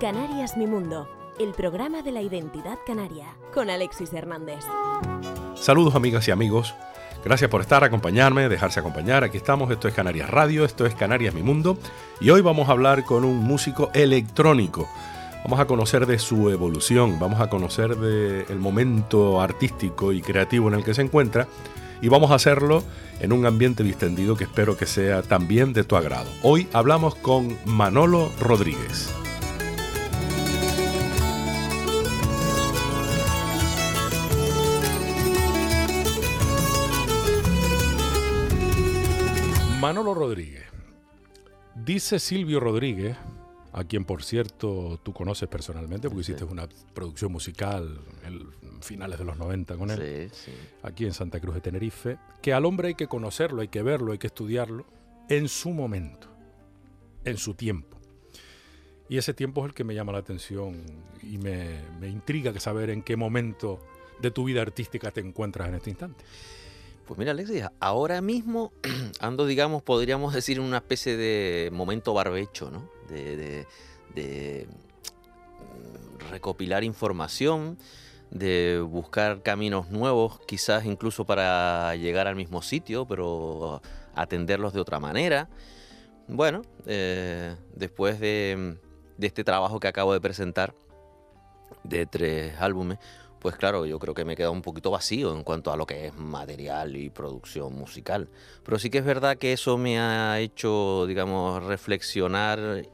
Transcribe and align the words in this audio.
Canarias 0.00 0.56
Mi 0.56 0.66
Mundo, 0.66 1.08
el 1.38 1.52
programa 1.52 2.02
de 2.02 2.12
la 2.12 2.22
identidad 2.22 2.78
canaria, 2.86 3.26
con 3.52 3.70
Alexis 3.70 4.12
Hernández. 4.12 4.64
Saludos 5.54 5.94
amigas 5.94 6.28
y 6.28 6.30
amigos. 6.30 6.74
Gracias 7.24 7.50
por 7.50 7.60
estar, 7.60 7.84
acompañarme, 7.84 8.48
dejarse 8.48 8.80
acompañar. 8.80 9.24
Aquí 9.24 9.36
estamos, 9.36 9.70
esto 9.70 9.88
es 9.88 9.94
Canarias 9.94 10.30
Radio, 10.30 10.64
esto 10.64 10.86
es 10.86 10.94
Canarias 10.94 11.34
Mi 11.34 11.42
Mundo. 11.42 11.76
Y 12.20 12.30
hoy 12.30 12.40
vamos 12.40 12.68
a 12.68 12.72
hablar 12.72 13.04
con 13.04 13.24
un 13.24 13.38
músico 13.38 13.90
electrónico. 13.92 14.88
Vamos 15.44 15.58
a 15.58 15.66
conocer 15.66 16.06
de 16.06 16.18
su 16.18 16.50
evolución, 16.50 17.18
vamos 17.18 17.40
a 17.40 17.48
conocer 17.48 17.96
del 17.96 18.58
momento 18.58 19.40
artístico 19.40 20.12
y 20.12 20.20
creativo 20.20 20.68
en 20.68 20.74
el 20.74 20.84
que 20.84 20.94
se 20.94 21.02
encuentra. 21.02 21.48
Y 22.02 22.08
vamos 22.08 22.30
a 22.30 22.34
hacerlo 22.34 22.82
en 23.20 23.32
un 23.32 23.46
ambiente 23.46 23.82
distendido 23.82 24.36
que 24.36 24.44
espero 24.44 24.76
que 24.76 24.86
sea 24.86 25.22
también 25.22 25.72
de 25.72 25.84
tu 25.84 25.96
agrado. 25.96 26.30
Hoy 26.42 26.68
hablamos 26.72 27.14
con 27.14 27.56
Manolo 27.64 28.30
Rodríguez. 28.38 29.12
Manolo 39.80 40.12
Rodríguez. 40.14 40.66
Dice 41.74 42.18
Silvio 42.18 42.60
Rodríguez, 42.60 43.16
a 43.72 43.84
quien 43.84 44.04
por 44.04 44.22
cierto 44.22 44.98
tú 45.02 45.12
conoces 45.12 45.48
personalmente, 45.48 46.08
porque 46.08 46.22
hiciste 46.22 46.44
una 46.44 46.68
producción 46.94 47.32
musical 47.32 48.00
en 48.24 48.82
finales 48.82 49.18
de 49.18 49.24
los 49.24 49.36
90 49.36 49.76
con 49.76 49.90
él, 49.90 50.30
aquí 50.82 51.06
en 51.06 51.12
Santa 51.12 51.40
Cruz 51.40 51.54
de 51.54 51.60
Tenerife, 51.60 52.18
que 52.42 52.52
al 52.52 52.64
hombre 52.64 52.88
hay 52.88 52.94
que 52.94 53.06
conocerlo, 53.06 53.60
hay 53.60 53.68
que 53.68 53.82
verlo, 53.82 54.12
hay 54.12 54.18
que 54.18 54.26
estudiarlo 54.26 54.86
en 55.28 55.48
su 55.48 55.70
momento, 55.70 56.28
en 57.24 57.36
su 57.36 57.54
tiempo. 57.54 57.98
Y 59.08 59.18
ese 59.18 59.34
tiempo 59.34 59.62
es 59.62 59.70
el 59.70 59.74
que 59.74 59.84
me 59.84 59.94
llama 59.94 60.12
la 60.12 60.18
atención 60.18 60.82
y 61.22 61.38
me, 61.38 61.80
me 62.00 62.08
intriga 62.08 62.58
saber 62.60 62.90
en 62.90 63.02
qué 63.02 63.16
momento 63.16 63.80
de 64.20 64.30
tu 64.30 64.44
vida 64.44 64.62
artística 64.62 65.10
te 65.10 65.20
encuentras 65.20 65.68
en 65.68 65.74
este 65.74 65.90
instante. 65.90 66.24
Pues 67.10 67.18
mira, 67.18 67.32
Alexis, 67.32 67.64
ahora 67.80 68.20
mismo 68.20 68.72
ando, 69.18 69.44
digamos, 69.44 69.82
podríamos 69.82 70.32
decir, 70.32 70.58
en 70.58 70.62
una 70.62 70.76
especie 70.76 71.16
de 71.16 71.68
momento 71.72 72.14
barbecho, 72.14 72.70
¿no? 72.70 72.88
De, 73.08 73.66
mm, 75.58 76.30
recopilar 76.30 76.84
información, 76.84 77.78
de 78.30 78.78
buscar 78.78 79.42
caminos 79.42 79.90
nuevos, 79.90 80.38
quizás 80.46 80.84
incluso 80.84 81.26
para 81.26 81.96
llegar 81.96 82.28
al 82.28 82.36
mismo 82.36 82.62
sitio, 82.62 83.08
pero 83.08 83.82
atenderlos 84.14 84.72
de 84.72 84.78
otra 84.78 85.00
manera. 85.00 85.48
Bueno, 86.28 86.62
eh, 86.86 87.56
después 87.74 88.20
de, 88.20 88.78
de 89.18 89.26
este 89.26 89.42
trabajo 89.42 89.80
que 89.80 89.88
acabo 89.88 90.12
de 90.12 90.20
presentar, 90.20 90.76
de 91.82 92.06
tres 92.06 92.54
álbumes, 92.60 93.00
pues 93.40 93.56
claro, 93.56 93.86
yo 93.86 93.98
creo 93.98 94.14
que 94.14 94.24
me 94.24 94.36
queda 94.36 94.50
un 94.50 94.60
poquito 94.60 94.90
vacío 94.90 95.34
en 95.34 95.44
cuanto 95.44 95.72
a 95.72 95.76
lo 95.76 95.86
que 95.86 96.06
es 96.06 96.14
material 96.14 96.94
y 96.96 97.08
producción 97.08 97.74
musical. 97.74 98.28
Pero 98.62 98.78
sí 98.78 98.90
que 98.90 98.98
es 98.98 99.04
verdad 99.04 99.38
que 99.38 99.54
eso 99.54 99.78
me 99.78 99.98
ha 99.98 100.38
hecho, 100.40 101.06
digamos, 101.06 101.64
reflexionar 101.64 102.86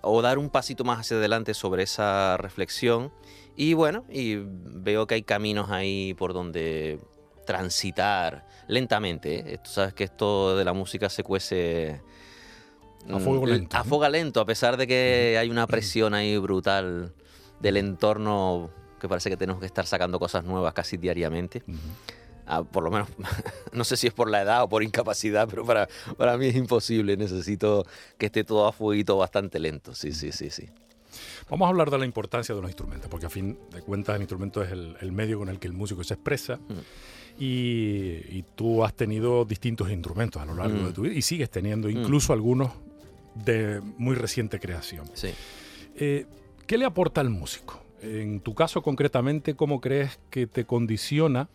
o 0.00 0.22
dar 0.22 0.38
un 0.38 0.48
pasito 0.48 0.84
más 0.84 1.00
hacia 1.00 1.16
adelante 1.16 1.54
sobre 1.54 1.82
esa 1.82 2.36
reflexión. 2.36 3.12
Y 3.56 3.74
bueno, 3.74 4.04
y 4.08 4.36
veo 4.36 5.08
que 5.08 5.16
hay 5.16 5.22
caminos 5.22 5.70
ahí 5.70 6.14
por 6.14 6.34
donde 6.34 7.00
transitar 7.44 8.46
lentamente. 8.68 9.54
¿eh? 9.54 9.58
Tú 9.58 9.70
sabes 9.70 9.92
que 9.92 10.04
esto 10.04 10.56
de 10.56 10.64
la 10.64 10.72
música 10.72 11.10
se 11.10 11.24
cuece 11.24 12.00
a 13.08 13.18
fuego 13.18 13.42
mm, 13.42 13.48
lento. 13.48 13.76
A 13.76 13.82
fuego 13.82 14.08
lento, 14.08 14.40
a 14.40 14.46
pesar 14.46 14.76
de 14.76 14.86
que 14.86 15.36
hay 15.38 15.50
una 15.50 15.66
presión 15.66 16.14
ahí 16.14 16.38
brutal 16.38 17.12
del 17.60 17.76
entorno 17.76 18.70
que 19.04 19.08
parece 19.08 19.28
que 19.28 19.36
tenemos 19.36 19.60
que 19.60 19.66
estar 19.66 19.86
sacando 19.86 20.18
cosas 20.18 20.44
nuevas 20.44 20.72
casi 20.72 20.96
diariamente. 20.96 21.62
Ah, 22.46 22.62
por 22.62 22.82
lo 22.82 22.90
menos, 22.90 23.08
no 23.72 23.84
sé 23.84 23.98
si 23.98 24.06
es 24.06 24.14
por 24.14 24.30
la 24.30 24.40
edad 24.40 24.62
o 24.62 24.68
por 24.68 24.82
incapacidad, 24.82 25.46
pero 25.46 25.62
para, 25.62 25.88
para 26.16 26.38
mí 26.38 26.46
es 26.46 26.56
imposible. 26.56 27.14
Necesito 27.18 27.84
que 28.16 28.26
esté 28.26 28.44
todo 28.44 28.66
a 28.66 28.72
fueguito 28.72 29.18
bastante 29.18 29.58
lento. 29.58 29.94
Sí, 29.94 30.12
sí, 30.12 30.32
sí, 30.32 30.48
sí. 30.48 30.70
Vamos 31.50 31.66
a 31.66 31.68
hablar 31.68 31.90
de 31.90 31.98
la 31.98 32.06
importancia 32.06 32.54
de 32.54 32.62
los 32.62 32.70
instrumentos, 32.70 33.10
porque 33.10 33.26
a 33.26 33.30
fin 33.30 33.58
de 33.70 33.82
cuentas 33.82 34.16
el 34.16 34.22
instrumento 34.22 34.62
es 34.62 34.72
el, 34.72 35.12
medio 35.12 35.38
con 35.38 35.50
el 35.50 35.58
que 35.58 35.66
el 35.66 35.74
músico 35.74 36.02
se 36.02 36.14
expresa. 36.14 36.58
Y, 37.38 38.42
tú 38.54 38.84
has 38.84 38.94
tenido 38.94 39.44
distintos 39.44 39.90
instrumentos 39.90 40.40
a 40.40 40.46
lo 40.46 40.54
largo 40.54 40.86
de 40.86 40.92
tu 40.94 41.02
vida 41.02 41.12
y 41.12 41.20
sigues 41.20 41.50
teniendo 41.50 41.90
incluso 41.90 42.32
algunos 42.32 42.72
de 43.34 43.82
muy 43.98 44.14
reciente 44.14 44.58
creación. 44.58 45.10
Sí. 45.12 45.28
Eh, 45.96 46.24
¿Qué 46.66 46.78
le 46.78 46.86
aporta 46.86 47.20
al 47.20 47.28
músico? 47.28 47.83
En 48.04 48.40
tu 48.40 48.54
caso 48.54 48.82
concretamente, 48.82 49.54
¿cómo 49.54 49.80
crees 49.80 50.18
que 50.30 50.46
te 50.46 50.66
condiciona, 50.66 51.48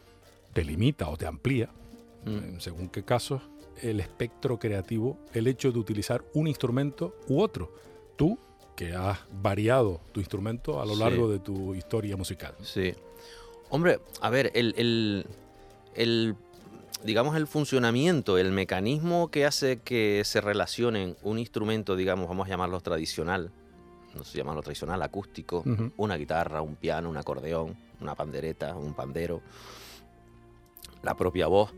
te 0.53 0.63
limita 0.63 1.07
o 1.07 1.15
te 1.15 1.27
amplía, 1.27 1.69
mm. 2.25 2.59
según 2.59 2.89
qué 2.89 3.03
casos, 3.03 3.41
el 3.81 3.99
espectro 3.99 4.57
creativo, 4.57 5.17
el 5.33 5.47
hecho 5.47 5.71
de 5.71 5.79
utilizar 5.79 6.23
un 6.33 6.47
instrumento 6.47 7.15
u 7.27 7.39
otro? 7.41 7.71
Tú, 8.15 8.39
que 8.75 8.93
has 8.93 9.19
variado 9.31 10.01
tu 10.11 10.19
instrumento 10.21 10.81
a 10.81 10.85
lo 10.85 10.95
largo 10.95 11.29
de 11.29 11.39
tu 11.39 11.75
historia 11.75 12.17
musical. 12.17 12.55
Sí. 12.63 12.95
Hombre, 13.69 13.99
a 14.21 14.29
ver, 14.31 14.51
el, 14.55 15.25
el, 15.95 16.35
digamos, 17.03 17.35
el 17.35 17.45
funcionamiento, 17.45 18.37
el 18.37 18.51
mecanismo 18.51 19.29
que 19.29 19.45
hace 19.45 19.79
que 19.81 20.23
se 20.25 20.41
relacionen 20.41 21.15
un 21.21 21.37
instrumento, 21.37 21.95
digamos, 21.95 22.27
vamos 22.27 22.47
a 22.47 22.49
llamarlo 22.49 22.79
tradicional, 22.81 23.51
no 24.15 24.23
se 24.23 24.37
llama 24.37 24.53
lo 24.53 24.61
tradicional, 24.61 25.01
acústico, 25.01 25.63
una 25.97 26.17
guitarra, 26.17 26.61
un 26.61 26.75
piano, 26.75 27.09
un 27.09 27.17
acordeón, 27.17 27.75
una 28.01 28.15
pandereta, 28.15 28.75
un 28.75 28.93
pandero, 28.93 29.41
la 31.03 31.15
propia 31.15 31.47
voz. 31.47 31.71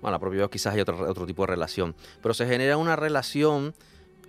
Bueno, 0.00 0.12
la 0.12 0.18
propia 0.18 0.42
voz 0.42 0.50
quizás 0.50 0.74
hay 0.74 0.80
otro, 0.80 1.08
otro 1.08 1.26
tipo 1.26 1.42
de 1.42 1.48
relación, 1.48 1.94
pero 2.22 2.34
se 2.34 2.46
genera 2.46 2.76
una 2.76 2.96
relación 2.96 3.74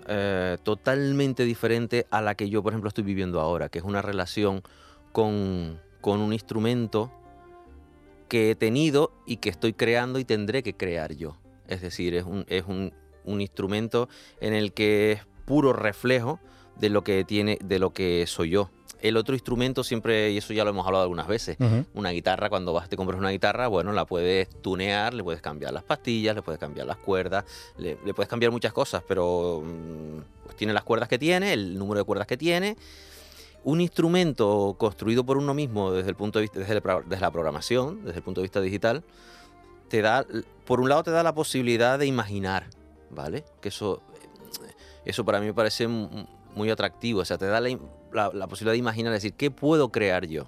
eh, 0.07 0.57
totalmente 0.63 1.43
diferente 1.43 2.07
a 2.09 2.21
la 2.21 2.35
que 2.35 2.49
yo, 2.49 2.63
por 2.63 2.73
ejemplo, 2.73 2.87
estoy 2.87 3.03
viviendo 3.03 3.41
ahora, 3.41 3.69
que 3.69 3.79
es 3.79 3.85
una 3.85 4.01
relación 4.01 4.61
con, 5.11 5.79
con 6.01 6.21
un 6.21 6.33
instrumento 6.33 7.11
que 8.29 8.51
he 8.51 8.55
tenido 8.55 9.11
y 9.25 9.37
que 9.37 9.49
estoy 9.49 9.73
creando 9.73 10.19
y 10.19 10.25
tendré 10.25 10.63
que 10.63 10.75
crear 10.75 11.13
yo. 11.15 11.37
Es 11.67 11.81
decir, 11.81 12.13
es 12.15 12.23
un, 12.23 12.45
es 12.47 12.65
un, 12.65 12.93
un 13.25 13.41
instrumento 13.41 14.09
en 14.39 14.53
el 14.53 14.73
que 14.73 15.13
es 15.13 15.21
puro 15.45 15.73
reflejo 15.73 16.39
de 16.79 16.89
lo 16.89 17.03
que 17.03 17.23
tiene, 17.23 17.57
de 17.63 17.79
lo 17.79 17.91
que 17.91 18.25
soy 18.27 18.49
yo. 18.51 18.69
El 18.99 19.15
otro 19.15 19.35
instrumento 19.35 19.83
siempre, 19.83 20.31
y 20.31 20.37
eso 20.37 20.53
ya 20.53 20.63
lo 20.63 20.71
hemos 20.71 20.85
hablado 20.85 21.03
algunas 21.03 21.27
veces, 21.27 21.57
una 21.93 22.09
guitarra, 22.09 22.49
cuando 22.49 22.73
vas 22.73 22.89
te 22.89 22.97
compras 22.97 23.19
una 23.19 23.29
guitarra, 23.29 23.67
bueno, 23.67 23.93
la 23.93 24.05
puedes 24.05 24.49
tunear, 24.61 25.13
le 25.13 25.23
puedes 25.23 25.41
cambiar 25.41 25.71
las 25.71 25.83
pastillas, 25.83 26.35
le 26.35 26.41
puedes 26.41 26.59
cambiar 26.59 26.87
las 26.87 26.97
cuerdas, 26.97 27.45
le, 27.77 27.95
puedes 27.95 28.27
cambiar 28.27 28.51
muchas 28.51 28.73
cosas, 28.73 29.03
pero 29.07 29.61
mm, 29.63 30.43
pues 30.45 30.55
tiene 30.55 30.73
las 30.73 30.83
cuerdas 30.83 31.07
que 31.07 31.19
tiene, 31.19 31.53
el 31.53 31.77
número 31.77 31.99
de 31.99 32.05
cuerdas 32.05 32.25
que 32.25 32.37
tiene. 32.37 32.75
Un 33.63 33.81
instrumento 33.81 34.75
construido 34.79 35.23
por 35.23 35.37
uno 35.37 35.53
mismo 35.53 35.91
desde 35.91 36.09
el 36.09 36.15
punto 36.15 36.39
de 36.39 36.43
vista, 36.43 36.59
desde, 36.59 36.81
desde 36.81 37.21
la 37.21 37.31
programación, 37.31 38.03
desde 38.03 38.17
el 38.17 38.23
punto 38.23 38.41
de 38.41 38.45
vista 38.45 38.61
digital, 38.61 39.03
te 39.89 40.01
da, 40.01 40.25
por 40.65 40.79
un 40.79 40.89
lado 40.89 41.03
te 41.03 41.11
da 41.11 41.21
la 41.21 41.35
posibilidad 41.35 41.99
de 41.99 42.07
imaginar, 42.07 42.67
¿vale? 43.11 43.45
Que 43.61 43.69
eso, 43.69 44.01
eso 45.05 45.23
para 45.23 45.39
mí 45.39 45.45
me 45.45 45.53
parece 45.53 45.87
muy 46.57 46.69
atractivo. 46.69 47.21
O 47.21 47.25
sea, 47.25 47.37
te 47.37 47.45
da 47.45 47.61
la, 47.61 48.47
posibilidad 48.47 48.73
de 48.73 48.79
imaginar, 48.79 49.13
decir, 49.13 49.33
¿qué 49.33 49.51
puedo 49.51 49.89
crear 49.89 50.25
yo? 50.25 50.47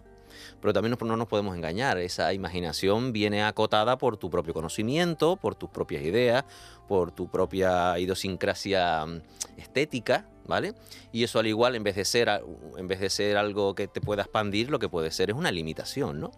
Pero 0.61 0.73
también 0.73 0.97
no, 0.99 1.17
nos 1.17 1.27
podemos 1.27 1.55
engañar. 1.55 1.97
Esa 1.97 2.33
imaginación 2.33 3.13
viene 3.13 3.43
acotada 3.43 3.97
por 3.97 4.17
tu 4.17 4.29
propio 4.29 4.53
conocimiento, 4.53 5.37
por 5.37 5.55
tus 5.55 5.69
propias 5.69 6.03
ideas, 6.03 6.43
por 6.87 7.11
tu 7.11 7.29
propia 7.29 7.97
idiosincrasia 7.99 9.05
mm, 9.05 9.21
estética, 9.57 10.27
¿vale? 10.47 10.73
Y 11.11 11.23
eso 11.23 11.39
al 11.39 11.47
igual, 11.47 11.75
en 11.75 11.83
vez 11.83 11.95
de 11.95 12.05
ser, 12.05 12.29
en 12.77 12.87
vez 12.87 12.99
de 12.99 13.09
ser 13.09 13.37
algo 13.37 13.75
que 13.75 13.87
te 13.87 14.01
pueda 14.01 14.23
expandir, 14.23 14.69
lo 14.69 14.79
que 14.79 14.89
puede 14.89 15.11
ser 15.11 15.29
es 15.29 15.35
una 15.35 15.51
limitación, 15.51 16.19
¿no? 16.19 16.31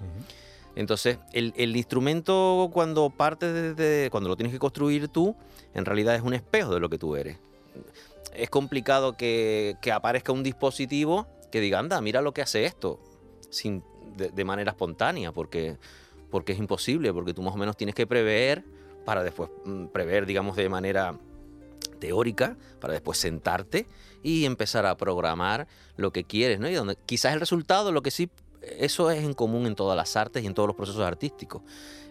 Entonces, 0.75 1.17
el, 1.33 1.75
instrumento 1.75 2.69
cuando 2.71 3.09
parte 3.09 3.73
de, 3.73 4.09
cuando 4.09 4.29
lo 4.29 4.37
tienes 4.37 4.53
que 4.53 4.59
construir 4.59 5.09
tú, 5.09 5.35
en 5.73 5.85
realidad 5.85 6.15
es 6.15 6.21
un 6.21 6.33
espejo 6.33 6.73
de 6.73 6.79
lo 6.79 6.89
que 6.89 6.97
tú 6.97 7.15
eres 7.15 7.37
es 8.33 8.49
complicado 8.49 9.17
que, 9.17 9.77
aparezca 9.93 10.31
un 10.31 10.43
dispositivo 10.43 11.27
que 11.51 11.59
diga, 11.59 11.79
anda, 11.79 11.99
mira 12.01 12.21
lo 12.21 12.33
que 12.33 12.41
hace 12.41 12.65
esto, 12.65 12.99
sin, 13.49 13.83
de, 14.15 14.45
manera 14.45 14.71
espontánea, 14.71 15.31
porque, 15.31 15.77
porque 16.29 16.53
es 16.53 16.59
imposible, 16.59 17.13
porque 17.13 17.33
tú 17.33 17.41
más 17.41 17.53
o 17.53 17.57
menos 17.57 17.75
tienes 17.75 17.95
que 17.95 18.07
prever 18.07 18.63
para 19.05 19.23
después 19.23 19.49
mm, 19.65 19.87
prever, 19.87 20.25
digamos, 20.25 20.55
de 20.55 20.69
manera 20.69 21.17
teórica, 21.99 22.57
para 22.79 22.93
después 22.93 23.17
sentarte 23.17 23.85
y 24.23 24.45
empezar 24.45 24.85
a 24.85 24.95
programar 24.95 25.67
lo 25.97 26.11
que 26.11 26.23
quieres, 26.23 26.59
¿no? 26.59 26.69
Y 26.69 26.73
donde 26.73 26.97
quizás 27.05 27.33
el 27.33 27.39
resultado, 27.39 27.91
lo 27.91 28.01
que 28.01 28.11
sí 28.11 28.29
eso 28.61 29.09
es 29.09 29.23
en 29.23 29.33
común 29.33 29.65
en 29.65 29.75
todas 29.75 29.97
las 29.97 30.15
artes 30.15 30.43
y 30.43 30.47
en 30.47 30.53
todos 30.53 30.67
los 30.67 30.75
procesos 30.75 31.01
artísticos. 31.01 31.61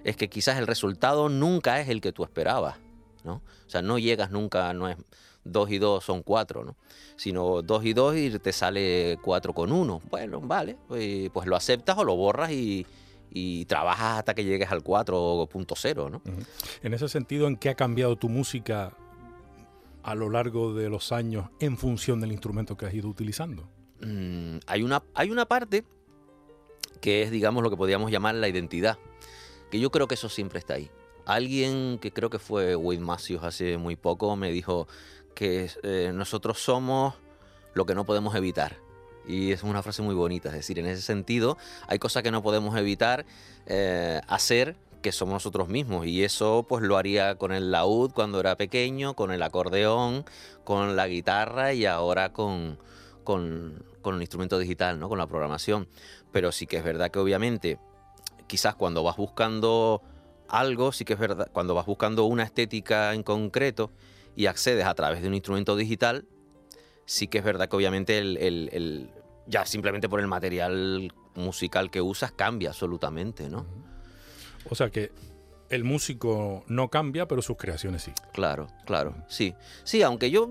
Es 0.04 0.16
que 0.16 0.28
quizás 0.28 0.58
el 0.58 0.66
resultado 0.66 1.28
nunca 1.28 1.80
es 1.80 1.88
el 1.88 2.00
que 2.00 2.12
tú 2.12 2.24
esperabas, 2.24 2.76
¿no? 3.24 3.34
O 3.66 3.70
sea, 3.70 3.82
no 3.82 3.98
llegas 3.98 4.30
nunca, 4.30 4.72
no 4.72 4.88
es 4.88 4.96
dos 5.50 5.70
y 5.70 5.78
dos 5.78 6.04
son 6.04 6.22
cuatro, 6.22 6.64
¿no? 6.64 6.76
Sino 7.16 7.62
dos 7.62 7.84
y 7.84 7.92
dos 7.92 8.16
y 8.16 8.30
te 8.38 8.52
sale 8.52 9.18
cuatro 9.22 9.52
con 9.52 9.72
uno. 9.72 10.00
Bueno, 10.10 10.40
vale, 10.40 10.76
pues, 10.88 11.30
pues 11.30 11.46
lo 11.46 11.56
aceptas 11.56 11.98
o 11.98 12.04
lo 12.04 12.16
borras 12.16 12.50
y, 12.50 12.86
y 13.30 13.64
trabajas 13.66 14.18
hasta 14.18 14.34
que 14.34 14.44
llegues 14.44 14.70
al 14.70 14.82
4.0, 14.82 16.10
¿no? 16.10 16.22
En 16.82 16.94
ese 16.94 17.08
sentido, 17.08 17.46
¿en 17.46 17.56
qué 17.56 17.70
ha 17.70 17.74
cambiado 17.74 18.16
tu 18.16 18.28
música 18.28 18.92
a 20.02 20.14
lo 20.14 20.30
largo 20.30 20.74
de 20.74 20.88
los 20.88 21.12
años 21.12 21.50
en 21.60 21.76
función 21.76 22.20
del 22.20 22.32
instrumento 22.32 22.76
que 22.76 22.86
has 22.86 22.94
ido 22.94 23.08
utilizando? 23.08 23.68
Mm, 24.00 24.58
hay, 24.66 24.82
una, 24.82 25.02
hay 25.14 25.30
una 25.30 25.46
parte 25.46 25.84
que 27.00 27.22
es, 27.22 27.30
digamos, 27.30 27.62
lo 27.62 27.70
que 27.70 27.76
podríamos 27.76 28.10
llamar 28.10 28.34
la 28.34 28.48
identidad, 28.48 28.98
que 29.70 29.78
yo 29.78 29.90
creo 29.90 30.08
que 30.08 30.14
eso 30.14 30.28
siempre 30.28 30.58
está 30.58 30.74
ahí. 30.74 30.90
Alguien 31.26 31.98
que 32.00 32.12
creo 32.12 32.30
que 32.30 32.38
fue 32.38 32.74
Wade 32.74 33.00
Matthews 33.00 33.44
hace 33.44 33.76
muy 33.76 33.94
poco 33.94 34.34
me 34.36 34.50
dijo 34.50 34.88
que 35.34 35.70
eh, 35.82 36.12
nosotros 36.14 36.60
somos 36.60 37.14
lo 37.74 37.86
que 37.86 37.94
no 37.94 38.04
podemos 38.04 38.34
evitar. 38.34 38.76
Y 39.26 39.52
es 39.52 39.62
una 39.62 39.82
frase 39.82 40.02
muy 40.02 40.14
bonita, 40.14 40.48
es 40.48 40.54
decir, 40.54 40.78
en 40.78 40.86
ese 40.86 41.02
sentido 41.02 41.56
hay 41.86 41.98
cosas 41.98 42.22
que 42.22 42.30
no 42.30 42.42
podemos 42.42 42.76
evitar 42.76 43.26
eh, 43.66 44.20
hacer 44.26 44.76
que 45.02 45.12
somos 45.12 45.34
nosotros 45.34 45.68
mismos 45.68 46.06
y 46.06 46.24
eso 46.24 46.66
pues 46.68 46.82
lo 46.82 46.96
haría 46.96 47.36
con 47.36 47.52
el 47.52 47.70
laúd 47.70 48.12
cuando 48.12 48.40
era 48.40 48.56
pequeño, 48.56 49.14
con 49.14 49.30
el 49.30 49.42
acordeón, 49.42 50.24
con 50.64 50.96
la 50.96 51.06
guitarra 51.06 51.72
y 51.72 51.86
ahora 51.86 52.32
con, 52.32 52.78
con, 53.24 53.84
con 54.02 54.16
el 54.16 54.20
instrumento 54.20 54.58
digital, 54.58 54.98
¿no? 54.98 55.08
con 55.08 55.18
la 55.18 55.26
programación. 55.26 55.88
Pero 56.32 56.52
sí 56.52 56.66
que 56.66 56.78
es 56.78 56.84
verdad 56.84 57.10
que 57.10 57.18
obviamente 57.18 57.78
quizás 58.46 58.74
cuando 58.74 59.02
vas 59.02 59.16
buscando 59.16 60.02
algo, 60.48 60.92
sí 60.92 61.04
que 61.04 61.14
es 61.14 61.18
verdad, 61.18 61.48
cuando 61.52 61.74
vas 61.74 61.86
buscando 61.86 62.24
una 62.24 62.42
estética 62.42 63.14
en 63.14 63.22
concreto 63.22 63.90
y 64.36 64.46
accedes 64.46 64.84
a 64.84 64.94
través 64.94 65.22
de 65.22 65.28
un 65.28 65.34
instrumento 65.34 65.76
digital, 65.76 66.26
sí 67.04 67.26
que 67.26 67.38
es 67.38 67.44
verdad 67.44 67.68
que 67.68 67.76
obviamente 67.76 68.18
el, 68.18 69.10
ya 69.46 69.66
simplemente 69.66 70.08
por 70.08 70.20
el 70.20 70.26
material 70.26 71.12
musical 71.34 71.90
que 71.90 72.00
usas 72.00 72.32
cambia 72.32 72.70
absolutamente, 72.70 73.48
¿no? 73.48 73.66
O 74.68 74.74
sea 74.74 74.90
que 74.90 75.12
el 75.68 75.84
músico 75.84 76.64
no 76.66 76.88
cambia, 76.88 77.26
pero 77.26 77.42
sus 77.42 77.56
creaciones 77.56 78.02
sí. 78.02 78.12
Claro, 78.32 78.68
claro, 78.84 79.14
sí. 79.28 79.54
Sí, 79.84 80.02
aunque 80.02 80.30
yo 80.30 80.48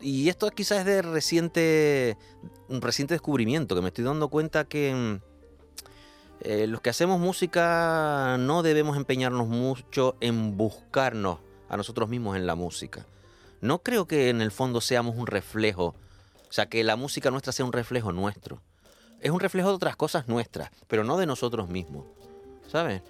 y 0.00 0.28
esto 0.28 0.50
quizás 0.50 0.80
es 0.80 0.84
de 0.84 1.02
reciente 1.02 2.16
un 2.68 2.80
reciente 2.80 3.14
descubrimiento 3.14 3.74
que 3.74 3.82
me 3.82 3.88
estoy 3.88 4.04
dando 4.04 4.28
cuenta 4.28 4.64
que 4.64 4.94
mm, 4.94 5.20
eh, 6.42 6.66
los 6.66 6.80
que 6.80 6.90
hacemos 6.90 7.20
música 7.20 8.36
no 8.38 8.62
debemos 8.62 8.96
empeñarnos 8.96 9.46
mucho 9.46 10.16
en 10.20 10.56
buscarnos 10.56 11.38
a 11.70 11.76
nosotros 11.78 12.08
mismos 12.10 12.36
en 12.36 12.46
la 12.46 12.54
música 12.54 13.06
no 13.60 13.82
creo 13.82 14.06
que 14.06 14.30
en 14.30 14.40
el 14.40 14.50
fondo 14.50 14.80
seamos 14.80 15.16
un 15.16 15.26
reflejo, 15.26 15.94
o 16.48 16.52
sea, 16.52 16.66
que 16.66 16.82
la 16.82 16.96
música 16.96 17.30
nuestra 17.30 17.52
sea 17.52 17.64
un 17.64 17.72
reflejo 17.72 18.12
nuestro. 18.12 18.60
Es 19.20 19.30
un 19.30 19.40
reflejo 19.40 19.68
de 19.68 19.74
otras 19.74 19.96
cosas 19.96 20.28
nuestras, 20.28 20.70
pero 20.88 21.04
no 21.04 21.18
de 21.18 21.26
nosotros 21.26 21.68
mismos, 21.68 22.06
¿sabes? 22.68 23.02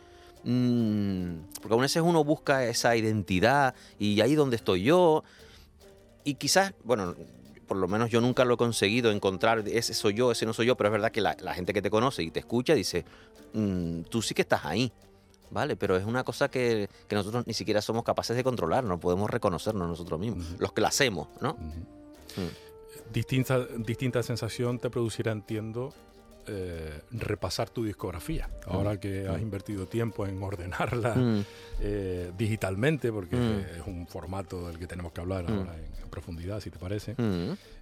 Mm, 0.43 1.35
porque 1.63 1.75
a 1.75 1.81
veces 1.81 2.03
uno 2.03 2.25
busca 2.25 2.65
esa 2.65 2.97
identidad 2.97 3.75
y 3.99 4.21
ahí 4.21 4.35
donde 4.35 4.57
estoy 4.57 4.83
yo, 4.83 5.23
y 6.25 6.35
quizás, 6.35 6.75
bueno, 6.83 7.15
por 7.69 7.77
lo 7.77 7.87
menos 7.87 8.11
yo 8.11 8.21
nunca 8.21 8.45
lo 8.45 8.55
he 8.55 8.57
conseguido 8.57 9.13
encontrar, 9.13 9.63
ese 9.69 9.95
soy 9.95 10.15
yo, 10.15 10.33
ese 10.33 10.47
no 10.47 10.53
soy 10.53 10.67
yo, 10.67 10.77
pero 10.77 10.89
es 10.89 10.93
verdad 10.93 11.13
que 11.13 11.21
la, 11.21 11.55
gente 11.55 11.73
que 11.73 11.83
te 11.83 11.91
conoce 11.91 12.25
y 12.25 12.33
te 12.33 12.41
escucha 12.41 12.75
dice, 12.75 13.05
mm, 13.53 14.03
tú 14.03 14.21
sí 14.21 14.35
que 14.35 14.43
estás 14.43 14.65
ahí, 14.65 14.93
¿vale? 15.51 15.77
Pero 15.77 15.97
es 15.97 16.05
una 16.05 16.25
cosa 16.25 16.51
que, 16.51 16.89
nosotros 17.11 17.47
ni 17.47 17.55
siquiera 17.55 17.83
somos 17.83 18.05
capaces 18.05 18.37
de 18.37 18.45
controlar, 18.45 18.85
no 18.85 18.99
podemos 18.99 19.31
reconocernos 19.31 19.89
nosotros 19.89 20.19
mismos, 20.19 20.57
los 20.59 20.73
que 20.73 20.81
la 20.81 20.89
hacemos, 20.89 21.29
¿no? 21.41 21.55
Mm. 21.55 23.13
Distinta, 23.13 23.67
distinta 23.79 24.23
sensación 24.23 24.79
te 24.79 24.89
producirá, 24.89 25.33
entiendo, 25.33 25.93
eh, 26.47 27.03
repasar 27.11 27.71
tu 27.71 27.85
discografía. 27.85 28.49
Ahora 28.67 28.99
que 28.99 29.29
has 29.29 29.41
invertido 29.41 29.87
tiempo 29.87 30.27
en 30.27 30.43
ordenarla 30.43 31.15
eh, 31.81 32.33
digitalmente, 32.37 33.13
porque 33.13 33.37
es 33.37 33.87
un 33.87 34.07
formato 34.07 34.67
del 34.67 34.79
que 34.79 34.87
tenemos 34.87 35.13
que 35.13 35.21
hablar 35.21 35.45
ahora 35.49 35.77
en, 35.77 36.09
profundidad, 36.11 36.61
si 36.61 36.71
te 36.71 36.79
parece. 36.79 37.15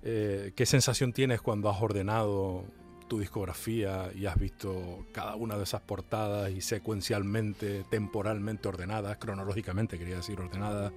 Eh, 0.03 0.53
¿Qué 0.55 0.67
sensación 0.67 1.15
tienes 1.15 1.41
cuando 1.41 1.71
has 1.71 1.81
ordenado 1.81 2.65
tu 3.09 3.19
discografía 3.19 4.11
y 4.15 4.27
has 4.27 4.39
visto 4.39 5.07
cada 5.13 5.35
una 5.35 5.57
de 5.57 5.65
esas 5.65 5.81
portadas 5.81 6.51
y 6.51 6.61
secuencialmente, 6.61 7.85
temporalmente 7.91 8.69
ordenadas, 8.69 9.17
cronológicamente 9.19 9.99
quería 9.99 10.17
decir 10.17 10.41
ordenadas, 10.41 10.93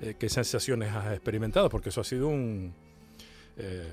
eh, 0.00 0.14
¿qué 0.18 0.28
sensaciones 0.28 0.94
has 0.94 1.12
experimentado? 1.12 1.68
Porque 1.68 1.88
eso 1.88 2.02
ha 2.02 2.04
sido 2.04 2.28
un, 2.28 2.74
eh, 3.56 3.90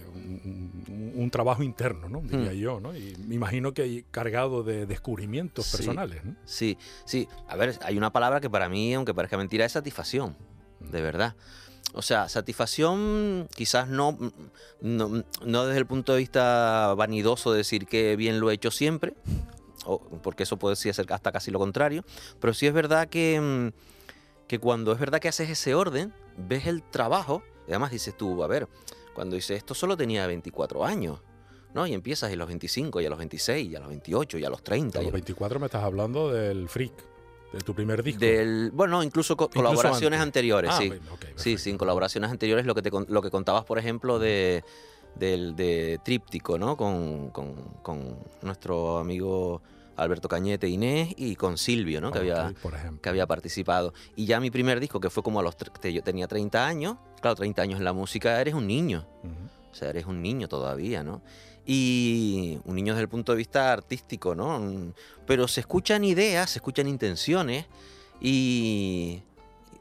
un, 1.16 1.30
trabajo 1.32 1.64
interno, 1.64 2.10
¿no? 2.10 2.20
diría 2.22 2.52
hmm. 2.52 2.56
yo, 2.56 2.80
¿no? 2.82 2.96
y 2.96 3.16
me 3.26 3.36
imagino 3.36 3.74
que 3.74 4.04
cargado 4.12 4.62
de 4.62 4.86
descubrimientos 4.86 5.72
personales. 5.72 6.22
Sí, 6.44 6.78
sí. 7.06 7.30
A 7.48 7.56
ver, 7.56 7.80
hay 7.82 7.98
una 7.98 8.12
palabra 8.12 8.42
que 8.42 8.50
para 8.50 8.68
mí, 8.68 8.94
aunque 8.94 9.14
parezca 9.14 9.38
mentira, 9.38 9.64
es 9.64 9.72
satisfacción, 9.72 10.36
de 10.82 11.02
verdad. 11.02 11.36
O 11.94 12.02
sea, 12.02 12.28
satisfacción 12.28 13.48
quizás 13.56 13.88
no, 13.88 14.18
no, 14.82 15.24
desde 15.66 15.78
el 15.78 15.86
punto 15.86 16.14
de 16.14 16.20
vista 16.20 16.94
vanidoso 16.98 17.52
de 17.52 17.60
decir 17.60 17.86
que 17.86 18.16
bien 18.16 18.40
lo 18.40 18.50
he 18.50 18.56
hecho 18.56 18.72
siempre, 18.72 19.14
porque 20.24 20.44
eso 20.44 20.58
puede 20.58 20.76
ser 20.76 20.96
hasta 21.14 21.32
casi 21.32 21.52
lo 21.52 21.60
contrario, 21.60 22.04
pero 22.40 22.54
sí 22.54 22.66
es 22.66 22.74
verdad 22.74 23.10
que, 23.10 23.40
mm, 23.40 24.48
que 24.48 24.60
cuando 24.60 24.92
es 24.92 25.00
verdad 25.00 25.20
que 25.20 25.28
haces 25.28 25.50
ese 25.50 25.76
orden, 25.76 26.14
ves 26.36 26.66
el 26.66 26.82
trabajo, 26.82 27.44
y 27.68 27.72
además 27.72 27.92
dices 27.92 28.18
tú, 28.18 28.44
a 28.44 28.48
ver, 28.48 28.68
cuando 29.14 29.36
dices 29.36 29.58
esto 29.58 29.76
solo 29.76 29.96
tenía 29.96 30.26
24 30.26 30.84
años, 30.84 31.22
¿no? 31.76 31.86
Y 31.86 31.94
empiezas 31.94 32.32
a 32.32 32.36
los 32.36 32.48
25, 32.48 33.02
y 33.02 33.06
a 33.06 33.10
los 33.10 33.20
26, 33.20 33.70
y 33.70 33.76
a 33.76 33.80
los 33.80 33.90
28, 33.90 34.38
y 34.40 34.46
a 34.46 34.50
los 34.50 34.64
30. 34.64 35.00
A 35.00 35.04
los 35.04 35.12
24 35.12 35.60
me 35.60 35.68
estás 35.68 35.84
hablando 35.84 36.32
del 36.32 36.68
freak. 36.70 37.13
¿De 37.54 37.60
tu 37.60 37.76
primer 37.76 38.02
disco? 38.02 38.20
Del, 38.20 38.72
bueno, 38.74 39.04
incluso 39.04 39.38
colaboraciones 39.38 40.20
anteriores, 40.20 40.72
ah, 40.74 40.80
sí. 40.80 40.92
sí, 41.36 41.58
sí, 41.60 41.70
en 41.70 41.78
colaboraciones 41.78 42.32
anteriores, 42.32 42.66
lo 42.66 42.74
que, 42.74 42.82
te, 42.82 42.90
lo 42.90 43.22
que 43.22 43.30
contabas, 43.30 43.64
por 43.64 43.78
ejemplo, 43.78 44.18
de, 44.18 44.64
del 45.16 45.56
de 45.56 46.00
Tríptico, 46.04 46.58
¿no? 46.58 46.76
Con, 46.76 47.30
con, 47.30 48.18
nuestro 48.42 48.98
amigo 48.98 49.62
Alberto 49.96 50.28
Cañete 50.28 50.68
Inés 50.68 51.14
y 51.16 51.36
con 51.36 51.60
Silvio, 51.60 52.02
¿no? 52.02 52.12
que, 52.12 52.20
había, 52.20 52.54
que 53.02 53.10
había 53.10 53.28
participado. 53.28 53.94
Y 54.16 54.26
ya 54.26 54.40
mi 54.40 54.50
primer 54.50 54.80
disco, 54.80 55.00
que 55.00 55.12
fue 55.12 55.22
como 55.22 55.40
a 55.40 55.44
los... 55.44 55.56
Yo 55.84 56.04
tenía 56.04 56.28
30 56.28 56.66
años, 56.66 56.98
claro, 57.22 57.36
30 57.36 57.62
años 57.62 57.80
en 57.80 57.86
la 57.86 57.94
música, 57.94 58.42
eres 58.42 58.56
un 58.56 58.66
niño. 58.66 59.06
O 59.72 59.76
sea, 59.76 59.90
eres 59.90 60.06
un 60.06 60.22
niño 60.22 60.48
todavía, 60.48 61.04
¿no? 61.04 61.22
Y 61.66 62.60
un 62.66 62.76
niño 62.76 62.94
desde 62.94 63.04
el 63.04 63.10
punto 63.10 63.32
de 63.32 63.38
vista 63.38 63.72
artístico, 63.72 64.36
¿no? 64.36 64.94
Pero 65.26 65.48
se 65.48 65.62
escuchan 65.62 66.04
ideas, 66.04 66.50
se 66.50 66.60
escuchan 66.60 66.88
intenciones 66.88 67.66
y 68.20 69.22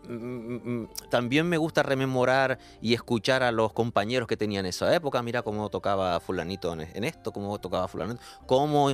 mm, 0.08 0.12
mm, 0.14 0.88
también 1.10 1.48
me 1.48 1.56
gusta 1.56 1.82
rememorar 1.82 2.58
y 2.80 2.94
escuchar 2.94 3.42
a 3.42 3.50
los 3.50 3.72
compañeros 3.72 4.28
que 4.28 4.36
tenían 4.36 4.66
esa 4.66 4.94
época, 4.94 5.22
mira 5.22 5.42
cómo 5.42 5.68
tocaba 5.70 6.20
fulanito 6.20 6.72
en 6.72 7.04
esto, 7.04 7.32
cómo 7.32 7.58
tocaba 7.58 7.88
fulanito, 7.88 8.20
cómo, 8.46 8.90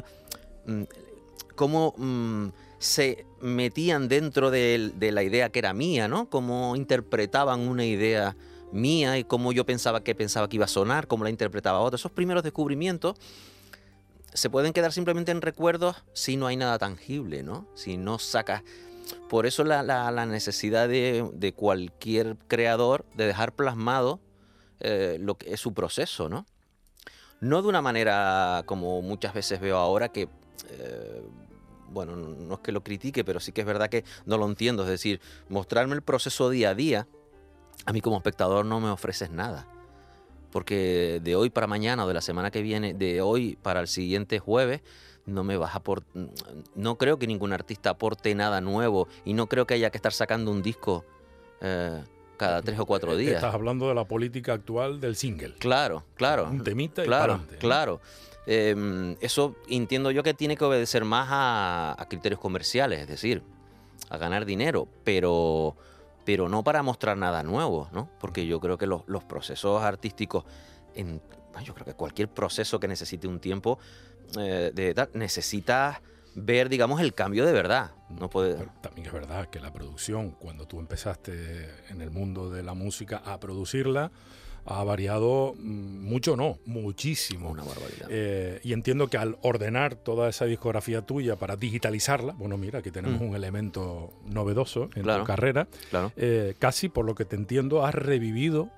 mm, 0.67 0.83
cómo 1.55 1.95
se 2.79 3.27
metían 3.43 4.09
dentro 4.09 4.51
de, 4.51 4.93
de 4.95 5.13
la 5.13 5.23
idea 5.23 5.51
que 5.51 5.59
era 5.59 5.75
mía, 5.75 6.09
¿no? 6.09 6.31
Cómo 6.31 6.75
interpretaban 6.75 7.61
una 7.61 7.85
idea 7.85 8.35
mía 8.73 9.19
y 9.19 9.25
cómo 9.25 9.53
yo 9.53 9.65
pensaba 9.65 10.03
que 10.03 10.15
pensaba 10.15 10.49
que 10.49 10.57
iba 10.57 10.65
a 10.65 10.69
sonar, 10.69 11.07
cómo 11.07 11.25
la 11.25 11.31
interpretaba 11.31 11.81
otra. 11.81 11.97
Esos 11.97 12.13
primeros 12.13 12.43
descubrimientos 12.43 13.17
se 14.33 14.51
pueden 14.51 14.73
quedar 14.73 14.93
simplemente 14.93 15.33
en 15.33 15.41
recuerdos 15.41 15.97
si 16.13 16.37
no 16.37 16.47
hay 16.47 16.57
nada 16.57 16.79
tangible, 16.79 17.43
¿no? 17.43 17.67
Si 17.75 17.97
no 17.97 18.19
sacas... 18.19 18.63
Por 19.31 19.47
eso 19.47 19.65
la, 19.65 20.27
necesidad 20.27 20.87
de, 20.87 21.55
cualquier 21.57 22.37
creador 22.47 23.07
de 23.15 23.27
dejar 23.27 23.55
plasmado 23.55 24.21
eh, 24.81 25.17
lo 25.19 25.37
que 25.37 25.55
es 25.55 25.61
su 25.61 25.73
proceso, 25.73 26.29
¿no? 26.29 26.45
No 27.41 27.63
de 27.63 27.69
una 27.69 27.81
manera 27.81 28.65
como 28.67 29.01
muchas 29.01 29.33
veces 29.33 29.61
veo 29.61 29.79
ahora 29.79 30.11
que... 30.11 30.29
Eh, 30.69 31.23
bueno, 31.91 32.17
no 32.17 32.55
es 32.55 32.61
que 32.61 32.71
lo 32.71 32.85
critique, 32.85 33.25
pero 33.25 33.41
sí 33.41 33.53
que 33.53 33.63
es 33.63 33.67
verdad 33.67 33.89
que 33.89 34.05
no 34.27 34.37
lo 34.37 34.47
entiendo. 34.47 34.83
Es 34.83 34.91
decir, 34.91 35.23
mostrarme 35.49 35.95
el 35.95 36.03
proceso 36.03 36.51
día 36.51 36.71
a 36.71 36.75
día 36.75 37.09
a 37.85 37.93
mí 37.93 38.01
como 38.01 38.17
espectador 38.17 38.65
no 38.65 38.81
me 38.81 38.91
ofreces 38.91 39.31
nada. 39.31 39.67
Porque 40.51 41.21
de 41.23 41.37
hoy 41.37 41.51
para 41.51 41.67
mañana 41.67 42.05
o 42.05 42.09
de 42.09 42.15
la 42.15 42.21
semana 42.21 42.51
que 42.51 42.63
viene, 42.63 42.95
de 42.95 43.21
hoy 43.21 43.59
para 43.61 43.81
el 43.81 43.89
siguiente 43.89 44.39
jueves, 44.39 44.81
no 45.27 45.45
me 45.45 45.57
vas 45.57 45.75
a 45.77 45.83
no 46.75 46.97
creo 46.97 47.19
que 47.19 47.27
ningún 47.27 47.53
artista 47.53 47.91
aporte 47.91 48.35
nada 48.35 48.61
nuevo 48.61 49.09
y 49.25 49.35
no 49.35 49.47
creo 49.47 49.67
que 49.67 49.75
haya 49.75 49.91
que 49.91 49.99
estar 49.99 50.13
sacando 50.13 50.51
un 50.51 50.63
disco 50.63 51.05
eh, 51.61 52.03
cada 52.39 52.63
tres 52.63 52.79
o 52.79 52.87
cuatro 52.87 53.17
días. 53.17 53.37
Estás 53.37 53.55
hablando 53.55 53.89
de 53.89 53.95
la 53.95 54.05
política 54.05 54.55
actual 54.55 55.01
del 55.01 55.17
single. 55.17 55.55
Claro, 55.59 56.05
claro. 56.15 56.49
Un 56.51 56.65
temita 56.65 57.03
claro, 57.03 57.41
y 57.53 57.57
Claro. 57.57 58.01
Em, 58.47 59.17
eso 59.21 59.57
entiendo 59.69 60.11
yo 60.11 60.23
que 60.23 60.33
tiene 60.33 60.57
que 60.57 60.65
obedecer 60.65 61.05
más 61.05 61.29
a, 61.31 62.07
criterios 62.09 62.41
comerciales, 62.41 63.01
es 63.01 63.09
decir, 63.09 63.43
a 64.09 64.17
ganar 64.17 64.47
dinero, 64.47 64.89
pero, 65.05 65.77
pero 66.29 66.47
no 66.47 66.63
para 66.63 66.83
mostrar 66.83 67.17
nada 67.17 67.43
nuevo, 67.43 67.89
¿no? 67.91 68.11
Porque 68.21 68.47
yo 68.47 68.61
creo 68.61 68.77
que 68.77 68.87
los, 68.87 69.03
procesos 69.27 69.83
artísticos, 69.83 70.45
en, 70.95 71.23
yo 71.65 71.73
creo 71.73 71.87
que 71.87 71.95
cualquier 71.95 72.29
proceso 72.29 72.79
que 72.79 72.87
necesite 72.87 73.27
un 73.27 73.41
tiempo, 73.41 73.79
eh, 74.39 74.71
de, 74.75 75.09
necesita 75.15 76.03
ver, 76.35 76.69
digamos, 76.69 77.01
el 77.01 77.15
cambio 77.15 77.47
de 77.47 77.53
verdad. 77.55 77.93
No 78.11 78.29
puede... 78.29 78.63
también 78.83 79.07
es 79.07 79.13
verdad 79.15 79.49
que 79.49 79.59
la 79.59 79.73
producción, 79.73 80.33
cuando 80.33 80.67
tú 80.67 80.81
empezaste 80.81 81.71
en 81.89 82.03
el 82.03 82.11
mundo 82.11 82.51
de 82.51 82.63
la 82.63 82.75
música 82.75 83.23
a 83.25 83.41
producirla, 83.41 84.13
ha 84.69 84.85
variado 84.85 85.55
mm, 85.59 86.05
mucho, 86.05 86.37
no, 86.37 86.59
muchísimo. 86.67 87.51
Una 87.51 87.65
barbaridad. 87.65 88.07
Eh, 88.11 88.61
y 88.63 88.73
entiendo 88.75 89.09
que 89.09 89.17
al 89.17 89.39
ordenar 89.43 89.95
toda 89.95 90.29
esa 90.29 90.45
discografía 90.45 91.03
tuya 91.03 91.37
para 91.37 91.57
digitalizarla, 91.57 92.35
bueno, 92.35 92.59
mira, 92.59 92.81
aquí 92.81 92.91
tenemos 92.91 93.21
mm. 93.21 93.25
un 93.25 93.35
elemento 93.35 94.13
novedoso 94.27 94.91
en 94.95 95.05
tu 95.05 95.25
carrera, 95.25 95.69
eh, 96.17 96.55
casi 96.59 96.89
por 96.89 97.07
lo 97.07 97.15
que 97.15 97.25
te 97.25 97.37
entiendo, 97.37 97.85
has 97.85 97.95
revivido 97.95 98.69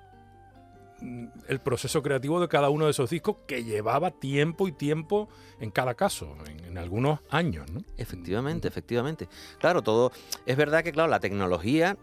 mm, 1.01 1.27
el 1.49 1.59
proceso 1.59 2.01
creativo 2.01 2.39
de 2.39 2.47
cada 2.47 2.69
uno 2.69 2.85
de 2.85 2.91
esos 2.91 3.09
discos 3.09 3.37
que 3.45 3.63
llevaba 3.65 4.11
tiempo 4.11 4.69
y 4.69 4.71
tiempo 4.71 5.27
en 5.59 5.71
cada 5.71 5.95
caso, 5.95 6.37
en, 6.47 6.63
en, 6.63 6.77
algunos 6.77 7.19
años, 7.29 7.69
¿no? 7.69 7.83
Efectivamente, 7.97 8.67
efectivamente. 8.67 9.27
Claro, 9.59 9.81
todo. 9.81 10.11
Es 10.45 10.55
verdad 10.55 10.83
que, 10.83 10.93
claro, 10.93 11.09
la 11.09 11.19
tecnología 11.19 11.97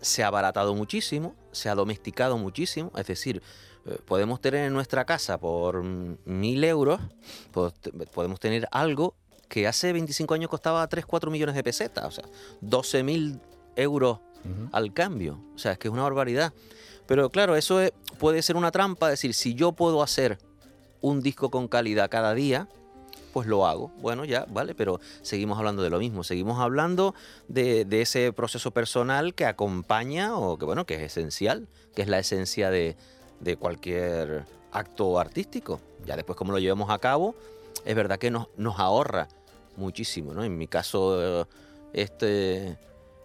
se 0.00 0.22
ha 0.22 0.28
abaratado 0.28 0.74
muchísimo, 0.74 1.34
se 1.52 1.68
ha 1.68 1.74
domesticado 1.74 2.38
muchísimo, 2.38 2.90
es 2.96 3.06
decir, 3.06 3.42
eh, 3.86 3.98
podemos 4.04 4.40
tener 4.40 4.66
en 4.66 4.72
nuestra 4.72 5.04
casa 5.04 5.38
por 5.38 5.82
mil 5.82 6.64
euros, 6.64 7.00
podemos 8.12 8.40
tener 8.40 8.68
algo 8.70 9.14
que 9.48 9.66
hace 9.66 9.92
25 9.92 10.34
años 10.34 10.50
costaba 10.50 10.86
3, 10.86 11.04
4 11.06 11.30
millones 11.30 11.54
de 11.54 11.64
pesetas, 11.64 12.04
o 12.04 12.10
sea, 12.10 12.24
12 12.60 13.02
mil 13.02 13.40
euros 13.76 14.20
al 14.72 14.92
cambio, 14.94 15.40
o 15.54 15.58
sea, 15.58 15.72
es 15.72 15.78
que 15.78 15.88
es 15.88 15.92
una 15.92 16.02
barbaridad. 16.02 16.52
Pero 17.06 17.28
claro, 17.30 17.56
eso 17.56 17.80
puede 18.18 18.40
ser 18.42 18.56
una 18.56 18.70
trampa, 18.70 19.08
es 19.08 19.14
decir, 19.14 19.34
si 19.34 19.54
yo 19.54 19.72
puedo 19.72 20.02
hacer 20.02 20.38
un 21.00 21.20
disco 21.20 21.50
con 21.50 21.66
calidad 21.66 22.08
cada 22.08 22.34
día, 22.34 22.68
pues 23.32 23.46
lo 23.46 23.66
hago. 23.66 23.88
Bueno, 24.00 24.24
ya, 24.24 24.46
vale, 24.48 24.74
pero 24.74 25.00
seguimos 25.22 25.58
hablando 25.58 25.82
de 25.82 25.90
lo 25.90 25.98
mismo, 25.98 26.24
seguimos 26.24 26.58
hablando 26.58 27.14
de, 27.48 27.86
ese 27.90 28.32
proceso 28.32 28.70
personal 28.70 29.34
que 29.34 29.46
acompaña 29.46 30.36
o 30.36 30.58
que, 30.58 30.64
bueno, 30.64 30.86
que 30.86 30.94
es 30.94 31.02
esencial, 31.02 31.68
que 31.94 32.02
es 32.02 32.08
la 32.08 32.18
esencia 32.18 32.70
de, 32.70 32.96
cualquier 33.58 34.44
acto 34.72 35.18
artístico. 35.18 35.80
Ya 36.04 36.16
después, 36.16 36.36
como 36.36 36.52
lo 36.52 36.58
llevamos 36.58 36.90
a 36.90 36.98
cabo, 36.98 37.34
es 37.84 37.94
verdad 37.94 38.18
que 38.18 38.30
nos, 38.30 38.48
nos 38.56 38.78
ahorra 38.78 39.28
muchísimo, 39.76 40.34
¿no? 40.34 40.44
En 40.44 40.56
mi 40.56 40.66
caso, 40.66 41.46
este, 41.92 42.76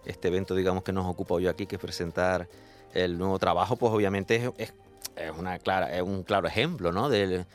este 0.04 0.28
evento, 0.28 0.54
digamos, 0.54 0.82
que 0.82 0.92
nos 0.92 1.06
ocupa 1.06 1.34
hoy 1.34 1.46
aquí, 1.46 1.66
que 1.66 1.76
es 1.76 1.82
presentar 1.82 2.48
el 2.94 3.18
nuevo 3.18 3.38
trabajo, 3.38 3.76
pues 3.76 3.92
obviamente 3.92 4.52
es, 4.56 4.72
es, 5.16 5.32
una 5.38 5.58
clara, 5.58 5.94
es 5.94 6.02
un 6.02 6.22
claro 6.22 6.48
ejemplo, 6.48 6.92
¿no? 6.92 7.08
Del, 7.08 7.46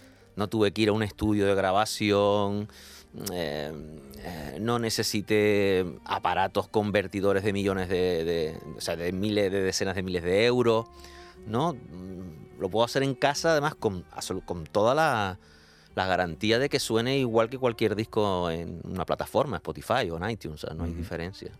no 0.41 0.49
tuve 0.49 0.71
que 0.71 0.81
ir 0.81 0.89
a 0.89 0.91
un 0.91 1.03
estudio 1.03 1.45
de 1.45 1.53
grabación, 1.53 2.67
eh, 3.31 3.71
eh, 4.23 4.57
no 4.59 4.79
necesité 4.79 5.85
aparatos 6.03 6.67
convertidores 6.67 7.43
de 7.43 7.53
millones 7.53 7.89
de, 7.89 8.57
o 8.75 8.81
sea, 8.81 8.95
de 8.95 9.11
miles, 9.11 9.51
de 9.51 9.61
decenas 9.61 9.95
de 9.95 10.01
miles 10.01 10.23
de 10.23 10.47
euros, 10.47 10.87
¿no? 11.45 11.77
Lo 12.57 12.69
puedo 12.69 12.83
hacer 12.83 13.03
en 13.03 13.13
casa, 13.13 13.51
además, 13.51 13.75
con, 13.75 14.03
con 14.45 14.63
toda 14.63 14.95
la, 14.95 15.37
garantía 15.95 16.57
de 16.57 16.67
que 16.69 16.79
suene 16.79 17.19
igual 17.19 17.47
que 17.47 17.59
cualquier 17.59 17.95
disco 17.95 18.49
en 18.49 18.81
una 18.83 19.05
plataforma, 19.05 19.57
Spotify 19.57 20.09
o 20.09 20.17
en 20.17 20.27
iTunes, 20.31 20.65
no 20.75 20.85
hay 20.85 20.93
diferencia. 20.93 21.51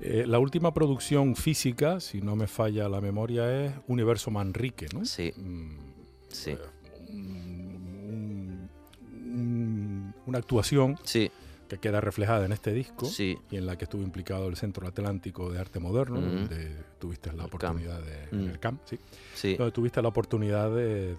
Eh, 0.00 0.24
la 0.26 0.40
última 0.40 0.74
producción 0.74 1.36
física, 1.36 2.00
si 2.00 2.20
no 2.20 2.34
me 2.34 2.48
falla 2.48 2.88
la 2.88 3.00
memoria, 3.00 3.64
es 3.64 3.72
Universo 3.86 4.32
Manrique, 4.32 4.88
¿no? 4.92 5.04
Sí. 5.04 5.32
Mm, 5.36 5.78
sí 6.28 6.56
una 9.36 10.38
actuación 10.38 10.98
sí. 11.04 11.30
que 11.68 11.78
queda 11.78 12.00
reflejada 12.00 12.44
en 12.46 12.52
este 12.52 12.72
disco 12.72 13.08
y 13.18 13.36
en 13.50 13.66
la 13.66 13.76
que 13.76 13.84
estuvo 13.84 14.02
implicado 14.02 14.48
el 14.48 14.56
Centro 14.56 14.86
Atlántico 14.86 15.50
de 15.50 15.58
Arte 15.58 15.78
Moderno, 15.80 16.20
donde 16.20 16.76
tuviste 16.98 17.32
la 17.32 17.44
oportunidad 17.44 18.00
de... 18.02 18.50
el 18.50 18.58
CAM, 18.58 18.78
sí. 19.34 19.56
Donde 19.56 19.72
tuviste 19.72 20.02
la 20.02 20.08
oportunidad 20.08 20.70
de, 20.70 21.16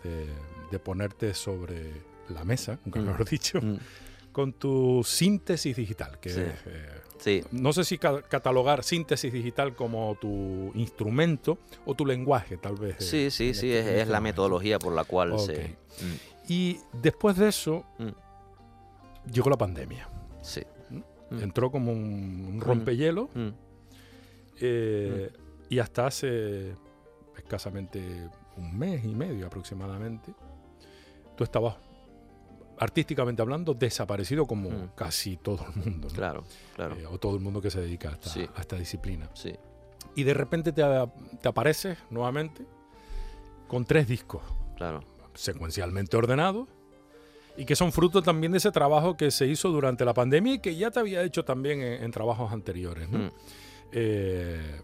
ponerte 0.84 1.34
sobre 1.34 1.92
la 2.30 2.44
mesa, 2.44 2.80
nunca 2.84 3.00
mejor 3.02 3.28
dicho, 3.30 3.60
con 4.32 4.54
tu 4.54 5.04
síntesis 5.04 5.76
digital, 5.76 6.20
que 6.20 6.32
eh, 7.26 7.44
no 7.52 7.74
sé 7.74 7.84
si 7.84 7.98
catalogar 7.98 8.84
síntesis 8.84 9.34
digital 9.34 9.76
como 9.76 10.16
tu 10.20 10.72
instrumento 10.76 11.58
o 11.86 11.96
tu 11.96 12.06
lenguaje, 12.06 12.58
tal 12.58 12.76
vez. 12.76 12.98
Sí, 13.00 13.32
sí, 13.32 13.54
sí, 13.54 13.72
este 13.74 14.02
es, 14.02 14.08
la 14.08 14.22
metodología 14.22 14.80
por 14.80 14.94
la 14.94 15.04
cual 15.04 15.40
se... 15.40 15.76
Y 16.48 16.80
después 16.94 17.38
de 17.38 17.50
eso, 17.50 17.86
llegó 19.32 19.50
la 19.50 19.58
pandemia. 19.58 20.08
Sí. 20.42 20.62
¿Mm? 20.90 21.42
Entró 21.42 21.72
como 21.72 21.92
un, 21.92 22.60
rompehielo 22.62 23.30
mm. 23.34 23.50
eh, 24.62 25.32
y 25.70 25.80
hasta 25.80 26.08
hace 26.08 26.76
escasamente 27.36 28.30
un 28.56 28.78
mes 28.78 29.04
y 29.04 29.14
medio 29.14 29.48
aproximadamente, 29.48 30.34
tú 31.36 31.44
estabas 31.44 31.76
artísticamente 32.80 33.42
hablando, 33.42 33.74
desaparecido 33.74 34.46
como 34.46 34.70
mm. 34.70 34.90
casi 34.96 35.38
todo 35.38 35.66
el 35.68 35.84
mundo. 35.84 36.08
Claro, 36.14 36.44
claro. 36.76 36.96
Eh, 36.96 37.06
o 37.06 37.18
todo 37.20 37.36
el 37.36 37.42
mundo 37.42 37.62
que 37.62 37.70
se 37.70 37.82
dedica 37.82 38.10
a 38.10 38.60
esta, 38.60 38.76
disciplina. 38.76 39.30
Sí. 39.34 39.56
Y 40.16 40.24
de 40.24 40.34
repente 40.34 40.72
te, 40.72 40.84
te, 41.42 41.48
apareces 41.48 41.98
nuevamente 42.10 42.66
con 43.68 43.86
tres 43.86 44.08
discos. 44.08 44.42
Claro. 44.76 45.02
Secuencialmente 45.38 46.18
ordenados 46.18 46.68
y 47.58 47.66
que 47.66 47.76
son 47.76 47.92
fruto 47.92 48.22
también 48.22 48.52
de 48.52 48.60
ese 48.60 48.72
trabajo 48.72 49.18
que 49.18 49.32
se 49.32 49.48
hizo 49.48 49.70
durante 49.70 50.06
la 50.06 50.14
pandemia 50.14 50.54
y 50.54 50.60
que 50.60 50.76
ya 50.76 50.92
te 50.92 51.00
había 51.00 51.24
hecho 51.24 51.44
también 51.44 51.82
en, 51.82 52.12
trabajos 52.12 52.54
anteriores. 52.54 53.10
Mm. 53.10 53.28
Eh, 53.92 54.82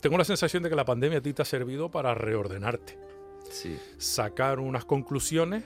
tengo 0.00 0.16
la 0.16 0.24
sensación 0.24 0.62
de 0.62 0.70
que 0.70 0.76
la 0.76 0.84
pandemia 0.84 1.18
a 1.18 1.20
ti 1.20 1.32
te 1.32 1.42
ha 1.42 1.44
servido 1.44 1.90
para 1.90 2.14
reordenarte, 2.14 2.96
sacar 3.98 4.60
unas 4.60 4.84
conclusiones 4.84 5.64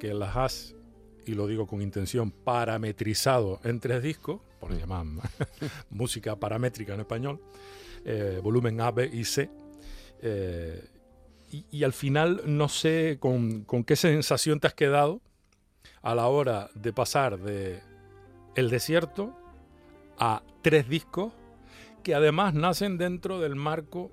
que 0.00 0.12
las 0.14 0.36
has, 0.36 0.74
y 1.26 1.34
lo 1.34 1.46
digo 1.46 1.66
con 1.66 1.80
intención, 1.80 2.32
parametrizado 2.32 3.60
en 3.62 3.78
tres 3.78 4.02
discos, 4.02 4.40
por 4.58 4.72
mm. 4.72 4.78
llamar 4.78 5.06
música 5.90 6.34
paramétrica 6.34 6.94
en 6.94 7.00
español, 7.00 7.40
eh, 8.04 8.40
volumen 8.42 8.80
A, 8.80 8.90
B 8.90 9.08
y 9.12 9.24
C. 9.24 9.48
Eh, 10.22 10.82
y, 11.50 11.84
al 11.84 11.92
final 11.92 12.42
no 12.46 12.68
sé 12.68 13.18
con, 13.20 13.62
con, 13.64 13.84
qué 13.84 13.96
sensación 13.96 14.60
te 14.60 14.66
has 14.66 14.74
quedado 14.74 15.20
a 16.02 16.14
la 16.14 16.26
hora 16.28 16.70
de 16.74 16.92
pasar 16.92 17.38
de 17.38 17.80
El 18.54 18.70
Desierto 18.70 19.36
a 20.18 20.42
tres 20.62 20.88
discos 20.88 21.32
que 22.02 22.14
además 22.14 22.54
nacen 22.54 22.98
dentro 22.98 23.40
del 23.40 23.54
marco 23.54 24.10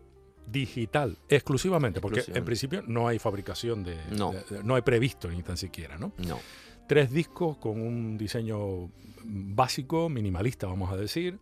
digital 0.48 1.18
exclusivamente, 1.30 2.02
porque 2.02 2.24
en 2.28 2.46
principio 2.46 2.84
no 2.86 3.08
hay 3.08 3.20
fabricación 3.20 3.84
de 3.84 3.98
no, 4.12 4.34
no 4.64 4.76
hay 4.76 4.82
previsto 4.82 5.30
ni 5.30 5.42
tan 5.42 5.58
siquiera, 5.58 5.98
¿no? 5.98 6.12
No. 6.18 6.40
Tres 6.88 7.12
discos 7.12 7.58
con 7.58 7.82
un 7.82 8.18
diseño 8.18 8.92
básico, 9.24 10.08
minimalista, 10.08 10.68
vamos 10.68 10.92
a 10.92 10.98
decir, 10.98 11.40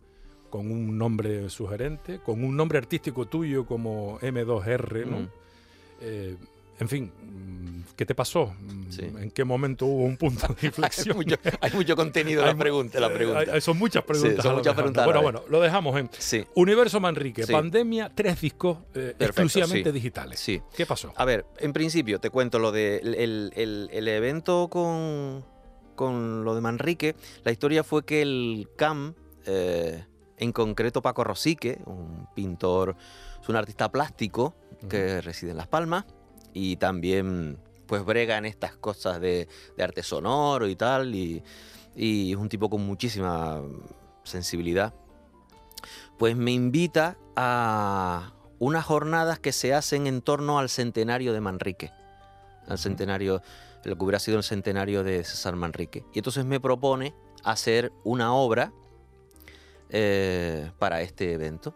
con 0.48 0.70
un 0.70 0.96
nombre 0.96 1.50
sugerente, 1.50 2.20
con 2.20 2.42
un 2.42 2.56
nombre 2.56 2.78
artístico 2.78 3.26
tuyo 3.26 3.66
como 3.66 4.18
M2R, 4.20 5.06
¿no? 5.06 5.20
Mm. 5.20 5.28
Eh, 6.00 6.36
en 6.80 6.88
fin, 6.88 7.12
mm, 7.22 7.94
¿qué 7.94 8.04
te 8.04 8.14
pasó? 8.14 8.52
Mm, 8.58 9.18
¿En 9.18 9.30
qué 9.30 9.44
momento 9.44 9.86
hubo 9.86 10.04
un 10.04 10.16
punto 10.16 10.48
de 10.60 10.66
inflexión? 10.66 11.16
hay, 11.60 11.72
mucho, 11.72 11.94
contenido 11.94 12.42
en 12.42 12.48
la 12.48 12.56
pregunta. 12.56 12.98
La 12.98 13.12
pregunta. 13.12 13.60
son 13.60 13.78
muchas 13.78 14.02
preguntas. 14.02 14.42
son 14.42 14.56
muchas 14.56 14.74
preguntas 14.74 15.04
bueno, 15.04 15.22
bueno, 15.22 15.42
lo 15.48 15.60
dejamos 15.60 15.96
en 15.98 16.10
Universo 16.54 16.98
Manrique, 16.98 17.46
pandemia, 17.46 18.10
tres 18.12 18.40
discos 18.40 18.78
eh, 18.94 19.14
exclusivamente 19.18 19.92
digitales. 19.92 20.40
Sí. 20.40 20.60
¿Qué 20.76 20.84
pasó? 20.84 21.12
A 21.16 21.24
ver, 21.24 21.46
en 21.58 21.72
principio 21.72 22.18
te 22.18 22.30
cuento 22.30 22.58
lo 22.58 22.72
de 22.72 22.98
el, 22.98 24.08
evento 24.08 24.68
con, 24.68 25.44
con, 25.94 26.44
lo 26.44 26.56
de 26.56 26.60
Manrique. 26.60 27.14
La 27.44 27.52
historia 27.52 27.84
fue 27.84 28.04
que 28.04 28.22
el 28.22 28.68
CAM, 28.76 29.14
eh, 29.46 30.04
en 30.38 30.52
concreto 30.52 31.02
Paco 31.02 31.22
Rosique, 31.22 31.78
un 31.86 32.26
pintor, 32.34 32.96
es 33.40 33.48
un 33.48 33.54
artista 33.54 33.92
plástico 33.92 34.56
que 34.88 35.20
reside 35.20 35.52
en 35.52 35.56
Las 35.56 35.68
Palmas 35.68 36.04
y 36.52 36.76
también 36.76 37.58
pues 37.86 38.04
brega 38.04 38.38
en 38.38 38.46
estas 38.46 38.76
cosas 38.76 39.20
de, 39.20 39.48
arte 39.78 40.02
sonoro 40.02 40.68
y 40.68 40.76
tal, 40.76 41.14
y, 41.14 41.42
es 41.96 42.36
un 42.36 42.48
tipo 42.48 42.68
con 42.68 42.84
muchísima 42.84 43.60
sensibilidad, 44.24 44.94
pues 46.18 46.36
me 46.36 46.50
invita 46.50 47.16
a 47.36 48.32
unas 48.58 48.84
jornadas 48.84 49.38
que 49.38 49.52
se 49.52 49.74
hacen 49.74 50.06
en 50.06 50.22
torno 50.22 50.58
al 50.58 50.68
centenario 50.68 51.32
de 51.32 51.40
Manrique, 51.40 51.92
al 52.66 52.78
centenario 52.78 53.42
lo 53.84 53.96
que 53.96 54.04
hubiera 54.04 54.18
sido 54.18 54.38
el 54.38 54.44
centenario 54.44 55.04
de 55.04 55.22
César 55.24 55.56
Manrique. 55.56 56.04
Y 56.14 56.18
entonces 56.18 56.44
me 56.44 56.58
propone 56.60 57.14
hacer 57.42 57.92
una 58.02 58.34
obra 58.34 58.72
eh, 59.90 60.70
para 60.78 61.02
este 61.02 61.32
evento. 61.32 61.74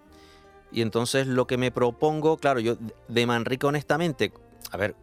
Y 0.70 0.82
entonces 0.82 1.26
lo 1.26 1.46
que 1.46 1.56
me 1.56 1.70
propongo, 1.70 2.36
claro, 2.36 2.60
yo 2.60 2.76
de 3.08 3.26
Manrique 3.26 3.66
honestamente, 3.66 4.32
a 4.70 4.76
ver, 4.76 4.94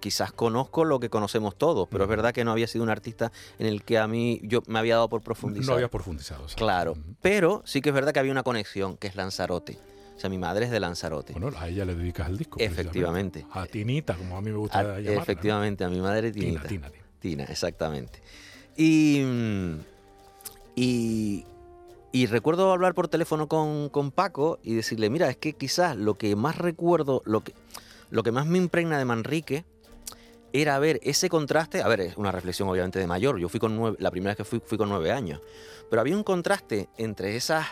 quizás 0.00 0.32
conozco 0.32 0.84
lo 0.84 1.00
que 1.00 1.08
conocemos 1.08 1.56
todos, 1.56 1.88
pero 1.90 2.04
es 2.04 2.10
verdad 2.10 2.34
que 2.34 2.44
no 2.44 2.52
había 2.52 2.66
sido 2.66 2.84
un 2.84 2.90
artista 2.90 3.32
en 3.58 3.66
el 3.66 3.84
que 3.84 3.98
a 3.98 4.06
mí 4.06 4.38
yo 4.42 4.62
me 4.66 4.78
había 4.78 4.96
dado 4.96 5.08
por 5.08 5.22
profundizar. 5.22 5.68
No 5.68 5.74
había 5.74 5.88
profundizado. 5.88 6.46
Claro, 6.56 6.94
pero 7.22 7.62
sí 7.64 7.80
que 7.80 7.88
es 7.88 7.94
verdad 7.94 8.12
que 8.12 8.18
había 8.20 8.32
una 8.32 8.42
conexión, 8.42 8.98
que 8.98 9.06
es 9.06 9.16
Lanzarote. 9.16 9.78
O 10.16 10.20
sea, 10.20 10.30
mi 10.30 10.38
madre 10.38 10.66
es 10.66 10.70
de 10.70 10.78
Lanzarote. 10.78 11.32
Bueno, 11.32 11.56
a 11.58 11.68
ella 11.68 11.84
le 11.84 11.94
dedicas 11.94 12.28
el 12.28 12.38
disco. 12.38 12.58
Efectivamente. 12.60 13.46
A 13.50 13.66
Tinita, 13.66 14.14
como 14.14 14.36
a 14.36 14.40
mí 14.40 14.50
me 14.50 14.58
gusta 14.58 14.78
a, 14.78 15.00
Efectivamente, 15.00 15.84
a 15.84 15.88
mi 15.88 16.00
madre 16.00 16.30
Tinita. 16.30 16.68
Tina, 16.68 16.90
Tina, 16.90 17.04
Tina. 17.18 17.44
exactamente. 17.44 18.22
Y, 18.76 19.22
y, 20.76 21.44
y, 22.14 22.26
recuerdo 22.26 22.70
hablar 22.70 22.94
por 22.94 23.08
teléfono 23.08 23.48
con, 23.48 23.88
con, 23.88 24.12
Paco 24.12 24.60
y 24.62 24.74
decirle, 24.74 25.10
mira, 25.10 25.28
es 25.28 25.36
que 25.36 25.54
quizás 25.54 25.96
lo 25.96 26.14
que 26.14 26.36
más 26.36 26.56
recuerdo, 26.56 27.22
lo 27.24 27.42
que, 27.42 27.54
lo 28.10 28.22
que 28.22 28.30
más 28.30 28.46
me 28.46 28.58
impregna 28.58 28.98
de 28.98 29.04
Manrique 29.04 29.64
era 30.52 30.78
ver 30.78 31.00
ese 31.02 31.28
contraste, 31.28 31.82
a 31.82 31.88
ver, 31.88 32.00
es 32.00 32.16
una 32.16 32.30
reflexión 32.30 32.68
obviamente 32.68 33.00
de 33.00 33.08
mayor, 33.08 33.40
yo 33.40 33.48
fui 33.48 33.58
con 33.58 33.76
nueve, 33.76 33.96
la 33.98 34.12
primera 34.12 34.30
vez 34.30 34.36
que 34.36 34.44
fui 34.44 34.62
fui 34.64 34.78
con 34.78 34.88
nueve 34.88 35.10
años, 35.10 35.40
pero 35.90 36.00
había 36.00 36.16
un 36.16 36.22
contraste 36.22 36.88
entre 36.98 37.34
esas 37.34 37.66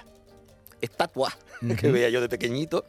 estatuas 0.80 1.38
que 1.78 1.92
veía 1.92 2.08
yo 2.10 2.20
de 2.20 2.28
pequeñito 2.28 2.84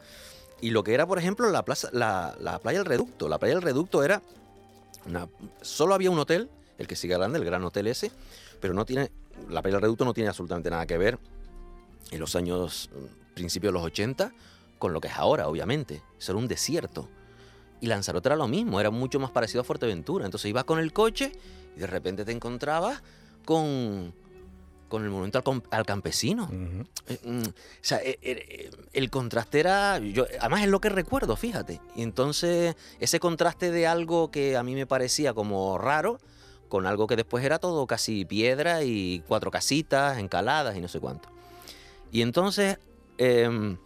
y 0.60 0.70
lo 0.70 0.82
que 0.82 0.92
era, 0.92 1.06
por 1.06 1.18
ejemplo, 1.18 1.48
la, 1.50 1.64
plaza, 1.64 1.88
la, 1.92 2.58
playa 2.62 2.78
del 2.78 2.86
Reducto. 2.86 3.28
La 3.28 3.38
playa 3.38 3.54
del 3.54 3.62
Reducto 3.62 4.02
era, 4.02 4.22
una, 5.06 5.28
solo 5.62 5.94
había 5.94 6.10
un 6.10 6.18
hotel, 6.18 6.48
el 6.78 6.88
que 6.88 6.96
sigue 6.96 7.14
grande, 7.16 7.38
el 7.38 7.44
Gran 7.44 7.62
Hotel 7.62 7.86
ese, 7.86 8.10
pero 8.60 8.74
no 8.74 8.84
tiene, 8.84 9.12
la 9.48 9.62
playa 9.62 9.76
del 9.76 9.82
Reducto 9.82 10.04
no 10.04 10.14
tiene 10.14 10.30
absolutamente 10.30 10.70
nada 10.70 10.86
que 10.86 10.98
ver 10.98 11.18
en 12.10 12.20
los 12.20 12.36
años, 12.36 12.90
principios 13.34 13.72
de 13.72 13.78
los 13.78 13.86
80, 13.86 14.32
con 14.78 14.92
lo 14.92 15.00
que 15.00 15.08
es 15.08 15.14
ahora, 15.14 15.48
obviamente. 15.48 16.02
Eso 16.18 16.32
era 16.32 16.38
un 16.38 16.48
desierto. 16.48 17.08
Y 17.80 17.86
Lanzarote 17.86 18.28
era 18.28 18.36
lo 18.36 18.48
mismo, 18.48 18.80
era 18.80 18.90
mucho 18.90 19.20
más 19.20 19.30
parecido 19.30 19.60
a 19.60 19.64
Fuerteventura. 19.64 20.24
Entonces 20.24 20.48
ibas 20.48 20.64
con 20.64 20.78
el 20.78 20.92
coche 20.92 21.32
y 21.76 21.80
de 21.80 21.86
repente 21.86 22.24
te 22.24 22.32
encontrabas 22.32 23.02
con, 23.44 24.14
con 24.88 25.04
el 25.04 25.10
monumento 25.10 25.42
al, 25.70 25.84
campesino. 25.84 26.48
Eh, 27.08 27.18
mm, 27.24 27.42
o 27.42 27.52
sea, 27.80 27.98
eh, 27.98 28.18
eh, 28.22 28.70
el 28.92 29.10
contraste 29.10 29.60
era. 29.60 29.98
Yo, 29.98 30.24
además 30.40 30.62
es 30.62 30.68
lo 30.68 30.80
que 30.80 30.88
recuerdo, 30.88 31.36
fíjate. 31.36 31.80
Y 31.96 32.02
entonces, 32.02 32.76
ese 33.00 33.20
contraste 33.20 33.70
de 33.70 33.86
algo 33.86 34.30
que 34.30 34.56
a 34.56 34.62
mí 34.62 34.74
me 34.74 34.86
parecía 34.86 35.34
como 35.34 35.76
raro, 35.78 36.20
con 36.68 36.86
algo 36.86 37.06
que 37.06 37.16
después 37.16 37.44
era 37.44 37.58
todo 37.58 37.86
casi 37.86 38.24
piedra 38.24 38.82
y 38.82 39.22
cuatro 39.26 39.50
casitas, 39.50 40.18
encaladas 40.18 40.76
y 40.76 40.80
no 40.80 40.88
sé 40.88 41.00
cuánto. 41.00 41.33
Y 42.14 42.22
entonces, 42.22 42.78
em, 43.18 43.76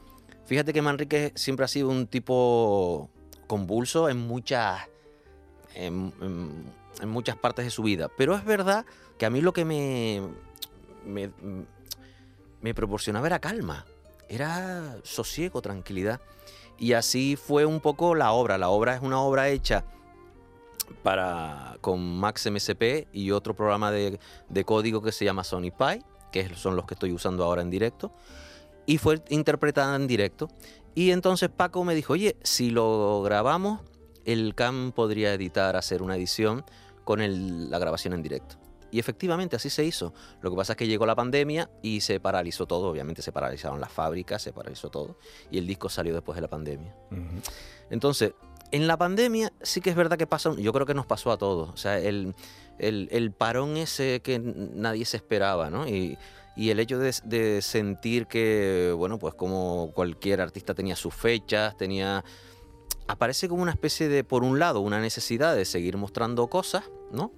fíjate 0.44 0.74
que 0.74 0.82
Manrique 0.82 1.32
siempre 1.34 1.64
ha 1.64 1.68
sido 1.68 1.88
un 1.88 2.06
tipo 2.06 3.08
convulso 3.46 4.10
en 4.10 4.18
muchas, 4.18 4.82
en, 5.74 6.12
muchas 7.06 7.36
partes 7.36 7.64
de 7.64 7.70
su 7.70 7.82
vida. 7.82 8.10
Pero 8.18 8.34
es 8.34 8.44
verdad 8.44 8.84
que 9.16 9.24
a 9.24 9.30
mí 9.30 9.40
lo 9.40 9.54
que 9.54 9.64
me, 9.64 10.20
me, 11.06 12.74
proporcionaba 12.74 13.26
era 13.28 13.38
calma, 13.38 13.86
era 14.28 14.98
sosiego, 15.04 15.62
tranquilidad. 15.62 16.20
Y 16.76 16.92
así 16.92 17.34
fue 17.34 17.64
un 17.64 17.80
poco 17.80 18.14
la 18.14 18.32
obra. 18.32 18.58
La 18.58 18.68
obra 18.68 18.94
es 18.94 19.00
una 19.00 19.22
obra 19.22 19.48
hecha 19.48 19.86
para, 21.02 21.78
con 21.80 22.18
Max 22.20 22.46
MSP 22.50 23.08
y 23.10 23.30
otro 23.30 23.54
programa 23.54 23.90
de, 23.90 24.20
código 24.66 25.00
que 25.00 25.12
se 25.12 25.24
llama 25.24 25.44
Sony 25.44 25.70
Pi, 25.70 26.04
que 26.30 26.54
son 26.54 26.76
los 26.76 26.84
que 26.84 26.94
estoy 26.94 27.12
usando 27.12 27.44
ahora 27.44 27.62
en 27.62 27.70
directo. 27.70 28.12
Y 28.86 28.98
fue 28.98 29.22
interpretada 29.28 29.96
en 29.96 30.06
directo. 30.06 30.48
Y 30.94 31.10
entonces 31.10 31.48
Paco 31.50 31.84
me 31.84 31.94
dijo, 31.94 32.14
oye, 32.14 32.36
si 32.42 32.70
lo 32.70 33.22
grabamos, 33.22 33.80
el 34.24 34.54
CAM 34.54 34.92
podría 34.92 35.32
editar, 35.34 35.76
hacer 35.76 36.02
una 36.02 36.16
edición 36.16 36.64
con 37.04 37.20
la 37.70 37.78
grabación 37.78 38.14
en 38.14 38.22
directo. 38.22 38.56
Y 38.90 38.98
efectivamente 38.98 39.56
así 39.56 39.70
se 39.70 39.84
hizo. 39.84 40.14
Lo 40.40 40.50
que 40.50 40.56
pasa 40.56 40.72
es 40.72 40.76
que 40.76 40.86
llegó 40.86 41.04
la 41.06 41.14
pandemia 41.14 41.70
y 41.82 42.00
se 42.00 42.20
paralizó 42.20 42.66
todo. 42.66 42.88
Obviamente 42.88 43.22
se 43.22 43.32
paralizaron 43.32 43.80
las 43.80 43.92
fábricas, 43.92 44.42
se 44.42 44.52
paralizó 44.52 44.90
todo. 44.90 45.18
Y 45.50 45.58
el 45.58 45.66
disco 45.66 45.88
salió 45.88 46.14
después 46.14 46.36
de 46.36 46.42
la 46.42 46.48
pandemia. 46.48 46.94
Entonces, 47.90 48.32
en 48.70 48.86
la 48.86 48.96
pandemia 48.96 49.52
sí 49.62 49.80
que 49.80 49.90
es 49.90 49.96
verdad 49.96 50.16
que 50.16 50.26
pasó, 50.26 50.56
yo 50.56 50.72
creo 50.72 50.86
que 50.86 50.94
nos 50.94 51.06
pasó 51.06 51.30
a 51.32 51.38
todos. 51.38 51.70
O 51.70 51.76
sea, 51.76 51.98
el, 51.98 52.34
el, 52.78 53.32
parón 53.32 53.76
ese 53.76 54.20
que 54.20 54.38
nadie 54.38 55.04
se 55.04 55.16
esperaba, 55.16 55.70
¿no? 55.70 55.88
Y, 55.88 56.18
y 56.58 56.70
el 56.70 56.80
hecho 56.80 56.98
de, 56.98 57.62
sentir 57.62 58.26
que, 58.26 58.92
bueno, 58.96 59.20
pues 59.20 59.32
como 59.34 59.92
cualquier 59.94 60.40
artista 60.40 60.74
tenía 60.74 60.96
sus 60.96 61.14
fechas, 61.14 61.76
tenía... 61.76 62.24
Aparece 63.06 63.48
como 63.48 63.62
una 63.62 63.70
especie 63.70 64.08
de, 64.08 64.24
por 64.24 64.42
un 64.42 64.58
lado, 64.58 64.80
una 64.80 65.00
necesidad 65.00 65.54
de 65.54 65.64
seguir 65.64 65.96
mostrando 65.96 66.48
cosas, 66.48 66.90
¿no? 67.12 67.30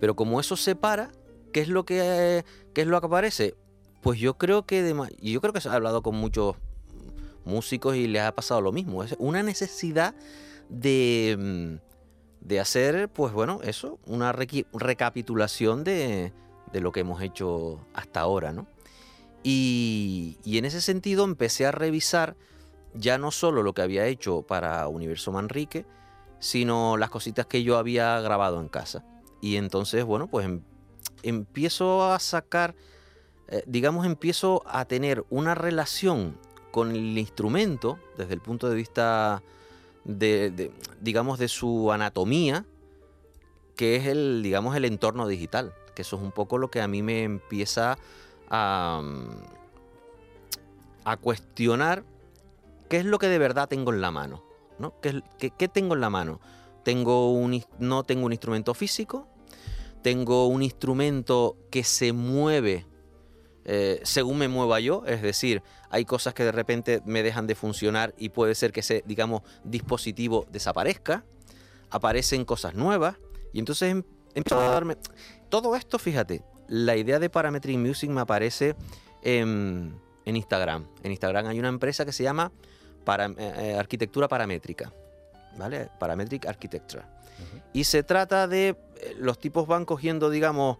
Pero 0.00 0.14
como 0.14 0.38
eso 0.38 0.56
se 0.56 0.76
para, 0.76 1.10
¿qué 1.52 1.60
es 1.60 1.68
lo 1.68 1.84
que, 1.84 2.44
qué 2.74 2.82
es 2.82 2.86
lo 2.86 3.00
que 3.00 3.06
aparece? 3.08 3.56
Pues 4.02 4.20
yo 4.20 4.38
creo 4.38 4.64
que, 4.64 4.84
de, 4.84 4.94
yo 5.20 5.40
creo 5.40 5.52
que 5.52 5.68
ha 5.68 5.72
hablado 5.72 6.00
con 6.00 6.14
muchos 6.14 6.54
músicos 7.44 7.96
y 7.96 8.06
les 8.06 8.22
ha 8.22 8.36
pasado 8.36 8.60
lo 8.60 8.70
mismo. 8.70 9.02
Es 9.02 9.16
una 9.18 9.42
necesidad 9.42 10.14
de, 10.68 11.80
de 12.40 12.60
hacer, 12.60 13.08
pues 13.08 13.32
bueno, 13.32 13.60
eso, 13.62 13.98
una 14.06 14.32
recapitulación 14.32 15.84
de, 15.84 16.32
de 16.72 16.80
lo 16.80 16.92
que 16.92 17.00
hemos 17.00 17.22
hecho 17.22 17.80
hasta 17.94 18.20
ahora, 18.20 18.52
¿no? 18.52 18.66
Y, 19.42 20.38
en 20.44 20.64
ese 20.64 20.80
sentido 20.80 21.24
empecé 21.24 21.66
a 21.66 21.70
revisar 21.70 22.36
ya 22.94 23.18
no 23.18 23.30
solo 23.30 23.62
lo 23.62 23.72
que 23.72 23.82
había 23.82 24.06
hecho 24.06 24.42
para 24.42 24.88
Universo 24.88 25.32
Manrique, 25.32 25.86
sino 26.40 26.96
las 26.96 27.10
cositas 27.10 27.46
que 27.46 27.62
yo 27.62 27.78
había 27.78 28.20
grabado 28.20 28.60
en 28.60 28.68
casa. 28.68 29.04
Y 29.40 29.56
entonces, 29.56 30.04
bueno, 30.04 30.26
pues 30.26 30.46
em, 30.46 30.62
empiezo 31.22 32.10
a 32.12 32.18
sacar, 32.18 32.74
eh, 33.48 33.62
digamos, 33.66 34.06
empiezo 34.06 34.62
a 34.66 34.84
tener 34.84 35.24
una 35.30 35.54
relación 35.54 36.38
con 36.72 36.90
el 36.90 37.16
instrumento 37.16 37.98
desde 38.16 38.34
el 38.34 38.40
punto 38.40 38.68
de 38.68 38.76
vista 38.76 39.42
de, 40.08 40.72
digamos, 41.00 41.38
de 41.38 41.46
su 41.46 41.92
anatomía, 41.92 42.66
que 43.76 43.94
es 43.94 44.06
el, 44.06 44.42
digamos, 44.42 44.74
el 44.74 44.84
entorno 44.84 45.28
digital 45.28 45.72
que 45.98 46.02
eso 46.02 46.14
es 46.14 46.22
un 46.22 46.30
poco 46.30 46.58
lo 46.58 46.70
que 46.70 46.80
a 46.80 46.86
mí 46.86 47.02
me 47.02 47.24
empieza 47.24 47.98
a, 48.48 49.02
a 51.04 51.16
cuestionar 51.16 52.04
qué 52.88 52.98
es 52.98 53.04
lo 53.04 53.18
que 53.18 53.26
de 53.26 53.38
verdad 53.38 53.68
tengo 53.68 53.92
en 53.92 54.00
la 54.00 54.12
mano. 54.12 54.44
¿no? 54.78 54.94
¿Qué, 55.00 55.68
tengo 55.68 55.94
en 55.94 56.00
la 56.00 56.08
mano? 56.08 56.40
Tengo 56.84 57.32
un, 57.32 57.64
no 57.80 58.04
tengo 58.04 58.26
un 58.26 58.32
instrumento 58.32 58.74
físico, 58.74 59.26
tengo 60.00 60.46
un 60.46 60.62
instrumento 60.62 61.56
que 61.68 61.82
se 61.82 62.12
mueve 62.12 62.86
eh, 63.70 64.00
según 64.02 64.38
me 64.38 64.48
mueva 64.48 64.80
yo, 64.80 65.02
es 65.06 65.20
decir, 65.20 65.62
hay 65.90 66.06
cosas 66.06 66.32
que 66.32 66.42
de 66.42 66.52
repente 66.52 67.02
me 67.04 67.22
dejan 67.22 67.46
de 67.46 67.54
funcionar 67.54 68.14
y 68.16 68.30
puede 68.30 68.54
ser 68.54 68.72
que 68.72 68.80
ese, 68.80 69.04
digamos, 69.06 69.42
dispositivo 69.62 70.46
desaparezca, 70.50 71.22
aparecen 71.90 72.46
cosas 72.46 72.72
nuevas 72.74 73.16
y 73.52 73.58
entonces 73.58 73.90
em, 73.90 74.04
empiezo 74.34 74.58
a 74.58 74.70
darme 74.70 74.96
todo 75.50 75.76
esto, 75.76 75.98
fíjate, 75.98 76.42
la 76.66 76.96
idea 76.96 77.18
de 77.18 77.28
Parametric 77.28 77.76
Music 77.76 78.08
me 78.08 78.22
aparece 78.22 78.74
en, 79.20 80.00
Instagram. 80.24 80.86
En 81.02 81.10
Instagram 81.10 81.48
hay 81.48 81.58
una 81.58 81.68
empresa 81.68 82.06
que 82.06 82.12
se 82.12 82.22
llama 82.22 82.50
para, 83.04 83.26
eh, 83.26 83.34
eh, 83.36 83.76
Arquitectura 83.78 84.28
Paramétrica, 84.28 84.94
¿vale? 85.58 85.90
Parametric 85.98 86.46
Architecture. 86.46 87.02
Y 87.74 87.84
se 87.84 88.02
trata 88.02 88.48
de, 88.48 88.78
los 89.18 89.38
tipos 89.38 89.66
van 89.66 89.84
cogiendo, 89.84 90.30
digamos, 90.30 90.78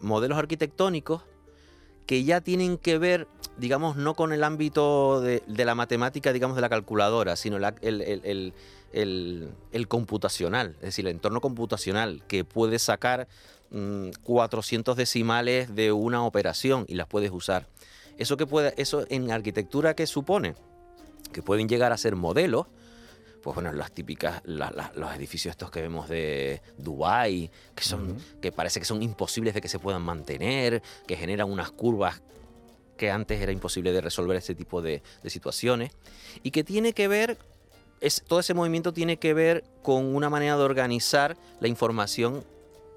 modelos 0.00 0.38
arquitectónicos 0.38 1.22
que 2.06 2.24
ya 2.24 2.40
tienen 2.40 2.78
que 2.78 2.98
ver, 2.98 3.28
digamos, 3.58 3.96
no 3.96 4.14
con 4.14 4.32
el 4.32 4.44
ámbito 4.44 5.20
de, 5.20 5.42
la 5.46 5.74
matemática, 5.74 6.32
digamos, 6.32 6.56
de 6.56 6.62
la 6.62 6.68
calculadora, 6.68 7.36
sino 7.36 7.56
el, 7.56 8.54
el, 8.92 9.88
computacional, 9.88 10.76
es 10.76 10.82
decir, 10.82 11.06
el 11.06 11.12
entorno 11.12 11.40
computacional 11.40 12.22
que 12.28 12.44
puede 12.44 12.78
sacar 12.78 13.28
400 14.22 14.94
mm, 14.94 14.98
decimales 14.98 15.74
de 15.74 15.92
una 15.92 16.24
operación 16.24 16.84
y 16.88 16.94
las 16.94 17.08
puedes 17.08 17.32
usar. 17.32 17.66
Eso 18.18 18.36
que 18.36 18.46
puede, 18.46 18.72
eso 18.76 19.04
en 19.10 19.30
arquitectura 19.30 19.94
que 19.94 20.06
supone 20.06 20.54
que 21.32 21.42
pueden 21.42 21.68
llegar 21.68 21.92
a 21.92 21.98
ser 21.98 22.16
modelos, 22.16 22.66
pues 23.46 23.54
bueno, 23.54 23.70
las 23.70 23.92
típicas, 23.92 24.42
los 24.44 25.14
edificios 25.14 25.52
estos 25.52 25.70
que 25.70 25.80
vemos 25.80 26.08
de 26.08 26.60
Dubai, 26.78 27.48
que 27.76 27.84
son, 27.84 28.16
que 28.42 28.50
parece 28.50 28.80
que 28.80 28.86
son 28.86 29.04
imposibles 29.04 29.54
de 29.54 29.60
que 29.60 29.68
se 29.68 29.78
puedan 29.78 30.02
mantener, 30.02 30.82
que 31.06 31.14
generan 31.14 31.48
unas 31.48 31.70
curvas 31.70 32.22
que 32.96 33.08
antes 33.08 33.40
era 33.40 33.52
imposible 33.52 33.92
de 33.92 34.00
resolver 34.00 34.36
ese 34.36 34.56
tipo 34.56 34.82
de, 34.82 35.00
de 35.22 35.30
situaciones, 35.30 35.92
y 36.42 36.50
que 36.50 36.64
tiene 36.64 36.92
que 36.92 37.06
ver 37.06 37.38
es, 38.00 38.24
todo 38.26 38.40
ese 38.40 38.52
movimiento 38.52 38.92
tiene 38.92 39.16
que 39.18 39.32
ver 39.32 39.62
con 39.80 40.12
una 40.16 40.28
manera 40.28 40.56
de 40.56 40.64
organizar 40.64 41.36
la 41.60 41.68
información 41.68 42.42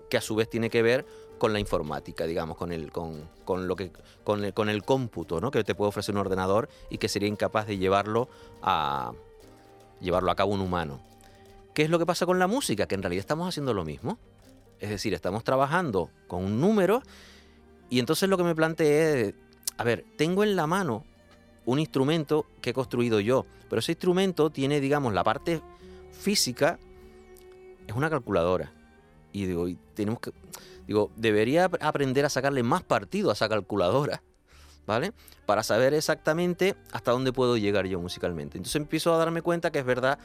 que 0.10 0.18
a 0.18 0.22
su 0.22 0.34
vez 0.34 0.50
tiene 0.50 0.72
que 0.72 0.82
ver 0.82 1.06
con 1.38 1.54
la 1.54 1.60
informática, 1.60 2.26
digamos, 2.26 2.58
con 2.58 2.72
el, 2.72 2.92
con, 2.92 3.30
con 3.46 3.68
lo 3.68 3.76
que, 3.76 3.92
con 4.24 4.44
el, 4.44 4.56
con 4.56 4.68
el 4.68 4.84
cómputo 4.84 5.42
¿no? 5.42 5.52
que 5.52 5.64
te 5.64 5.76
puede 5.76 5.90
ofrecer 5.90 6.16
un 6.16 6.22
ordenador 6.22 6.70
y 6.90 6.98
que 6.98 7.08
sería 7.08 7.30
incapaz 7.30 7.68
de 7.68 7.78
llevarlo 7.78 8.30
a, 8.64 9.14
llevarlo 10.02 10.32
a 10.32 10.36
cabo 10.36 10.54
un 10.54 10.62
humano. 10.62 11.02
¿Qué 11.74 11.84
es 11.84 11.90
lo 11.90 12.00
que 12.00 12.06
pasa 12.06 12.26
con 12.26 12.40
la 12.40 12.48
música? 12.48 12.88
Que 12.88 12.96
en 12.96 13.04
realidad 13.04 13.22
estamos 13.22 13.48
haciendo 13.48 13.74
lo 13.74 13.86
mismo. 13.86 14.18
Es 14.80 14.90
decir, 14.90 15.14
estamos 15.14 15.44
trabajando 15.44 16.10
con 16.28 16.44
un 16.44 16.62
número 16.62 17.02
y 17.90 18.00
entonces 18.00 18.30
lo 18.30 18.38
que 18.38 18.44
me 18.44 18.56
planteé 18.56 19.22
es, 19.22 19.34
a 19.78 19.84
ver, 19.84 20.06
tengo 20.18 20.44
en 20.44 20.56
la 20.56 20.68
mano 20.68 21.06
un 21.66 21.80
instrumento 21.80 22.46
que 22.62 22.72
he 22.72 22.74
construido 22.74 23.20
yo, 23.20 23.46
pero 23.70 23.80
ese 23.80 23.92
instrumento 23.92 24.50
tiene, 24.50 24.80
digamos, 24.80 25.14
la 25.14 25.24
parte 25.24 25.62
física, 26.12 26.80
es 27.88 27.96
una 27.96 28.10
calculadora. 28.10 28.72
Y 29.32 29.46
digo, 29.46 29.68
tenemos 29.94 30.20
que, 30.20 30.32
Digo, 30.90 31.12
debería 31.16 31.66
aprender 31.82 32.26
a 32.26 32.30
sacarle 32.30 32.64
más 32.64 32.82
partido 32.82 33.30
a 33.30 33.34
esa 33.34 33.48
calculadora, 33.48 34.24
¿vale? 34.90 35.14
Para 35.46 35.62
saber 35.62 35.94
exactamente 35.94 36.76
hasta 36.92 37.12
dónde 37.12 37.32
puedo 37.32 37.58
llegar 37.58 37.86
yo 37.86 38.00
musicalmente. 38.02 38.58
Entonces 38.58 38.76
empiezo 38.76 39.14
a 39.14 39.20
darme 39.20 39.44
cuenta 39.44 39.70
que 39.72 39.78
es 39.78 39.86
verdad 39.86 40.18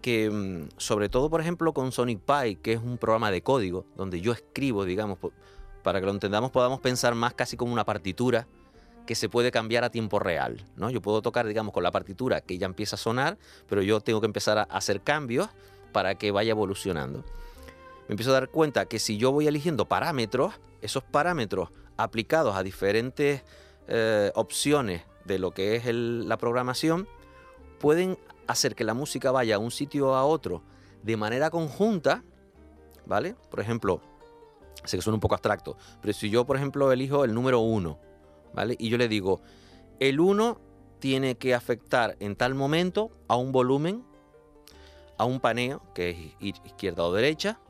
que, 0.00 0.30
mm, 0.30 0.68
sobre 0.76 1.08
todo, 1.08 1.28
por 1.28 1.40
ejemplo, 1.40 1.72
con 1.72 1.90
Sonic 1.90 2.20
Pi, 2.20 2.54
que 2.62 2.74
es 2.74 2.80
un 2.80 2.96
programa 2.96 3.32
de 3.32 3.42
código, 3.42 3.86
donde 3.96 4.20
yo 4.20 4.30
escribo, 4.30 4.84
digamos, 4.84 5.18
para 5.82 5.98
que 5.98 6.06
lo 6.06 6.12
entendamos, 6.12 6.52
podamos 6.52 6.78
pensar 6.78 7.16
más 7.16 7.34
casi 7.34 7.56
como 7.56 7.72
una 7.72 7.84
partitura 7.84 8.46
que 9.04 9.16
se 9.16 9.28
puede 9.28 9.50
cambiar 9.50 9.82
a 9.82 9.90
tiempo 9.90 10.20
real, 10.20 10.64
¿no? 10.76 10.90
Yo 10.90 11.02
puedo 11.02 11.20
tocar, 11.20 11.48
digamos, 11.48 11.74
con 11.74 11.82
la 11.82 11.90
partitura 11.90 12.40
que 12.40 12.56
ya 12.56 12.66
empieza 12.66 12.94
a 12.94 12.98
sonar, 13.00 13.36
pero 13.68 13.82
yo 13.82 14.00
tengo 14.00 14.20
que 14.20 14.26
empezar 14.26 14.58
a 14.58 14.62
hacer 14.62 15.00
cambios 15.00 15.48
para 15.92 16.14
que 16.14 16.30
vaya 16.30 16.52
evolucionando 16.52 17.24
me 18.08 18.14
empiezo 18.14 18.30
a 18.30 18.34
dar 18.34 18.48
cuenta 18.48 18.86
que 18.86 18.98
si 18.98 19.18
yo 19.18 19.32
voy 19.32 19.46
eligiendo 19.46 19.84
parámetros, 19.84 20.54
esos 20.80 21.04
parámetros 21.04 21.68
aplicados 21.98 22.56
a 22.56 22.62
diferentes 22.62 23.42
eh, 23.88 24.30
opciones 24.34 25.02
de 25.24 25.38
lo 25.38 25.52
que 25.52 25.76
es 25.76 25.84
la 25.86 26.36
programación, 26.38 27.08
pueden 27.78 28.18
hacer 28.46 28.74
que 28.74 28.84
la 28.84 28.94
música 28.94 29.30
vaya 29.30 29.56
a 29.56 29.58
un 29.58 29.70
sitio 29.70 30.14
a 30.14 30.24
otro 30.24 30.62
de 31.02 31.16
manera 31.16 31.50
conjunta, 31.50 32.24
¿vale? 33.06 33.34
Por 33.50 33.60
ejemplo, 33.60 34.00
sé 34.84 34.96
que 34.96 35.02
suena 35.02 35.14
un 35.14 35.20
poco 35.20 35.34
abstracto, 35.34 35.76
pero 36.00 36.12
si 36.12 36.30
yo, 36.30 36.44
por 36.46 36.56
ejemplo, 36.56 36.90
elijo 36.92 37.24
el 37.24 37.34
número 37.34 37.60
1, 37.60 37.98
¿vale? 38.54 38.76
Y 38.78 38.88
yo 38.88 38.98
le 38.98 39.08
digo, 39.08 39.40
el 40.00 40.20
1 40.20 40.60
tiene 40.98 41.36
que 41.36 41.54
afectar 41.54 42.16
en 42.20 42.36
tal 42.36 42.54
momento 42.54 43.10
a 43.28 43.36
un 43.36 43.52
volumen, 43.52 44.04
a 45.16 45.24
un 45.24 45.40
paneo, 45.40 45.82
que 45.94 46.10
es 46.10 46.16
izquierda 46.64 47.04
o 47.04 47.12
derecha, 47.12 47.60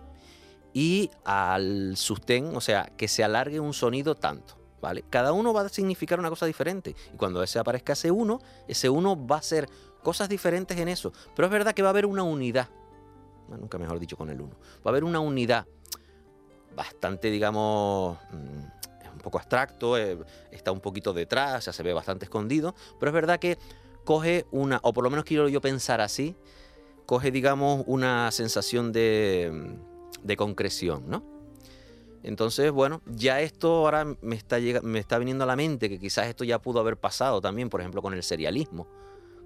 y 0.72 1.11
al 1.24 1.96
sustén, 1.96 2.54
o 2.54 2.61
sea, 2.61 2.92
que 2.96 3.09
se 3.09 3.24
alargue 3.24 3.61
un 3.61 3.72
sonido 3.72 4.14
tanto. 4.14 4.59
¿Vale? 4.80 5.04
Cada 5.10 5.32
uno 5.32 5.52
va 5.52 5.62
a 5.62 5.68
significar 5.68 6.18
una 6.18 6.30
cosa 6.30 6.46
diferente. 6.46 6.94
Y 7.12 7.16
cuando 7.16 7.42
ese 7.42 7.58
aparezca 7.58 7.94
ese 7.94 8.10
uno, 8.10 8.40
ese 8.68 8.88
uno 8.88 9.26
va 9.26 9.36
a 9.36 9.42
ser 9.42 9.68
cosas 10.02 10.28
diferentes 10.28 10.78
en 10.78 10.88
eso. 10.88 11.12
Pero 11.34 11.46
es 11.46 11.52
verdad 11.52 11.74
que 11.74 11.82
va 11.82 11.88
a 11.88 11.90
haber 11.90 12.06
una 12.06 12.22
unidad. 12.22 12.68
nunca 13.48 13.78
mejor 13.78 13.98
dicho 13.98 14.16
con 14.16 14.30
el 14.30 14.40
uno. 14.40 14.54
Va 14.86 14.86
a 14.86 14.88
haber 14.90 15.04
una 15.04 15.20
unidad 15.20 15.66
bastante, 16.76 17.30
digamos, 17.30 18.18
mm, 18.30 19.14
un 19.14 19.18
poco 19.22 19.38
abstracto, 19.38 19.96
eh, 19.98 20.18
está 20.52 20.70
un 20.70 20.80
poquito 20.80 21.12
detrás, 21.12 21.64
ya 21.64 21.72
se 21.72 21.82
ve 21.82 21.92
bastante 21.92 22.26
escondido. 22.26 22.74
Pero 23.00 23.10
es 23.10 23.14
verdad 23.14 23.40
que 23.40 23.58
coge 24.04 24.46
una, 24.52 24.78
o 24.82 24.92
por 24.92 25.02
lo 25.02 25.10
menos 25.10 25.24
quiero 25.24 25.48
yo 25.48 25.60
pensar 25.60 26.00
así, 26.00 26.36
coge, 27.06 27.30
digamos, 27.30 27.82
una 27.86 28.30
sensación 28.30 28.92
de 28.92 29.76
de 30.22 30.36
concreción, 30.36 31.04
¿no? 31.08 31.22
Entonces, 32.22 32.70
bueno, 32.72 33.00
ya 33.07 33.40
esto 33.40 33.76
ahora 33.76 34.04
me 34.20 34.37
está, 34.37 34.59
me 34.83 34.98
está 34.98 35.18
viniendo 35.18 35.44
a 35.44 35.46
la 35.46 35.57
mente 35.57 35.88
que 35.88 35.98
quizás 35.98 36.26
esto 36.26 36.44
ya 36.44 36.61
pudo 36.61 36.81
haber 36.81 36.96
pasado 36.96 37.40
también, 37.40 37.70
por 37.70 37.81
ejemplo, 37.81 38.02
con 38.02 38.14
el 38.14 38.22
serialismo, 38.22 38.87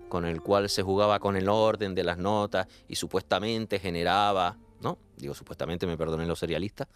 con 0.09 0.25
el 0.25 0.41
cual 0.41 0.69
se 0.69 0.83
jugaba 0.83 1.19
con 1.19 1.37
el 1.37 1.49
orden 1.49 1.95
de 1.95 2.05
las 2.05 2.19
notas 2.19 2.67
y 2.89 2.97
supuestamente 2.97 3.79
generaba, 3.79 4.57
¿no? 4.81 4.99
Digo, 5.17 5.35
supuestamente, 5.35 5.87
me 5.87 5.97
perdonen 5.97 6.29
los 6.29 6.39
serialistas, 6.39 6.89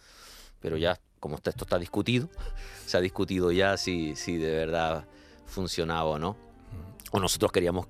pero 0.59 0.77
ya 0.77 0.99
como 1.19 1.35
esto 1.35 1.51
está 1.51 1.77
discutido, 1.77 2.29
se 2.85 2.97
ha 2.97 3.01
discutido 3.01 3.51
ya 3.51 3.77
si, 3.77 4.15
si 4.15 4.37
de 4.37 4.51
verdad 4.51 5.05
funcionaba 5.45 6.05
o 6.05 6.19
no, 6.19 6.35
o 7.11 7.19
nosotros 7.19 7.51
queríamos 7.51 7.87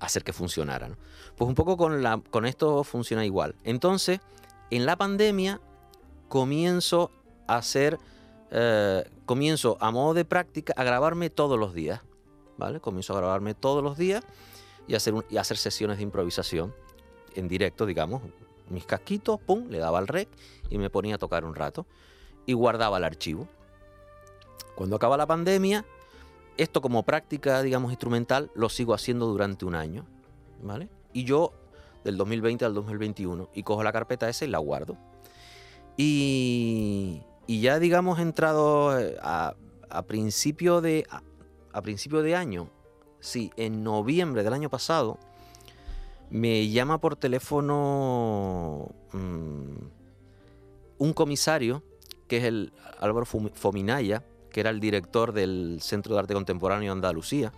hacer 0.00 0.24
que 0.24 0.32
funcionara, 0.32 0.88
¿no? 0.88 0.96
Pues 1.36 1.48
un 1.48 1.54
poco 1.54 1.76
con, 1.76 2.02
la, 2.02 2.20
con 2.30 2.46
esto 2.46 2.82
funciona 2.82 3.24
igual. 3.24 3.54
Entonces, 3.62 4.20
en 4.70 4.86
la 4.86 4.96
pandemia 4.96 5.60
comienzo 6.28 7.10
a 7.46 7.56
hacer, 7.56 7.98
eh, 8.50 9.04
comienzo 9.26 9.76
a 9.80 9.90
modo 9.90 10.14
de 10.14 10.24
práctica 10.24 10.74
a 10.76 10.84
grabarme 10.84 11.30
todos 11.30 11.58
los 11.58 11.74
días, 11.74 12.00
¿vale? 12.56 12.80
Comienzo 12.80 13.14
a 13.14 13.18
grabarme 13.18 13.54
todos 13.54 13.82
los 13.82 13.96
días 13.96 14.24
y 14.86 14.94
hacer, 14.94 15.14
y 15.30 15.36
hacer 15.36 15.56
sesiones 15.56 15.98
de 15.98 16.02
improvisación 16.02 16.74
en 17.34 17.48
directo, 17.48 17.86
digamos, 17.86 18.22
mis 18.70 18.84
casquitos, 18.84 19.40
pum, 19.40 19.68
le 19.68 19.78
daba 19.78 19.98
al 19.98 20.08
rec 20.08 20.28
y 20.70 20.78
me 20.78 20.90
ponía 20.90 21.16
a 21.16 21.18
tocar 21.18 21.44
un 21.44 21.54
rato 21.54 21.86
y 22.46 22.52
guardaba 22.52 22.98
el 22.98 23.04
archivo. 23.04 23.48
Cuando 24.74 24.96
acaba 24.96 25.16
la 25.16 25.26
pandemia, 25.26 25.84
esto 26.56 26.80
como 26.80 27.02
práctica, 27.04 27.62
digamos, 27.62 27.90
instrumental, 27.90 28.50
lo 28.54 28.68
sigo 28.68 28.94
haciendo 28.94 29.26
durante 29.26 29.64
un 29.64 29.74
año, 29.74 30.06
¿vale? 30.62 30.88
Y 31.12 31.24
yo 31.24 31.52
del 32.04 32.16
2020 32.16 32.64
al 32.64 32.74
2021 32.74 33.50
y 33.54 33.62
cojo 33.62 33.82
la 33.82 33.92
carpeta 33.92 34.28
esa 34.28 34.44
y 34.44 34.48
la 34.48 34.58
guardo. 34.58 34.96
Y, 36.00 37.24
ya 37.48 37.80
digamos 37.80 38.20
entrado 38.20 38.98
eh, 39.00 39.16
a, 39.20 39.56
a 39.90 40.02
principio 40.02 40.80
de 40.80 41.04
a, 41.72 41.82
principio 41.82 42.22
de 42.22 42.36
año, 42.36 42.70
sí, 43.18 43.50
en 43.56 43.82
noviembre 43.82 44.44
del 44.44 44.52
año 44.52 44.70
pasado 44.70 45.18
me 46.30 46.68
llama 46.68 47.00
por 47.00 47.16
teléfono 47.16 48.94
mm, 49.12 49.76
un 50.98 51.12
comisario 51.14 51.82
que 52.28 52.36
es 52.36 52.44
el 52.44 52.72
Álvaro 53.00 53.26
Fominaya, 53.26 54.22
que 54.50 54.60
era 54.60 54.70
el 54.70 54.78
director 54.78 55.32
del 55.32 55.78
Centro 55.80 56.14
de 56.14 56.20
Arte 56.20 56.34
Contemporáneo 56.34 56.92
de 56.92 56.92
Andalucía, 56.92 57.52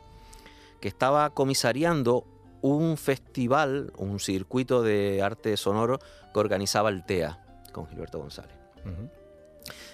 que 0.81 0.89
estaba 0.89 1.31
comisariando 1.31 2.25
un 2.63 2.97
festival, 2.97 3.93
un 3.99 4.19
circuito 4.19 4.83
de 4.83 5.21
arte 5.21 5.57
sonoro 5.59 5.99
que 6.33 6.41
organizaba 6.41 6.89
el 6.89 7.05
TEA 7.05 7.50
con 7.71 7.87
Gilberto 7.89 8.19
González. 8.19 8.57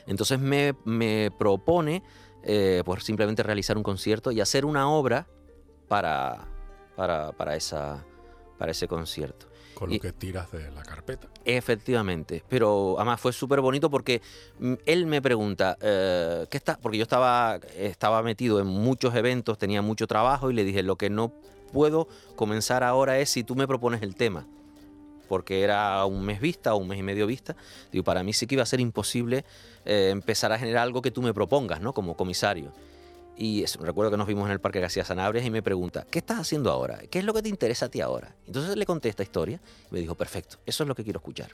Entonces 0.07 0.39
me, 0.39 1.31
propone 1.39 2.03
eh, 2.43 2.83
pues 2.85 3.05
simplemente 3.05 3.43
realizar 3.43 3.77
un 3.77 3.83
concierto 3.83 4.31
y 4.31 4.41
hacer 4.41 4.65
una 4.65 4.89
obra 4.89 5.27
para, 5.89 6.47
para, 6.97 7.57
esa, 7.57 8.05
para 8.59 8.71
ese 8.71 8.89
concierto. 8.89 9.47
Con 9.75 9.91
lo 9.91 9.99
que 9.99 10.13
tiras 10.13 10.51
de 10.53 10.71
la 10.71 10.83
carpeta. 10.83 11.29
Efectivamente, 11.45 12.43
pero 12.49 12.95
además 12.97 13.21
fue 13.21 13.33
súper 13.35 13.61
bonito 13.61 13.91
porque 13.91 14.23
mm, 14.59 14.75
él 14.87 15.07
me 15.07 15.21
pregunta, 15.21 15.77
eh, 15.83 16.47
¿qué 16.51 16.57
está? 16.57 16.79
Porque 16.79 16.97
yo 16.97 17.03
estaba, 17.03 17.61
estaba 17.77 18.23
metido 18.23 18.59
en 18.59 18.67
muchos 18.67 19.15
eventos, 19.15 19.59
tenía 19.59 19.83
mucho 19.83 20.07
trabajo 20.07 20.51
y 20.51 20.55
le 20.55 20.65
dije, 20.65 20.83
lo 20.83 20.97
que 20.97 21.11
no 21.11 21.35
puedo 21.73 22.09
comenzar 22.37 22.83
ahora 22.85 23.19
es 23.19 23.29
si 23.29 23.45
tú 23.45 23.55
me 23.55 23.67
propones 23.67 24.01
el 24.01 24.15
tema. 24.15 24.47
Porque 25.29 25.63
era 25.63 26.05
un 26.05 26.25
mes 26.25 26.41
vista 26.41 26.75
o 26.75 26.79
un 26.79 26.89
mes 26.89 26.99
y 26.99 27.03
medio 27.03 27.27
vista. 27.27 27.57
Digo, 27.93 28.05
para 28.05 28.23
mí 28.23 28.33
sí 28.33 28.47
que 28.47 28.55
iba 28.55 28.63
a 28.63 28.67
ser 28.67 28.81
imposible 28.81 29.45
eh, 29.85 30.11
empezar 30.11 30.53
a 30.53 30.59
generar 30.59 30.83
algo 30.83 31.03
que 31.03 31.11
tú 31.11 31.23
me 31.23 31.35
propongas, 31.35 31.81
¿no? 31.81 31.93
Como 31.93 32.17
comisario. 32.17 32.73
Y 33.39 33.67
recuerdo 33.81 34.11
que 34.11 34.17
nos 34.17 34.27
vimos 34.27 34.47
en 34.47 34.53
el 34.53 34.61
Parque 34.61 34.81
García 34.81 35.05
Sanabria 35.05 35.45
y 35.45 35.51
me 35.51 35.63
pregunta, 35.63 36.07
¿qué 36.11 36.21
estás 36.21 36.41
haciendo 36.41 36.71
ahora? 36.71 37.01
¿Qué 37.11 37.19
es 37.19 37.25
lo 37.25 37.35
que 37.35 37.43
te 37.43 37.51
interesa 37.51 37.87
a 37.87 37.89
ti 37.91 38.01
ahora? 38.01 38.35
Entonces 38.47 38.77
le 38.77 38.87
conté 38.87 39.11
esta 39.11 39.23
historia 39.23 39.61
y 39.91 39.95
me 39.95 40.01
dijo, 40.01 40.15
perfecto, 40.15 40.57
eso 40.65 40.85
es 40.85 40.89
lo 40.89 40.95
que 40.95 41.05
quiero 41.05 41.19
escuchar. 41.19 41.51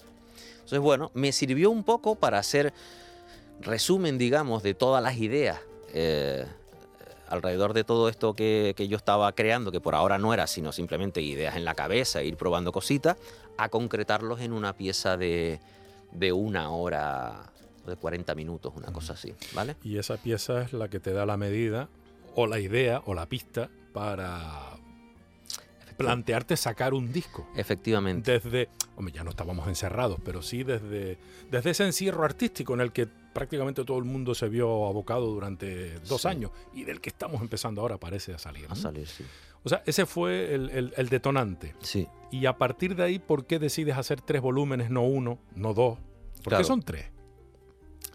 Entonces, 0.54 0.78
bueno, 0.78 1.10
me 1.14 1.32
sirvió 1.32 1.70
un 1.70 1.82
poco 1.82 2.14
para 2.14 2.38
hacer 2.38 2.72
resumen, 3.60 4.16
digamos, 4.16 4.62
de 4.62 4.74
todas 4.74 5.02
las 5.02 5.16
ideas 5.16 5.58
eh, 5.92 6.46
alrededor 7.32 7.72
de 7.72 7.82
todo 7.82 8.10
esto 8.10 8.34
que, 8.34 8.74
yo 8.76 8.96
estaba 8.96 9.32
creando, 9.32 9.72
que 9.72 9.80
por 9.80 9.94
ahora 9.94 10.18
no 10.18 10.34
era 10.34 10.46
sino 10.46 10.70
simplemente 10.70 11.22
ideas 11.22 11.56
en 11.56 11.64
la 11.64 11.74
cabeza, 11.74 12.22
ir 12.22 12.36
probando 12.36 12.72
cositas, 12.72 13.16
a 13.56 13.70
concretarlos 13.70 14.40
en 14.40 14.52
una 14.52 14.74
pieza 14.74 15.16
de, 15.16 15.58
de 16.12 16.32
una 16.32 16.70
hora, 16.70 17.52
de 17.86 17.96
40 17.96 18.34
minutos, 18.34 18.74
una 18.76 18.92
cosa 18.92 19.14
así, 19.14 19.34
¿vale? 19.54 19.76
Y 19.82 19.96
esa 19.96 20.18
pieza 20.18 20.62
es 20.62 20.74
la 20.74 20.88
que 20.88 21.00
te 21.00 21.12
da 21.12 21.24
la 21.24 21.38
medida, 21.38 21.88
o 22.34 22.46
la 22.46 22.60
idea, 22.60 23.02
o 23.06 23.14
la 23.14 23.26
pista 23.26 23.70
para 23.94 24.76
plantearte 26.04 26.56
sacar 26.56 26.94
un 26.94 27.12
disco. 27.12 27.48
Efectivamente. 27.56 28.32
Desde, 28.32 28.68
hombre, 28.96 29.12
ya 29.14 29.24
no 29.24 29.30
estábamos 29.30 29.66
encerrados, 29.68 30.18
pero 30.24 30.42
sí 30.42 30.64
desde, 30.64 31.18
desde 31.50 31.70
ese 31.70 31.84
encierro 31.84 32.24
artístico 32.24 32.74
en 32.74 32.80
el 32.80 32.92
que 32.92 33.06
prácticamente 33.06 33.84
todo 33.84 33.98
el 33.98 34.04
mundo 34.04 34.34
se 34.34 34.48
vio 34.48 34.86
abocado 34.86 35.26
durante 35.26 35.98
dos 36.00 36.26
años 36.26 36.50
y 36.74 36.84
del 36.84 37.00
que 37.00 37.10
estamos 37.10 37.40
empezando 37.40 37.80
ahora 37.80 37.98
parece 37.98 38.34
a 38.34 38.38
salir. 38.38 38.66
A 38.68 38.74
salir, 38.74 39.06
sí. 39.06 39.24
O 39.64 39.68
sea, 39.68 39.82
ese 39.86 40.06
fue 40.06 40.54
el, 40.54 40.92
el, 40.96 41.08
detonante. 41.08 41.74
Sí. 41.80 42.08
Y 42.32 42.46
a 42.46 42.58
partir 42.58 42.96
de 42.96 43.04
ahí, 43.04 43.18
¿por 43.18 43.46
qué 43.46 43.58
decides 43.58 43.96
hacer 43.96 44.20
tres 44.20 44.42
volúmenes, 44.42 44.90
no 44.90 45.02
uno, 45.02 45.38
no 45.54 45.72
dos? 45.72 45.98
¿Por 46.42 46.56
qué 46.56 46.64
son 46.64 46.82
tres? 46.82 47.06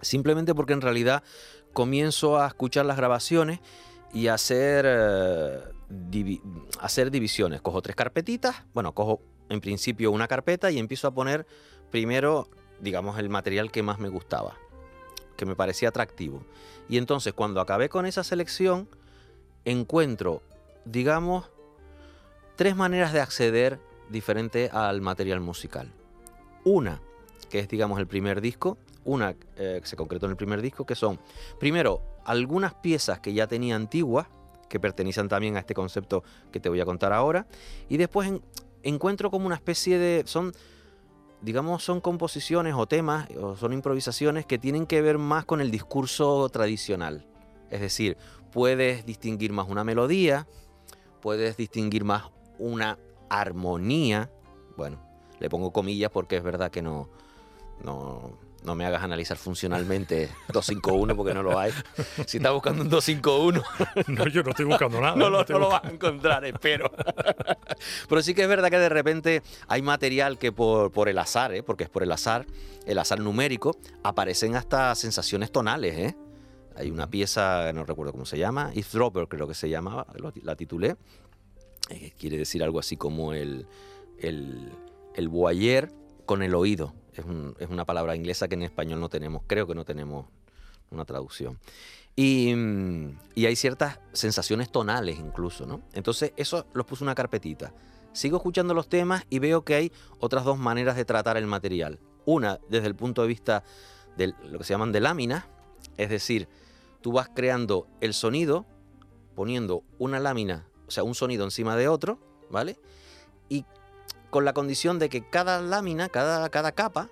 Simplemente 0.02 0.54
porque 0.54 0.74
en 0.74 0.82
realidad 0.82 1.24
comienzo 1.72 2.40
a 2.40 2.48
escuchar 2.48 2.86
las 2.86 2.98
grabaciones 2.98 3.60
y 4.14 4.28
a 4.28 4.34
hacer, 4.34 4.86
eh, 4.88 5.60
hacer 6.82 7.12
divisiones. 7.12 7.62
Cojo 7.62 7.82
tres 7.82 7.96
carpetitas, 7.96 8.64
bueno, 8.74 8.94
cojo 8.94 9.22
en 9.50 9.62
principio 9.62 10.12
una 10.12 10.28
carpeta 10.28 10.72
y 10.72 10.80
empiezo 10.80 11.08
a 11.08 11.12
poner 11.12 11.46
primero, 11.92 12.50
digamos, 12.82 13.18
el 13.20 13.30
material 13.30 13.72
que 13.72 13.84
más 13.84 14.00
me 14.00 14.10
gustaba, 14.10 14.56
que 15.36 15.46
me 15.46 15.56
parecía 15.56 15.90
atractivo. 15.90 16.44
Y 16.90 16.98
entonces 16.98 17.34
cuando 17.34 17.62
acabé 17.62 17.90
con 17.90 18.06
esa 18.06 18.24
selección, 18.24 18.90
encuentro, 19.66 20.42
digamos, 20.86 21.50
tres 22.56 22.76
maneras 22.76 23.14
de 23.14 23.22
acceder 23.22 23.80
diferente 24.10 24.70
al 24.72 25.02
material 25.02 25.40
musical. 25.40 25.92
Una, 26.64 27.02
que 27.50 27.60
es, 27.60 27.68
digamos, 27.70 28.00
el 28.00 28.08
primer 28.08 28.42
disco, 28.42 28.78
una 29.06 29.36
eh, 29.56 29.80
que 29.82 29.88
se 29.88 29.96
concretó 29.96 30.26
en 30.26 30.32
el 30.32 30.38
primer 30.38 30.62
disco, 30.62 30.86
que 30.86 30.96
son, 30.96 31.20
primero, 31.60 32.02
algunas 32.26 32.74
piezas 32.74 33.20
que 33.20 33.34
ya 33.34 33.48
tenía 33.48 33.76
antiguas, 33.76 34.28
que 34.70 34.80
pertenecen 34.80 35.28
también 35.28 35.56
a 35.56 35.60
este 35.60 35.74
concepto 35.74 36.24
que 36.52 36.60
te 36.60 36.70
voy 36.70 36.80
a 36.82 36.86
contar 36.86 37.14
ahora, 37.14 37.48
y 37.90 37.98
después 37.98 38.32
encuentro 38.84 39.32
como 39.32 39.46
una 39.46 39.56
especie 39.56 39.98
de... 39.98 40.24
son 40.26 40.54
digamos, 41.42 41.84
son 41.84 42.02
composiciones 42.02 42.74
o 42.76 42.88
temas 42.88 43.30
o 43.40 43.56
son 43.56 43.74
improvisaciones 43.74 44.46
que 44.46 44.58
tienen 44.58 44.88
que 44.88 45.02
ver 45.02 45.18
más 45.18 45.46
con 45.46 45.62
el 45.62 45.70
discurso 45.70 46.50
tradicional. 46.50 47.28
Es 47.70 47.82
decir, 47.82 48.18
puedes 48.52 49.06
distinguir 49.06 49.54
más 49.54 49.70
una 49.70 49.84
melodía, 49.84 50.48
puedes 51.22 51.58
distinguir 51.58 52.04
más 52.04 52.24
una 52.58 52.98
armonía. 53.30 54.32
Bueno, 54.76 55.00
le 55.40 55.50
pongo 55.50 55.72
comillas 55.72 56.10
porque 56.12 56.38
es 56.38 56.44
verdad 56.44 56.72
que 56.72 56.82
no, 56.82 57.10
no, 57.84 58.38
no 58.64 58.76
me 58.76 58.86
hagas 58.86 59.04
analizar 59.04 59.38
funcionalmente 59.38 60.30
251 60.54 61.16
porque 61.16 61.34
no 61.34 61.44
lo 61.44 61.58
hay. 61.58 61.72
Si 62.26 62.38
estás 62.38 62.54
buscando 62.54 62.84
un 62.84 62.90
251. 62.90 63.64
No, 64.08 64.28
yo 64.28 64.44
no 64.44 64.52
estoy 64.52 64.66
buscando 64.66 65.02
nada. 65.02 65.16
No, 65.18 65.30
lo, 65.30 65.70
vas 65.70 65.84
a 65.84 65.90
encontrar, 65.90 66.46
espero. 66.46 66.92
Pero 68.08 68.22
sí 68.22 68.34
que 68.34 68.44
es 68.44 68.48
verdad 68.48 68.70
que 68.70 68.80
de 68.80 68.90
repente 68.90 69.42
hay 69.68 69.82
material 69.82 70.38
que 70.38 70.52
por, 70.52 70.92
por 70.92 71.10
el 71.10 71.18
azar, 71.18 71.54
¿eh? 71.54 71.64
porque 71.64 71.84
es 71.86 71.90
por 71.90 72.04
el 72.04 72.12
azar, 72.12 72.46
el 72.86 73.00
azar 73.00 73.20
numérico, 73.20 73.78
aparecen 74.04 74.56
hasta 74.56 74.94
sensaciones 74.96 75.52
tonales. 75.52 75.98
¿eh? 75.98 76.16
Hay 76.76 76.92
una 76.92 77.10
pieza, 77.10 77.72
no 77.74 77.86
recuerdo 77.86 78.12
cómo 78.12 78.26
se 78.26 78.38
llama, 78.38 78.72
Dropper 78.92 79.28
creo 79.28 79.48
que 79.48 79.56
se 79.56 79.70
llamaba, 79.70 80.06
la 80.44 80.56
titulé. 80.56 80.96
Eh, 81.90 82.12
quiere 82.18 82.38
decir 82.38 82.64
algo 82.64 82.80
así 82.80 82.98
como 82.98 83.34
el, 83.34 83.66
el, 84.20 84.72
el 85.16 85.30
boyer 85.30 85.92
con 86.26 86.44
el 86.44 86.54
oído 86.54 86.94
es, 87.22 87.70
una 87.70 87.86
palabra 87.86 88.16
inglesa 88.16 88.48
que 88.48 88.56
en 88.56 88.64
español 88.64 89.00
no 89.00 89.10
tenemos, 89.10 89.44
creo 89.48 89.68
que 89.68 89.76
no 89.76 89.86
tenemos 89.86 90.26
una 90.92 91.06
traducción. 91.06 91.60
Y, 92.16 92.52
hay 93.36 93.56
ciertas 93.56 94.00
sensaciones 94.14 94.72
tonales 94.72 95.20
incluso, 95.20 95.66
¿no? 95.66 95.82
Entonces 95.94 96.34
eso 96.36 96.66
los 96.74 96.86
puse 96.86 97.04
una 97.04 97.16
carpetita. 97.16 97.74
Sigo 98.14 98.38
escuchando 98.38 98.74
los 98.74 98.90
temas 98.90 99.24
y 99.30 99.40
veo 99.40 99.64
que 99.64 99.76
hay 99.76 99.92
otras 100.20 100.44
dos 100.44 100.58
maneras 100.58 100.96
de 100.96 101.06
tratar 101.06 101.38
el 101.38 101.46
material. 101.46 102.00
Una 102.26 102.60
desde 102.70 102.88
el 102.88 102.96
punto 102.96 103.22
de 103.22 103.28
vista 103.28 103.64
de 104.18 104.34
lo 104.44 104.58
que 104.58 104.64
se 104.64 104.74
llaman 104.74 104.92
de 104.92 105.00
láminas, 105.00 105.46
es 105.98 106.10
decir, 106.10 106.48
tú 107.02 107.12
vas 107.12 107.30
creando 107.34 107.88
el 108.02 108.14
sonido 108.16 108.66
poniendo 109.36 109.84
una 110.00 110.20
lámina, 110.20 110.66
o 110.88 110.92
sea, 110.92 111.04
un 111.04 111.14
sonido 111.14 111.46
encima 111.46 111.76
de 111.76 111.88
otro, 111.88 112.18
¿vale? 112.50 112.80
Y 113.50 113.66
con 114.30 114.46
la 114.46 114.54
condición 114.54 115.00
de 115.00 115.10
que 115.10 115.28
cada 115.28 115.62
lámina, 115.62 116.10
cada, 116.10 116.50
cada 116.50 116.72
capa, 116.72 117.10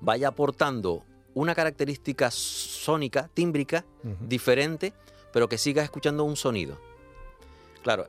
vaya 0.00 0.28
aportando 0.28 1.04
una 1.34 1.54
característica 1.54 2.30
sónica, 2.30 3.30
tímbrica, 3.32 3.84
diferente, 4.20 4.92
pero 5.32 5.48
que 5.48 5.58
sigas 5.58 5.84
escuchando 5.84 6.24
un 6.24 6.36
sonido. 6.36 6.78
Claro, 7.82 8.08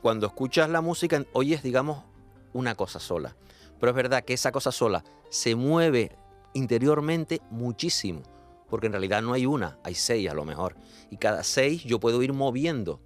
cuando 0.00 0.26
escuchas 0.26 0.70
la 0.70 0.80
música, 0.80 1.24
oyes, 1.32 1.62
digamos, 1.62 2.04
una 2.52 2.74
cosa 2.74 3.00
sola. 3.00 3.36
Pero 3.80 3.90
es 3.90 3.96
verdad 3.96 4.24
que 4.24 4.34
esa 4.34 4.52
cosa 4.52 4.70
sola 4.70 5.02
se 5.28 5.56
mueve 5.56 6.16
interiormente 6.54 7.40
muchísimo, 7.50 8.22
porque 8.68 8.86
en 8.86 8.92
realidad 8.92 9.22
no 9.22 9.32
hay 9.32 9.44
una, 9.44 9.78
hay 9.82 9.94
seis 9.94 10.30
a 10.30 10.34
lo 10.34 10.44
mejor. 10.44 10.76
Y 11.10 11.16
cada 11.16 11.42
seis 11.42 11.82
yo 11.82 11.98
puedo 11.98 12.22
ir 12.22 12.32
moviendo, 12.32 13.00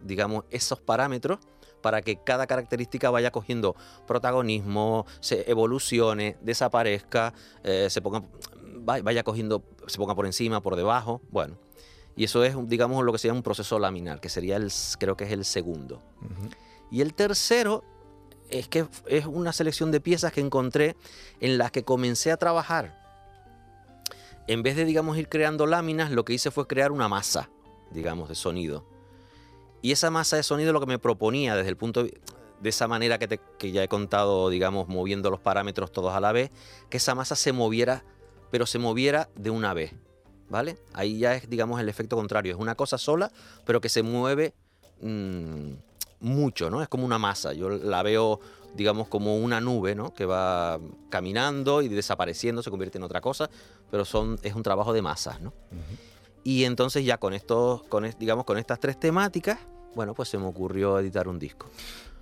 digamos, 0.00 0.44
esos 0.50 0.80
parámetros 0.80 1.40
para 1.84 2.00
que 2.00 2.16
cada 2.16 2.46
característica 2.46 3.10
vaya 3.10 3.30
cogiendo 3.30 3.76
protagonismo, 4.06 5.04
se 5.20 5.50
evolucione, 5.50 6.38
desaparezca, 6.40 7.34
eh, 7.62 7.88
se 7.90 8.00
ponga, 8.00 8.22
vaya 9.02 9.22
cogiendo, 9.22 9.62
se 9.86 9.98
ponga 9.98 10.14
por 10.14 10.24
encima, 10.24 10.62
por 10.62 10.76
debajo, 10.76 11.20
bueno. 11.30 11.58
Y 12.16 12.24
eso 12.24 12.42
es, 12.42 12.56
digamos, 12.68 13.04
lo 13.04 13.12
que 13.12 13.18
sería 13.18 13.34
un 13.34 13.42
proceso 13.42 13.78
laminar, 13.78 14.18
que 14.22 14.30
sería 14.30 14.56
el, 14.56 14.72
creo 14.98 15.14
que 15.14 15.24
es 15.24 15.32
el 15.32 15.44
segundo. 15.44 16.00
Y 16.90 17.02
el 17.02 17.12
tercero 17.12 17.84
es 18.48 18.66
que 18.66 18.86
es 19.04 19.26
una 19.26 19.52
selección 19.52 19.90
de 19.90 20.00
piezas 20.00 20.32
que 20.32 20.40
encontré 20.40 20.96
en 21.40 21.58
las 21.58 21.70
que 21.70 21.84
comencé 21.84 22.32
a 22.32 22.38
trabajar. 22.38 22.98
En 24.46 24.62
vez 24.62 24.74
de, 24.76 24.86
digamos, 24.86 25.18
ir 25.18 25.28
creando 25.28 25.66
láminas, 25.66 26.10
lo 26.10 26.24
que 26.24 26.32
hice 26.32 26.50
fue 26.50 26.66
crear 26.66 26.92
una 26.92 27.08
masa, 27.08 27.50
digamos, 27.90 28.30
de 28.30 28.36
sonido. 28.36 28.93
Y 29.84 29.92
esa 29.92 30.10
masa 30.10 30.36
de 30.36 30.42
sonido 30.42 30.72
lo 30.72 30.80
que 30.80 30.86
me 30.86 30.98
proponía 30.98 31.54
desde 31.54 31.68
el 31.68 31.76
punto 31.76 32.04
de, 32.04 32.18
esa 32.62 32.88
manera 32.88 33.18
que, 33.18 33.38
que 33.58 33.70
ya 33.70 33.82
he 33.82 33.88
contado, 33.88 34.48
digamos, 34.48 34.88
moviendo 34.88 35.28
los 35.28 35.40
parámetros 35.40 35.92
todos 35.92 36.14
a 36.14 36.20
la 36.20 36.32
vez, 36.32 36.50
que 36.88 36.96
esa 36.96 37.14
masa 37.14 37.36
se 37.36 37.52
moviera, 37.52 38.02
pero 38.50 38.64
se 38.64 38.78
moviera 38.78 39.28
de 39.36 39.50
una 39.50 39.74
vez. 39.74 39.92
¿Vale? 40.48 40.78
Ahí 40.94 41.18
ya 41.18 41.34
es, 41.34 41.50
digamos, 41.50 41.78
el 41.82 41.90
efecto 41.90 42.16
contrario. 42.16 42.54
Es 42.54 42.58
una 42.58 42.76
cosa 42.76 42.96
sola, 42.96 43.30
pero 43.66 43.82
que 43.82 43.90
se 43.90 44.02
mueve 44.02 44.54
mm, 45.02 45.72
mucho, 46.20 46.70
¿no? 46.70 46.80
Es 46.80 46.88
como 46.88 47.04
una 47.04 47.18
masa. 47.18 47.52
Yo 47.52 47.68
la 47.68 48.02
veo, 48.02 48.40
digamos, 48.74 49.08
como 49.08 49.36
una 49.36 49.60
nube, 49.60 49.94
¿no? 49.94 50.14
Que 50.14 50.24
va 50.24 50.80
caminando 51.10 51.82
y 51.82 51.88
desapareciendo, 51.88 52.62
se 52.62 52.70
convierte 52.70 52.96
en 52.96 53.04
otra 53.04 53.20
cosa, 53.20 53.50
pero 53.90 54.06
son, 54.06 54.38
es 54.44 54.54
un 54.54 54.62
trabajo 54.62 54.94
de 54.94 55.02
masas, 55.02 55.42
¿no? 55.42 55.52
Y 56.42 56.64
entonces 56.64 57.04
ya 57.04 57.18
con 57.18 57.34
estos, 57.34 57.82
con, 57.84 58.10
digamos, 58.18 58.46
con 58.46 58.56
estas 58.56 58.80
tres 58.80 58.98
temáticas, 58.98 59.58
bueno, 59.94 60.14
pues 60.14 60.28
se 60.28 60.38
me 60.38 60.46
ocurrió 60.46 60.98
editar 60.98 61.28
un 61.28 61.38
disco. 61.38 61.68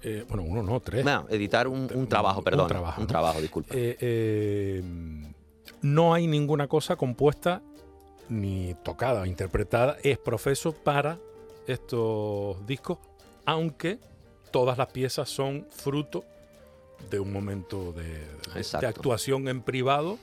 Eh, 0.03 0.25
bueno, 0.29 0.43
uno 0.43 0.63
no, 0.63 0.81
tres. 0.81 1.05
No, 1.05 1.27
editar 1.29 1.69
un, 1.69 2.07
trabajo, 2.09 2.43
perdón. 2.43 2.65
Un 2.65 2.69
trabajo, 2.69 3.01
un 3.01 3.07
trabajo 3.07 3.41
disculpa. 3.41 3.75
Eh, 3.75 3.97
eh, 4.01 4.83
no 5.83 6.15
hay 6.15 6.27
ninguna 6.27 6.67
cosa 6.67 6.97
compuesta 6.97 7.63
ni 8.29 8.75
tocada, 8.83 9.27
interpretada, 9.27 9.97
es 10.03 10.19
profeso 10.19 10.73
para 10.73 11.19
estos 11.67 12.65
discos, 12.67 12.99
aunque 13.45 13.99
todas 14.51 14.79
las 14.79 14.89
piezas 14.89 15.29
son 15.29 15.67
fruto 15.71 16.25
de 17.11 17.21
un 17.21 17.33
momento 17.33 17.93
de, 17.93 18.25
actuación 18.87 19.49
en 19.49 19.61
privado 19.63 20.19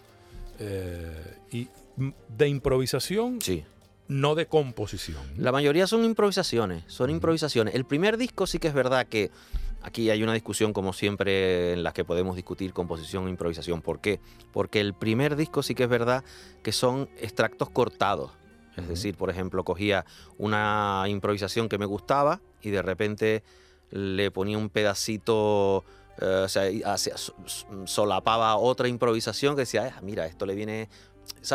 y 1.52 1.68
de 2.30 2.48
improvisación. 2.48 3.42
Sí 3.42 3.64
no 4.10 4.36
de 4.36 4.48
composición. 4.48 5.22
La 5.38 5.52
mayoría 5.54 5.88
son 5.88 6.04
improvisaciones, 6.04 6.84
son 6.88 7.12
improvisaciones. 7.12 7.76
El 7.76 7.86
primer 7.86 8.18
disco 8.18 8.48
sí 8.48 8.60
que 8.60 8.68
es 8.68 8.74
verdad 8.74 9.08
que 9.08 9.32
aquí 9.84 10.10
hay 10.10 10.24
una 10.24 10.34
discusión 10.34 10.74
como 10.74 10.94
siempre 10.94 11.74
en 11.74 11.84
la 11.84 11.94
que 11.94 12.04
podemos 12.04 12.36
discutir 12.36 12.74
composición 12.74 13.28
e 13.28 13.30
improvisación. 13.30 13.82
¿Por 13.82 14.02
qué? 14.02 14.20
Porque 14.52 14.82
el 14.82 14.96
primer 14.96 15.36
disco 15.36 15.62
sí 15.64 15.76
que 15.76 15.84
es 15.84 15.90
verdad 15.90 16.24
que 16.64 16.72
son 16.72 17.08
extractos 17.20 17.70
cortados. 17.70 18.32
Es 18.76 18.88
decir, 18.88 19.16
por 19.16 19.30
ejemplo, 19.30 19.64
cogía 19.64 20.06
una 20.38 21.04
improvisación 21.08 21.70
que 21.70 21.78
me 21.78 21.86
gustaba 21.86 22.42
y 22.62 22.72
de 22.72 22.82
repente 22.82 23.44
le 23.92 24.32
ponía 24.32 24.58
un 24.58 24.70
pedacito, 24.70 25.84
eh, 26.20 26.44
o 26.46 26.48
sea, 26.48 26.64
solapaba 27.86 28.56
otra 28.56 28.88
improvisación 28.88 29.56
que 29.56 29.62
decía, 29.62 29.94
ah, 29.96 30.02
mira, 30.02 30.26
esto 30.26 30.46
le 30.46 30.56
viene 30.56 30.90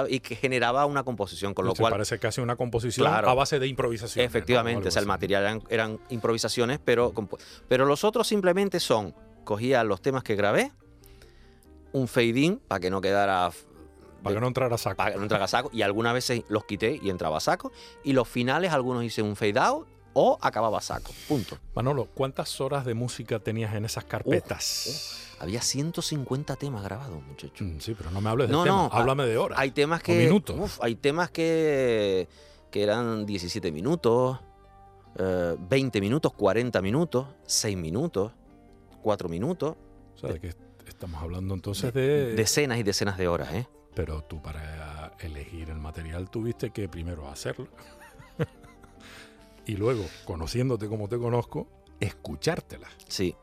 y 0.09 0.21
que 0.21 0.35
generaba 0.35 0.87
una 0.87 1.05
composición, 1.05 1.55
con 1.55 1.67
lo 1.67 1.75
cual... 1.75 1.93
Parece 1.93 2.19
casi 2.19 2.41
una 2.41 2.57
composición 2.57 3.07
a 3.07 3.35
base 3.35 3.59
de 3.59 3.67
improvisación. 3.67 4.25
Efectivamente, 4.25 4.89
o 4.89 4.91
sea, 4.91 5.01
el 5.01 5.07
material 5.07 5.63
eran, 5.69 6.01
improvisaciones, 6.11 6.81
pero, 6.85 7.13
pero 7.69 7.85
los 7.85 8.05
otros 8.05 8.27
simplemente 8.27 8.81
son, 8.81 9.15
cogía 9.45 9.85
los 9.85 10.01
temas 10.01 10.23
que 10.23 10.35
grabé, 10.35 10.73
un 11.93 12.09
fade 12.09 12.41
in 12.41 12.59
para 12.59 12.81
que 12.81 12.91
no 12.91 13.01
quedara... 13.01 13.51
Para 14.23 14.37
que 14.37 14.41
no 14.41 14.47
entrara 14.49 14.79
saco. 14.79 14.97
Para 14.97 15.13
que 15.13 15.17
no 15.19 15.25
entrara 15.25 15.47
saco, 15.47 15.71
y 15.73 15.83
algunas 15.83 16.15
veces 16.15 16.45
los 16.49 16.65
quité 16.65 16.99
y 17.03 17.11
entraba 17.11 17.41
saco, 17.41 17.73
y 18.03 18.15
los 18.15 18.27
finales 18.27 18.73
algunos 18.73 19.05
hice 19.05 19.21
un 19.23 19.37
fade 19.37 19.59
out 19.59 19.87
o 20.15 20.39
acababa 20.41 20.81
saco. 20.81 21.13
Punto. 21.29 21.59
Manolo, 21.75 22.09
¿cuántas 22.15 22.61
horas 22.61 22.85
de 22.85 22.95
música 22.95 23.39
tenías 23.41 23.75
en 23.75 23.85
esas 23.85 24.05
carpetas? 24.05 24.87
Uf, 25.37 25.43
había 25.43 25.61
150 25.61 26.57
temas 26.57 26.83
grabados, 26.83 27.23
muchachos. 27.23 27.61
Mm, 27.67 27.79
Sí, 27.81 27.95
pero 27.97 28.11
no 28.11 28.21
me 28.21 28.31
hables 28.31 28.49
de 28.49 28.53
No, 28.55 28.65
temas, 28.65 28.93
no, 28.93 28.97
háblame 28.99 29.27
de 29.27 29.37
horas. 29.37 29.59
Hay 29.59 29.71
temas 29.73 30.01
o 30.01 30.05
que. 30.05 30.15
minutos. 30.19 30.57
uf, 30.59 30.79
hay 30.83 30.95
temas 30.95 31.31
que, 31.31 32.29
que 32.71 32.83
eran 32.83 33.27
17 33.27 33.71
minutos, 33.73 34.41
eh, 35.19 35.57
20 35.59 36.01
minutos, 36.01 36.33
40 36.33 36.81
minutos, 36.81 37.27
6 37.45 37.77
minutos, 37.77 38.33
4 39.03 39.29
minutos. 39.29 39.77
O 40.15 40.19
sea, 40.19 40.31
de 40.33 40.41
que 40.41 40.55
estamos 40.87 41.21
hablando 41.23 41.55
entonces 41.55 41.93
de... 41.93 42.35
Decenas 42.35 42.79
y 42.79 42.83
decenas 42.85 43.19
de 43.19 43.27
horas, 43.29 43.53
¿eh? 43.53 43.67
Pero 43.95 44.23
tú 44.23 44.41
para 44.43 45.13
elegir 45.21 45.71
el 45.71 45.79
material 45.79 46.31
tuviste 46.31 46.71
que 46.71 46.89
primero 46.89 47.29
hacerlo. 47.29 47.69
Y 49.67 49.77
luego, 49.77 50.05
conociéndote 50.25 50.89
como 50.89 51.09
te 51.09 51.19
conozco, 51.19 51.67
escuchártela. 52.01 52.89
Sí. 53.09 53.35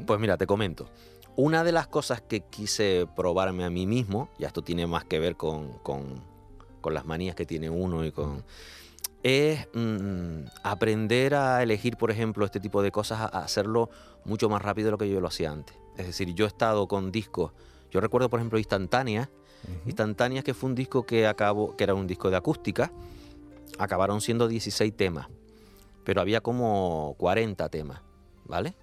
Mm. 0.00 0.04
Pues 0.04 0.20
mira, 0.20 0.36
te 0.36 0.46
comento. 0.46 0.88
Una 1.36 1.62
de 1.64 1.72
las 1.72 1.86
cosas 1.86 2.20
que 2.20 2.40
quise 2.40 3.06
probarme 3.14 3.64
a 3.64 3.70
mí 3.70 3.86
mismo, 3.86 4.28
y 4.38 4.44
esto 4.44 4.62
tiene 4.62 4.86
más 4.86 5.04
que 5.04 5.18
ver 5.20 5.36
con, 5.36 5.78
con- 5.78 6.22
con 6.80 6.94
las 6.94 7.04
manías 7.06 7.34
que 7.34 7.44
tiene 7.46 7.68
uno 7.70 8.04
y 8.04 8.12
con... 8.12 8.44
Es 9.24 9.66
mm, 9.74 10.44
aprender 10.62 11.34
a 11.34 11.62
elegir, 11.62 11.96
por 11.96 12.10
ejemplo, 12.10 12.44
este 12.44 12.60
tipo 12.60 12.82
de 12.82 12.92
cosas, 12.92 13.20
a 13.20 13.26
hacerlo 13.26 13.90
mucho 14.24 14.48
más 14.48 14.62
rápido 14.62 14.86
de 14.86 14.90
lo 14.92 14.98
que 14.98 15.08
yo 15.10 15.20
lo 15.20 15.26
hacía 15.28 15.50
antes. 15.50 15.76
Es 15.96 16.06
decir, 16.06 16.32
yo 16.34 16.44
he 16.44 16.48
estado 16.48 16.86
con 16.86 17.10
discos, 17.10 17.52
yo 17.90 18.00
recuerdo, 18.00 18.30
por 18.30 18.38
ejemplo, 18.40 18.58
Instantáneas, 18.58 19.28
Ujú. 19.64 19.74
Instantáneas 19.86 20.44
que 20.44 20.54
fue 20.54 20.70
un 20.70 20.76
disco 20.76 21.04
que 21.04 21.26
acabó, 21.26 21.76
que 21.76 21.82
era 21.82 21.92
un 21.94 22.06
disco 22.06 22.30
de 22.30 22.36
acústica, 22.36 22.92
acabaron 23.76 24.20
siendo 24.20 24.46
16 24.46 24.96
temas, 24.96 25.26
pero 26.08 26.22
había 26.22 26.40
como 26.40 27.14
40 27.18 27.68
temas, 27.68 28.00
¿vale? 28.46 28.74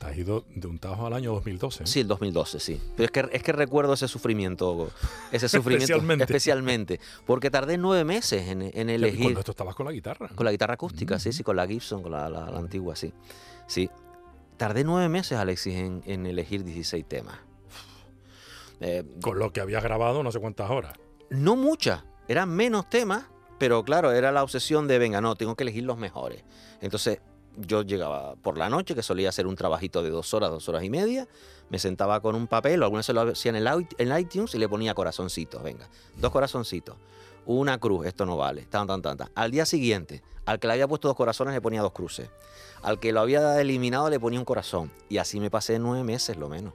Te 0.00 0.06
has 0.08 0.18
ido 0.18 0.44
de 0.56 0.66
un 0.66 0.80
tajo 0.80 1.06
al 1.06 1.12
año 1.12 1.32
2012. 1.34 1.84
¿eh? 1.84 1.86
Sí, 1.86 2.00
el 2.00 2.08
2012, 2.08 2.58
sí. 2.58 2.82
Pero 2.96 3.04
es 3.04 3.10
que, 3.12 3.28
es 3.36 3.42
que 3.44 3.52
recuerdo 3.52 3.92
ese 3.92 4.08
sufrimiento, 4.08 4.90
ese 5.30 5.48
sufrimiento 5.48 5.84
Especialmente. 5.94 6.24
especialmente, 6.24 7.00
porque 7.26 7.48
tardé 7.52 7.78
nueve 7.78 8.02
meses 8.02 8.48
en, 8.48 8.62
en 8.62 8.90
Y 8.90 8.94
elegir 8.94 9.20
Cuando 9.22 9.38
esto 9.38 9.52
estabas 9.52 9.76
con 9.76 9.86
la 9.86 9.92
guitarra. 9.92 10.30
con 10.34 10.44
la 10.44 10.50
guitarra 10.50 10.74
acústica, 10.74 11.20
sí, 11.20 11.28
Ujú. 11.28 11.36
sí, 11.36 11.44
con 11.44 11.54
la 11.54 11.64
Gibson, 11.68 12.02
con 12.02 12.10
la, 12.10 12.28
la- 12.28 12.50
la 12.50 12.58
antigua, 12.58 12.96
sí. 12.96 13.12
Sí, 13.68 13.88
tardé 14.56 14.82
nueve 14.82 15.08
meses, 15.08 15.38
Alexis, 15.38 15.76
en, 15.76 16.02
en 16.06 16.26
elegir 16.26 16.64
16 16.64 17.06
temas. 17.06 17.36
Eh, 18.80 19.04
Con 19.22 19.38
lo 19.38 19.52
que 19.52 19.60
habías 19.60 19.84
grabado 19.84 20.24
no 20.24 20.32
sé 20.32 20.40
cuántas 20.40 20.68
horas. 20.70 20.94
no 21.30 21.54
muchas, 21.54 22.02
eran 22.26 22.48
menos 22.50 22.88
temas, 22.90 23.26
pero 23.58 23.84
claro, 23.84 24.12
era 24.12 24.32
la 24.32 24.42
obsesión 24.42 24.86
de, 24.86 24.98
venga, 24.98 25.20
no, 25.20 25.36
tengo 25.36 25.54
que 25.54 25.64
elegir 25.64 25.84
los 25.84 25.98
mejores. 25.98 26.44
Entonces 26.80 27.20
yo 27.56 27.82
llegaba 27.82 28.36
por 28.36 28.56
la 28.56 28.68
noche, 28.68 28.94
que 28.94 29.02
solía 29.02 29.28
hacer 29.28 29.46
un 29.46 29.56
trabajito 29.56 30.02
de 30.02 30.10
dos 30.10 30.32
horas, 30.32 30.50
dos 30.50 30.68
horas 30.68 30.84
y 30.84 30.90
media, 30.90 31.26
me 31.70 31.78
sentaba 31.78 32.20
con 32.20 32.34
un 32.34 32.46
papel, 32.46 32.82
o 32.82 32.84
algunas 32.84 33.04
se 33.04 33.12
lo 33.12 33.22
hacía 33.22 33.50
en 33.50 33.56
el 33.56 33.86
en 33.98 34.18
iTunes 34.18 34.54
y 34.54 34.58
le 34.58 34.68
ponía 34.68 34.94
corazoncitos, 34.94 35.62
venga, 35.62 35.88
dos 36.16 36.30
corazoncitos, 36.30 36.96
una 37.46 37.78
cruz, 37.78 38.06
esto 38.06 38.26
no 38.26 38.36
vale, 38.36 38.62
tan, 38.62 38.86
tan, 38.86 39.02
tan, 39.02 39.16
tan. 39.16 39.28
Al 39.34 39.50
día 39.50 39.66
siguiente, 39.66 40.22
al 40.46 40.58
que 40.58 40.66
le 40.68 40.74
había 40.74 40.88
puesto 40.88 41.08
dos 41.08 41.16
corazones 41.16 41.52
le 41.52 41.60
ponía 41.60 41.82
dos 41.82 41.92
cruces, 41.92 42.30
al 42.82 43.00
que 43.00 43.12
lo 43.12 43.20
había 43.20 43.60
eliminado 43.60 44.08
le 44.08 44.20
ponía 44.20 44.38
un 44.38 44.44
corazón, 44.44 44.90
y 45.08 45.18
así 45.18 45.40
me 45.40 45.50
pasé 45.50 45.78
nueve 45.78 46.04
meses 46.04 46.36
lo 46.36 46.48
menos. 46.48 46.74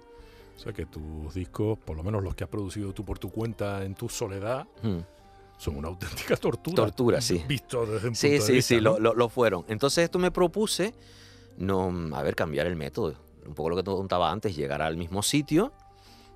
O 0.56 0.60
sea 0.60 0.74
que 0.74 0.86
tus 0.86 1.34
discos, 1.34 1.80
por 1.80 1.98
lo 1.98 2.04
menos 2.04 2.24
los 2.24 2.36
que 2.36 2.44
has 2.44 2.50
producido 2.50 2.94
tú 2.94 3.04
por 3.04 3.20
tu 3.20 3.32
cuenta 3.32 3.84
en 3.84 3.96
tu 3.96 4.10
soledad, 4.10 4.68
Hmm. 4.82 5.00
Son 5.64 5.78
una 5.78 5.88
auténtica 5.88 6.36
tortura. 6.36 6.76
Tortura, 6.76 7.22
sí. 7.22 7.42
Visto 7.48 7.86
desde 7.86 8.10
un 8.10 8.16
Sí, 8.16 8.28
punto 8.30 8.44
de 8.44 8.48
sí, 8.48 8.54
vista, 8.54 8.76
sí, 8.76 8.82
¿no? 8.82 9.00
lo, 9.00 9.14
lo- 9.14 9.30
fueron. 9.30 9.64
Entonces 9.70 10.04
esto 10.04 10.20
me 10.20 10.30
propuse, 10.32 10.94
no, 11.58 11.92
a 12.16 12.22
ver, 12.24 12.36
cambiar 12.36 12.68
el 12.68 12.76
método. 12.76 13.16
Un 13.46 13.54
poco 13.56 13.70
lo 13.70 13.76
que 13.78 13.84
te 13.84 13.92
contaba 13.92 14.32
antes, 14.32 14.56
llegar 14.56 14.82
al 14.82 14.98
mismo 14.98 15.22
sitio, 15.24 15.72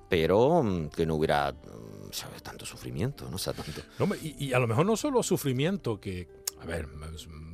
pero 0.08 0.62
mm, 0.62 0.88
que 0.88 1.04
no 1.06 1.16
hubiera 1.16 1.52
mm, 1.52 2.10
¿sabes? 2.12 2.42
tanto 2.42 2.64
sufrimiento, 2.64 3.28
no 3.28 3.36
o 3.36 3.38
sea, 3.38 3.52
tanto. 3.52 3.82
No, 3.98 4.14
y, 4.14 4.34
y 4.46 4.52
a 4.54 4.58
lo 4.58 4.66
mejor 4.66 4.86
no 4.86 4.96
solo 4.96 5.22
sufrimiento, 5.22 6.00
que, 6.00 6.28
a 6.60 6.64
ver, 6.66 6.88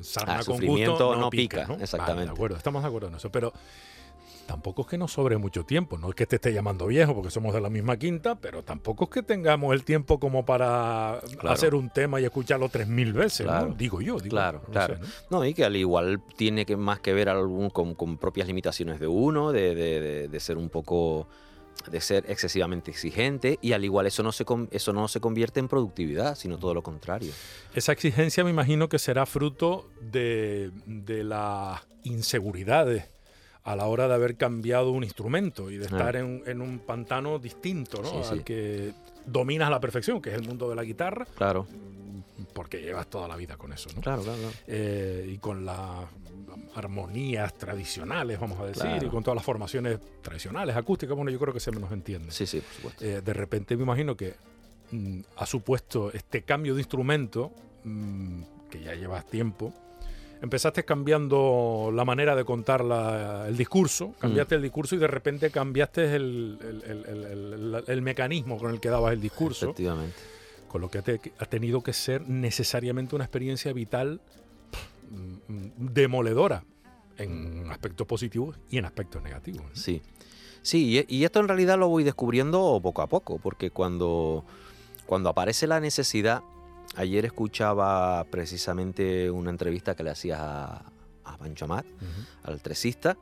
sarna 0.03 0.35
Ah, 0.35 0.37
con 0.39 0.45
sufrimiento 0.57 0.93
gusto 0.93 1.15
no, 1.15 1.21
no 1.23 1.31
pica, 1.31 1.43
pica, 1.63 1.63
¿no? 1.67 1.73
Vale, 1.75 1.85
exactamente. 1.85 2.25
de 2.27 2.31
acuerdo, 2.33 2.57
estamos 2.57 2.83
de 2.83 2.89
acuerdo 2.89 3.09
en 3.09 3.15
eso, 3.17 3.31
pero 3.31 3.53
tampoco 4.47 4.83
es 4.83 4.89
que 4.89 4.99
nos 4.99 5.13
sobre 5.13 5.37
mucho 5.39 5.65
tiempo, 5.65 5.99
no 5.99 6.09
es 6.11 6.15
que 6.15 6.27
te 6.27 6.37
esté 6.37 6.53
llamando 6.53 6.87
viejo 6.87 7.15
porque 7.15 7.31
somos 7.31 7.55
de 7.55 7.61
la 7.61 7.71
misma 7.71 7.97
quinta, 7.97 8.35
pero 8.35 8.63
tampoco 8.63 9.05
es 9.05 9.11
que 9.11 9.23
tengamos 9.23 9.73
el 9.75 9.85
tiempo 9.85 10.19
como 10.21 10.45
para 10.45 11.21
Claro. 11.39 11.51
hacer 11.51 11.75
un 11.75 11.91
tema 11.91 12.21
y 12.21 12.25
escucharlo 12.25 12.69
tres 12.69 12.87
mil 12.89 13.13
veces, 13.13 13.47
¿no? 13.47 13.67
Digo 13.75 14.01
yo, 14.01 14.19
digo, 14.19 14.31
Claro, 14.37 14.63
no 14.67 14.73
claro. 14.73 14.95
sé, 14.97 15.01
¿no? 15.31 15.39
No, 15.39 15.45
y 15.45 15.55
que 15.55 15.65
al 15.65 15.77
igual 15.77 16.21
tiene 16.37 16.67
que 16.67 16.77
más 16.77 17.01
que 17.01 17.13
ver 17.13 17.29
algún, 17.29 17.71
con, 17.71 17.95
con 17.95 18.19
propias 18.19 18.47
limitaciones 18.47 19.01
de 19.01 19.07
uno, 19.07 19.53
de, 19.53 19.75
de- 19.75 20.01
de- 20.01 20.29
de 20.29 20.41
ser 20.41 20.57
un 20.59 20.69
poco 20.69 21.27
de 21.91 22.01
ser 22.01 22.25
excesivamente 22.29 22.91
exigente 22.91 23.59
y 23.61 23.73
al 23.73 23.85
igual 23.85 24.07
eso 24.07 24.23
no 24.23 24.31
se 24.33 24.45
con- 24.45 24.69
eso 24.71 24.93
no 24.93 25.07
se 25.09 25.21
convierte 25.21 25.59
en 25.61 25.69
productividad, 25.69 26.35
sino 26.37 26.57
todo 26.57 26.73
lo 26.73 26.83
contrario. 26.83 27.33
Esa 27.75 27.93
exigencia 27.93 28.45
me 28.45 28.51
imagino 28.51 28.89
que 28.89 28.99
será 28.99 29.27
fruto 29.27 29.91
de, 30.01 30.71
de 30.87 31.25
las 31.25 31.81
inseguridades 32.05 33.05
a 33.65 33.75
la 33.77 33.87
hora 33.87 34.07
de 34.09 34.15
haber 34.15 34.37
cambiado 34.37 34.91
un 34.91 35.05
instrumento 35.05 35.71
y 35.71 35.79
de 35.79 35.85
Ah. 35.87 35.89
estar 35.97 36.17
en, 36.17 36.43
en 36.47 36.61
un 36.61 36.79
pantano 36.81 37.39
distinto, 37.39 38.03
¿no? 38.03 38.11
Sí, 38.11 38.17
sí. 38.23 38.29
Al 38.31 38.45
que 38.45 38.93
dominas 39.27 39.69
a 39.69 39.71
la 39.71 39.81
perfección, 39.81 40.21
que 40.21 40.31
es 40.31 40.37
el 40.37 40.47
mundo 40.47 40.69
de 40.69 40.75
la 40.77 40.85
guitarra, 40.85 41.25
Claro, 41.35 41.67
porque 42.53 42.81
llevas 42.83 43.07
toda 43.09 43.27
la 43.27 43.37
vida 43.37 43.57
con 43.57 43.73
eso, 43.73 43.89
¿no? 43.97 44.03
claro, 44.03 44.23
claro. 44.23 44.39
claro. 44.39 44.55
Eh, 44.67 45.31
y 45.35 45.39
con 45.39 45.65
las 45.65 46.05
armonías 46.75 47.55
tradicionales, 47.55 48.39
vamos 48.39 48.59
a 48.61 48.67
decir, 48.67 48.83
Claro. 48.83 49.07
y 49.07 49.09
con 49.11 49.23
todas 49.23 49.37
las 49.37 49.45
formaciones 49.45 49.99
tradicionales, 50.23 50.77
acústicas, 50.77 51.17
bueno, 51.17 51.31
yo 51.31 51.39
creo 51.39 51.55
que 51.55 51.61
se 51.61 51.71
nos 51.71 51.91
entiende. 51.93 52.31
Sí, 52.33 52.47
sí, 52.47 52.61
por 52.61 52.71
supuesto. 52.75 53.05
Eh, 53.05 53.21
de 53.23 53.33
repente 53.33 53.77
me 53.77 53.83
imagino 53.85 54.17
que 54.17 54.35
mm, 54.91 55.21
ha 55.37 55.47
supuesto 55.47 56.13
este 56.13 56.43
cambio 56.43 56.75
de 56.75 56.81
instrumento, 56.81 57.51
mm, 57.85 58.43
que 58.71 58.81
ya 58.83 58.95
llevas 58.95 59.27
tiempo. 59.27 59.73
Empezaste 60.43 60.85
cambiando 60.85 61.91
la 61.95 62.05
manera 62.05 62.37
de 62.37 62.45
contar 62.45 62.85
la- 62.85 63.47
el 63.49 63.57
discurso, 63.57 64.15
cambiaste 64.19 64.57
el 64.57 64.63
discurso 64.63 64.95
y 64.95 64.99
de 64.99 65.07
repente 65.07 65.51
cambiaste 65.51 66.15
el, 66.15 66.59
el- 66.61 66.83
el- 66.91 67.05
el- 67.07 67.75
el- 67.75 67.85
el 67.87 68.03
mecanismo 68.03 68.59
con 68.59 68.71
el 68.71 68.81
que 68.81 68.91
dabas 68.91 69.13
el 69.15 69.21
discurso, 69.21 69.67
Efectivamente. 69.67 70.15
con 70.69 70.81
lo 70.83 70.91
que 70.91 71.01
te- 71.03 71.33
ha 71.39 71.47
tenido 71.47 71.83
que 71.83 71.93
ser 71.95 72.29
necesariamente 72.29 73.15
una 73.15 73.25
experiencia 73.25 73.73
vital 73.73 74.21
mm, 75.11 75.53
mm, 75.53 75.71
demoledora 75.95 76.65
en 77.17 77.71
aspectos 77.71 78.07
positivos 78.07 78.59
y 78.71 78.79
en 78.79 78.85
aspectos 78.85 79.23
negativos. 79.23 79.65
¿no? 79.65 79.77
Sí. 79.77 80.03
Sí, 80.63 81.05
y, 81.09 81.17
y 81.19 81.25
esto 81.25 81.41
en 81.41 81.49
realidad 81.49 81.79
lo 81.79 81.89
voy 81.89 82.05
descubriendo 82.05 82.81
poco 82.83 83.03
a 83.03 83.07
poco, 83.07 83.39
porque 83.39 83.71
cuando, 83.71 84.45
cuando 85.07 85.29
aparece 85.29 85.67
la 85.67 85.79
necesidad, 85.79 86.43
ayer 86.97 87.25
escuchaba 87.25 88.25
precisamente 88.31 89.31
una 89.31 89.51
entrevista 89.51 89.95
que 89.95 90.03
le 90.03 90.11
hacías 90.11 90.39
a, 90.41 90.83
a 91.25 91.37
Pancho 91.39 91.65
Amat, 91.67 91.85
Ujú. 91.87 92.51
al 92.53 92.61
tresista, 92.61 93.17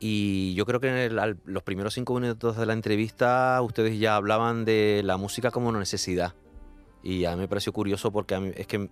y 0.00 0.54
yo 0.54 0.66
creo 0.66 0.80
que 0.80 0.88
en 0.88 0.96
el- 0.96 1.18
al- 1.18 1.38
los 1.44 1.62
primeros 1.62 1.94
cinco 1.94 2.14
minutos 2.18 2.56
de 2.56 2.66
la 2.66 2.72
entrevista 2.72 3.60
ustedes 3.62 3.98
ya 3.98 4.16
hablaban 4.16 4.64
de 4.64 5.02
la 5.04 5.16
música 5.16 5.50
como 5.50 5.68
una 5.68 5.78
necesidad. 5.78 6.34
Y 7.02 7.24
a 7.26 7.32
mí 7.32 7.38
me 7.42 7.48
pareció 7.48 7.72
curioso 7.72 8.10
porque 8.12 8.34
a 8.34 8.40
mí- 8.40 8.52
es 8.56 8.66
que 8.66 8.78
mm, 8.78 8.88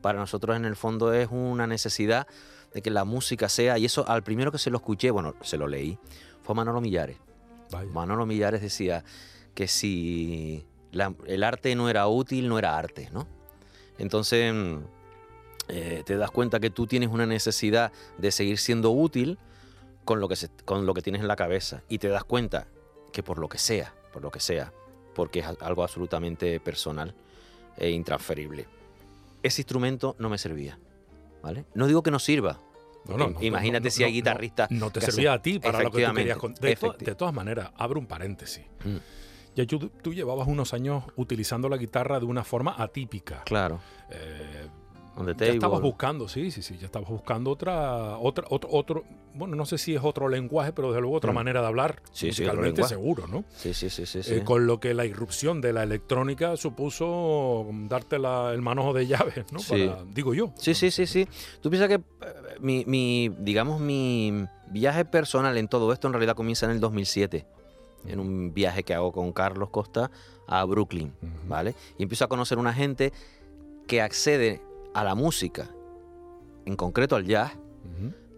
para 0.00 0.18
nosotros 0.18 0.56
en 0.56 0.64
el 0.64 0.74
fondo 0.76 1.12
es 1.12 1.28
una 1.30 1.66
necesidad 1.66 2.26
de 2.74 2.82
que 2.82 2.90
la 2.90 3.04
música 3.04 3.48
sea, 3.48 3.78
y 3.78 3.84
eso 3.84 4.08
al 4.08 4.22
primero 4.22 4.50
que 4.50 4.58
se 4.58 4.70
lo 4.70 4.78
escuché, 4.78 5.10
bueno, 5.10 5.34
se 5.42 5.58
lo 5.58 5.66
leí, 5.68 5.98
fue 6.42 6.54
Manolo 6.54 6.80
Millares. 6.80 7.18
Vaya. 7.70 7.90
Manolo 7.92 8.26
Millares 8.26 8.62
decía 8.62 9.04
que 9.54 9.68
si 9.68 10.64
la- 10.92 11.14
el 11.26 11.42
arte 11.42 11.74
no 11.74 11.88
era 11.90 12.06
útil, 12.06 12.48
no 12.48 12.58
era 12.58 12.78
arte, 12.78 13.08
¿no? 13.12 13.26
Entonces 13.98 14.52
mm, 14.54 14.76
eh, 15.68 16.02
te 16.04 16.16
das 16.16 16.30
cuenta 16.30 16.60
que 16.60 16.70
tú 16.70 16.86
tienes 16.86 17.08
una 17.10 17.26
necesidad 17.26 17.92
de 18.18 18.30
seguir 18.30 18.58
siendo 18.58 18.90
útil 18.90 19.38
con 20.04 20.20
lo, 20.20 20.28
que 20.28 20.36
se- 20.36 20.50
con 20.64 20.86
lo 20.86 20.94
que 20.94 21.02
tienes 21.02 21.20
en 21.22 21.28
la 21.28 21.36
cabeza 21.36 21.82
y 21.88 21.98
te 21.98 22.08
das 22.08 22.24
cuenta 22.24 22.66
que 23.12 23.22
por 23.22 23.38
lo 23.38 23.48
que 23.48 23.58
sea, 23.58 23.94
por 24.12 24.22
lo 24.22 24.30
que 24.30 24.40
sea, 24.40 24.72
porque 25.14 25.40
es 25.40 25.46
algo 25.60 25.82
absolutamente 25.82 26.58
personal 26.60 27.14
e 27.76 27.90
intransferible, 27.90 28.66
ese 29.42 29.60
instrumento 29.62 30.16
no 30.18 30.28
me 30.28 30.38
servía, 30.38 30.78
¿vale? 31.42 31.64
No 31.74 31.86
digo 31.86 32.02
que 32.02 32.10
no 32.10 32.18
sirva. 32.18 32.58
No, 33.04 33.16
no, 33.16 33.28
Im- 33.30 33.34
no, 33.34 33.42
Imagínate 33.42 33.88
no, 33.88 33.90
si 33.90 34.04
hay 34.04 34.12
guitarristas 34.12 34.70
No, 34.70 34.90
te 34.90 35.00
servía 35.00 35.32
a 35.32 35.42
ti 35.42 35.58
para 35.58 35.78
lo 35.82 35.90
que 35.90 35.98
tú 36.10 36.14
querías 36.14 36.38
to- 36.38 36.86
de 37.04 37.14
todas 37.16 37.34
maneras, 37.34 37.70
abro 37.76 37.98
un 37.98 38.06
paréntesis. 38.06 38.64
Mm, 38.84 38.96
Ya 39.54 39.66
tú, 39.66 39.90
tú 40.02 40.14
llevabas 40.14 40.48
unos 40.48 40.72
años 40.72 41.04
utilizando 41.16 41.68
la 41.68 41.76
guitarra 41.76 42.18
de 42.18 42.26
una 42.26 42.44
forma 42.44 42.74
atípica. 42.78 43.42
claro, 43.44 43.80
Eh, 44.10 44.68
ya 45.38 45.46
estabas 45.46 45.80
buscando, 45.80 46.26
sí, 46.28 46.50
sí, 46.50 46.62
sí, 46.62 46.78
ya 46.78 46.86
estabas 46.86 47.10
buscando 47.10 47.50
otra, 47.50 48.16
otra, 48.18 48.46
otro, 48.48 48.70
otro, 48.72 49.04
bueno, 49.34 49.56
no 49.56 49.66
sé 49.66 49.76
si 49.76 49.94
es 49.94 50.00
otro 50.02 50.28
lenguaje, 50.28 50.72
pero 50.72 50.88
desde 50.88 51.02
luego 51.02 51.16
otra 51.16 51.32
mm. 51.32 51.34
manera 51.34 51.60
de 51.60 51.66
hablar, 51.66 52.02
sí, 52.12 52.28
musicalmente 52.28 52.82
seguro, 52.84 53.26
¿no? 53.26 53.44
Sí, 53.50 53.74
sí, 53.74 53.90
sí, 53.90 54.06
sí, 54.06 54.20
eh, 54.26 54.42
con 54.42 54.66
lo 54.66 54.80
que 54.80 54.94
la 54.94 55.04
irrupción 55.04 55.60
de 55.60 55.74
la 55.74 55.82
electrónica 55.82 56.56
supuso 56.56 57.66
darte 57.88 58.18
la, 58.18 58.52
el 58.54 58.62
manojo 58.62 58.94
de 58.94 59.06
llaves, 59.06 59.44
¿no? 59.52 59.60
digo 60.14 60.32
yo. 60.34 60.52
Sí, 60.56 60.74
sí, 60.74 60.90
sí, 60.90 61.06
sí. 61.06 61.28
Tú 61.60 61.68
piensas 61.68 61.88
que 61.88 61.96
eh, 61.96 62.02
mi, 62.60 62.84
mi, 62.86 63.30
digamos, 63.38 63.80
mi 63.80 64.46
viaje 64.68 65.04
personal 65.04 65.58
en 65.58 65.68
todo 65.68 65.92
esto 65.92 66.06
en 66.06 66.14
realidad 66.14 66.34
comienza 66.34 66.64
en 66.66 66.72
el 66.72 66.80
2007 66.80 67.46
en 68.06 68.20
un 68.20 68.52
viaje 68.54 68.82
que 68.82 68.94
hago 68.94 69.12
con 69.12 69.32
Carlos 69.32 69.70
Costa 69.70 70.10
a 70.46 70.64
Brooklyn, 70.64 71.12
¿vale? 71.48 71.74
Y 71.98 72.02
empiezo 72.02 72.24
a 72.24 72.28
conocer 72.28 72.58
una 72.58 72.72
gente 72.72 73.12
que 73.86 74.00
accede 74.02 74.60
a 74.94 75.04
la 75.04 75.14
música, 75.14 75.70
en 76.64 76.76
concreto 76.76 77.16
al 77.16 77.26
jazz, 77.26 77.52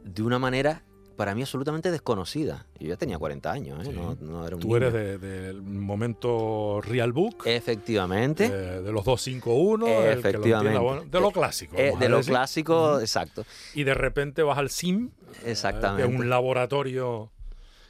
de 0.04 0.22
una 0.22 0.38
manera 0.38 0.82
para 1.16 1.34
mí 1.34 1.42
absolutamente 1.42 1.90
desconocida. 1.90 2.66
Yo 2.78 2.88
ya 2.88 2.96
tenía 2.96 3.18
40 3.18 3.50
años, 3.50 3.86
¿eh? 3.86 3.92
no, 4.20 4.46
era 4.46 4.56
un 4.56 4.62
Tú 4.62 4.76
eres 4.76 4.92
del 4.92 5.62
momento 5.62 6.80
Real 6.82 7.12
Book. 7.12 7.44
Efectivamente. 7.46 8.48
de 8.48 8.92
los 8.92 9.04
251. 9.04 9.86
Efectivamente. 9.86 11.06
de 11.10 11.20
lo 11.20 11.30
clásico. 11.30 11.76
Eh, 11.78 11.92
de 11.98 12.08
lo 12.08 12.20
clásico, 12.20 13.00
exacto. 13.00 13.44
Y 13.74 13.84
de 13.84 13.94
repente 13.94 14.42
vas 14.42 14.58
al 14.58 14.70
SIM. 14.70 15.10
Exactamente. 15.44 16.04
un 16.04 16.28
laboratorio 16.28 17.30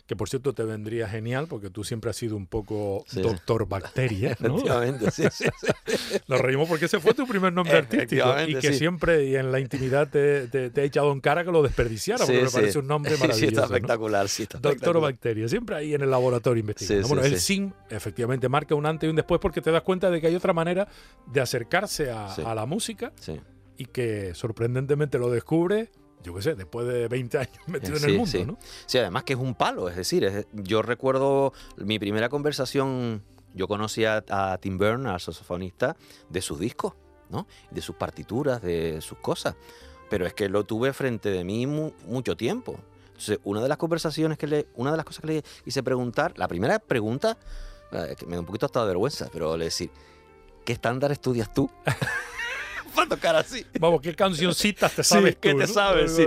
que 0.06 0.16
por 0.16 0.28
cierto 0.28 0.52
te 0.52 0.64
vendría 0.64 1.08
genial 1.08 1.46
porque 1.48 1.70
tú 1.70 1.82
siempre 1.82 2.10
has 2.10 2.16
sido 2.16 2.36
un 2.36 2.46
poco 2.46 3.04
doctor 3.12 3.66
bacteria, 3.66 4.36
¿no? 4.40 4.56
Efectivamente, 4.56 5.10
sí, 5.10 5.24
sí, 5.30 5.44
Nos 6.28 6.40
reímos 6.40 6.68
porque 6.68 6.86
ese 6.86 7.00
fue 7.00 7.14
tu 7.14 7.26
primer 7.26 7.52
nombre 7.52 7.78
artístico 7.78 8.24
y 8.46 8.56
que 8.56 8.74
siempre 8.74 9.24
y 9.24 9.36
en 9.36 9.50
la 9.50 9.60
intimidad 9.60 10.08
te, 10.10 10.46
te, 10.48 10.70
he 10.74 10.84
echado 10.84 11.10
en 11.12 11.20
cara 11.20 11.44
que 11.44 11.50
lo 11.50 11.62
desperdiciara 11.62 12.24
porque 12.24 12.42
me 12.42 12.50
parece 12.50 12.78
un 12.78 12.86
nombre 12.86 13.12
maravilloso. 13.18 13.38
Sí, 13.38 13.46
está 13.46 13.64
espectacular, 13.64 14.28
sí, 14.28 14.46
Doctor 14.60 15.00
Bacteria, 15.00 15.48
siempre 15.48 15.76
ahí 15.76 15.94
en 15.94 16.02
el 16.02 16.10
laboratorio 16.10 16.60
investigando. 16.60 17.08
bueno, 17.08 17.22
el 17.22 17.40
SIM 17.40 17.72
efectivamente 17.88 18.48
marca 18.48 18.74
un 18.74 18.84
antes 18.84 19.06
y 19.06 19.10
un 19.10 19.16
después 19.16 19.40
porque 19.40 19.62
te 19.62 19.70
das 19.70 19.82
cuenta 19.82 20.10
de 20.10 20.20
que 20.20 20.26
hay 20.26 20.34
otra 20.34 20.52
manera 20.52 20.86
de 21.26 21.40
acercarse 21.40 22.10
a, 22.10 22.34
a 22.34 22.54
la 22.54 22.66
música 22.66 23.12
y 23.76 23.86
que 23.86 24.34
sorprendentemente 24.34 25.18
lo 25.18 25.30
descubre 25.30 25.90
yo 26.22 26.34
qué 26.34 26.42
sé, 26.42 26.54
después 26.54 26.86
de 26.86 27.08
20 27.08 27.38
años 27.38 27.58
metido 27.66 27.96
en 27.96 28.04
el 28.04 28.16
mundo, 28.16 28.30
sí. 28.30 28.44
¿no? 28.44 28.58
Sí, 28.86 28.98
además 28.98 29.24
que 29.24 29.34
es 29.34 29.38
un 29.38 29.54
palo, 29.54 29.88
es 29.88 29.96
decir, 29.96 30.46
yo 30.52 30.82
recuerdo 30.82 31.52
mi 31.76 31.98
primera 31.98 32.28
conversación, 32.28 33.22
yo 33.54 33.68
conocí 33.68 34.04
a, 34.04 34.58
Tim 34.60 34.78
Byrne, 34.78 35.10
al 35.10 35.20
saxofonista, 35.20 35.96
de 36.28 36.40
sus 36.40 36.58
discos, 36.58 36.94
¿no? 37.30 37.46
De 37.70 37.80
sus 37.80 37.96
partituras, 37.96 38.62
de 38.62 39.00
sus 39.00 39.18
cosas. 39.18 39.54
Pero 40.10 40.26
es 40.26 40.34
que 40.34 40.48
lo 40.48 40.64
tuve 40.64 40.92
frente 40.92 41.30
de 41.30 41.44
mí 41.44 41.66
mucho 41.66 42.36
tiempo. 42.36 42.78
Entonces, 43.06 43.38
una 43.44 43.62
de 43.62 43.68
las 43.68 43.78
conversaciones 43.78 44.38
que 44.38 44.46
le, 44.48 44.66
una 44.74 44.90
de 44.90 44.96
las 44.96 45.06
cosas 45.06 45.20
que 45.20 45.26
le 45.28 45.44
hice 45.64 45.82
preguntar, 45.82 46.36
la 46.36 46.48
primera 46.48 46.80
pregunta, 46.80 47.38
eh, 47.92 48.16
que 48.18 48.26
me 48.26 48.34
da 48.34 48.40
un 48.40 48.46
poquito 48.46 48.66
hasta 48.66 48.80
de 48.80 48.88
vergüenza, 48.88 49.28
pero 49.32 49.56
le 49.56 49.66
decir, 49.66 49.90
¿qué 50.64 50.72
estándar 50.72 51.12
estudias 51.12 51.52
tú? 51.52 51.70
para 52.94 53.08
tocar 53.08 53.36
así. 53.36 53.64
Vamos, 53.78 54.00
¿qué 54.00 54.14
cancioncitas 54.14 54.92
te 54.92 55.04
sabes 55.04 55.36
¿Qué 55.36 55.54
te 55.54 55.66
sabes? 55.66 56.18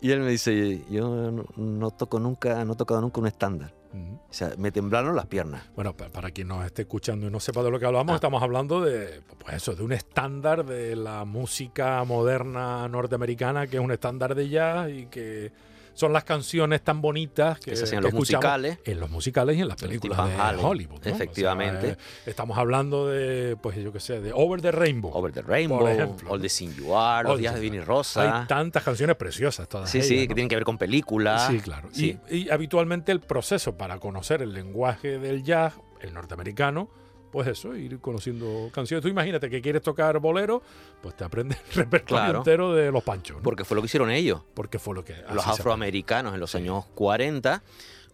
Y 0.00 0.10
él 0.10 0.20
me 0.20 0.30
dice, 0.30 0.82
yo 0.90 1.30
no, 1.56 1.90
toco 1.90 2.18
nunca, 2.18 2.64
no 2.64 2.72
he 2.72 2.76
tocado 2.76 3.00
nunca 3.00 3.20
un 3.20 3.26
estándar. 3.26 3.74
O 3.94 4.32
sea, 4.32 4.52
me 4.58 4.70
temblaron 4.70 5.16
las 5.16 5.26
piernas. 5.26 5.62
Bueno, 5.74 5.96
para 5.96 6.30
quien 6.30 6.48
nos 6.48 6.64
esté 6.64 6.82
escuchando 6.82 7.26
y 7.26 7.30
no 7.30 7.40
sepa 7.40 7.62
de 7.62 7.70
lo 7.70 7.78
que 7.78 7.86
hablamos, 7.86 8.12
ah. 8.12 8.16
estamos 8.16 8.42
hablando 8.42 8.82
de, 8.82 9.22
pues 9.38 9.56
eso, 9.56 9.74
de 9.74 9.82
un 9.82 9.92
estándar 9.92 10.66
de 10.66 10.94
la 10.94 11.24
música 11.24 12.04
moderna 12.04 12.86
norteamericana, 12.88 13.66
que 13.66 13.78
es 13.78 13.82
un 13.82 13.90
estándar 13.90 14.34
de 14.34 14.48
jazz 14.48 14.90
y 14.90 15.06
que 15.06 15.50
son 15.98 16.12
las 16.12 16.22
canciones 16.22 16.80
tan 16.82 17.00
bonitas 17.00 17.58
que, 17.58 17.74
se 17.74 17.82
hacen 17.82 17.98
en 17.98 18.04
los 18.04 18.12
musicales. 18.12 18.78
En 18.84 19.00
los 19.00 19.10
musicales 19.10 19.56
y 19.56 19.62
en 19.62 19.66
las 19.66 19.80
películas 19.80 20.28
de 20.28 20.62
Hollywood. 20.62 21.04
Efectivamente. 21.04 21.88
Eh, 21.90 21.96
estamos 22.26 22.56
hablando 22.56 23.08
de, 23.08 23.56
pues 23.60 23.76
yo 23.78 23.92
qué 23.92 23.98
sé, 23.98 24.20
de 24.20 24.30
Over 24.32 24.62
the 24.62 24.70
Rainbow. 24.70 25.10
Over 25.12 25.32
the 25.32 25.42
Rainbow, 25.42 25.80
por 25.80 25.90
ejemplo, 25.90 26.30
All 26.30 26.40
the 26.40 26.48
Sin 26.48 26.72
You 26.76 26.96
Are, 26.96 27.28
Los 27.28 27.40
Días 27.40 27.52
de 27.56 27.60
Vini 27.60 27.80
Rosa. 27.80 28.42
Hay 28.42 28.46
tantas 28.46 28.84
canciones 28.84 29.16
preciosas 29.16 29.68
todas. 29.68 29.90
Sí, 29.90 30.02
sí, 30.02 30.28
que 30.28 30.34
tienen 30.34 30.48
que 30.48 30.54
ver 30.54 30.64
con 30.64 30.78
películas. 30.78 31.48
Sí, 31.48 31.58
claro. 31.58 31.88
Y, 31.96 32.16
y 32.30 32.48
habitualmente 32.48 33.10
el 33.10 33.18
proceso 33.18 33.76
para 33.76 33.98
conocer 33.98 34.40
el 34.40 34.52
lenguaje 34.52 35.18
del 35.18 35.42
jazz, 35.42 35.74
el 36.00 36.14
norteamericano, 36.14 36.88
pues 37.30 37.48
eso, 37.48 37.76
ir 37.76 37.98
conociendo 38.00 38.70
canciones. 38.72 39.02
Tú 39.02 39.08
imagínate 39.08 39.50
que 39.50 39.60
quieres 39.60 39.82
tocar 39.82 40.18
bolero, 40.18 40.62
pues 41.02 41.16
te 41.16 41.24
aprendes 41.24 41.58
el 41.70 41.74
repertorio 41.74 42.38
entero 42.38 42.74
de 42.74 42.90
los 42.90 43.02
panchos. 43.02 43.38
Porque 43.42 43.64
fue 43.64 43.74
lo 43.74 43.82
que 43.82 43.86
hicieron 43.86 44.10
ellos. 44.10 44.42
Porque 44.54 44.78
fue 44.78 44.94
lo 44.94 45.04
que... 45.04 45.14
Los 45.32 45.46
afroamericanos 45.46 46.34
en 46.34 46.40
los 46.40 46.54
años 46.54 46.84
40 46.94 47.62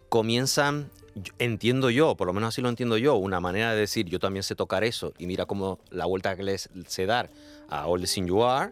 comienzan 0.09 0.89
entiendo 1.39 1.89
yo, 1.89 2.15
por 2.15 2.27
lo 2.27 2.33
menos 2.33 2.49
así 2.49 2.61
lo 2.61 2.69
entiendo 2.69 2.97
yo, 2.97 3.15
una 3.15 3.39
manera 3.39 3.73
de 3.73 3.79
decir 3.79 4.05
yo 4.07 4.19
también 4.19 4.43
sé 4.43 4.55
tocar 4.55 4.83
eso 4.83 5.13
y 5.17 5.27
mira 5.27 5.45
cómo 5.45 5.79
la 5.89 6.05
vuelta 6.05 6.35
que 6.35 6.43
les 6.43 6.69
sé 6.87 7.05
dar 7.05 7.29
a 7.69 7.87
All 7.87 8.01
the 8.01 8.07
Sing 8.07 8.27
You 8.27 8.43
Are 8.43 8.71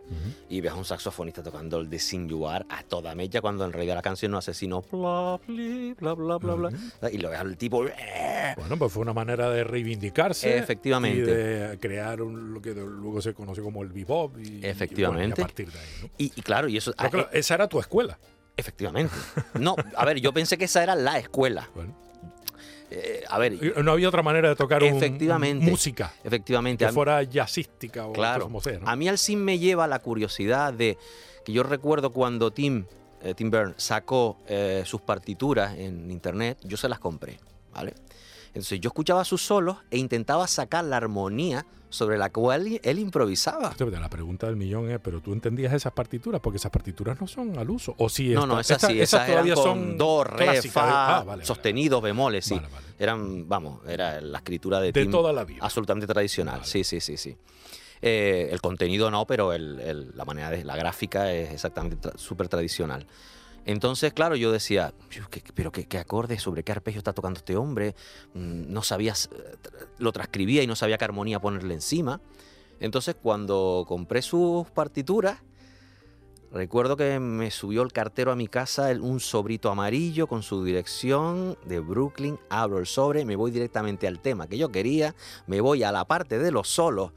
y 0.49 0.61
ves 0.61 0.71
a 0.71 0.75
un 0.75 0.85
saxofonista 0.85 1.43
tocando 1.43 1.77
All 1.77 1.89
the 1.89 1.99
Sing 1.99 2.27
You 2.27 2.47
Are 2.47 2.65
a 2.69 2.83
toda 2.83 3.15
mecha 3.15 3.41
cuando 3.41 3.65
en 3.65 3.73
realidad 3.73 3.95
la 3.95 4.01
canción 4.01 4.31
no 4.31 4.37
hace 4.37 4.53
sino 4.53 4.81
bla 4.81 5.39
bla 5.47 6.13
bla 6.13 6.37
bla 6.37 6.55
bla, 6.55 6.71
y 7.11 7.17
lo 7.17 7.29
ves 7.29 7.39
al 7.39 7.57
tipo 7.57 7.85
eh". 7.85 8.53
bueno 8.57 8.77
pues 8.77 8.91
fue 8.91 9.01
una 9.01 9.13
manera 9.13 9.49
de 9.49 9.63
reivindicarse 9.63 10.57
efectivamente. 10.57 11.19
y 11.19 11.21
de 11.21 11.77
crear 11.79 12.19
lo 12.19 12.61
que 12.61 12.73
luego 12.73 13.21
se 13.21 13.33
conoció 13.33 13.63
como 13.63 13.83
el 13.83 13.89
bebop 13.89 14.37
y, 14.39 14.65
efectivamente 14.65 15.39
y, 15.39 15.41
a 15.41 15.45
partir 15.45 15.71
de 15.71 15.79
ahí 15.79 16.11
y, 16.17 16.41
claro 16.41 16.67
y 16.67 16.77
eso 16.77 16.93
ah, 16.97 17.09
eh, 17.13 17.27
esa 17.33 17.55
era 17.55 17.67
tu 17.67 17.79
escuela. 17.79 18.17
Efectivamente. 18.55 19.13
No 19.59 19.75
a 19.95 20.05
ver 20.05 20.19
yo 20.19 20.31
pensé 20.31 20.57
que 20.57 20.65
esa 20.65 20.83
era 20.83 20.95
la 20.95 21.17
escuela. 21.17 21.69
Bueno 21.73 22.02
eh, 22.95 23.23
a 23.27 23.39
ver. 23.39 23.83
No 23.83 23.91
había 23.93 24.07
otra 24.07 24.21
manera 24.21 24.49
de 24.49 24.55
tocar 24.55 24.83
efectivamente, 24.83 25.65
música. 25.65 26.13
Efectivamente. 26.23 26.85
Que 26.85 26.91
fuera 26.91 27.23
jazzística 27.23 28.05
o 28.05 28.13
claro, 28.13 28.43
como 28.43 28.61
sea. 28.61 28.79
A 28.85 28.95
mí 28.95 29.07
al 29.07 29.17
sí 29.17 29.35
me 29.35 29.57
lleva 29.57 29.87
la 29.87 29.99
curiosidad 29.99 30.73
de 30.73 30.97
que 31.43 31.51
yo 31.51 31.63
recuerdo 31.63 32.11
cuando 32.11 32.51
Tim, 32.51 32.85
eh, 33.23 33.33
Tim 33.33 33.49
Byrne 33.49 33.73
sacó 33.77 34.37
eh, 34.47 34.83
sus 34.85 35.01
partituras 35.01 35.75
en 35.77 36.11
internet, 36.11 36.59
yo 36.63 36.77
se 36.77 36.87
las 36.87 36.99
compré, 36.99 37.39
¿vale? 37.73 37.95
Entonces 38.53 38.79
yo 38.79 38.89
escuchaba 38.89 39.25
sus 39.25 39.41
solos 39.41 39.77
e 39.89 39.97
intentaba 39.97 40.47
sacar 40.47 40.83
la 40.85 40.97
armonía 40.97 41.65
sobre 41.89 42.17
la 42.17 42.31
cual 42.31 42.79
él 42.83 42.99
improvisaba. 42.99 43.75
La 43.77 44.09
pregunta 44.09 44.47
del 44.47 44.55
millón 44.55 44.89
es, 44.89 44.99
¿pero 44.99 45.21
tú 45.21 45.31
entendías 45.31 45.73
esas 45.73 45.93
partituras? 45.93 46.41
Porque 46.41 46.57
esas 46.57 46.71
partituras 46.71 47.21
no 47.21 47.27
son 47.27 47.57
al 47.57 47.69
uso. 47.69 47.93
¿O 47.99 48.09
sí 48.09 48.29
no, 48.29 48.47
no, 48.47 48.59
esas 48.59 48.81
sí, 48.81 48.99
esas, 48.99 49.27
todavía 49.27 49.55
son 49.55 49.95
do, 49.95 50.23
re, 50.23 50.61
fa, 50.63 51.19
ah, 51.19 51.37
sostenidos, 51.43 52.01
bemoles, 52.01 52.45
sí. 52.45 52.59
Eran, 52.97 53.47
vamos, 53.47 53.81
era 53.87 54.19
la 54.21 54.39
escritura 54.39 54.79
de, 54.79 54.91
de 54.91 55.05
toda 55.05 55.31
la 55.31 55.43
vida. 55.43 55.59
Absolutamente 55.61 56.07
tradicional, 56.07 56.65
sí, 56.65 56.83
sí, 56.83 56.99
sí, 56.99 57.15
sí. 57.15 57.37
Eh, 58.01 58.49
el 58.51 58.59
contenido 58.59 59.09
no, 59.09 59.25
pero 59.25 59.57
la 59.57 60.25
manera 60.25 60.49
de 60.49 60.65
la 60.65 60.75
gráfica 60.75 61.31
es 61.31 61.51
exactamente 61.51 62.09
súper 62.17 62.49
tradicional. 62.49 63.05
Entonces, 63.65 64.13
claro, 64.13 64.35
yo 64.35 64.51
decía, 64.51 64.93
pero 65.55 65.71
qué, 65.71 65.85
qué 65.85 65.97
acorde, 65.97 66.37
sobre 66.37 66.63
qué 66.63 66.73
arpegio 66.73 66.99
está 66.99 67.13
tocando 67.13 67.37
este 67.37 67.55
hombre. 67.55 67.95
Mm, 68.33 68.71
no 68.71 68.81
sabías, 68.83 69.29
eh, 69.33 69.57
lo 69.99 70.11
transcribía 70.11 70.63
y 70.63 70.67
no 70.67 70.75
sabía 70.75 70.97
qué 70.97 71.05
armonía 71.05 71.39
ponerle 71.39 71.73
encima. 71.73 72.19
Entonces, 72.79 73.15
cuando 73.21 73.85
compré 73.87 74.21
sus 74.21 74.69
partituras, 74.71 75.39
recuerdo 76.51 76.97
que 76.97 77.19
me 77.19 77.49
subió 77.51 77.81
el 77.83 77.93
cartero 77.93 78.31
a 78.31 78.35
mi 78.35 78.47
casa 78.47 78.89
un 78.99 79.21
sobrito 79.21 79.71
amarillo 79.71 80.27
con 80.27 80.43
su 80.43 80.65
dirección 80.65 81.57
de 81.65 81.79
Brooklyn. 81.79 82.37
Abro 82.49 82.79
el 82.79 82.85
sobre, 82.85 83.23
me 83.23 83.37
voy 83.37 83.51
directamente 83.51 84.07
al 84.07 84.19
tema 84.19 84.47
que 84.47 84.57
yo 84.57 84.69
quería, 84.69 85.15
me 85.47 85.61
voy 85.61 85.83
a 85.83 85.93
la 85.93 86.05
parte 86.05 86.37
de 86.37 86.51
los 86.51 86.67
solos 86.67 87.13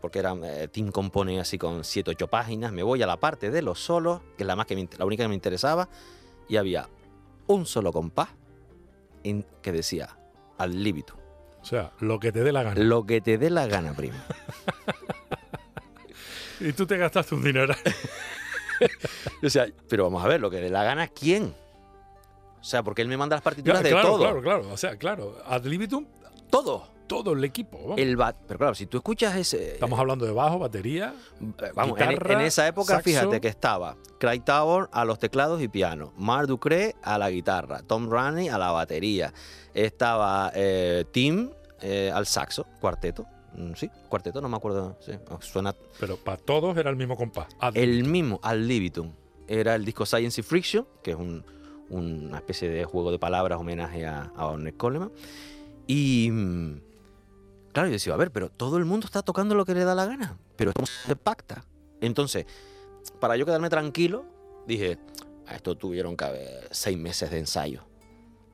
porque 0.00 0.18
era, 0.18 0.34
eh, 0.42 0.68
Tim 0.68 0.90
compone 0.90 1.40
así 1.40 1.58
con 1.58 1.84
7 1.84 2.10
8 2.10 2.28
páginas, 2.28 2.72
me 2.72 2.82
voy 2.82 3.02
a 3.02 3.06
la 3.06 3.18
parte 3.18 3.50
de 3.50 3.62
los 3.62 3.78
solos, 3.78 4.20
que 4.36 4.42
es 4.42 4.46
la, 4.46 4.56
más 4.56 4.66
que 4.66 4.88
la 4.96 5.04
única 5.04 5.24
que 5.24 5.28
me 5.28 5.34
interesaba, 5.34 5.88
y 6.48 6.56
había 6.56 6.88
un 7.46 7.66
solo 7.66 7.92
compás 7.92 8.28
que 9.62 9.72
decía 9.72 10.16
al 10.58 10.82
líbito. 10.82 11.14
O 11.60 11.64
sea, 11.64 11.92
lo 12.00 12.18
que 12.18 12.32
te 12.32 12.42
dé 12.42 12.52
la 12.52 12.62
gana. 12.62 12.80
Lo 12.80 13.04
que 13.04 13.20
te 13.20 13.36
dé 13.36 13.50
la 13.50 13.66
gana, 13.66 13.92
primo. 13.92 14.16
y 16.60 16.72
tú 16.72 16.86
te 16.86 16.96
gastaste 16.96 17.34
un 17.34 17.44
dinero. 17.44 17.74
o 19.42 19.50
sea, 19.50 19.66
pero 19.88 20.04
vamos 20.04 20.24
a 20.24 20.28
ver, 20.28 20.40
lo 20.40 20.50
que 20.50 20.56
dé 20.56 20.70
la 20.70 20.82
gana, 20.82 21.08
¿quién? 21.08 21.54
O 22.60 22.64
sea, 22.64 22.82
porque 22.82 23.02
él 23.02 23.08
me 23.08 23.16
manda 23.18 23.36
las 23.36 23.42
partituras 23.42 23.82
de 23.82 23.90
todo. 23.90 24.18
Claro, 24.18 24.42
claro, 24.42 24.72
o 24.72 24.76
sea, 24.76 24.96
claro, 24.96 25.36
ad 25.46 25.64
libitum. 25.64 26.06
Todo 26.50 26.99
todo 27.10 27.32
el 27.32 27.42
equipo. 27.42 27.96
El 27.98 28.16
pero 28.46 28.56
claro, 28.56 28.74
si 28.76 28.86
tú 28.86 28.98
escuchas 28.98 29.34
ese. 29.34 29.72
Estamos 29.72 29.98
hablando 29.98 30.24
de 30.26 30.30
bajo, 30.30 30.60
batería. 30.60 31.12
Eh, 31.40 31.72
vamos, 31.74 31.98
en, 31.98 32.40
esa 32.40 32.68
época, 32.68 33.00
fíjate 33.00 33.40
que 33.40 33.48
estaba 33.48 33.96
Craig 34.20 34.44
Tower 34.44 34.88
a 34.92 35.04
los 35.04 35.18
teclados 35.18 35.60
y 35.60 35.66
piano, 35.66 36.12
Mark 36.16 36.46
Ducre 36.46 36.94
a 37.02 37.18
la 37.18 37.28
guitarra, 37.28 37.82
Tom 37.82 38.08
Raney 38.08 38.48
a 38.48 38.58
la 38.58 38.70
batería, 38.70 39.34
estaba 39.74 40.52
eh, 40.54 41.04
Tim 41.10 41.50
eh, 41.80 42.12
al 42.14 42.26
saxo, 42.26 42.64
cuarteto. 42.80 43.26
Mm, 43.54 43.72
sí, 43.74 43.90
cuarteto, 44.08 44.40
no 44.40 44.48
me 44.48 44.56
acuerdo. 44.56 44.96
suena. 45.40 45.74
Pero 45.98 46.16
para 46.16 46.36
todos 46.36 46.76
era 46.76 46.90
el 46.90 46.96
mismo 46.96 47.16
compás. 47.16 47.48
el 47.74 48.04
mismo, 48.04 48.38
Ad 48.40 48.58
libitum. 48.58 49.12
Era 49.48 49.74
el 49.74 49.84
disco 49.84 50.06
Science 50.06 50.44
Friction, 50.44 50.86
que 51.02 51.10
es 51.10 51.16
una 51.88 52.36
especie 52.36 52.70
de 52.70 52.84
juego 52.84 53.10
de 53.10 53.18
palabras, 53.18 53.58
homenaje 53.58 54.06
a, 54.06 54.30
a 54.36 54.46
Ornette 54.46 54.76
Coleman. 54.76 55.10
Y. 55.88 56.30
Claro, 57.72 57.88
yo 57.88 57.92
decía, 57.92 58.14
a 58.14 58.16
ver, 58.16 58.30
pero 58.32 58.50
todo 58.50 58.78
el 58.78 58.84
mundo 58.84 59.06
está 59.06 59.22
tocando 59.22 59.54
lo 59.54 59.64
que 59.64 59.74
le 59.74 59.84
da 59.84 59.94
la 59.94 60.06
gana. 60.06 60.36
Pero 60.56 60.70
esto 60.70 60.84
se 60.86 61.16
pacta. 61.16 61.64
Entonces, 62.00 62.46
para 63.20 63.36
yo 63.36 63.46
quedarme 63.46 63.70
tranquilo, 63.70 64.24
dije, 64.66 64.98
a 65.46 65.54
esto 65.54 65.76
tuvieron 65.76 66.16
que 66.16 66.24
haber 66.24 66.68
seis 66.70 66.98
meses 66.98 67.30
de 67.30 67.38
ensayo, 67.38 67.82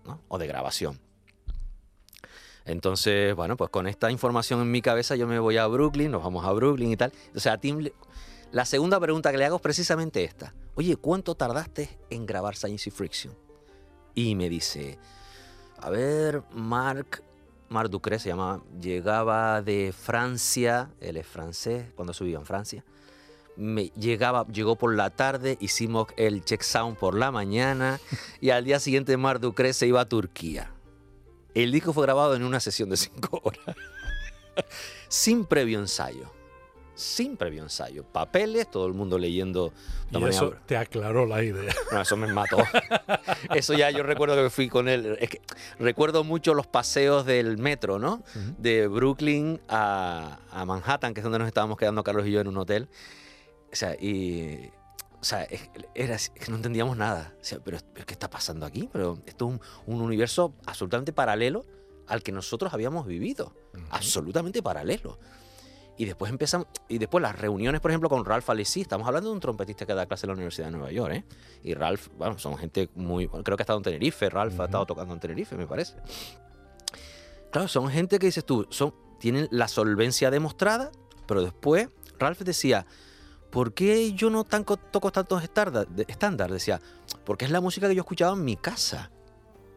¿no? 0.05 0.21
O 0.29 0.39
de 0.39 0.47
grabación. 0.47 1.01
Entonces, 2.65 3.35
bueno, 3.35 3.57
pues 3.57 3.71
con 3.71 3.87
esta 3.87 4.11
información 4.11 4.61
en 4.61 4.71
mi 4.71 4.83
cabeza 4.83 5.15
yo 5.15 5.27
me 5.27 5.39
voy 5.39 5.57
a 5.57 5.67
Brooklyn, 5.67 6.11
nos 6.11 6.23
vamos 6.23 6.45
a 6.45 6.53
Brooklyn 6.53 6.91
y 6.91 6.97
tal. 6.97 7.13
O 7.35 7.41
sea, 7.41 7.59
Tim, 7.59 7.89
la 8.51 8.65
segunda 8.65 8.99
pregunta 8.99 9.31
que 9.31 9.39
le 9.39 9.45
hago 9.45 9.57
es 9.57 9.63
precisamente 9.63 10.25
esta. 10.25 10.53
Oye, 10.75 10.97
¿cuánto 10.97 11.37
tardaste 11.37 11.99
en 12.11 12.27
grabar 12.27 12.57
Science 12.57 12.91
Friction? 12.91 13.35
Y 14.15 14.35
me 14.35 14.49
dice, 14.49 14.99
a 15.79 15.91
ver, 15.91 16.43
Marc, 16.51 17.23
Marc 17.69 17.91
Ducre 17.91 18.19
se 18.19 18.29
llama, 18.29 18.63
llegaba 18.81 19.63
de 19.63 19.93
Francia, 19.97 20.91
él 21.01 21.17
es 21.17 21.27
francés, 21.27 21.87
cuando 21.95 22.13
subía 22.13 22.39
en 22.39 22.47
Francia. 22.47 22.85
Me 23.57 23.87
llegaba, 23.97 24.47
llegó 24.47 24.77
por 24.77 24.95
la 24.95 25.11
tarde, 25.11 25.57
hicimos 25.61 26.09
el 26.17 26.45
check 26.45 26.63
sound 26.63 26.97
por 26.97 27.17
la 27.17 27.31
mañana 27.31 27.99
y 28.41 28.51
al 28.51 28.65
día 28.65 28.79
siguiente 28.79 29.17
Marc 29.17 29.41
Ducre 29.41 29.73
se 29.73 29.87
iba 29.87 30.01
a 30.01 30.09
Turquía. 30.09 30.71
El 31.55 31.73
disco 31.73 31.93
fue 31.93 32.05
grabado 32.05 32.37
en 32.37 32.43
una 32.43 32.61
sesión 32.61 32.91
de 32.91 32.99
cinco 32.99 33.41
horas, 33.43 33.77
sin 35.09 35.47
previo 35.47 35.79
ensayo. 35.79 36.36
Sin 36.97 37.37
previo 37.37 37.63
ensayo. 37.63 38.05
Papeles, 38.05 38.69
todo 38.71 38.87
el 38.87 38.95
mundo 38.95 39.19
leyendo. 39.19 39.73
Y 40.11 40.25
eso 40.25 40.55
te 40.67 40.77
aclaró 40.77 41.27
la 41.27 41.43
idea. 41.45 41.73
No, 41.93 42.01
eso 42.01 42.17
me 42.17 42.27
mató. 42.33 42.57
eso 43.55 43.75
ya 43.75 43.91
yo 43.91 44.03
recuerdo 44.03 44.35
que 44.35 44.51
fui 44.51 44.69
con 44.69 44.89
él. 44.89 45.17
Es 45.21 45.31
que 45.31 45.41
recuerdo 45.79 46.25
mucho 46.25 46.55
los 46.55 46.67
paseos 46.67 47.25
del 47.27 47.59
metro, 47.59 47.99
¿no? 47.99 48.25
De 48.59 48.89
Brooklyn 48.89 49.61
a, 49.69 50.41
a 50.51 50.65
Manhattan, 50.65 51.15
que 51.15 51.21
es 51.21 51.25
donde 51.25 51.39
nos 51.39 51.49
estábamos 51.49 51.77
quedando 51.77 52.03
Carlos 52.03 52.27
y 52.27 52.33
yo 52.33 52.41
en 52.41 52.49
un 52.49 52.57
hotel. 52.57 52.89
O 53.71 53.77
sea, 53.77 53.95
y 53.95 54.71
o 55.21 55.25
sea, 55.25 55.47
era, 55.95 56.17
que 56.19 56.51
no 56.51 56.57
entendíamos 56.57 56.97
nada. 56.97 57.35
O 57.41 57.45
sea, 57.45 57.59
pero, 57.59 57.79
¿qué 57.95 58.13
está 58.13 58.31
pasando 58.31 58.65
aquí? 58.65 58.89
Pero 58.93 59.19
esto 59.27 59.49
es 59.49 59.61
un, 59.87 60.01
universo 60.01 60.55
absolutamente 60.67 61.13
paralelo 61.13 61.65
al 62.07 62.23
que 62.23 62.33
nosotros 62.33 62.73
habíamos 62.73 63.07
vivido. 63.07 63.53
Absolutamente 63.91 64.63
paralelo. 64.63 65.19
Y 65.99 66.05
después 66.05 66.31
empezamos, 66.31 66.67
y 66.89 66.99
después 66.99 67.23
las 67.23 67.39
reuniones, 67.39 67.81
por 67.81 67.91
ejemplo, 67.91 68.09
con 68.09 68.25
Ralph 68.25 68.49
Alessi, 68.51 68.83
estamos 68.83 69.07
hablando 69.07 69.31
de 69.31 69.35
un 69.35 69.41
trompetista 69.41 69.87
que 69.87 69.95
da 69.95 70.07
clase 70.07 70.27
en 70.27 70.29
la 70.29 70.35
Universidad 70.35 70.67
de 70.67 70.73
Nueva 70.73 70.93
York, 70.93 71.15
¿eh? 71.15 71.25
Y 71.63 71.75
Ralph, 71.75 72.09
bueno, 72.19 72.39
son 72.39 72.59
gente 72.59 72.91
muy, 72.95 73.29
creo 73.29 73.57
que 73.57 73.63
ha 73.63 73.65
estado 73.65 73.79
en 73.79 73.85
Tenerife, 73.85 74.29
Ralph 74.29 74.61
ha 74.61 74.67
estado 74.67 74.85
tocando 74.85 75.15
en 75.15 75.21
Tenerife, 75.21 75.57
me 75.57 75.67
parece. 75.67 75.95
Claro, 77.51 77.69
son 77.69 77.89
gente 77.89 78.19
que 78.19 78.27
dices 78.27 78.45
tú, 78.45 78.67
son, 78.71 78.95
tienen 79.19 79.49
la 79.51 79.69
solvencia 79.69 80.31
demostrada, 80.31 80.91
pero 81.27 81.43
después 81.43 81.89
Ralph 82.19 82.41
decía, 82.41 82.87
¿por 83.51 83.73
qué 83.73 84.13
yo 84.13 84.29
no 84.29 84.45
toco 84.45 85.13
tantos 85.13 85.43
estándares? 85.43 86.53
Decía, 86.53 86.81
porque 87.25 87.45
es 87.45 87.51
la 87.51 87.61
música 87.61 87.89
que 87.89 87.95
yo 87.95 88.03
escuchaba 88.03 88.35
en 88.35 88.45
mi 88.45 88.57
casa. 88.57 89.11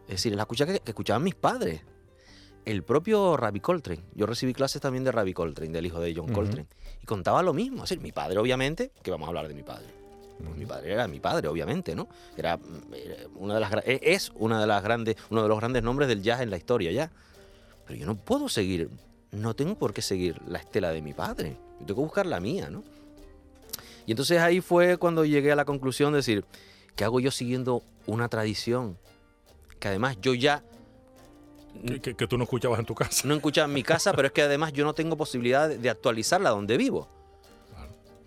Es 0.04 0.16
decir, 0.16 0.34
es 0.34 0.38
la 0.38 0.46
música 0.50 0.66
que, 0.66 0.82
escuchaban 0.86 1.24
mis 1.24 1.36
padres. 1.36 1.82
El 2.66 2.84
propio 2.84 3.38
Ravi 3.38 3.60
Coltrane. 3.60 4.04
Yo 4.14 4.26
recibí 4.26 4.54
clases 4.54 4.82
también 4.82 5.04
de 5.04 5.12
Ravi 5.12 5.34
Coltrane, 5.34 5.72
del 5.72 5.86
hijo 5.86 6.00
de 6.00 6.14
John 6.16 6.32
Coltrane. 6.32 6.68
Y 7.02 7.06
contaba 7.06 7.42
lo 7.42 7.54
mismo. 7.54 7.84
Es 7.84 7.90
decir, 7.90 8.02
mi 8.02 8.12
padre, 8.12 8.38
obviamente, 8.38 8.92
que 9.02 9.12
vamos 9.12 9.28
a 9.28 9.30
hablar 9.30 9.48
de 9.48 9.54
mi 9.54 9.64
padre. 9.64 9.88
Pues 10.44 10.56
mi 10.56 10.66
padre 10.66 10.94
era 10.94 11.08
mi 11.08 11.20
padre, 11.20 11.48
obviamente, 11.48 11.96
¿no? 11.96 12.08
Era, 12.38 12.58
una 13.36 13.56
de 13.56 13.60
las 13.60 13.74
e, 13.86 14.00
es 14.02 14.32
una 14.36 14.62
de 14.62 14.68
las 14.68 14.82
grandes, 14.84 15.18
uno 15.30 15.44
de 15.44 15.50
los 15.50 15.60
grandes 15.60 15.84
nombres 15.84 16.08
del 16.08 16.22
jazz 16.22 16.42
en 16.42 16.50
la 16.50 16.58
historia 16.58 16.92
ya. 16.92 17.12
Pero 17.86 18.00
yo 18.00 18.06
no 18.06 18.16
puedo 18.16 18.48
seguir, 18.48 18.90
no 19.32 19.56
tengo 19.56 19.76
por 19.76 19.94
qué 19.94 20.02
seguir 20.02 20.42
la 20.48 20.60
estela 20.60 20.92
de 20.92 21.02
mi 21.02 21.14
padre. 21.14 21.58
Yo 21.82 21.88
tengo 21.88 22.02
que 22.02 22.06
buscar 22.06 22.26
la 22.26 22.40
mía, 22.40 22.70
¿no? 22.70 22.84
Y 24.06 24.12
entonces 24.12 24.40
ahí 24.40 24.62
fue 24.62 24.98
cuando 24.98 25.26
llegué 25.26 25.52
a 25.52 25.56
la 25.56 25.66
conclusión 25.66 26.14
de 26.14 26.18
decir, 26.18 26.46
¿qué 26.96 27.04
hago 27.04 27.20
yo 27.20 27.32
siguiendo 27.32 27.84
una 28.06 28.28
tradición? 28.30 28.98
Que 29.80 29.90
además 29.90 30.18
yo 30.22 30.34
ya... 30.34 30.64
Que, 31.86 32.14
tú 32.28 32.38
no 32.38 32.44
escuchabas 32.44 32.80
en 32.80 32.86
tu 32.86 32.96
casa. 32.96 33.28
No 33.28 33.36
escuchaba 33.36 33.68
en 33.68 33.74
mi 33.74 33.84
casa, 33.84 34.12
pero 34.14 34.28
es 34.28 34.34
que 34.34 34.42
además 34.42 34.74
yo 34.74 34.84
no 34.84 34.94
tengo 34.94 35.16
posibilidad 35.16 35.70
de, 35.70 35.90
actualizarla 35.90 36.50
donde 36.50 36.78
vivo. 36.78 37.08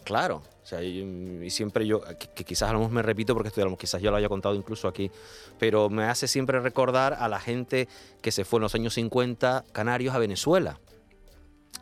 Claro. 0.04 0.42
O 0.62 0.66
sea, 0.66 0.82
y, 0.82 1.50
siempre 1.50 1.86
yo, 1.86 2.02
que, 2.34 2.44
quizás 2.44 2.70
a 2.70 2.72
lo 2.72 2.78
mejor 2.78 2.94
me 2.94 3.02
repito 3.02 3.34
porque 3.34 3.48
esto 3.48 3.76
quizás 3.76 4.00
yo 4.00 4.10
lo 4.10 4.16
haya 4.16 4.28
contado 4.28 4.54
incluso 4.54 4.88
aquí, 4.88 5.10
pero 5.58 5.90
me 5.90 6.04
hace 6.04 6.28
siempre 6.28 6.60
recordar 6.60 7.14
a 7.14 7.28
la 7.28 7.40
gente 7.40 7.88
que 8.22 8.32
se 8.32 8.44
fue 8.44 8.58
en 8.58 8.62
los 8.62 8.74
años 8.74 8.94
50 8.94 9.64
canarios 9.72 10.14
a 10.14 10.18
Venezuela. 10.18 10.78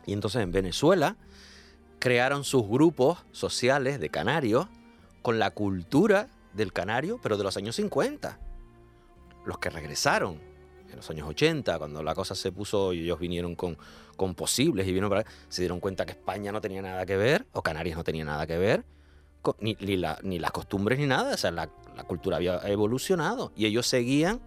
Y 0.05 0.13
entonces 0.13 0.41
en 0.41 0.51
Venezuela 0.51 1.15
crearon 1.99 2.43
sus 2.43 2.67
grupos 2.67 3.19
sociales 3.31 3.99
de 3.99 4.09
canarios 4.09 4.67
con 5.21 5.39
la 5.39 5.51
cultura 5.51 6.27
del 6.53 6.73
canario, 6.73 7.19
pero 7.21 7.37
de 7.37 7.43
los 7.43 7.55
años 7.55 7.75
50. 7.75 8.39
Los 9.45 9.59
que 9.59 9.69
regresaron 9.69 10.50
en 10.91 10.97
los 10.97 11.09
años 11.09 11.27
80, 11.27 11.77
cuando 11.77 12.03
la 12.03 12.13
cosa 12.13 12.35
se 12.35 12.51
puso 12.51 12.93
y 12.93 13.01
ellos 13.01 13.19
vinieron 13.19 13.55
con, 13.55 13.77
con 14.15 14.35
posibles 14.35 14.87
y 14.87 14.91
vieron 14.91 15.09
para, 15.09 15.25
se 15.49 15.61
dieron 15.61 15.79
cuenta 15.79 16.05
que 16.05 16.11
España 16.11 16.51
no 16.51 16.61
tenía 16.61 16.81
nada 16.81 17.05
que 17.05 17.17
ver, 17.17 17.45
o 17.53 17.61
Canarias 17.61 17.97
no 17.97 18.03
tenía 18.03 18.25
nada 18.25 18.45
que 18.45 18.57
ver, 18.57 18.83
ni, 19.59 19.97
las 20.39 20.51
costumbres 20.51 20.99
ni 20.99 21.07
nada, 21.07 21.33
o 21.33 21.37
sea, 21.37 21.51
la, 21.51 21.67
cultura 22.07 22.37
había 22.37 22.57
evolucionado 22.67 23.51
y 23.55 23.65
ellos 23.65 23.85
seguían 23.85 24.41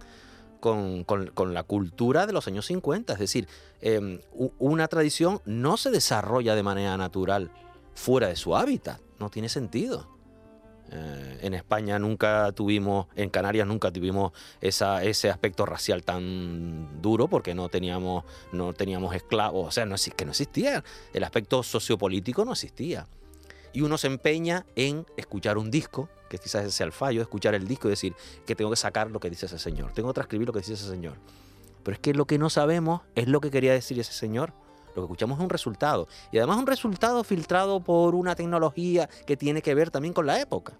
con, 0.60 1.04
la 1.52 1.62
cultura 1.62 2.26
de 2.26 2.32
los 2.32 2.48
años 2.48 2.66
50. 2.66 3.12
Es 3.12 3.18
decir, 3.18 3.48
em, 3.80 4.20
una 4.58 4.88
tradición 4.88 5.40
no 5.44 5.76
se 5.76 5.90
desarrolla 5.90 6.54
de 6.54 6.62
manera 6.62 6.96
natural 6.96 7.50
fuera 7.94 8.28
de 8.28 8.36
su 8.36 8.56
hábitat. 8.56 9.00
No 9.20 9.30
tiene 9.30 9.48
sentido. 9.48 10.13
Eh, 10.94 11.38
en 11.42 11.54
España 11.54 11.98
nunca 11.98 12.52
tuvimos, 12.52 13.06
en 13.16 13.28
Canarias 13.28 13.66
nunca 13.66 13.90
tuvimos 13.90 14.32
ese 14.60 15.28
aspecto 15.28 15.66
racial 15.66 16.04
tan 16.04 17.02
duro 17.02 17.26
porque 17.26 17.52
no 17.52 17.68
teníamos, 17.68 18.24
no 18.52 18.72
teníamos 18.72 19.14
esclavos, 19.14 19.66
o 19.68 19.70
sea, 19.72 19.86
no, 19.86 19.96
que 20.16 20.24
no 20.24 20.30
existía. 20.30 20.84
El 21.12 21.24
aspecto 21.24 21.62
sociopolítico 21.64 22.44
no 22.44 22.52
existía 22.52 23.06
y 23.72 23.80
uno 23.80 23.98
se 23.98 24.06
empeña 24.06 24.64
en 24.76 25.04
escuchar 25.16 25.58
un 25.58 25.70
disco, 25.70 26.08
que 26.30 26.38
quizás 26.38 26.72
sea 26.72 26.86
el 26.86 26.92
fallo, 26.92 27.20
escuchar 27.20 27.54
el 27.54 27.66
disco 27.66 27.88
y 27.88 27.90
decir 27.90 28.14
que 28.46 28.54
tengo 28.54 28.70
que 28.70 28.76
sacar 28.76 29.10
lo 29.10 29.18
que 29.18 29.28
dice 29.28 29.46
ese 29.46 29.58
señor, 29.58 29.92
tengo 29.92 30.10
que 30.10 30.14
transcribir 30.14 30.46
lo 30.46 30.52
que 30.52 30.60
dice 30.60 30.74
ese 30.74 30.88
señor. 30.88 31.16
Pero 31.82 31.94
es 31.96 31.98
que 31.98 32.14
lo 32.14 32.26
que 32.26 32.38
no 32.38 32.50
sabemos 32.50 33.02
es 33.16 33.26
lo 33.26 33.40
que 33.40 33.50
quería 33.50 33.72
decir 33.72 33.98
ese 33.98 34.12
señor. 34.12 34.52
Lo 34.94 35.02
que 35.02 35.06
escuchamos 35.06 35.38
es 35.38 35.44
un 35.44 35.50
resultado. 35.50 36.08
Y 36.30 36.38
además 36.38 36.58
un 36.58 36.66
resultado 36.66 37.24
filtrado 37.24 37.80
por 37.80 38.14
una 38.14 38.34
tecnología 38.34 39.08
que 39.26 39.36
tiene 39.36 39.62
que 39.62 39.74
ver 39.74 39.90
también 39.90 40.14
con 40.14 40.26
la 40.26 40.40
época. 40.40 40.78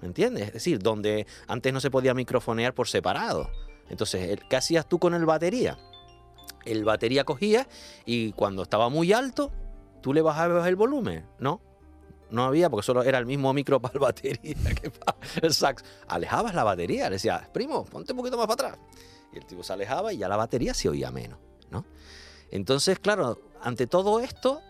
¿Me 0.00 0.08
entiendes? 0.08 0.48
Es 0.48 0.52
decir, 0.52 0.78
donde 0.78 1.26
antes 1.46 1.72
no 1.72 1.80
se 1.80 1.90
podía 1.90 2.14
microfonear 2.14 2.74
por 2.74 2.88
separado. 2.88 3.50
Entonces, 3.88 4.38
¿qué 4.48 4.56
hacías 4.56 4.88
tú 4.88 4.98
con 4.98 5.14
el 5.14 5.26
batería? 5.26 5.78
El 6.64 6.84
batería 6.84 7.24
cogía 7.24 7.66
y 8.04 8.32
cuando 8.32 8.62
estaba 8.62 8.88
muy 8.88 9.12
alto, 9.12 9.50
tú 10.00 10.12
le 10.12 10.22
bajabas 10.22 10.66
el 10.68 10.76
volumen. 10.76 11.26
No, 11.38 11.60
no 12.30 12.44
había 12.44 12.70
porque 12.70 12.84
solo 12.84 13.02
era 13.02 13.18
el 13.18 13.26
mismo 13.26 13.52
micro 13.52 13.80
para 13.80 13.94
la 13.94 14.00
batería 14.00 14.54
el 15.42 15.52
sax. 15.52 15.84
Alejabas 16.08 16.54
la 16.54 16.64
batería, 16.64 17.04
le 17.04 17.16
decía, 17.16 17.48
primo, 17.52 17.84
ponte 17.84 18.12
un 18.12 18.18
poquito 18.18 18.36
más 18.36 18.46
para 18.46 18.68
atrás. 18.68 18.86
Y 19.32 19.38
el 19.38 19.46
tipo 19.46 19.62
se 19.62 19.72
alejaba 19.72 20.12
y 20.12 20.18
ya 20.18 20.28
la 20.28 20.36
batería 20.36 20.74
se 20.74 20.88
oía 20.88 21.10
menos, 21.10 21.38
¿no? 21.70 21.84
Entonces, 22.50 22.98
claro, 22.98 23.38
ante 23.62 23.86
todo 23.86 24.20
esto, 24.20 24.60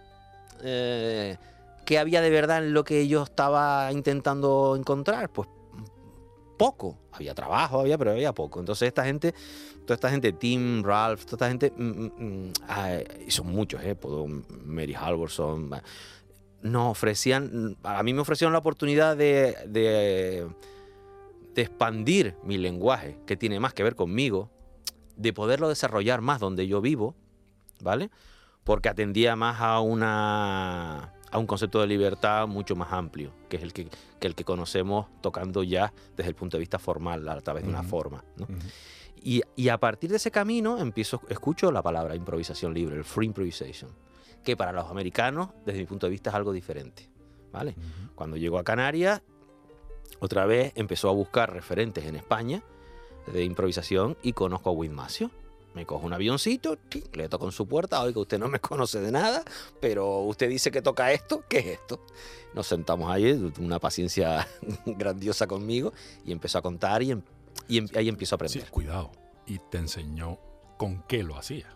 eh, 0.62 1.36
¿qué 1.84 1.98
había 1.98 2.20
de 2.20 2.30
verdad 2.30 2.64
en 2.64 2.74
lo 2.74 2.84
que 2.84 3.08
yo 3.08 3.22
estaba 3.22 3.90
intentando 3.92 4.76
encontrar? 4.76 5.30
Pues 5.30 5.48
poco. 6.60 6.98
Había 7.12 7.34
trabajo, 7.34 7.80
había, 7.80 7.96
pero 7.96 8.10
había 8.10 8.34
poco. 8.34 8.60
Entonces 8.60 8.88
esta 8.88 9.02
gente, 9.02 9.34
toda 9.86 9.94
esta 9.94 10.10
gente, 10.10 10.34
Tim, 10.34 10.82
Ralph, 10.82 11.24
toda 11.24 11.36
esta 11.36 11.48
gente, 11.48 11.72
mm, 11.74 11.82
mm, 11.82 12.12
mm, 12.18 12.52
y 13.26 13.30
son 13.30 13.46
muchos, 13.46 13.82
¿eh? 13.82 13.96
Mary 14.66 14.94
Halvorson, 14.94 15.70
nos 16.60 16.90
ofrecían, 16.90 17.78
a 17.82 18.02
mí 18.02 18.12
me 18.12 18.20
ofrecieron 18.20 18.52
la 18.52 18.58
oportunidad 18.58 19.16
de, 19.16 19.56
de, 19.68 20.46
expandir 21.56 22.36
mi 22.44 22.58
lenguaje, 22.58 23.18
que 23.26 23.36
tiene 23.36 23.58
más 23.58 23.72
que 23.72 23.82
ver 23.82 23.94
conmigo, 23.94 24.50
de 25.16 25.32
poderlo 25.32 25.68
desarrollar 25.68 26.20
más 26.20 26.40
donde 26.40 26.66
yo 26.66 26.82
vivo, 26.82 27.14
¿vale? 27.82 28.10
Porque 28.64 28.88
atendía 28.88 29.36
más 29.36 29.60
a 29.60 29.80
una 29.80 31.14
a 31.32 31.38
un 31.38 31.46
concepto 31.46 31.80
de 31.80 31.86
libertad 31.86 32.48
mucho 32.48 32.74
más 32.74 32.92
amplio, 32.92 33.32
que 33.48 33.56
es 33.56 33.62
el 33.62 33.72
que, 33.72 33.88
el 34.20 34.34
que 34.34 34.44
conocemos 34.44 35.06
tocando 35.20 35.62
ya 35.62 35.92
desde 36.16 36.30
el 36.30 36.34
punto 36.34 36.56
de 36.56 36.60
vista 36.60 36.80
formal, 36.80 37.28
a 37.28 37.40
través 37.40 37.62
de 37.62 37.68
una 37.68 37.84
forma. 37.84 38.24
y, 39.22 39.40
y, 39.54 39.68
a 39.68 39.78
partir 39.78 40.10
de 40.10 40.16
ese 40.16 40.32
camino 40.32 40.78
empiezo, 40.78 41.20
escucho 41.28 41.70
la 41.70 41.82
palabra 41.82 42.16
improvisación 42.16 42.74
libre, 42.74 42.96
el 42.96 43.04
free 43.04 43.26
improvisation 43.26 43.92
que 44.42 44.56
para 44.56 44.72
los 44.72 44.90
americanos, 44.90 45.50
desde 45.64 45.80
mi 45.80 45.86
punto 45.86 46.06
de 46.06 46.10
vista, 46.10 46.30
es 46.30 46.36
algo 46.36 46.52
diferente. 46.52 47.08
¿vale? 47.52 47.74
Cuando 48.14 48.36
llegó 48.36 48.58
a 48.58 48.64
Canarias, 48.64 49.22
otra 50.18 50.46
vez 50.46 50.72
empezó 50.74 51.08
a 51.08 51.12
buscar 51.12 51.52
referentes 51.52 52.04
en 52.04 52.16
España 52.16 52.62
de 53.32 53.44
improvisación 53.44 54.16
y 54.22 54.32
conozco 54.32 54.70
a 54.70 54.72
Win 54.72 54.94
Macio. 54.94 55.30
Me 55.74 55.86
cojo 55.86 56.04
un 56.04 56.12
avioncito, 56.12 56.76
le 57.12 57.28
toco 57.28 57.46
en 57.46 57.52
su 57.52 57.66
puerta, 57.68 58.02
oiga, 58.02 58.20
usted 58.20 58.38
no 58.38 58.48
me 58.48 58.58
conoce 58.60 59.00
de 59.00 59.12
nada, 59.12 59.44
pero 59.80 60.20
usted 60.22 60.48
dice 60.48 60.70
que 60.70 60.82
toca 60.82 61.12
esto, 61.12 61.44
¿qué 61.48 61.58
es 61.58 61.66
esto? 61.66 62.04
Nos 62.54 62.66
sentamos 62.66 63.08
ahí, 63.10 63.32
una 63.60 63.78
paciencia 63.78 64.48
grandiosa 64.86 65.46
conmigo, 65.46 65.92
y 66.24 66.32
empezó 66.32 66.58
a 66.58 66.62
contar 66.62 67.02
y, 67.02 67.12
em- 67.12 67.22
y 67.68 67.78
em- 67.78 67.88
ahí 67.94 68.08
empiezo 68.08 68.34
a 68.34 68.38
Sí, 68.38 68.44
aprender. 68.46 68.70
cuidado. 68.70 69.12
Y 69.46 69.58
te 69.70 69.78
enseñó 69.78 70.38
con 70.76 71.02
qué 71.06 71.22
lo 71.22 71.36
hacía. 71.36 71.66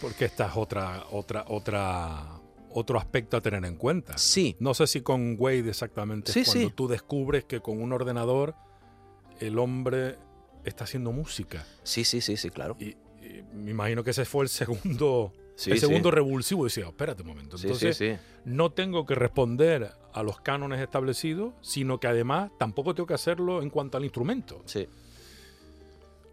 Porque 0.00 0.26
esta 0.26 0.46
es 0.48 0.52
otra, 0.56 1.04
otra, 1.10 1.44
otra, 1.48 2.38
otro 2.70 2.98
aspecto 2.98 3.36
a 3.36 3.40
tener 3.40 3.64
en 3.64 3.76
cuenta. 3.76 4.18
Sí, 4.18 4.56
No 4.60 4.74
sé 4.74 4.86
si 4.86 5.00
con 5.00 5.36
Wade 5.38 5.68
exactamente 5.70 6.32
Sí, 6.32 6.44
cuando 6.44 6.68
sí. 6.68 6.74
tú 6.74 6.88
descubres 6.88 7.44
que 7.44 7.60
con 7.60 7.80
un 7.82 7.92
ordenador 7.92 8.54
el 9.38 9.58
hombre 9.58 10.18
está 10.64 10.84
haciendo 10.84 11.12
música. 11.12 11.64
sí, 11.82 12.04
sí, 12.04 12.20
sí, 12.20 12.36
sí, 12.36 12.50
claro. 12.50 12.76
Y, 12.80 12.96
y 13.24 13.42
me 13.54 13.70
imagino 13.72 14.02
que 14.04 14.10
ese 14.10 14.24
fue 14.24 14.44
el 14.44 14.48
segundo, 14.48 15.32
Sí, 15.56 15.70
el 15.70 15.76
sí. 15.78 15.86
segundo 15.86 16.10
revulsivo. 16.10 16.64
Decía, 16.64 16.86
espérate 16.86 17.22
un 17.22 17.28
momento. 17.28 17.58
Sí, 17.58 17.66
Entonces, 17.66 17.96
sí, 17.96 18.12
sí. 18.12 18.18
no 18.46 18.70
tengo 18.72 19.04
que 19.04 19.14
responder 19.14 19.90
a 20.12 20.22
los 20.22 20.40
cánones 20.40 20.80
establecidos, 20.80 21.52
sino 21.60 22.00
que 22.00 22.06
además 22.06 22.50
tampoco 22.58 22.94
tengo 22.94 23.06
que 23.06 23.14
hacerlo 23.14 23.62
en 23.62 23.68
cuanto 23.70 23.98
al 23.98 24.04
instrumento. 24.04 24.62
sí. 24.66 24.88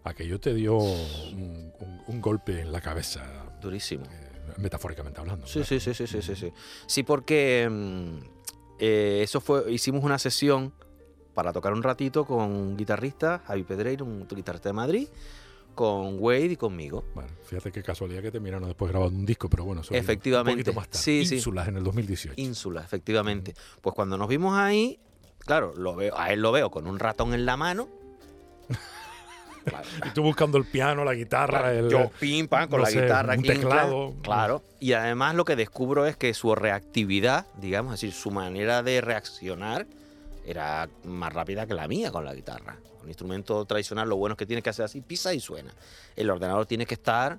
Aquello 0.03 0.39
te 0.39 0.53
dio 0.53 0.77
un, 0.77 1.73
un- 1.81 2.01
un 2.07 2.21
golpe 2.21 2.61
en 2.61 2.71
la 2.71 2.79
cabeza, 2.79 3.25
Durísimo. 3.61 4.05
eh, 4.05 4.53
metafóricamente 4.57 5.19
hablando. 5.19 5.45
Sí, 5.45 5.53
claro. 5.59 5.65
sí, 5.67 5.79
sí, 5.81 5.93
sí, 5.93 6.07
sí, 6.07 6.21
sí, 6.21 6.35
sí. 6.35 6.53
Sí, 6.85 7.03
porque 7.03 7.67
mm, 7.69 8.17
eh, 8.79 9.19
eso 9.23 9.41
fue, 9.41 9.69
hicimos 9.69 10.05
una 10.05 10.17
sesión 10.17 10.73
para 11.37 11.53
tocar 11.53 11.71
un 11.71 11.83
ratito 11.83 12.25
con 12.25 12.45
un 12.49 12.75
guitarrista, 12.75 13.43
Javi 13.45 13.61
Pedreiro, 13.61 14.03
un 14.05 14.27
guitarrista 14.27 14.69
de 14.69 14.73
Madrid, 14.73 15.07
con 15.75 16.17
Wade 16.17 16.45
y 16.45 16.55
conmigo. 16.55 17.05
Bueno, 17.13 17.29
fíjate 17.43 17.71
qué 17.71 17.83
casualidad 17.83 18.23
que 18.23 18.31
terminaron 18.31 18.67
después 18.67 18.89
grabando 18.91 19.19
un 19.19 19.23
disco, 19.23 19.47
pero 19.47 19.63
bueno, 19.63 19.81
eso 19.81 19.93
Efectivamente. 19.93 20.53
un 20.53 20.65
poquito 20.65 20.73
más 20.79 20.87
tarde. 20.89 21.03
Sí, 21.03 21.27
sí. 21.27 21.35
Ínsulas 21.35 21.67
en 21.67 21.77
el 21.77 21.83
2018. 21.83 22.41
Ínsula, 22.41 22.81
efectivamente. 22.81 23.53
Pues 23.81 23.93
cuando 23.93 24.17
nos 24.17 24.27
vimos 24.27 24.57
ahí, 24.57 24.97
claro, 25.45 25.75
lo 25.77 25.95
veo, 25.95 26.17
a 26.17 26.33
él 26.33 26.41
lo 26.41 26.51
veo 26.51 26.71
con 26.71 26.87
un 26.87 26.97
ratón 26.97 27.35
en 27.35 27.45
la 27.45 27.55
mano. 27.55 27.87
Claro, 29.63 29.87
y 30.07 30.09
tú 30.15 30.23
buscando 30.23 30.57
el 30.57 30.65
piano, 30.65 31.05
la 31.05 31.13
guitarra, 31.13 31.71
el, 31.71 31.87
yo 31.87 32.09
pim 32.19 32.47
pam 32.47 32.67
con 32.67 32.79
no 32.79 32.85
la 32.85 32.89
sé, 32.89 33.03
guitarra 33.03 33.35
un 33.35 33.43
teclado. 33.43 34.09
cla- 34.13 34.21
claro 34.23 34.63
y 34.79 34.93
además 34.93 35.35
lo 35.35 35.45
que 35.45 35.55
descubro 35.55 36.07
es 36.07 36.17
que 36.17 36.33
su 36.33 36.55
reactividad 36.55 37.45
digamos 37.61 37.93
es 37.93 38.01
decir 38.01 38.13
su 38.19 38.31
manera 38.31 38.81
de 38.81 39.01
reaccionar 39.01 39.85
era 40.47 40.89
más 41.03 41.31
rápida 41.33 41.67
que 41.67 41.73
la 41.75 41.87
mía 41.87 42.11
con 42.11 42.25
la 42.25 42.33
guitarra 42.33 42.77
un 43.03 43.09
instrumento 43.09 43.63
tradicional 43.65 44.09
lo 44.09 44.15
bueno 44.15 44.33
es 44.33 44.37
que 44.37 44.45
tienes 44.45 44.63
que 44.63 44.69
hacer 44.71 44.85
así 44.85 45.01
pisa 45.01 45.33
y 45.33 45.39
suena 45.39 45.71
el 46.15 46.29
ordenador 46.29 46.65
tiene 46.65 46.85
que 46.85 46.95
estar 46.95 47.37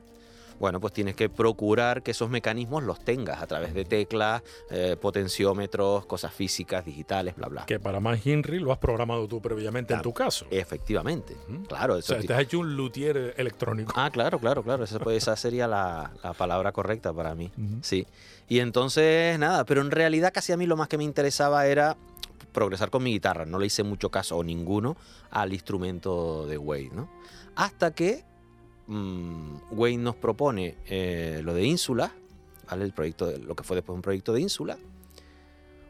bueno, 0.61 0.81
pues 0.81 0.93
tienes 0.93 1.15
que 1.15 1.29
procurar 1.29 2.03
que 2.03 2.11
esos 2.11 2.29
mecanismos 2.31 2.83
los 2.83 2.99
tengas 3.05 3.41
a 3.41 3.47
través 3.47 3.75
de 3.75 3.85
teclas, 3.85 4.43
eh, 4.71 4.97
potenciómetros, 5.01 6.05
cosas 6.07 6.33
físicas, 6.35 6.85
digitales, 6.85 7.37
bla, 7.37 7.47
bla. 7.47 7.65
que 7.65 7.79
para 7.79 8.01
más 8.01 8.27
Henry 8.27 8.59
lo 8.59 8.73
has 8.73 8.79
programado 8.79 9.29
tú 9.29 9.41
previamente 9.41 9.95
en 9.95 10.03
tu 10.03 10.13
caso. 10.13 10.47
Efectivamente, 10.51 11.37
claro. 11.69 11.95
o 11.95 11.99
Eso 11.99 12.09
sea, 12.15 12.21
ti- 12.21 12.27
te 12.27 12.35
has 12.35 12.41
hecho 12.41 12.59
un 12.59 12.75
luthier 12.77 13.35
electrónico. 13.37 13.93
Ah, 13.95 14.11
claro, 14.11 14.41
claro, 14.41 14.65
claro. 14.65 14.83
Esa, 14.83 14.99
pues, 14.99 15.19
esa 15.23 15.37
sería 15.37 15.69
la, 15.69 16.11
la 16.25 16.33
palabra 16.33 16.73
correcta 16.73 17.13
para 17.13 17.37
mí. 17.37 17.53
Sí. 17.83 18.05
Y 18.49 18.59
entonces, 18.59 19.39
nada, 19.39 19.65
pero 19.65 19.81
en 19.81 19.93
realidad 19.93 20.33
casi 20.35 20.51
a 20.51 20.57
mí 20.57 20.67
lo 20.67 20.77
más 20.77 20.89
que 20.89 20.99
me 20.99 21.05
interesaba 21.05 21.67
era 21.67 21.97
progresar 22.53 22.91
con 22.91 23.03
mi 23.03 23.12
guitarra. 23.12 23.45
No 23.45 23.59
le 23.59 23.66
hice 23.66 23.82
mucho 23.82 24.11
caso 24.11 24.36
o 24.36 24.45
ninguno 24.45 24.97
al 25.30 25.53
instrumento 25.53 26.47
de 26.47 26.59
Wade, 26.59 26.91
¿no? 26.93 27.09
Hasta 27.57 27.93
que 27.93 28.24
mm, 28.86 29.57
Wade 29.72 29.97
nos 29.99 30.16
propone 30.16 30.76
eh, 30.86 31.41
lo 31.45 31.55
de 31.55 31.64
Ínsula, 31.64 32.12
¿vale? 32.70 32.84
El 32.84 32.93
proyecto, 32.93 33.26
de- 33.26 33.39
lo 33.39 33.55
que 33.55 33.64
fue 33.64 33.76
después 33.76 33.95
un 33.95 34.03
proyecto 34.03 34.32
de 34.32 34.41
Ínsula. 34.41 34.78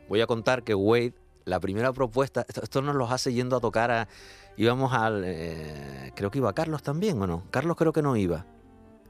Voy 0.09 0.21
a 0.21 0.27
contar 0.27 0.63
que 0.63 0.75
Wade, 0.75 1.15
la 1.45 1.61
primera 1.61 1.93
propuesta, 1.93 2.45
esto, 2.49 2.63
esto 2.63 2.83
nos 2.83 2.95
los 2.97 3.11
hace 3.11 3.33
yendo 3.33 3.57
a 3.57 3.61
tocar 3.61 3.91
a... 3.91 4.09
Íbamos 4.57 4.93
al... 4.93 5.23
eh, 5.25 6.13
creo 6.17 6.31
que 6.31 6.39
iba 6.39 6.53
Carlos 6.53 6.83
también, 6.83 7.21
¿o 7.23 7.27
no? 7.27 7.45
Carlos 7.51 7.77
creo 7.77 7.93
que 7.93 8.03
no 8.03 8.17
iba. 8.17 8.45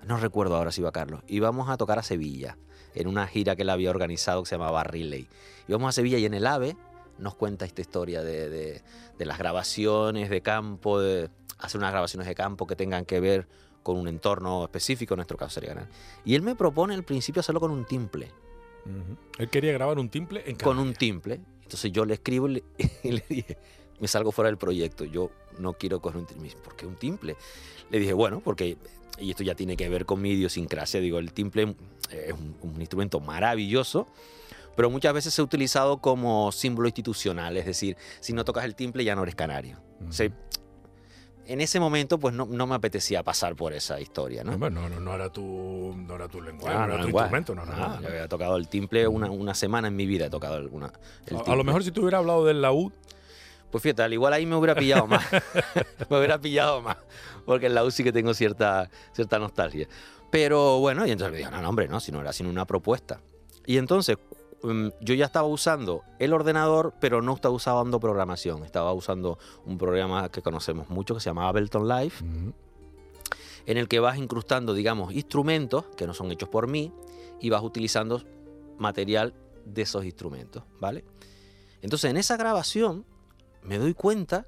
No 0.07 0.16
recuerdo 0.18 0.57
ahora 0.57 0.70
si 0.72 0.80
iba 0.80 0.93
Carlos. 0.93 1.22
Íbamos 1.26 1.68
a 1.68 1.76
tocar 1.76 1.99
a 1.99 2.03
Sevilla, 2.03 2.59
en 2.95 3.09
una 3.09 3.26
gira 3.26 3.57
que 3.57 3.62
él 3.62 3.70
había 3.70 3.91
organizado 3.91 4.43
que 4.43 4.49
se 4.49 4.57
llamaba 4.57 4.84
Relay. 4.84 5.26
Íbamos 5.68 5.89
a 5.89 5.93
Sevilla 5.93 6.18
y 6.18 6.24
en 6.26 6.34
el 6.34 6.47
AVE 6.47 6.76
nos 7.19 7.35
cuenta 7.35 7.64
esta 7.64 7.81
historia 7.81 8.23
de, 8.23 8.49
de- 8.49 8.83
de 9.19 9.27
las 9.27 9.39
grabaciones 9.39 10.31
de 10.31 10.41
campo, 10.43 11.01
de 11.01 11.29
hacer 11.59 11.79
unas 11.79 11.91
grabaciones 11.91 12.27
de 12.29 12.35
campo 12.35 12.66
que 12.66 12.77
tengan 12.77 13.05
que 13.05 13.21
ver 13.21 13.49
con 13.83 13.97
un 13.97 14.07
entorno 14.09 14.64
específico, 14.64 15.14
en 15.14 15.19
nuestro 15.19 15.37
caso 15.37 15.55
sería. 15.61 15.89
Y 16.25 16.35
él 16.35 16.43
me 16.43 16.55
propone 16.55 16.95
al 16.95 17.05
principio 17.05 17.41
hacerlo 17.41 17.61
con 17.61 17.71
un 17.71 17.85
timple, 17.85 18.31
Ujú. 18.85 19.16
Él 19.39 19.51
quería 19.51 19.73
grabar 19.73 19.99
un 19.99 20.09
timple 20.09 20.43
en 20.47 20.57
con 20.57 20.79
un 20.79 20.95
timple. 20.95 21.41
Entonces 21.62 21.93
yo 21.93 22.07
le 22.07 22.14
escribo 22.14 22.49
y 22.49 22.53
le, 22.55 22.64
y 23.03 23.11
le 23.12 23.25
dije, 23.29 23.59
me 24.01 24.09
salgo 24.09 24.33
fuera 24.33 24.49
del 24.49 24.57
proyecto, 24.57 25.05
yo 25.05 25.31
no 25.59 25.75
quiero 25.75 26.01
coger 26.01 26.21
un 26.21 26.27
timple. 26.27 26.51
¿Por 26.64 26.75
qué 26.77 26.87
un 26.87 26.95
timple? 26.97 27.37
Le 27.91 27.99
dije, 27.99 28.14
bueno, 28.14 28.41
porque, 28.43 28.79
y 29.19 29.31
esto 29.31 29.43
ya 29.43 29.55
tiene 29.55 29.77
que 29.77 29.89
ver 29.91 30.07
con 30.07 30.23
mi 30.23 30.31
idiosincrasia, 30.31 31.01
digo, 31.01 31.19
el 31.19 31.33
timple 31.35 31.75
es 32.11 32.33
un, 32.33 32.57
un 32.62 32.81
instrumento 32.81 33.21
maravilloso, 33.21 34.07
pero 34.79 34.91
muchas 34.91 35.12
veces 35.12 35.35
se 35.35 35.41
ha 35.41 35.45
utilizado 35.45 35.99
como 35.99 36.53
símbolo 36.53 36.87
institucional, 36.87 37.57
es 37.57 37.66
decir, 37.66 37.97
si 38.20 38.33
no 38.33 38.45
tocas 38.45 38.64
el 38.64 38.76
timple 38.76 39.03
ya 39.03 39.16
no 39.16 39.24
eres 39.24 39.35
canario. 39.35 39.76
Ujú. 40.01 40.09
O 40.11 40.12
sea, 40.12 40.31
en 41.47 41.61
ese 41.61 41.81
momento 41.81 42.16
pues 42.18 42.33
no, 42.33 42.47
no 42.47 42.66
me 42.68 42.76
apetecía 42.76 43.24
pasar 43.24 43.57
por 43.57 43.72
esa 43.72 43.99
historia, 44.01 44.45
¿no? 44.45 44.57
No, 44.57 44.70
no, 44.70 44.89
no, 44.89 45.01
no 45.01 45.14
era 45.16 45.31
tu, 45.33 45.95
no 45.97 46.14
era 46.14 46.29
tu 46.29 46.41
lenguaje, 46.41 46.76
Ah, 46.76 46.87
no, 46.87 46.93
era 46.93 46.97
no, 46.99 47.03
tu 47.03 47.09
igual. 47.09 47.24
instrumento, 47.24 47.55
no, 47.57 47.64
no, 47.66 47.72
Ah, 47.72 47.89
nada. 47.89 48.01
yo 48.03 48.09
había 48.09 48.29
tocado 48.29 48.57
el 48.57 48.68
timple 48.68 49.09
una, 49.09 49.29
una 49.31 49.53
semana 49.55 49.89
en 49.89 49.97
mi 49.97 50.07
vida, 50.07 50.26
he 50.26 50.31
tocado 50.31 50.55
alguna. 50.55 50.93
el 51.26 51.39
A- 51.39 51.41
a, 51.53 51.57
lo 51.57 51.64
mejor 51.64 51.83
si 51.83 51.91
te 51.91 51.99
hubiera 52.01 52.18
hablado 52.18 52.45
del 52.45 52.62
laúd, 52.62 52.93
Pues 53.72 53.83
fíjate, 53.83 54.03
al 54.03 54.12
igual 54.12 54.33
ahí 54.33 54.47
me 54.47 54.55
hubiera 54.57 54.74
pillado 54.76 55.07
más. 55.09 55.24
me 56.09 56.18
hubiera 56.18 56.39
pillado 56.39 56.81
más. 56.83 56.99
Porque 57.45 57.66
en 57.66 57.74
la 57.74 57.83
U 57.85 57.91
sí 57.91 58.05
que 58.05 58.12
tengo 58.12 58.33
cierta, 58.33 58.89
cierta 59.12 59.39
nostalgia. 59.41 59.89
Pero 60.31 60.79
bueno, 60.79 61.05
y 61.07 61.11
entonces 61.11 61.33
me 61.33 61.39
dijo, 61.39 61.51
no, 61.51 61.61
no, 61.61 61.68
hombre, 61.68 61.89
no, 61.89 61.99
si 62.01 62.12
no 62.12 62.20
era 62.20 62.33
sino 62.33 62.49
una 62.51 62.64
propuesta. 62.66 63.20
Y 63.66 63.76
entonces 63.76 64.16
mm, 64.63 64.89
yo 65.01 65.15
ya 65.15 65.27
estaba 65.27 65.47
usando 65.47 66.03
el 66.19 66.33
ordenador, 66.33 66.95
pero 67.01 67.23
no 67.23 67.35
estaba 67.35 67.55
usando 67.55 68.01
programación. 68.01 68.65
Estaba 68.65 68.93
usando 68.93 69.39
un 69.65 69.79
programa 69.79 70.29
que 70.31 70.43
conocemos 70.43 70.89
mucho 70.91 71.15
que 71.15 71.21
se 71.21 71.31
llama 71.31 71.49
Ableton 71.49 71.89
Live, 71.89 72.15
en 73.67 73.77
el 73.77 73.89
que 73.89 74.01
vas 74.01 74.19
incrustando, 74.19 74.75
digamos, 74.75 75.13
instrumentos 75.13 75.85
que 75.97 76.07
no 76.07 76.15
son 76.15 76.33
hechos 76.33 76.49
por 76.49 76.69
mí 76.69 76.93
y 77.41 77.51
vas 77.51 77.63
utilizando 77.63 78.23
material 78.79 79.35
de 79.65 79.83
esos 79.83 80.05
instrumentos, 80.05 80.63
¿vale? 80.81 81.05
Entonces, 81.83 82.11
en 82.11 82.17
esa 82.17 82.37
grabación 82.37 83.05
me 83.63 83.79
doy 83.79 83.95
cuenta 83.95 84.47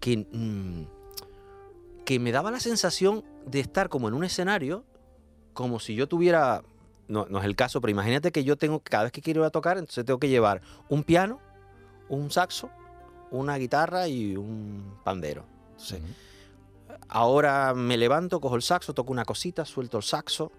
que, 0.00 0.18
mm, 0.18 0.84
que 2.04 2.18
me 2.18 2.32
daba 2.32 2.50
la 2.50 2.60
sensación 2.60 3.24
de 3.46 3.60
estar 3.60 3.88
como 3.88 4.08
en 4.08 4.14
un 4.14 4.24
escenario, 4.24 4.84
como 5.52 5.80
si 5.80 5.94
yo 5.94 6.08
tuviera, 6.08 6.62
no, 7.08 7.26
no 7.28 7.38
es 7.38 7.44
el 7.44 7.56
caso, 7.56 7.80
pero 7.80 7.90
imagínate 7.90 8.32
que 8.32 8.44
yo 8.44 8.56
tengo, 8.56 8.80
cada 8.80 9.04
vez 9.04 9.12
que 9.12 9.20
quiero 9.20 9.42
ir 9.42 9.46
a 9.46 9.50
tocar, 9.50 9.78
entonces 9.78 10.04
tengo 10.04 10.18
que 10.18 10.28
llevar 10.28 10.62
un 10.88 11.04
piano, 11.04 11.40
un 12.08 12.30
saxo, 12.30 12.70
una 13.30 13.56
guitarra 13.56 14.08
y 14.08 14.36
un 14.36 14.96
pandero. 15.04 15.44
Entonces. 15.72 16.00
Ahora 17.08 17.74
me 17.74 17.96
levanto, 17.96 18.40
cojo 18.40 18.56
el 18.56 18.62
saxo, 18.62 18.94
toco 18.94 19.12
una 19.12 19.24
cosita, 19.24 19.64
suelto 19.64 19.98
el 19.98 20.02
saxo. 20.02 20.52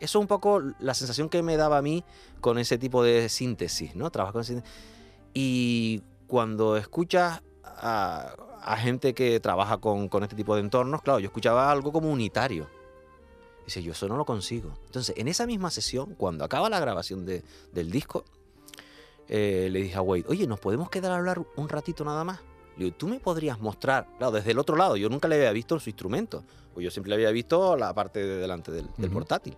Eso 0.00 0.18
es 0.18 0.22
un 0.22 0.26
poco 0.26 0.60
la 0.78 0.94
sensación 0.94 1.28
que 1.28 1.42
me 1.42 1.56
daba 1.56 1.78
a 1.78 1.82
mí 1.82 2.04
con 2.40 2.58
ese 2.58 2.78
tipo 2.78 3.02
de 3.02 3.28
síntesis, 3.28 3.94
¿no? 3.94 4.10
Trabajar 4.10 4.32
con 4.32 4.44
síntesis. 4.44 4.70
Y 5.32 6.02
cuando 6.26 6.76
escuchas 6.76 7.42
a, 7.64 8.34
a 8.62 8.76
gente 8.76 9.14
que 9.14 9.38
trabaja 9.40 9.78
con, 9.78 10.08
con 10.08 10.22
este 10.22 10.34
tipo 10.34 10.54
de 10.54 10.62
entornos, 10.62 11.02
claro, 11.02 11.20
yo 11.20 11.26
escuchaba 11.26 11.70
algo 11.70 11.92
como 11.92 12.10
unitario. 12.10 12.66
Dice, 13.66 13.82
yo 13.82 13.92
eso 13.92 14.08
no 14.08 14.16
lo 14.16 14.24
consigo. 14.24 14.72
Entonces, 14.86 15.14
en 15.18 15.28
esa 15.28 15.46
misma 15.46 15.70
sesión, 15.70 16.14
cuando 16.14 16.44
acaba 16.44 16.70
la 16.70 16.80
grabación 16.80 17.26
de- 17.26 17.42
del 17.72 17.90
disco, 17.90 18.24
eh, 19.28 19.68
le 19.70 19.82
dije 19.82 19.96
a 19.96 20.02
Wade, 20.02 20.24
oye, 20.28 20.46
¿nos 20.46 20.60
podemos 20.60 20.88
quedar 20.88 21.12
a 21.12 21.16
hablar 21.16 21.44
un 21.56 21.68
ratito 21.68 22.04
nada 22.04 22.22
más? 22.24 22.40
Le 22.76 22.84
digo, 22.84 22.96
¿tú 22.96 23.08
me 23.08 23.18
podrías 23.18 23.58
mostrar? 23.58 24.06
Claro, 24.18 24.30
desde 24.32 24.52
el 24.52 24.58
otro 24.58 24.76
lado, 24.76 24.96
yo 24.96 25.08
nunca 25.08 25.26
le 25.28 25.34
había 25.36 25.50
visto 25.52 25.78
su 25.80 25.90
instrumento. 25.90 26.44
Pues 26.74 26.84
yo 26.84 26.90
siempre 26.90 27.08
le 27.10 27.16
había 27.16 27.30
visto 27.30 27.76
la 27.76 27.92
parte 27.94 28.24
de 28.24 28.36
delante 28.36 28.70
del, 28.70 28.86
portátil. 29.10 29.56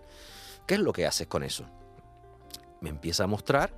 ¿Qué 0.65 0.75
es 0.75 0.79
lo 0.79 0.91
que 0.93 1.05
haces 1.05 1.27
con 1.27 1.43
eso? 1.43 1.65
Me 2.81 2.89
empieza 2.89 3.25
a 3.25 3.27
mostrar. 3.27 3.71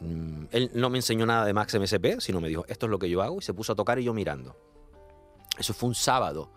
mm, 0.00 0.44
Él 0.52 0.70
no 0.74 0.88
me 0.90 0.98
enseñó 0.98 1.26
nada 1.26 1.44
de 1.46 1.52
Max 1.52 1.74
MSP, 1.74 2.20
sino 2.20 2.40
me 2.40 2.48
dijo, 2.48 2.64
esto 2.68 2.86
es 2.86 2.90
lo 2.90 2.98
que 2.98 3.08
yo 3.10 3.22
hago, 3.22 3.38
y 3.38 3.42
se 3.42 3.54
puso 3.54 3.72
a 3.72 3.76
tocar 3.76 3.98
y 3.98 4.04
yo 4.04 4.14
mirando. 4.14 4.54
Eso 5.58 5.72
fue 5.74 5.88
un 5.88 5.94
sábado. 5.94 6.50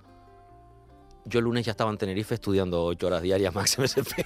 Yo 1.25 1.39
el 1.39 1.45
lunes 1.45 1.65
ya 1.65 1.71
estaba 1.71 1.91
en 1.91 1.97
Tenerife 1.97 2.35
estudiando 2.35 2.83
ocho 2.83 3.07
horas 3.07 3.21
diarias 3.21 3.53
Max 3.55 3.77
MSP. 3.77 4.25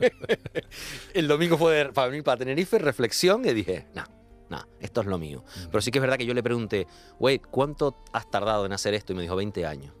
el 1.14 1.28
domingo 1.28 1.56
fue 1.56 1.90
para 1.92 2.08
venir 2.08 2.24
para 2.24 2.38
Tenerife, 2.38 2.78
reflexión, 2.78 3.44
y 3.44 3.52
dije, 3.52 3.86
no, 3.94 4.04
no, 4.50 4.66
esto 4.80 5.00
es 5.00 5.06
lo 5.06 5.18
mío. 5.18 5.44
Pero 5.70 5.80
sí 5.80 5.90
que 5.90 5.98
es 5.98 6.02
verdad 6.02 6.16
que 6.16 6.26
yo 6.26 6.34
le 6.34 6.42
pregunté, 6.42 6.86
güey, 7.18 7.38
¿cuánto 7.38 7.96
has 8.12 8.30
tardado 8.30 8.66
en 8.66 8.72
hacer 8.72 8.94
esto? 8.94 9.12
Y 9.12 9.16
me 9.16 9.22
dijo, 9.22 9.36
20 9.36 9.66
años. 9.66 9.94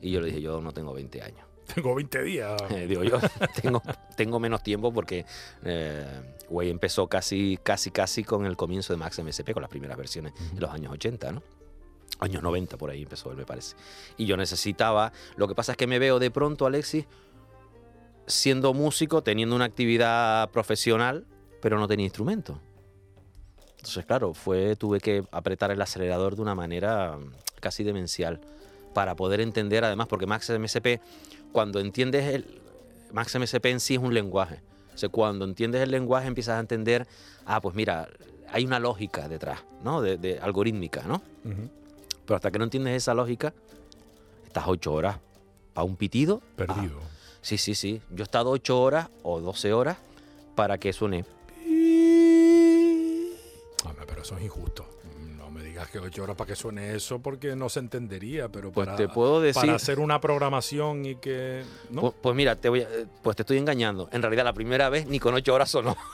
Y 0.00 0.10
yo 0.10 0.20
le 0.20 0.26
dije, 0.26 0.40
yo 0.40 0.60
no 0.60 0.72
tengo 0.72 0.92
20 0.92 1.22
años. 1.22 1.46
Tengo 1.74 1.96
20 1.96 2.22
días. 2.22 2.62
digo 2.88 3.02
yo, 3.02 3.18
tengo, 3.60 3.82
tengo 4.16 4.38
menos 4.38 4.62
tiempo 4.62 4.92
porque 4.92 5.26
eh, 5.64 6.06
güey 6.48 6.70
empezó 6.70 7.08
casi, 7.08 7.58
casi, 7.60 7.90
casi 7.90 8.22
con 8.22 8.46
el 8.46 8.56
comienzo 8.56 8.92
de 8.92 8.98
Max 8.98 9.20
MSP, 9.20 9.52
con 9.52 9.62
las 9.62 9.70
primeras 9.70 9.98
versiones 9.98 10.32
en 10.52 10.60
los 10.60 10.70
años 10.70 10.92
80, 10.92 11.32
¿no? 11.32 11.42
Años 12.18 12.42
90 12.42 12.76
por 12.78 12.90
ahí 12.90 13.02
empezó 13.02 13.30
él, 13.30 13.36
me 13.36 13.44
parece. 13.44 13.76
Y 14.16 14.26
yo 14.26 14.36
necesitaba, 14.36 15.12
lo 15.36 15.48
que 15.48 15.54
pasa 15.54 15.72
es 15.72 15.78
que 15.78 15.86
me 15.86 15.98
veo 15.98 16.18
de 16.18 16.30
pronto, 16.30 16.66
Alexis, 16.66 17.06
siendo 18.26 18.74
músico, 18.74 19.22
teniendo 19.22 19.54
una 19.54 19.66
actividad 19.66 20.50
profesional, 20.50 21.26
pero 21.60 21.78
no 21.78 21.86
tenía 21.86 22.04
instrumento. 22.04 22.60
Entonces, 23.76 24.04
claro, 24.04 24.34
fue, 24.34 24.76
tuve 24.76 25.00
que 25.00 25.24
apretar 25.30 25.70
el 25.70 25.80
acelerador 25.80 26.34
de 26.34 26.42
una 26.42 26.54
manera 26.54 27.18
casi 27.60 27.84
demencial 27.84 28.40
para 28.94 29.14
poder 29.14 29.40
entender, 29.40 29.84
además, 29.84 30.06
porque 30.08 30.26
Max 30.26 30.50
MSP, 30.50 31.00
cuando 31.52 31.80
entiendes 31.80 32.34
el. 32.34 32.60
Max 33.12 33.38
MSP 33.38 33.66
en 33.66 33.80
sí 33.80 33.94
es 33.94 34.00
un 34.00 34.14
lenguaje. 34.14 34.60
O 34.94 34.98
sea, 34.98 35.08
cuando 35.08 35.44
entiendes 35.44 35.82
el 35.82 35.90
lenguaje 35.90 36.26
empiezas 36.26 36.56
a 36.56 36.60
entender, 36.60 37.06
ah, 37.44 37.60
pues 37.60 37.74
mira, 37.74 38.08
hay 38.50 38.64
una 38.64 38.80
lógica 38.80 39.28
detrás, 39.28 39.60
¿no? 39.84 40.00
De, 40.00 40.38
algorítmica, 40.40 41.02
¿no? 41.06 41.22
Pero 42.26 42.36
hasta 42.36 42.50
que 42.50 42.58
no 42.58 42.64
entiendes 42.64 42.96
esa 42.96 43.14
lógica, 43.14 43.54
estás 44.46 44.64
ocho 44.66 44.92
horas 44.92 45.18
para 45.72 45.84
un 45.84 45.96
pitido. 45.96 46.42
Perdido. 46.56 46.98
Ah, 47.02 47.08
sí, 47.40 47.56
sí, 47.56 47.74
sí. 47.74 48.02
Yo 48.10 48.22
he 48.22 48.24
estado 48.24 48.50
ocho 48.50 48.80
horas 48.80 49.08
o 49.22 49.40
doce 49.40 49.72
horas 49.72 49.96
para 50.54 50.78
que 50.78 50.92
suene. 50.92 51.24
pero 54.06 54.22
eso 54.22 54.36
es 54.36 54.44
injusto. 54.44 54.88
No 55.36 55.50
me 55.50 55.62
digas 55.62 55.88
que 55.88 55.98
ocho 55.98 56.22
horas 56.22 56.36
para 56.36 56.48
que 56.48 56.56
suene 56.56 56.94
eso 56.94 57.20
porque 57.20 57.54
no 57.54 57.68
se 57.68 57.80
entendería, 57.80 58.48
pero 58.48 58.72
pues 58.72 58.86
para, 58.86 58.96
te 58.96 59.08
puedo 59.08 59.40
decir, 59.40 59.62
para 59.62 59.74
hacer 59.74 60.00
una 60.00 60.20
programación 60.20 61.04
y 61.04 61.16
que... 61.16 61.62
Pues, 61.94 62.14
pues, 62.20 62.34
mira, 62.34 62.56
te 62.56 62.68
voy 62.68 62.86
pues 63.22 63.36
te 63.36 63.42
estoy 63.42 63.58
engañando. 63.58 64.08
En 64.12 64.22
realidad 64.22 64.44
la 64.44 64.52
primera 64.52 64.88
vez 64.88 65.06
ni 65.06 65.20
con 65.20 65.34
ocho 65.34 65.54
horas 65.54 65.70
sonó. 65.70 65.96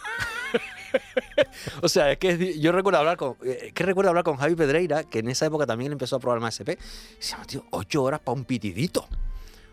o 1.83 1.89
sea, 1.89 2.13
es 2.13 2.19
que 2.19 2.59
yo 2.59 2.73
recuerdo 2.73 2.99
hablar 2.99 3.17
con, 3.17 3.37
eh, 3.45 3.73
que 3.75 3.85
recuerdo 3.85 4.11
hablar 4.11 4.25
con 4.25 4.37
Javi 4.37 4.55
Pedreira, 4.55 5.05
que 5.05 5.21
en 5.21 5.29
esa 5.29 5.47
época 5.47 5.67
también 5.67 5.93
empezó 5.93 6.17
a 6.17 6.21
probar 6.21 6.39
el 6.39 6.45
MSP. 6.45 6.71
Y 6.71 7.23
se 7.23 7.33
llama, 7.33 7.45
tío, 7.47 7.65
ocho 7.71 8.03
horas 8.03 8.21
para 8.21 8.37
un 8.37 8.45
pitidito. 8.45 9.07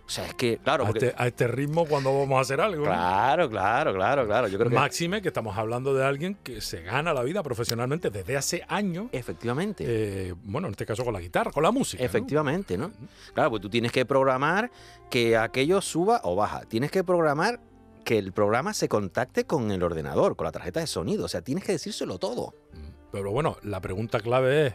O 0.10 0.12
sea, 0.12 0.26
es 0.26 0.34
que, 0.34 0.58
claro. 0.58 0.88
Este, 0.88 1.14
a, 1.16 1.28
este, 1.28 1.48
ritmo, 1.48 1.86
cuando 1.86 2.12
vamos 2.18 2.40
a 2.40 2.42
hacer 2.42 2.60
algo. 2.60 2.84
Claro, 2.84 3.48
claro, 3.48 3.94
claro, 3.94 4.26
claro. 4.26 4.48
Yo 4.48 4.58
creo 4.58 4.72
Máxime, 4.72 5.22
que 5.22 5.28
estamos 5.28 5.56
hablando 5.56 5.94
de 5.94 6.04
alguien 6.04 6.36
que 6.42 6.62
se 6.62 6.82
gana 6.82 7.14
la 7.14 7.22
vida 7.22 7.44
profesionalmente 7.44 8.10
desde 8.10 8.36
hace 8.36 8.66
años. 8.68 9.06
Efectivamente. 9.12 9.84
Eh, 9.88 10.34
bueno, 10.46 10.68
en 10.68 10.72
este 10.72 10.88
caso 10.88 11.06
con 11.06 11.14
la 11.14 11.20
guitarra, 11.20 11.52
con 11.52 11.62
la 11.62 11.70
música. 11.70 12.04
Efectivamente, 12.04 12.76
¿no? 12.76 12.92
Claro, 13.36 13.52
pues 13.52 13.62
tú 13.62 13.70
tienes 13.70 13.92
que 13.92 14.04
programar 14.04 14.72
que 15.12 15.38
aquello 15.38 15.80
suba 15.80 16.22
o 16.24 16.36
baja. 16.36 16.62
Tienes 16.62 16.90
que 16.90 17.04
programar 17.04 17.60
que 18.04 18.18
el 18.18 18.32
programa 18.32 18.74
se 18.74 18.89
contacte 18.89 19.45
con 19.45 19.72
el 19.72 19.84
ordenador, 19.84 20.36
con 20.36 20.45
la 20.45 20.52
tarjeta 20.52 20.80
de 20.80 20.88
sonido. 20.88 21.26
O 21.26 21.28
sea, 21.28 21.41
tienes 21.41 21.64
que 21.64 21.74
decírselo 21.74 22.18
todo. 22.18 22.54
Mm, 22.74 23.12
pero 23.12 23.32
bueno, 23.32 23.58
la 23.64 23.82
pregunta 23.82 24.20
clave 24.20 24.68
es: 24.68 24.74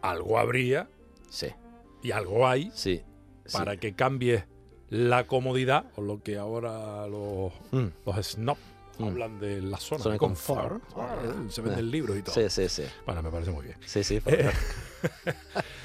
¿algo 0.00 0.38
habría? 0.38 0.88
Sí. 1.30 1.48
¿Y 2.02 2.10
algo 2.10 2.46
hay? 2.46 2.70
Sí. 2.74 3.02
Para 3.52 3.76
que 3.76 3.94
cambie 3.94 4.44
la 4.88 5.26
comodidad, 5.26 5.86
o 5.96 6.02
lo 6.02 6.22
que 6.22 6.36
ahora 6.38 7.06
los, 7.06 7.52
mm. 7.70 7.86
los 8.04 8.26
snob 8.26 8.58
mm. 8.98 9.04
hablan 9.04 9.40
de 9.40 9.62
la 9.62 9.78
zona, 9.78 10.12
de 10.12 10.18
confort. 10.18 10.82
Ah, 10.96 11.16
se 11.48 11.62
venden 11.62 11.90
libros 11.90 12.18
y 12.18 12.22
todo. 12.22 12.34
Sí, 12.34 12.48
sí, 12.50 12.68
sí. 12.68 12.84
Bueno, 13.06 13.22
me 13.22 13.30
parece 13.30 13.50
muy 13.50 13.64
bien. 13.64 13.78
Sí, 13.86 14.04
sí. 14.04 14.20
Eh, 14.26 14.50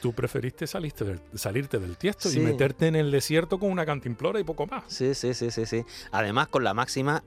tú 0.00 0.12
preferiste 0.12 0.66
salirte 0.66 1.04
del, 1.04 1.20
salirte 1.34 1.78
del 1.78 1.96
tiesto 1.96 2.30
y 2.32 2.38
meterte 2.38 2.86
en 2.86 2.96
el 2.96 3.10
desierto 3.10 3.58
con 3.58 3.70
una 3.70 3.84
cantimplora 3.84 4.40
y 4.40 4.44
poco 4.44 4.66
más. 4.66 4.84
Sí, 4.88 5.14
sí, 5.14 5.34
sí, 5.34 5.50
sí, 5.50 5.66
sí. 5.66 5.84
Además, 6.12 6.48
con 6.48 6.64
la 6.64 6.74
máxima. 6.74 7.22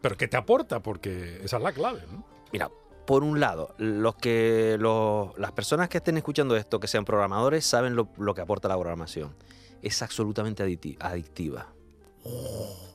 Pero 0.00 0.16
¿qué 0.16 0.28
te 0.28 0.36
aporta? 0.36 0.80
Porque 0.80 1.40
esa 1.42 1.56
es 1.56 1.62
la 1.62 1.72
clave, 1.72 2.02
¿no? 2.10 2.24
Mira, 2.52 2.70
por 3.06 3.24
un 3.24 3.40
lado, 3.40 3.74
los 3.78 4.14
que 4.16 4.78
las 5.36 5.52
personas 5.52 5.88
que 5.88 5.98
estén 5.98 6.16
escuchando 6.16 6.56
esto, 6.56 6.80
que 6.80 6.88
sean 6.88 7.04
programadores, 7.04 7.64
saben 7.64 7.96
lo, 7.96 8.34
que 8.34 8.40
aporta 8.40 8.68
la 8.68 8.76
programación. 8.76 9.34
Es 9.82 10.02
absolutamente 10.02 10.62
adictiva. 10.62 11.68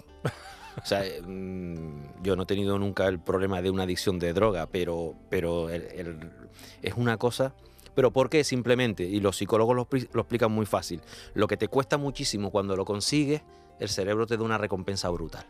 O 0.82 0.86
sea, 0.86 1.04
mm, 1.28 2.24
yo 2.24 2.38
no 2.38 2.44
he 2.44 2.46
tenido 2.46 2.80
nunca 2.80 3.08
el 3.08 3.20
problema 3.20 3.62
de 3.62 3.70
una 3.70 3.84
adicción 3.84 4.18
de 4.18 4.32
droga, 4.32 4.68
pero, 4.68 5.14
pero 5.30 5.70
es 5.70 6.94
una 6.96 7.18
cosa 7.18 7.54
¿Pero 7.96 8.12
por 8.12 8.30
qué? 8.30 8.44
Simplemente, 8.44 9.04
y 9.04 9.20
los 9.20 9.38
psicólogos 9.38 9.76
lo, 9.76 9.88
explican 10.22 10.52
muy 10.52 10.66
fácil, 10.66 11.02
lo 11.34 11.48
que 11.48 11.58
te 11.58 11.68
cuesta 11.68 11.98
muchísimo 11.98 12.52
cuando 12.52 12.76
lo 12.76 12.86
consigues, 12.86 13.42
el 13.80 13.90
cerebro 13.90 14.28
te 14.28 14.38
da 14.38 14.44
una 14.44 14.58
recompensa 14.58 15.10
brutal. 15.10 15.46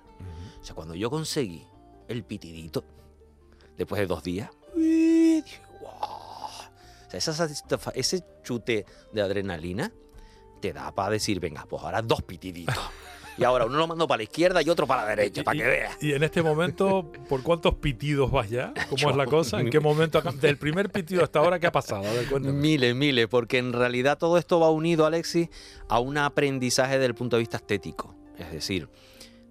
O 0.61 0.65
sea, 0.65 0.75
cuando 0.75 0.95
yo 0.95 1.09
conseguí 1.09 1.65
el 2.07 2.23
pitidito, 2.23 2.83
después 3.77 3.99
de 3.99 4.07
dos 4.07 4.23
días, 4.23 4.49
o 7.11 7.21
sea, 7.21 7.47
ese 7.95 8.23
chute 8.43 8.85
de 9.11 9.21
adrenalina 9.21 9.91
te 10.59 10.73
da 10.73 10.93
para 10.93 11.11
decir, 11.11 11.39
venga, 11.39 11.65
pues 11.67 11.81
ahora 11.83 12.01
dos 12.01 12.21
pitiditos. 12.21 12.75
Y 13.39 13.43
ahora 13.45 13.65
uno 13.65 13.77
lo 13.77 13.87
mando 13.87 14.05
para 14.07 14.17
la 14.17 14.23
izquierda 14.23 14.61
y 14.61 14.69
otro 14.69 14.85
para 14.85 15.03
la 15.03 15.15
derecha, 15.15 15.43
para 15.43 15.57
que 15.57 15.65
vea. 15.65 15.97
Y 16.01 16.11
en 16.11 16.23
este 16.23 16.41
momento, 16.41 17.09
¿por 17.29 17.41
cuántos 17.41 17.75
pitidos 17.75 18.29
vas 18.31 18.49
ya? 18.49 18.73
¿Cómo 18.89 19.09
es 19.09 19.15
la 19.15 19.25
cosa? 19.25 19.61
¿En 19.61 19.69
qué 19.69 19.79
momento? 19.79 20.21
Del 20.21 20.57
primer 20.57 20.89
pitido 20.89 21.23
hasta 21.23 21.39
ahora, 21.39 21.59
¿qué 21.59 21.67
ha 21.67 21.71
pasado? 21.71 22.03
miles, 22.39 22.95
miles, 22.95 23.27
porque 23.27 23.57
en 23.57 23.71
realidad 23.71 24.17
todo 24.17 24.37
esto 24.37 24.59
va 24.59 24.69
unido, 24.69 25.05
Alexis, 25.05 25.49
a 25.87 25.99
un 25.99 26.17
aprendizaje 26.17 26.93
desde 26.93 27.05
el 27.05 27.15
punto 27.15 27.37
de 27.37 27.41
vista 27.41 27.57
estético. 27.57 28.13
Es 28.37 28.51
decir, 28.51 28.89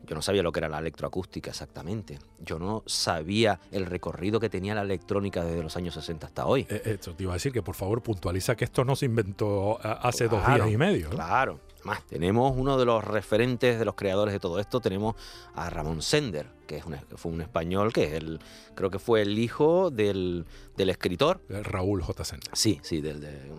yo 0.07 0.15
no 0.15 0.23
sabía 0.23 0.43
lo 0.43 0.53
que 0.53 0.61
era 0.61 0.69
la 0.69 0.79
electroacústica 0.79 1.51
exactamente. 1.51 2.19
Yo 2.41 2.59
no 2.59 2.83
sabía 2.87 3.61
el 3.73 3.87
recorrido 3.87 4.41
que 4.41 4.49
tenía 4.49 4.75
la 4.75 4.83
electrónica 4.83 5.45
desde 5.45 5.63
los 5.63 5.77
años 5.77 5.95
60 5.95 6.27
hasta 6.27 6.47
hoy. 6.47 6.67
Eh, 6.69 6.83
esto 6.85 7.15
te 7.15 7.25
iba 7.25 7.33
a 7.33 7.37
decir 7.37 7.53
que 7.53 7.63
por 7.63 7.75
favor 7.75 8.03
puntualiza 8.03 8.57
que 8.57 8.65
esto 8.65 8.85
no 8.85 8.97
se 8.97 9.07
inventó 9.07 9.79
hace 9.83 10.29
dos 10.29 10.47
días 10.47 10.71
y 10.71 10.77
medio. 10.77 11.11
Claro. 11.11 11.61
Más, 11.85 12.05
tenemos 12.07 12.55
uno 12.57 12.77
de 12.77 12.85
los 12.85 13.05
referentes 13.05 13.79
de 13.79 13.85
los 13.85 13.95
creadores 13.95 14.35
de 14.35 14.41
todo 14.41 14.59
esto, 14.59 14.81
tenemos 14.81 15.15
a 15.55 15.71
Ramón 15.71 16.03
Sender, 16.03 16.47
que 16.67 16.79
es 16.79 16.85
fue 17.15 17.31
un 17.31 17.41
español 17.41 17.93
que 17.93 18.05
es 18.05 18.13
el, 18.15 18.41
creo 18.75 18.91
que 18.91 18.99
fue 18.99 19.23
el 19.23 19.39
hijo 19.39 19.91
del, 19.91 20.45
del 20.77 20.91
escritor. 20.91 21.41
Raúl 21.49 22.03
J. 22.03 22.25
Sender. 22.25 22.51
Sí, 22.53 22.81
sí, 22.83 23.01
del, 23.01 23.21
de, 23.21 23.53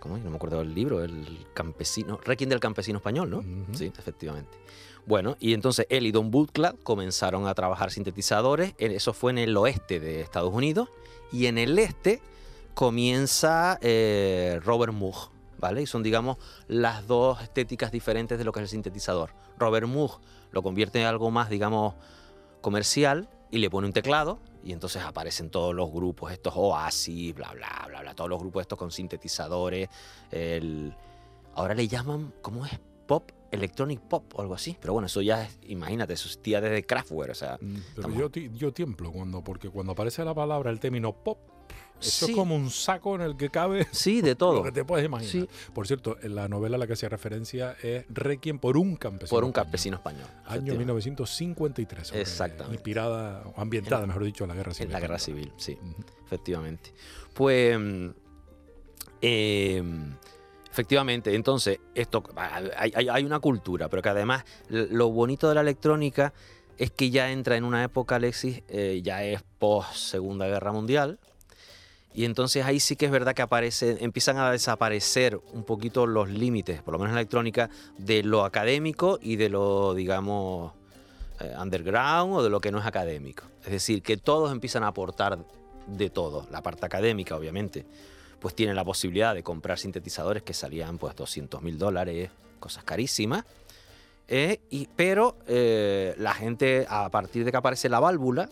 ¿cómo, 0.00 0.16
No 0.18 0.30
me 0.30 0.36
acuerdo 0.36 0.60
del 0.60 0.74
libro, 0.74 1.04
el 1.04 1.46
campesino, 1.52 2.18
Requiem 2.24 2.48
del 2.48 2.60
campesino 2.60 2.98
español, 2.98 3.28
¿no? 3.28 3.44
Sí, 3.72 3.92
efectivamente. 3.98 4.56
Bueno, 5.08 5.38
y 5.40 5.54
entonces 5.54 5.86
él 5.88 6.06
y 6.06 6.12
Don 6.12 6.30
Bootclad 6.30 6.74
comenzaron 6.82 7.46
a 7.46 7.54
trabajar 7.54 7.90
sintetizadores, 7.90 8.74
eso 8.76 9.14
fue 9.14 9.30
en 9.30 9.38
el 9.38 9.56
oeste 9.56 10.00
de 10.00 10.20
Estados 10.20 10.52
Unidos, 10.52 10.90
y 11.32 11.46
en 11.46 11.56
el 11.56 11.78
este 11.78 12.20
comienza 12.74 13.78
eh, 13.80 14.60
Robert 14.62 14.92
Moog, 14.92 15.30
¿vale? 15.58 15.80
Y 15.80 15.86
son, 15.86 16.02
digamos, 16.02 16.36
las 16.66 17.06
dos 17.06 17.40
estéticas 17.40 17.90
diferentes 17.90 18.36
de 18.36 18.44
lo 18.44 18.52
que 18.52 18.60
es 18.60 18.64
el 18.64 18.68
sintetizador. 18.68 19.30
Robert 19.56 19.86
Moog 19.86 20.20
lo 20.50 20.62
convierte 20.62 21.00
en 21.00 21.06
algo 21.06 21.30
más, 21.30 21.48
digamos, 21.48 21.94
comercial 22.60 23.30
y 23.50 23.60
le 23.60 23.70
pone 23.70 23.86
un 23.86 23.94
teclado 23.94 24.40
y 24.62 24.72
entonces 24.72 25.02
aparecen 25.02 25.48
todos 25.48 25.74
los 25.74 25.90
grupos, 25.90 26.32
estos 26.32 26.52
Oasis, 26.54 27.34
bla, 27.34 27.50
bla, 27.52 27.86
bla, 27.88 28.02
bla, 28.02 28.14
todos 28.14 28.28
los 28.28 28.38
grupos 28.38 28.60
estos 28.60 28.78
con 28.78 28.90
sintetizadores. 28.90 29.88
Ahora 31.54 31.74
le 31.74 31.88
llaman, 31.88 32.34
¿cómo 32.42 32.66
es? 32.66 32.78
Pop, 33.06 33.30
electronic 33.50 34.00
pop 34.00 34.32
o 34.34 34.42
algo 34.42 34.54
así. 34.54 34.76
Pero 34.80 34.92
bueno, 34.92 35.06
eso 35.06 35.22
ya 35.22 35.44
es, 35.44 35.58
imagínate, 35.62 36.14
eso 36.14 36.28
es 36.28 36.40
tía 36.40 36.60
desde 36.60 36.84
Kraftwerk, 36.84 37.32
o 37.32 37.34
sea... 37.34 37.58
Mm, 37.60 37.76
pero 37.96 38.10
yo, 38.14 38.30
yo 38.30 38.72
tiemblo 38.72 39.12
cuando, 39.12 39.42
porque 39.42 39.70
cuando 39.70 39.92
aparece 39.92 40.24
la 40.24 40.34
palabra, 40.34 40.70
el 40.70 40.80
término 40.80 41.12
pop, 41.12 41.38
eso 42.00 42.26
es 42.26 42.32
como 42.34 42.54
un 42.54 42.70
saco 42.70 43.14
en 43.14 43.22
el 43.22 43.36
que 43.36 43.50
cabe. 43.50 43.86
Sí, 43.92 44.20
de 44.20 44.34
todo. 44.34 44.54
Lo 44.54 44.62
que 44.62 44.72
te 44.72 44.84
puedes 44.84 45.04
imaginar. 45.04 45.48
Por 45.74 45.86
cierto, 45.86 46.16
en 46.22 46.34
la 46.34 46.48
novela 46.48 46.76
a 46.76 46.78
la 46.78 46.86
que 46.86 46.92
hacía 46.92 47.08
referencia 47.08 47.76
es 47.82 48.04
Requiem 48.08 48.58
por 48.58 48.76
un 48.76 48.96
campesino. 48.96 49.36
Por 49.36 49.44
un 49.44 49.52
campesino 49.52 49.96
español. 49.96 50.26
Año 50.46 50.74
1953. 50.74 52.12
Exactamente. 52.14 52.76
Inspirada, 52.76 53.42
ambientada, 53.56 54.06
mejor 54.06 54.24
dicho, 54.24 54.44
en 54.44 54.48
la 54.48 54.54
guerra 54.54 54.74
civil. 54.74 54.88
En 54.88 54.92
la 54.92 55.00
guerra 55.00 55.18
civil, 55.18 55.52
sí. 55.56 55.76
Efectivamente. 56.24 56.92
Pues. 57.34 57.78
Eh, 59.20 59.82
efectivamente, 60.70 61.34
entonces, 61.34 61.80
esto 61.94 62.22
hay, 62.36 63.24
una 63.24 63.40
cultura, 63.40 63.88
pero 63.88 64.02
que 64.02 64.08
además 64.08 64.44
lo 64.68 65.10
bonito 65.10 65.48
de 65.48 65.54
la 65.54 65.60
electrónica 65.60 66.32
es 66.76 66.90
que 66.90 67.10
ya 67.10 67.30
entra 67.30 67.56
en 67.56 67.64
una 67.64 67.82
época, 67.82 68.16
Alexis, 68.16 68.62
eh, 68.68 69.00
ya 69.02 69.24
es 69.24 69.42
post 69.58 69.94
Segunda 69.94 70.46
Guerra 70.46 70.72
Mundial, 70.72 71.18
y 72.14 72.24
entonces 72.24 72.64
ahí 72.64 72.80
sí 72.80 72.96
que 72.96 73.06
es 73.06 73.12
verdad 73.12 73.34
que 73.34 73.42
aparece, 73.42 73.98
empiezan 74.00 74.38
a 74.38 74.50
desaparecer 74.50 75.40
un 75.52 75.62
poquito 75.64 76.06
los 76.06 76.28
límites, 76.28 76.82
por 76.82 76.92
lo 76.92 76.98
menos 76.98 77.10
en 77.10 77.14
la 77.16 77.20
electrónica, 77.20 77.70
de 77.96 78.22
lo 78.22 78.44
académico 78.44 79.18
y 79.22 79.36
de 79.36 79.48
lo, 79.48 79.94
digamos, 79.94 80.72
eh, 81.40 81.54
underground 81.60 82.34
o 82.34 82.42
de 82.42 82.50
lo 82.50 82.60
que 82.60 82.72
no 82.72 82.78
es 82.78 82.86
académico. 82.86 83.44
Es 83.64 83.70
decir, 83.70 84.02
que 84.02 84.16
todos 84.16 84.50
empiezan 84.50 84.82
a 84.82 84.88
aportar 84.88 85.38
de 85.86 86.10
todo. 86.10 86.46
La 86.50 86.62
parte 86.62 86.84
académica, 86.86 87.36
obviamente, 87.36 87.86
pues 88.40 88.54
tiene 88.54 88.74
la 88.74 88.84
posibilidad 88.84 89.34
de 89.34 89.42
comprar 89.42 89.78
sintetizadores 89.78 90.42
que 90.42 90.54
salían 90.54 90.98
pues 90.98 91.16
200 91.16 91.62
mil 91.62 91.78
dólares, 91.78 92.30
cosas 92.60 92.84
carísimas. 92.84 93.44
Eh, 94.28 94.60
y, 94.70 94.88
pero 94.94 95.36
eh, 95.46 96.14
la 96.18 96.34
gente, 96.34 96.86
a 96.88 97.08
partir 97.08 97.44
de 97.44 97.50
que 97.50 97.56
aparece 97.56 97.88
la 97.88 97.98
válvula, 97.98 98.50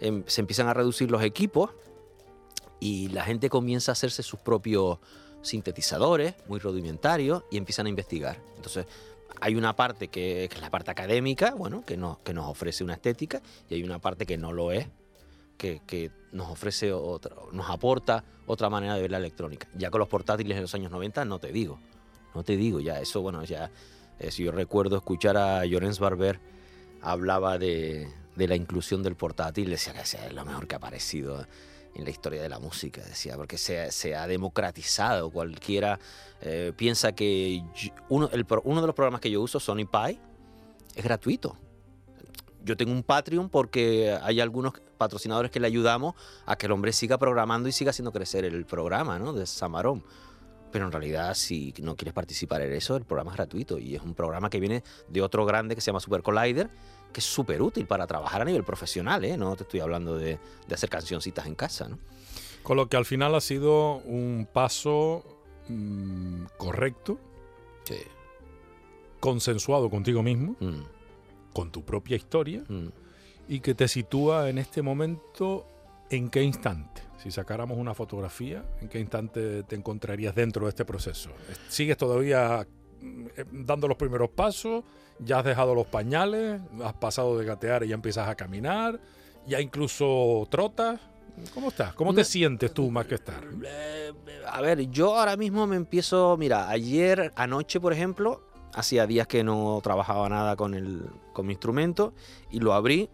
em, 0.00 0.24
se 0.26 0.40
empiezan 0.40 0.68
a 0.68 0.74
reducir 0.74 1.10
los 1.10 1.22
equipos 1.22 1.70
y 2.80 3.08
la 3.08 3.24
gente 3.24 3.48
comienza 3.48 3.92
a 3.92 3.94
hacerse 3.94 4.22
sus 4.22 4.40
propios 4.40 4.98
sintetizadores, 5.42 6.34
muy 6.48 6.58
rudimentarios, 6.58 7.44
y 7.50 7.56
empiezan 7.56 7.86
a 7.86 7.88
investigar. 7.88 8.38
Entonces, 8.56 8.86
hay 9.40 9.54
una 9.54 9.76
parte 9.76 10.08
que, 10.08 10.44
es 10.44 10.60
la 10.60 10.70
parte 10.70 10.90
académica, 10.90 11.54
bueno, 11.54 11.84
que, 11.86 11.96
no, 11.96 12.18
que 12.24 12.34
nos 12.34 12.46
ofrece 12.46 12.82
una 12.82 12.94
estética, 12.94 13.40
y 13.70 13.74
hay 13.74 13.84
una 13.84 13.98
parte 14.00 14.26
que 14.26 14.36
no 14.36 14.52
lo 14.52 14.72
es, 14.72 14.88
que, 15.56 15.80
que, 15.86 16.10
nos 16.32 16.50
ofrece 16.50 16.92
otra, 16.92 17.34
nos 17.52 17.70
aporta 17.70 18.22
otra 18.46 18.68
manera 18.68 18.94
de 18.94 19.00
ver 19.00 19.10
la 19.10 19.16
electrónica. 19.16 19.68
Ya 19.74 19.90
con 19.90 20.00
los 20.00 20.08
portátiles 20.08 20.54
de 20.56 20.60
los 20.60 20.74
años 20.74 20.90
90 20.90 21.24
no 21.24 21.38
te 21.38 21.50
digo, 21.50 21.78
no 22.34 22.44
te 22.44 22.56
digo, 22.58 22.78
ya 22.80 23.00
eso, 23.00 23.22
bueno, 23.22 23.42
ya, 23.44 23.70
eh, 24.18 24.30
si 24.30 24.44
yo 24.44 24.52
recuerdo 24.52 24.96
escuchar 24.96 25.38
a 25.38 25.64
Llorens 25.64 25.98
Barber, 25.98 26.38
hablaba 27.00 27.56
de, 27.56 28.12
de 28.34 28.48
la 28.48 28.54
inclusión 28.54 29.02
del 29.02 29.16
portátil, 29.16 29.70
decía 29.70 29.94
que 29.94 30.00
es 30.00 30.32
lo 30.32 30.44
mejor 30.44 30.66
que 30.66 30.74
ha 30.74 30.78
aparecido 30.78 31.46
en 31.96 32.04
la 32.04 32.10
historia 32.10 32.42
de 32.42 32.48
la 32.48 32.58
música, 32.58 33.02
decía, 33.02 33.36
porque 33.36 33.56
se, 33.56 33.90
se 33.90 34.14
ha 34.14 34.26
democratizado. 34.26 35.30
Cualquiera 35.30 35.98
eh, 36.42 36.72
piensa 36.76 37.12
que 37.12 37.62
uno, 38.10 38.28
el, 38.32 38.46
uno 38.64 38.80
de 38.82 38.86
los 38.86 38.94
programas 38.94 39.20
que 39.22 39.30
yo 39.30 39.40
uso, 39.40 39.58
Sony 39.58 39.86
Pi, 39.90 40.18
es 40.94 41.04
gratuito. 41.04 41.56
Yo 42.66 42.76
tengo 42.76 42.92
un 42.92 43.04
Patreon 43.04 43.48
porque 43.48 44.18
hay 44.22 44.40
algunos 44.40 44.74
patrocinadores 44.98 45.52
que 45.52 45.60
le 45.60 45.68
ayudamos 45.68 46.14
a 46.46 46.56
que 46.56 46.66
el 46.66 46.72
hombre 46.72 46.92
siga 46.92 47.16
programando 47.16 47.68
y 47.68 47.72
siga 47.72 47.90
haciendo 47.90 48.12
crecer 48.12 48.44
el 48.44 48.66
programa 48.66 49.20
¿no? 49.20 49.32
de 49.32 49.46
Samarón. 49.46 50.02
Pero 50.72 50.86
en 50.86 50.92
realidad, 50.92 51.34
si 51.34 51.72
no 51.80 51.94
quieres 51.94 52.12
participar 52.12 52.60
en 52.62 52.72
eso, 52.72 52.96
el 52.96 53.04
programa 53.04 53.30
es 53.30 53.36
gratuito 53.36 53.78
y 53.78 53.94
es 53.94 54.02
un 54.02 54.14
programa 54.14 54.50
que 54.50 54.58
viene 54.58 54.82
de 55.08 55.22
otro 55.22 55.46
grande 55.46 55.76
que 55.76 55.80
se 55.80 55.86
llama 55.86 56.00
Super 56.00 56.22
Collider, 56.22 56.68
que 57.12 57.20
es 57.20 57.24
súper 57.24 57.62
útil 57.62 57.86
para 57.86 58.04
trabajar 58.08 58.42
a 58.42 58.44
nivel 58.44 58.64
profesional, 58.64 59.24
¿eh? 59.24 59.36
No 59.36 59.54
te 59.54 59.62
estoy 59.62 59.78
hablando 59.78 60.18
de, 60.18 60.40
de, 60.66 60.74
hacer 60.74 60.90
cancioncitas 60.90 61.46
en 61.46 61.54
casa, 61.54 61.88
¿no? 61.88 62.00
Con 62.64 62.76
lo 62.76 62.88
que 62.88 62.96
al 62.96 63.04
final 63.06 63.36
ha 63.36 63.40
sido 63.40 63.98
un 63.98 64.48
paso 64.52 65.22
mmm, 65.68 66.46
correcto, 66.58 67.20
sí. 67.84 67.98
consensuado 69.20 69.88
contigo 69.88 70.22
mismo, 70.24 70.56
Mm. 70.58 70.95
Con 71.56 71.70
tu 71.70 71.80
propia 71.84 72.16
historia, 72.16 72.62
Mm. 72.68 72.88
y 73.48 73.60
que 73.60 73.74
te 73.74 73.88
sitúa 73.88 74.50
en 74.50 74.58
este 74.58 74.82
momento 74.82 75.66
en 76.10 76.28
qué 76.28 76.42
instante. 76.42 77.00
Si 77.22 77.30
sacáramos 77.30 77.78
una 77.78 77.94
fotografía, 77.94 78.62
¿en 78.82 78.88
qué 78.88 79.00
instante 79.00 79.62
te 79.62 79.74
encontrarías 79.74 80.34
dentro 80.34 80.66
de 80.66 80.70
este 80.70 80.84
proceso? 80.84 81.30
¿Sigues 81.68 81.96
todavía 81.96 82.66
mm, 83.00 83.64
dando 83.64 83.88
los 83.88 83.96
primeros 83.96 84.28
pasos? 84.30 84.84
¿Ya 85.18 85.38
has 85.38 85.44
dejado 85.44 85.74
los 85.74 85.86
pañales? 85.86 86.60
¿Has 86.84 86.94
pasado 86.94 87.38
de 87.38 87.44
gatear 87.46 87.84
y 87.84 87.88
ya 87.88 87.94
empiezas 87.94 88.28
a 88.28 88.34
caminar? 88.34 89.00
¿Ya 89.46 89.60
incluso 89.60 90.46
trotas? 90.50 91.00
¿Cómo 91.54 91.68
estás? 91.68 91.94
¿Cómo 91.94 92.12
te 92.14 92.20
No. 92.20 92.24
sientes 92.24 92.72
tú 92.74 92.90
más 92.90 93.06
que 93.06 93.14
estar? 93.16 93.42
Eh, 93.64 94.12
a 94.46 94.60
ver, 94.60 94.88
yo 94.90 95.16
ahora 95.18 95.36
mismo 95.36 95.66
me 95.66 95.76
empiezo, 95.76 96.36
mira, 96.38 96.68
ayer 96.68 97.32
anoche, 97.36 97.78
por 97.80 97.92
ejemplo, 97.92 98.42
hacía 98.76 99.06
días 99.08 99.26
que 99.26 99.42
no 99.42 99.80
trabajaba 99.82 100.28
nada 100.28 100.54
con, 100.54 100.74
el, 100.74 101.10
con 101.32 101.46
mi 101.46 101.54
instrumento 101.54 102.12
y 102.50 102.60
lo 102.60 102.72
abrí 102.74 103.10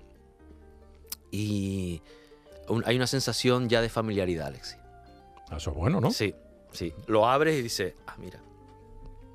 y 1.31 2.03
un- 2.69 2.83
hay 2.87 2.97
una 2.97 3.07
sensación 3.07 3.69
ya 3.69 3.81
de 3.81 3.89
familiaridad, 3.89 4.49
Alexi. 4.49 4.77
Eso 5.57 5.71
es 5.71 5.77
bueno, 5.77 6.01
¿no? 6.01 6.11
Sí, 6.11 6.35
sí. 6.73 6.93
Lo 7.07 7.27
abres 7.29 7.59
y 7.59 7.63
dices, 7.63 7.95
ah, 8.07 8.17
mira, 8.19 8.41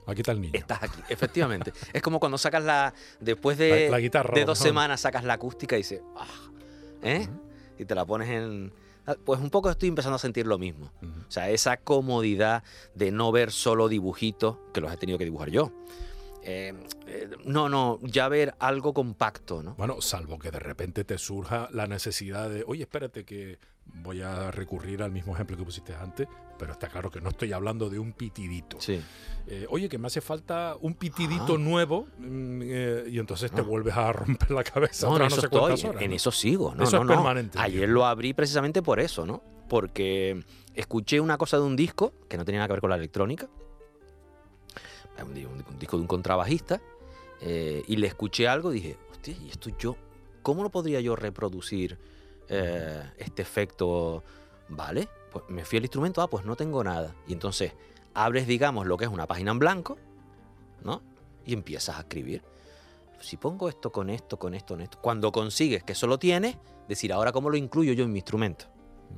Aquí 0.05 0.21
está 0.21 0.31
el 0.31 0.39
niño. 0.39 0.53
estás 0.53 0.83
aquí. 0.83 1.01
Efectivamente. 1.09 1.73
es 1.93 2.01
como 2.01 2.19
cuando 2.19 2.37
sacas 2.37 2.63
la, 2.63 2.93
después 3.19 3.57
de, 3.57 3.85
La- 3.85 3.91
la 3.97 3.99
guitarra, 3.99 4.33
de 4.33 4.45
dos 4.45 4.57
semanas 4.57 5.01
sacas 5.01 5.23
la 5.25 5.33
acústica 5.33 5.75
y 5.75 5.79
dices, 5.79 6.01
ah, 6.15 6.25
¿eh? 7.03 7.27
Y 7.77 7.85
te 7.85 7.93
la 7.95 8.05
pones 8.05 8.29
en... 8.29 8.71
Pues 9.23 9.39
un 9.39 9.49
poco 9.49 9.69
estoy 9.69 9.87
empezando 9.87 10.17
a 10.17 10.19
sentir 10.19 10.45
lo 10.47 10.57
mismo. 10.57 10.91
O 11.01 11.31
sea, 11.31 11.49
esa 11.49 11.77
comodidad 11.77 12.63
de 12.93 13.11
no 13.11 13.31
ver 13.31 13.51
solo 13.53 13.87
dibujitos, 13.87 14.57
que 14.73 14.81
los 14.81 14.91
he 14.91 14.97
tenido 14.97 15.17
que 15.17 15.23
dibujar 15.23 15.49
yo. 15.49 15.71
Eh, 16.49 16.73
eh, 17.07 17.29
no, 17.45 17.67
no, 17.67 17.99
ya 18.03 18.29
ver 18.29 18.55
algo 18.59 18.93
compacto, 18.93 19.61
¿no? 19.61 19.75
Bueno, 19.75 19.99
salvo 20.01 20.39
que 20.39 20.49
de 20.49 20.59
repente 20.59 21.03
te 21.03 21.17
surja 21.17 21.67
la 21.73 21.87
necesidad 21.87 22.49
de, 22.49 22.63
oye, 22.65 22.83
espérate 22.83 23.25
que 23.25 23.59
voy 23.85 24.21
a 24.21 24.49
recurrir 24.51 25.03
al 25.03 25.11
mismo 25.11 25.33
ejemplo 25.33 25.57
que 25.57 25.63
pusiste 25.65 25.93
antes, 25.93 26.25
pero 26.57 26.71
está 26.71 26.87
claro 26.87 27.11
que 27.11 27.19
no 27.19 27.29
estoy 27.29 27.51
hablando 27.51 27.89
de 27.89 27.99
un 27.99 28.13
pitidito. 28.13 28.79
Sí. 28.79 29.01
Eh, 29.47 29.65
oye, 29.69 29.89
que 29.89 29.97
me 29.97 30.07
hace 30.07 30.21
falta 30.21 30.77
un 30.79 30.93
pitidito 30.93 31.55
Ah. 31.55 31.59
nuevo 31.59 32.07
mm, 32.17 32.61
eh, 32.63 33.03
y 33.09 33.19
entonces 33.19 33.51
te 33.51 33.59
Ah. 33.61 33.63
vuelves 33.65 33.95
a 33.97 34.13
romper 34.13 34.51
la 34.51 34.63
cabeza 34.63 35.05
No, 35.07 35.17
en 35.17 35.23
otra 35.23 35.27
eso 35.27 35.35
no 35.35 35.41
sé 35.41 35.47
estoy, 35.47 35.89
horas. 35.91 36.01
en 36.01 36.09
¿no? 36.11 36.15
eso 36.15 36.31
sigo. 36.31 36.73
No, 36.75 36.83
Eso 36.85 36.95
no, 36.97 37.01
es 37.03 37.07
no. 37.09 37.13
permanente, 37.15 37.59
Ayer 37.59 37.89
lo 37.89 38.05
abrí 38.05 38.33
precisamente 38.33 38.81
por 38.81 39.01
eso, 39.01 39.25
¿no? 39.25 39.43
Porque 39.67 40.43
escuché 40.75 41.19
una 41.19 41.37
cosa 41.37 41.57
de 41.57 41.63
un 41.63 41.75
disco 41.75 42.13
que 42.29 42.37
no 42.37 42.45
tenía 42.45 42.59
nada 42.59 42.67
que 42.69 42.73
ver 42.73 42.81
con 42.81 42.89
la 42.89 42.95
electrónica. 42.95 43.49
Un, 45.23 45.33
di- 45.33 45.45
un- 45.45 45.63
un 45.67 45.79
disco 45.79 45.97
de 45.97 46.01
un 46.01 46.07
contrabajista. 46.07 46.81
eh, 47.41 47.83
y 47.87 47.97
le 47.97 48.07
escuché 48.07 48.47
algo 48.47 48.71
y 48.71 48.75
dije, 48.75 48.97
hostia, 49.11 49.35
¿y 49.39 49.49
esto 49.49 49.69
yo? 49.77 49.95
¿Cómo 50.41 50.63
lo 50.63 50.69
podría 50.71 50.99
yo 51.01 51.15
reproducir 51.15 51.97
eh, 52.49 53.03
este 53.17 53.41
efecto? 53.43 54.23
¿Vale? 54.69 55.07
Pues 55.31 55.45
me 55.49 55.63
fui 55.63 55.77
al 55.77 55.83
instrumento, 55.83 56.21
ah, 56.21 56.29
pues 56.29 56.45
no 56.45 56.55
tengo 56.55 56.83
nada. 56.83 57.13
Y 57.27 57.33
entonces 57.33 57.73
abres, 58.13 58.47
digamos, 58.47 58.87
lo 58.87 58.97
que 58.97 59.05
es 59.05 59.11
una 59.11 59.27
página 59.27 59.51
en 59.51 59.59
blanco, 59.59 59.97
¿no? 60.83 61.01
Y 61.45 61.53
empiezas 61.53 61.97
a 61.97 61.99
escribir 62.01 62.41
si 63.19 63.35
pongo 63.37 63.67
esto 63.69 63.91
con 63.91 64.09
esto, 64.11 64.37
con 64.37 64.53
esto, 64.53 64.73
con 64.75 64.81
esto, 64.81 64.99
cuando 65.01 65.31
consigues 65.31 65.83
que 65.83 65.93
eso 65.93 66.05
lo 66.07 66.19
tienes, 66.19 66.55
decir, 66.87 67.11
ahora 67.11 67.31
cómo 67.31 67.49
lo 67.49 67.57
incluyo 67.57 67.93
yo 67.93 68.03
en 68.03 68.11
mi 68.11 68.19
instrumento. 68.19 68.65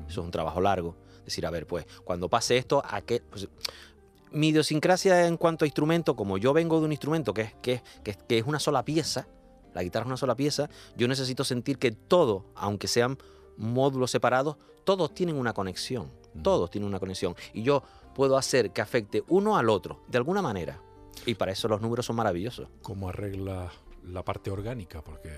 Eso 0.07 0.21
es 0.21 0.25
un 0.25 0.31
trabajo 0.31 0.61
largo. 0.61 0.95
Decir, 1.25 1.45
a 1.45 1.49
ver, 1.49 1.67
pues 1.67 1.85
cuando 2.05 2.29
pase 2.29 2.57
esto, 2.57 2.81
¿a 2.85 3.01
qué? 3.01 3.21
Pues, 3.21 3.49
mi 4.31 4.49
idiosincrasia 4.49 5.27
en 5.27 5.37
cuanto 5.37 5.65
a 5.65 5.67
instrumento, 5.67 6.15
como 6.15 6.37
yo 6.37 6.53
vengo 6.53 6.79
de 6.79 6.85
un 6.85 6.91
instrumento 6.91 7.33
que 7.33 7.41
es, 7.41 7.53
que, 7.61 7.81
que, 8.03 8.15
que 8.15 8.37
es 8.37 8.45
una 8.45 8.59
sola 8.59 8.83
pieza, 8.85 9.27
la 9.73 9.83
guitarra 9.83 10.03
es 10.05 10.07
una 10.07 10.17
sola 10.17 10.35
pieza, 10.35 10.69
yo 10.95 11.07
necesito 11.07 11.43
sentir 11.43 11.77
que 11.77 11.91
todo, 11.91 12.45
aunque 12.55 12.87
sean 12.87 13.17
módulos 13.57 14.11
separados, 14.11 14.57
todos 14.83 15.13
tienen 15.13 15.35
una 15.35 15.53
conexión. 15.53 16.11
Todos 16.43 16.69
tienen 16.69 16.87
una 16.87 16.99
conexión. 16.99 17.35
Y 17.53 17.63
yo 17.63 17.83
puedo 18.15 18.37
hacer 18.37 18.71
que 18.71 18.81
afecte 18.81 19.23
uno 19.27 19.57
al 19.57 19.69
otro, 19.69 20.01
de 20.07 20.17
alguna 20.17 20.41
manera. 20.41 20.81
Y 21.25 21.35
para 21.35 21.51
eso 21.51 21.67
los 21.67 21.81
números 21.81 22.05
son 22.05 22.15
maravillosos. 22.15 22.69
¿Cómo 22.81 23.09
arreglas 23.09 23.73
la 24.03 24.23
parte 24.23 24.51
orgánica? 24.51 25.03
Porque, 25.03 25.31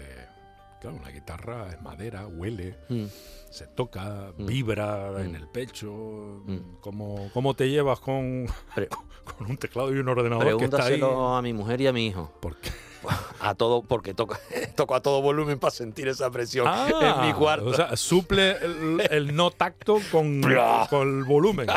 claro, 0.82 0.98
una 0.98 1.10
guitarra 1.10 1.70
es 1.70 1.82
madera, 1.82 2.28
huele, 2.28 2.78
Mm. 2.90 3.06
se 3.50 3.68
toca, 3.68 4.34
Mm. 4.38 4.46
vibra 4.48 5.22
en 5.22 5.32
Mm. 5.32 5.36
el 5.36 5.48
pecho. 5.48 6.44
¿Cómo, 6.82 7.30
¿Cómo 7.34 7.54
te 7.54 7.70
llevas 7.70 8.00
con, 8.00 8.48
con 9.38 9.50
un 9.50 9.58
teclado 9.58 9.94
y 9.96 10.00
un 10.00 10.10
ordenador 10.10 10.58
que 10.58 10.66
está 10.66 10.86
ahí? 10.86 11.00
A 11.04 11.42
mi 11.42 11.54
mujer 11.54 11.80
y 11.82 11.88
a 11.88 11.94
mi 11.94 12.08
hijo. 12.08 12.32
¿Por 12.42 12.58
qué? 12.58 12.72
A 13.42 13.56
todo, 13.56 13.82
porque 13.82 14.14
toco, 14.14 14.38
toco 14.76 14.94
a 14.96 15.02
todo 15.02 15.22
volumen 15.22 15.58
para 15.58 15.72
sentir 15.72 16.08
esa 16.08 16.30
presión 16.30 16.68
en 16.68 16.86
mi 17.22 17.30
Ah, 17.32 17.36
cuarto. 17.38 17.66
O 17.68 17.74
sea, 17.74 17.96
suple 17.98 18.52
el, 18.64 19.02
el 19.10 19.36
no 19.36 19.50
tacto 19.52 19.98
con, 20.12 20.42
con 20.90 21.18
el 21.20 21.24
volumen. 21.24 21.68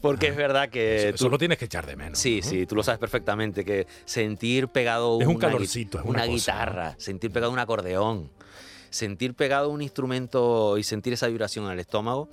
porque 0.00 0.28
es 0.28 0.36
verdad 0.36 0.68
que 0.68 1.08
Eso 1.10 1.24
tú- 1.26 1.30
lo 1.30 1.38
tienes 1.38 1.58
que 1.58 1.64
echar 1.66 1.86
de 1.86 1.96
menos. 1.96 2.18
Sí, 2.18 2.40
¿no? 2.42 2.48
sí, 2.50 2.66
tú 2.66 2.74
lo 2.76 2.82
sabes 2.82 2.98
perfectamente, 2.98 3.64
que 3.64 3.86
sentir 4.04 4.68
pegado 4.68 5.18
Es 5.20 5.26
un 5.26 5.36
una 5.36 5.46
calorcito, 5.48 5.98
es 5.98 6.04
una 6.04 6.24
una, 6.24 6.32
cosa, 6.32 6.52
guitarra, 6.52 6.94
sentir 6.98 7.30
pegado 7.30 7.52
un 7.52 7.58
acordeón, 7.58 8.30
sentir 8.90 9.34
pegado 9.34 9.70
un 9.70 9.82
instrumento 9.82 10.76
y 10.78 10.82
sentir 10.82 11.12
esa 11.14 11.26
vibración 11.28 11.64
en 11.66 11.72
el 11.72 11.80
estómago. 11.80 12.28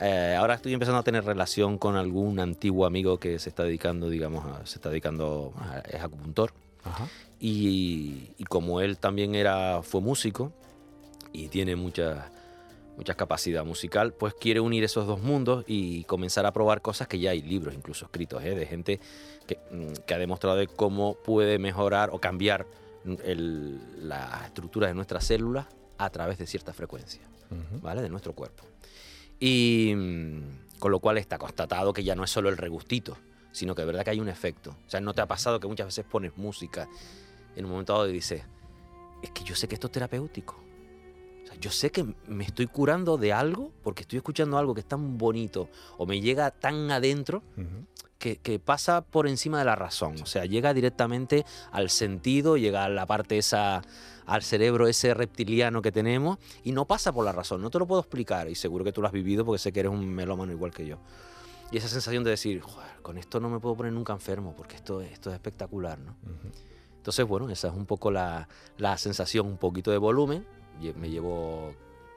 Eh, 0.00 0.34
ahora 0.38 0.54
estoy 0.54 0.72
empezando 0.72 0.98
a 0.98 1.02
tener 1.04 1.24
relación 1.24 1.78
con 1.78 1.96
algún 1.96 2.40
antiguo 2.40 2.84
amigo 2.86 3.18
que 3.18 3.38
se 3.38 3.48
está 3.48 3.62
dedicando, 3.64 4.08
digamos, 4.08 4.44
a- 4.44 4.66
se 4.66 4.76
está 4.76 4.88
dedicando, 4.88 5.52
a- 5.58 5.78
es 5.80 6.00
acupuntor. 6.02 6.52
Ajá. 6.84 7.08
Y, 7.40 8.30
y 8.38 8.44
como 8.44 8.80
él 8.80 8.98
también 8.98 9.34
era, 9.34 9.82
fue 9.82 10.00
músico 10.00 10.52
y 11.32 11.48
tiene 11.48 11.76
mucha, 11.76 12.30
mucha 12.96 13.14
capacidad 13.14 13.64
musical, 13.64 14.12
pues 14.14 14.34
quiere 14.34 14.60
unir 14.60 14.84
esos 14.84 15.06
dos 15.06 15.20
mundos 15.20 15.64
y 15.66 16.04
comenzar 16.04 16.46
a 16.46 16.52
probar 16.52 16.80
cosas 16.82 17.08
que 17.08 17.18
ya 17.18 17.30
hay 17.32 17.42
libros 17.42 17.74
incluso 17.74 18.04
escritos, 18.06 18.42
¿eh? 18.44 18.54
de 18.54 18.66
gente 18.66 19.00
que, 19.46 19.58
mm, 19.70 20.04
que 20.06 20.14
ha 20.14 20.18
demostrado 20.18 20.56
de 20.56 20.66
cómo 20.68 21.16
puede 21.24 21.58
mejorar 21.58 22.10
o 22.12 22.18
cambiar 22.20 22.66
mm, 23.04 23.14
el- 23.24 24.08
la 24.08 24.42
estructura 24.46 24.86
de 24.88 24.94
nuestras 24.94 25.24
células 25.24 25.66
a 25.98 26.08
través 26.10 26.38
de 26.38 26.46
cierta 26.46 26.72
frecuencia. 26.72 27.20
Ujú. 27.50 27.80
¿vale? 27.82 28.00
De 28.00 28.08
nuestro 28.08 28.32
cuerpo. 28.32 28.64
Y 29.38 29.92
mm, 29.94 30.78
con 30.78 30.90
lo 30.92 31.00
cual 31.00 31.18
está 31.18 31.36
constatado 31.38 31.92
que 31.92 32.04
ya 32.04 32.14
no 32.14 32.24
es 32.24 32.30
solo 32.30 32.48
el 32.48 32.56
regustito, 32.56 33.16
sino 33.54 33.74
que 33.74 33.82
de 33.82 33.86
verdad 33.86 34.04
que 34.04 34.10
hay 34.10 34.20
un 34.20 34.28
efecto. 34.28 34.76
O 34.86 34.90
sea, 34.90 35.00
¿no 35.00 35.14
te 35.14 35.20
ha 35.22 35.26
pasado 35.26 35.60
que 35.60 35.68
muchas 35.68 35.86
veces 35.86 36.04
pones 36.04 36.36
música 36.36 36.88
en 37.54 37.64
un 37.64 37.70
momento 37.70 37.92
dado 37.92 38.08
y 38.08 38.12
dices, 38.12 38.42
es 39.22 39.30
que 39.30 39.44
yo 39.44 39.54
sé 39.54 39.68
que 39.68 39.76
esto 39.76 39.86
es 39.86 39.92
terapéutico. 39.92 40.56
O 41.44 41.46
sea, 41.46 41.56
yo 41.60 41.70
sé 41.70 41.90
que 41.90 42.04
me 42.26 42.44
estoy 42.44 42.66
curando 42.66 43.16
de 43.16 43.32
algo 43.32 43.70
porque 43.84 44.02
estoy 44.02 44.16
escuchando 44.16 44.58
algo 44.58 44.74
que 44.74 44.80
es 44.80 44.88
tan 44.88 45.16
bonito 45.16 45.68
o 45.98 46.04
me 46.04 46.20
llega 46.20 46.50
tan 46.50 46.90
adentro 46.90 47.42
Ujú. 47.56 47.86
que, 48.18 48.36
que 48.38 48.58
pasa 48.58 49.02
por 49.02 49.28
encima 49.28 49.60
de 49.60 49.66
la 49.66 49.76
razón. 49.76 50.16
O 50.20 50.26
sea, 50.26 50.46
llega 50.46 50.74
directamente 50.74 51.46
al 51.70 51.90
sentido, 51.90 52.56
llega 52.56 52.84
a 52.84 52.88
la 52.88 53.06
parte 53.06 53.38
esa, 53.38 53.82
al 54.26 54.42
cerebro 54.42 54.88
ese 54.88 55.14
reptiliano 55.14 55.80
que 55.80 55.92
tenemos 55.92 56.38
y 56.64 56.72
no 56.72 56.86
pasa 56.86 57.12
por 57.12 57.24
la 57.24 57.30
razón. 57.32 57.62
No 57.62 57.70
te 57.70 57.78
lo 57.78 57.86
puedo 57.86 58.00
explicar 58.00 58.48
y 58.50 58.56
seguro 58.56 58.84
que 58.84 58.90
tú 58.92 59.00
lo 59.00 59.06
has 59.06 59.12
vivido 59.12 59.44
porque 59.44 59.60
sé 59.60 59.72
que 59.72 59.78
eres 59.80 59.92
un 59.92 60.08
melómano 60.12 60.50
igual 60.50 60.72
que 60.72 60.86
yo. 60.86 60.98
Y 61.70 61.76
esa 61.78 61.88
sensación 61.88 62.22
de 62.24 62.30
decir, 62.30 62.60
"Joder, 62.60 62.90
con 63.02 63.18
esto 63.18 63.40
no 63.40 63.48
me 63.48 63.58
puedo 63.60 63.74
poner 63.76 63.92
nunca 63.92 64.12
enfermo 64.12 64.54
porque 64.56 64.76
esto, 64.76 65.00
esto 65.00 65.30
es 65.30 65.34
espectacular, 65.34 65.98
¿no? 65.98 66.12
Ujú. 66.22 66.52
Entonces, 66.96 67.26
bueno, 67.26 67.50
esa 67.50 67.68
es 67.68 67.74
un 67.74 67.86
poco 67.86 68.10
la, 68.10 68.48
la 68.78 68.96
sensación, 68.96 69.46
un 69.46 69.58
poquito 69.58 69.90
de 69.90 69.98
volumen. 69.98 70.46
Me 70.96 71.10
llevo, 71.10 71.74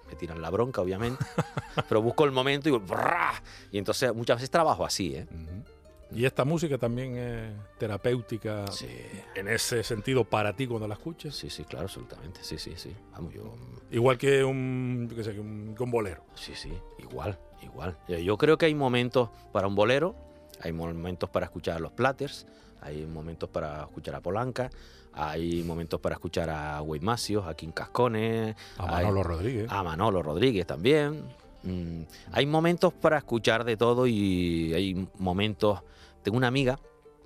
me 0.09 0.15
tiran 0.15 0.41
la 0.41 0.49
bronca, 0.49 0.81
obviamente, 0.81 1.23
pero 1.89 2.01
busco 2.01 2.23
el 2.25 2.31
momento 2.31 2.69
y 2.69 2.71
digo, 2.71 2.83
"Brrra". 2.85 3.33
y 3.71 3.77
entonces 3.77 4.13
muchas 4.15 4.37
veces 4.37 4.49
trabajo 4.49 4.85
así, 4.85 5.15
¿eh? 5.15 5.27
Ujú. 5.29 5.63
Y 6.11 6.25
esta 6.25 6.45
música 6.45 6.77
también 6.77 7.17
es 7.17 7.51
terapéutica 7.77 8.65
Sí, 8.71 8.87
en 9.35 9.47
ese 9.47 9.83
sentido 9.83 10.23
para 10.23 10.53
ti 10.55 10.65
cuando 10.67 10.87
la 10.87 10.93
escuches. 10.93 11.35
sí, 11.35 11.49
sí, 11.49 11.63
claro, 11.65 11.85
absolutamente, 11.85 12.39
sí, 12.43 12.57
sí, 12.57 12.73
sí. 12.77 12.95
Vamos, 13.11 13.33
yo, 13.33 13.53
Igual 13.91 14.17
que 14.17 14.43
un, 14.43 15.07
yo 15.09 15.15
qué 15.15 15.23
sé, 15.23 15.33
que 15.33 15.39
un, 15.39 15.75
un 15.77 15.91
bolero. 15.91 16.23
sí, 16.35 16.53
sí, 16.55 16.71
igual, 16.99 17.37
igual. 17.61 17.97
Eh, 18.07 18.23
Yo 18.23 18.37
creo 18.37 18.57
que 18.57 18.65
hay 18.67 18.75
momentos 18.75 19.29
para 19.51 19.67
un 19.67 19.75
bolero, 19.75 20.15
hay 20.61 20.71
momentos 20.71 21.29
para 21.29 21.45
escuchar 21.45 21.75
a 21.77 21.79
los 21.79 21.91
Platters, 21.91 22.47
hay 22.81 23.05
momentos 23.05 23.49
para 23.49 23.83
escuchar 23.83 24.15
a 24.15 24.21
Polanca, 24.21 24.69
hay 25.13 25.63
momentos 25.63 25.99
para 25.99 26.15
escuchar 26.15 26.49
a 26.49 26.81
Wade 26.81 27.01
Macios, 27.03 27.45
a 27.47 27.53
Kim 27.53 27.71
Cascone, 27.71 28.55
A 28.77 28.83
hay- 28.97 29.03
Manolo 29.05 29.23
Rodríguez. 29.23 29.67
a 29.69 29.83
Manolo 29.83 30.23
Rodríguez 30.23 30.65
también. 30.65 31.23
Mm, 31.63 32.03
hay 32.31 32.45
momentos 32.45 32.93
para 32.93 33.17
escuchar 33.17 33.65
de 33.65 33.75
todo 33.75 34.07
y 34.07 34.73
hay 34.73 35.07
momentos. 35.17 35.81
Tengo 36.27 36.35
una 36.35 36.47
amiga, 36.47 36.77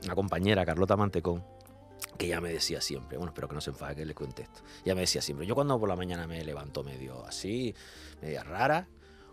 una 0.04 0.14
compañera, 0.14 0.64
Carlota 0.64 0.96
Mantecón, 0.96 1.44
que 2.20 2.28
ya 2.28 2.40
me 2.40 2.54
decía 2.54 2.82
siempre, 2.82 3.18
bueno, 3.18 3.32
espero 3.32 3.48
que 3.48 3.56
no 3.56 3.62
se 3.62 3.72
enfade 3.72 3.96
que 3.96 4.06
le 4.06 4.14
cuente 4.14 4.44
esto. 4.44 4.62
Ya 4.86 4.94
me 4.94 5.02
decía 5.02 5.24
siempre, 5.24 5.48
yo 5.48 5.56
cuando 5.56 5.80
por 5.80 5.90
la 5.90 5.96
mañana 5.96 6.28
me 6.28 6.44
levanto 6.46 6.84
medio 6.84 7.26
así, 7.26 7.74
media 8.22 8.44
rara, 8.44 8.88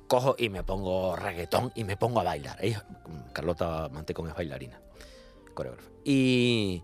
cojo 0.07 0.37
y 0.39 0.49
me 0.49 0.63
pongo 0.63 1.17
reggaetón 1.17 1.71
y 1.75 1.85
me 1.85 1.99
pongo 1.99 2.21
a 2.21 2.23
bailar. 2.25 2.57
Ella, 2.65 2.87
Carlota 3.35 3.91
Mantecón 3.93 4.29
es 4.29 4.35
bailarina, 4.35 4.81
coreógrafa. 5.53 5.91
Y, 6.03 6.83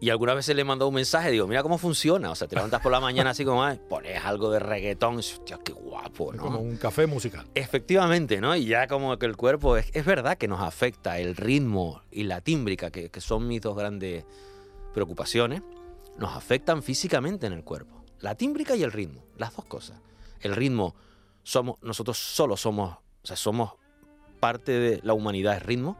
y 0.00 0.10
algunas 0.10 0.36
veces 0.36 0.54
le 0.54 0.62
he 0.62 0.64
mandado 0.64 0.88
un 0.88 0.94
mensaje, 0.94 1.30
digo, 1.30 1.46
mira 1.46 1.62
cómo 1.62 1.76
funciona. 1.78 2.30
O 2.30 2.34
sea, 2.34 2.46
te 2.46 2.54
levantas 2.54 2.80
por 2.80 2.92
la 2.92 3.00
mañana 3.00 3.30
así 3.30 3.44
como, 3.44 3.64
"Ay, 3.64 3.80
pones 3.88 4.24
algo 4.24 4.50
de 4.50 4.60
reggaetón, 4.60 5.16
hostia, 5.18 5.58
qué 5.64 5.72
guapo, 5.72 6.32
¿no? 6.32 6.42
como 6.42 6.60
un 6.60 6.76
café 6.76 7.06
musical. 7.06 7.46
Efectivamente, 7.54 8.40
¿no? 8.40 8.54
Y 8.54 8.66
ya 8.66 8.86
como 8.86 9.18
que 9.18 9.26
el 9.26 9.36
cuerpo, 9.36 9.76
es, 9.76 9.90
es 9.92 10.04
verdad 10.04 10.38
que 10.38 10.46
nos 10.46 10.60
afecta 10.60 11.18
el 11.18 11.34
ritmo 11.36 12.02
y 12.10 12.24
la 12.24 12.40
tímbrica, 12.40 12.90
que, 12.90 13.10
que 13.10 13.20
son 13.20 13.46
mis 13.48 13.60
dos 13.60 13.76
grandes 13.76 14.24
preocupaciones, 14.94 15.62
nos 16.16 16.36
afectan 16.36 16.82
físicamente 16.82 17.46
en 17.46 17.52
el 17.52 17.64
cuerpo. 17.64 18.04
La 18.20 18.34
tímbrica 18.34 18.76
y 18.76 18.82
el 18.82 18.92
ritmo, 18.92 19.22
las 19.36 19.54
dos 19.54 19.64
cosas. 19.64 20.00
El 20.40 20.54
ritmo, 20.54 20.94
somos, 21.42 21.76
nosotros 21.82 22.18
solo 22.18 22.56
somos, 22.56 22.92
o 23.22 23.26
sea, 23.26 23.36
somos 23.36 23.72
parte 24.38 24.72
de 24.72 25.00
la 25.02 25.14
humanidad 25.14 25.56
es 25.56 25.62
ritmo. 25.64 25.96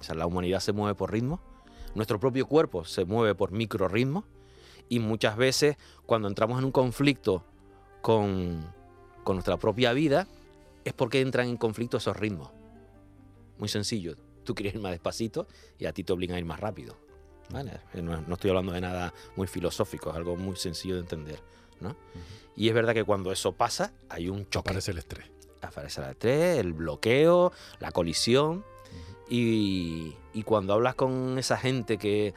O 0.00 0.04
sea, 0.04 0.14
la 0.14 0.26
humanidad 0.26 0.60
se 0.60 0.72
mueve 0.72 0.94
por 0.94 1.12
ritmo. 1.12 1.40
Nuestro 1.94 2.20
propio 2.20 2.46
cuerpo 2.46 2.84
se 2.84 3.04
mueve 3.04 3.34
por 3.34 3.52
microrritmos. 3.52 4.24
Y 4.88 5.00
muchas 5.00 5.36
veces 5.36 5.76
cuando 6.06 6.28
entramos 6.28 6.58
en 6.58 6.64
un 6.64 6.72
conflicto 6.72 7.44
con, 8.00 8.64
con 9.24 9.36
nuestra 9.36 9.58
propia 9.58 9.92
vida, 9.92 10.26
es 10.84 10.92
porque 10.94 11.20
entran 11.20 11.48
en 11.48 11.56
conflicto 11.56 11.98
esos 11.98 12.16
ritmos. 12.16 12.50
Muy 13.58 13.68
sencillo. 13.68 14.16
Tú 14.44 14.54
quieres 14.54 14.74
ir 14.74 14.80
más 14.80 14.92
despacito 14.92 15.46
y 15.78 15.84
a 15.84 15.92
ti 15.92 16.04
te 16.04 16.12
obligan 16.12 16.36
a 16.36 16.38
ir 16.38 16.46
más 16.46 16.60
rápido. 16.60 16.96
¿vale? 17.50 17.80
Eh, 17.94 18.02
No, 18.02 18.20
no 18.22 18.34
estoy 18.34 18.50
hablando 18.50 18.72
de 18.72 18.80
nada 18.80 19.12
muy 19.36 19.46
filosófico, 19.46 20.10
es 20.10 20.16
algo 20.16 20.36
muy 20.36 20.56
sencillo 20.56 20.94
de 20.94 21.00
entender. 21.00 21.40
¿no? 21.80 21.94
Y 22.56 22.68
es 22.68 22.74
verdad 22.74 22.94
que 22.94 23.04
cuando 23.04 23.30
eso 23.30 23.52
pasa, 23.52 23.92
hay 24.08 24.28
un 24.28 24.48
choque. 24.48 24.70
Aparece 24.70 24.92
el 24.92 24.98
estrés. 24.98 25.26
Aparece 25.60 26.00
el 26.00 26.10
estrés, 26.10 26.58
el 26.58 26.72
bloqueo, 26.72 27.52
la 27.80 27.92
colisión. 27.92 28.64
Y, 29.28 30.14
y 30.38 30.42
cuando 30.42 30.72
hablas 30.74 30.94
con 30.94 31.38
esa 31.38 31.56
gente 31.56 31.98
que, 31.98 32.34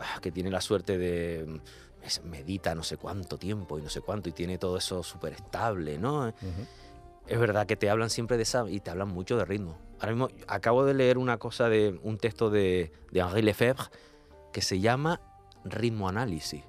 ah, 0.00 0.20
que 0.20 0.30
tiene 0.32 0.50
la 0.50 0.60
suerte 0.60 0.98
de 0.98 1.44
mm, 1.46 2.28
medita 2.28 2.74
no 2.74 2.82
sé 2.82 2.96
cuánto 2.96 3.38
tiempo 3.38 3.78
y 3.78 3.82
no 3.82 3.88
sé 3.88 4.00
cuánto 4.00 4.28
y 4.28 4.32
tiene 4.32 4.58
todo 4.58 4.76
eso 4.76 5.02
súper 5.02 5.32
estable, 5.32 5.98
¿no? 5.98 6.32
Es 7.26 7.38
verdad 7.38 7.66
que 7.66 7.76
te 7.76 7.88
hablan 7.88 8.10
siempre 8.10 8.36
de 8.36 8.42
esa 8.42 8.68
y 8.68 8.80
te 8.80 8.90
hablan 8.90 9.08
mucho 9.08 9.36
de 9.38 9.44
ritmo. 9.46 9.78
Ahora 10.00 10.12
mismo 10.12 10.28
acabo 10.46 10.84
de 10.84 10.92
leer 10.94 11.16
una 11.16 11.38
cosa 11.38 11.68
de 11.70 11.98
un 12.02 12.18
texto 12.18 12.50
de, 12.50 12.92
de 13.10 13.20
Henri 13.20 13.40
Lefebvre 13.42 13.84
que 14.52 14.60
se 14.60 14.78
llama 14.80 15.20
ritmo 15.64 16.08
análisis. 16.08 16.62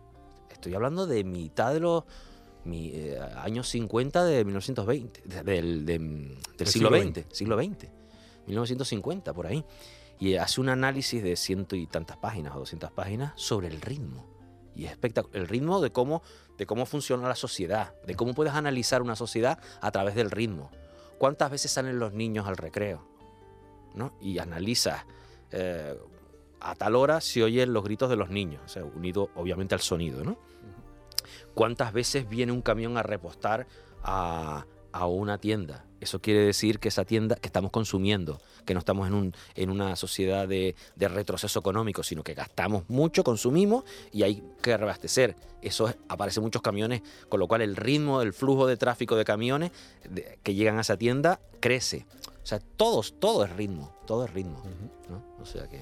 Estoy 0.49 0.73
hablando 0.73 1.05
de 1.07 1.23
mitad 1.25 1.73
de 1.73 1.81
los 1.81 2.03
mi, 2.63 2.91
eh, 2.93 3.19
años 3.37 3.67
50 3.69 4.23
de 4.23 4.45
1920, 4.45 5.21
de- 5.25 5.43
del, 5.43 5.85
de- 5.85 5.97
del 5.99 6.67
siglo, 6.67 6.89
siglo 6.89 6.89
XX, 7.21 7.25
siglo 7.37 7.57
XX, 7.57 7.89
1950 8.47 9.33
por 9.33 9.47
ahí. 9.47 9.63
Y 10.19 10.35
hace 10.35 10.61
un 10.61 10.69
análisis 10.69 11.21
de 11.23 11.35
ciento 11.35 11.75
y 11.75 11.87
tantas 11.87 12.17
páginas 12.17 12.55
o 12.55 12.59
200 12.59 12.91
páginas 12.91 13.33
sobre 13.35 13.67
el 13.67 13.81
ritmo. 13.81 14.25
Y 14.75 14.85
es 14.85 14.91
espectacular. 14.91 15.37
El 15.37 15.47
ritmo 15.47 15.81
de 15.81 15.91
cómo, 15.91 16.21
de 16.57 16.65
cómo 16.65 16.85
funciona 16.85 17.27
la 17.27 17.35
sociedad, 17.35 17.93
de 18.05 18.15
cómo 18.15 18.33
puedes 18.33 18.53
analizar 18.53 19.01
una 19.01 19.15
sociedad 19.15 19.59
a 19.81 19.91
través 19.91 20.15
del 20.15 20.31
ritmo. 20.31 20.71
¿Cuántas 21.17 21.51
veces 21.51 21.71
salen 21.71 21.99
los 21.99 22.13
niños 22.13 22.47
al 22.47 22.57
recreo? 22.57 23.07
¿no? 23.93 24.13
Y 24.19 24.39
analizas 24.39 25.05
eh, 25.51 25.97
a 26.59 26.75
tal 26.75 26.95
hora 26.95 27.21
se 27.21 27.43
oyen 27.43 27.73
los 27.73 27.83
gritos 27.83 28.09
de 28.09 28.15
los 28.15 28.29
niños, 28.29 28.61
o 28.65 28.67
sea, 28.67 28.83
unido 28.83 29.29
obviamente 29.35 29.75
al 29.75 29.81
sonido. 29.81 30.23
¿no? 30.23 30.37
¿Cuántas 31.53 31.93
veces 31.93 32.27
viene 32.27 32.51
un 32.51 32.61
camión 32.61 32.97
a 32.97 33.03
repostar 33.03 33.67
a, 34.03 34.65
a 34.91 35.07
una 35.07 35.37
tienda? 35.37 35.85
Eso 36.05 36.19
quiere 36.21 36.41
decir 36.41 36.79
que 36.79 36.87
esa 36.89 37.03
tienda 37.03 37.35
que 37.35 37.47
estamos 37.47 37.71
consumiendo, 37.71 38.39
que 38.63 38.73
no 38.73 38.79
estamos 38.79 39.07
en, 39.07 39.13
un, 39.15 39.33
en 39.55 39.69
una 39.71 39.95
sociedad 39.95 40.47
de, 40.47 40.75
de 40.95 41.07
retroceso 41.07 41.59
económico, 41.59 42.03
sino 42.03 42.23
que 42.23 42.33
gastamos 42.35 42.83
mucho, 42.89 43.23
consumimos 43.23 43.83
y 44.13 44.21
hay 44.23 44.43
que 44.61 44.77
reabastecer. 44.77 45.35
Eso 45.63 45.89
es- 45.89 45.95
aparecen 46.07 46.43
muchos 46.43 46.61
camiones, 46.61 47.01
con 47.27 47.39
lo 47.39 47.47
cual 47.47 47.61
el 47.63 47.75
ritmo, 47.75 48.21
el 48.21 48.33
flujo 48.33 48.67
de 48.67 48.77
tráfico 48.77 49.15
de 49.15 49.25
camiones 49.25 49.71
de- 50.07 50.37
que 50.43 50.53
llegan 50.53 50.77
a 50.77 50.81
esa 50.81 50.95
tienda 50.95 51.39
crece. 51.59 52.05
O 52.43 52.45
sea, 52.45 52.59
todos, 52.59 53.15
todo 53.19 53.43
es 53.45 53.51
ritmo, 53.55 53.91
todo 54.05 54.25
es 54.25 54.31
ritmo. 54.33 54.61
¿no? 55.09 55.23
O 55.41 55.45
sea 55.47 55.67
que, 55.67 55.79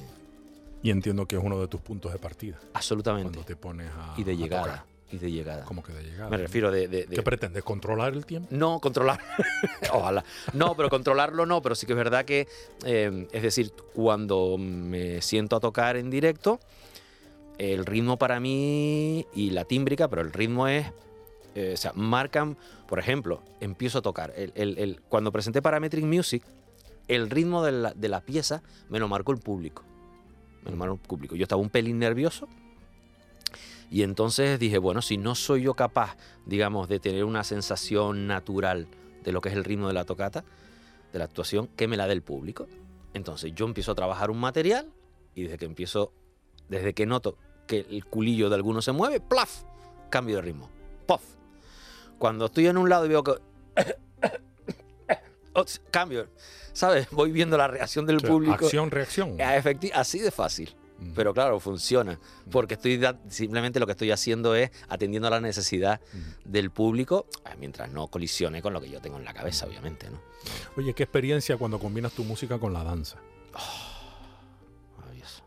Y 0.83 0.89
entiendo 0.89 1.25
que 1.27 1.35
es 1.35 1.43
uno 1.43 1.59
de 1.59 1.67
tus 1.67 1.81
puntos 1.81 2.13
de 2.13 2.17
partida. 2.19 2.57
absolutamente. 2.73 3.29
Cuando 3.29 3.45
te 3.45 3.55
pones 3.57 3.89
a. 3.91 4.13
Y 4.17 4.23
de 4.23 4.37
llegada. 4.37 4.85
Y 5.13 5.19
de 5.19 5.31
llegada. 5.31 5.63
¿Cómo 5.65 5.83
que 5.83 5.93
de 5.93 6.03
llegada? 6.03 6.29
Me 6.29 6.37
refiero 6.37 6.71
de... 6.71 6.87
de- 6.87 7.05
de- 7.05 7.15
¿Qué 7.15 7.21
pretendes? 7.21 7.63
¿Controlar 7.63 8.13
el 8.13 8.25
tiempo? 8.25 8.47
No, 8.51 8.79
controlar. 8.79 9.19
Ojalá. 9.93 10.23
No, 10.53 10.75
pero 10.75 10.89
controlarlo 10.89 11.45
no, 11.45 11.61
pero 11.61 11.75
sí 11.75 11.85
que 11.85 11.93
es 11.93 11.97
verdad 11.97 12.25
que, 12.25 12.47
eh, 12.85 13.27
es 13.31 13.43
decir, 13.43 13.71
cuando 13.93 14.57
me 14.57 15.21
siento 15.21 15.55
a 15.55 15.59
tocar 15.59 15.97
en 15.97 16.09
directo, 16.09 16.59
el 17.59 17.85
ritmo 17.85 18.17
para 18.17 18.39
mí 18.39 19.25
y 19.35 19.51
la 19.51 19.65
tímbrica, 19.65 20.07
pero 20.07 20.21
el 20.23 20.33
ritmo 20.33 20.67
es, 20.67 20.87
eh, 21.55 21.73
o 21.75 21.77
sea, 21.77 21.91
marcan, 21.93 22.57
por 22.87 22.97
ejemplo, 22.97 23.41
empiezo 23.59 23.99
a 23.99 24.01
tocar. 24.01 24.33
El, 24.35 24.51
el- 24.55 24.77
el- 24.79 25.01
cuando 25.09 25.31
presenté 25.31 25.61
Parametric 25.61 26.03
Music, 26.05 26.43
el 27.07 27.29
ritmo 27.29 27.63
de 27.63 27.71
la, 27.73 27.93
de 27.93 28.09
la 28.09 28.21
pieza 28.21 28.63
me 28.89 28.97
lo 28.99 29.07
marcó 29.07 29.31
el 29.31 29.37
público. 29.37 29.83
Me 30.63 30.71
lo 30.71 30.77
marcó 30.77 30.95
el 30.95 31.01
público. 31.01 31.35
Yo 31.35 31.43
estaba 31.43 31.61
un 31.61 31.69
pelín 31.69 31.99
nervioso. 31.99 32.47
Y 33.93 34.01
entonces 34.01 34.57
dije, 34.57 34.79
bueno, 34.79 35.03
si 35.03 35.19
no 35.19 35.35
soy 35.35 35.61
yo 35.61 35.75
capaz, 35.75 36.17
digamos, 36.47 36.89
de 36.89 36.99
tener 36.99 37.25
una 37.25 37.43
sensación 37.43 38.25
natural 38.25 38.87
de 39.23 39.31
lo 39.31 39.39
que 39.39 39.49
es 39.49 39.55
el 39.55 39.63
ritmo 39.63 39.87
de 39.87 39.93
la 39.93 40.03
tocata, 40.03 40.43
de 41.11 41.19
la 41.19 41.25
actuación, 41.25 41.67
que 41.77 41.87
me 41.87 41.95
la 41.95 42.07
dé 42.07 42.13
el 42.13 42.23
público. 42.23 42.67
Entonces 43.13 43.53
yo 43.53 43.67
empiezo 43.67 43.91
a 43.91 43.95
trabajar 43.95 44.31
un 44.31 44.39
material 44.39 44.89
y 45.35 45.43
desde 45.43 45.59
que 45.59 45.65
empiezo, 45.65 46.11
desde 46.69 46.95
que 46.95 47.05
noto 47.05 47.37
que 47.67 47.85
el 47.87 48.03
culillo 48.05 48.49
de 48.49 48.55
alguno 48.55 48.81
se 48.81 48.93
mueve, 48.93 49.19
¡plaf! 49.19 49.61
Cambio 50.09 50.37
de 50.37 50.41
ritmo. 50.41 50.71
¡Pof! 51.05 51.21
Cuando 52.17 52.45
estoy 52.45 52.65
en 52.65 52.77
un 52.77 52.89
lado 52.89 53.05
y 53.05 53.09
veo 53.09 53.23
que... 53.23 53.33
Ots, 55.53 55.83
cambio. 55.91 56.29
¿Sabes? 56.71 57.07
Voy 57.11 57.31
viendo 57.31 57.57
la 57.57 57.67
reacción 57.67 58.07
del 58.07 58.15
O 58.15 58.19
sea, 58.21 58.29
público. 58.29 58.65
Acción, 58.65 58.89
reacción. 58.89 59.37
Ah, 59.39 59.55
efecti- 59.55 59.91
así 59.93 60.17
de 60.17 60.31
fácil. 60.31 60.75
Ujú. 61.03 61.11
Pero 61.15 61.33
claro, 61.33 61.59
funciona. 61.59 62.19
Porque 62.51 62.73
estoy 62.75 62.99
simplemente 63.29 63.79
lo 63.79 63.85
que 63.85 63.91
estoy 63.93 64.11
haciendo 64.11 64.55
es 64.55 64.71
atendiendo 64.89 65.27
a 65.27 65.31
la 65.31 65.41
necesidad 65.41 66.01
Ujú. 66.13 66.21
del 66.51 66.71
público, 66.71 67.25
ah, 67.45 67.51
mientras 67.59 67.91
no 67.91 68.07
colisione 68.07 68.61
con 68.61 68.73
lo 68.73 68.81
que 68.81 68.89
yo 68.89 68.99
tengo 69.01 69.17
en 69.17 69.25
la 69.25 69.33
cabeza, 69.33 69.65
obviamente, 69.65 70.09
¿no? 70.09 70.19
Oye, 70.77 70.93
¿qué 70.93 71.03
experiencia 71.03 71.57
cuando 71.57 71.79
combinas 71.79 72.13
tu 72.13 72.23
música 72.23 72.57
con 72.59 72.73
la 72.73 72.83
danza? 72.83 73.17
Maravilloso. 74.97 75.43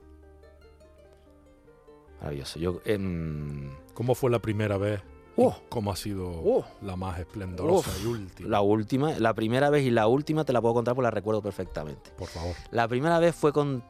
maravilloso. 2.20 2.58
Yo, 2.58 2.80
em, 2.84 3.70
¿Cómo 3.94 4.14
fue 4.14 4.30
la 4.30 4.38
primera 4.40 4.76
vez? 4.76 5.00
Oh. 5.38 5.56
¿Cómo 5.68 5.90
ha 5.92 5.96
sido 5.96 6.28
Oh. 6.30 6.64
la 6.82 6.96
más 6.96 7.18
esplendorosa 7.18 7.90
y 8.02 8.06
última? 8.06 8.48
la 8.48 8.60
última, 8.62 9.18
la 9.18 9.34
primera 9.34 9.68
vez 9.70 9.84
y 9.84 9.90
la 9.90 10.06
última 10.06 10.44
te 10.44 10.52
la 10.52 10.60
puedo 10.62 10.74
contar 10.74 10.94
porque 10.94 11.04
la 11.06 11.10
recuerdo 11.10 11.42
perfectamente. 11.42 12.10
Por 12.16 12.28
favor. 12.28 12.54
La 12.70 12.88
primera 12.88 13.18
vez 13.18 13.34
fue 13.34 13.52
con, 13.52 13.82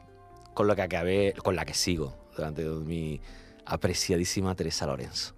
con 0.57 0.65
la 0.65 0.75
que 0.75 0.81
acabé, 0.81 1.35
con 1.43 1.55
la 1.55 1.65
que 1.65 1.75
sigo 1.75 2.15
durante 2.35 2.63
mi 2.63 3.21
apreciadísima 3.63 4.55
Teresa 4.55 4.87
Lorenzo. 4.87 5.35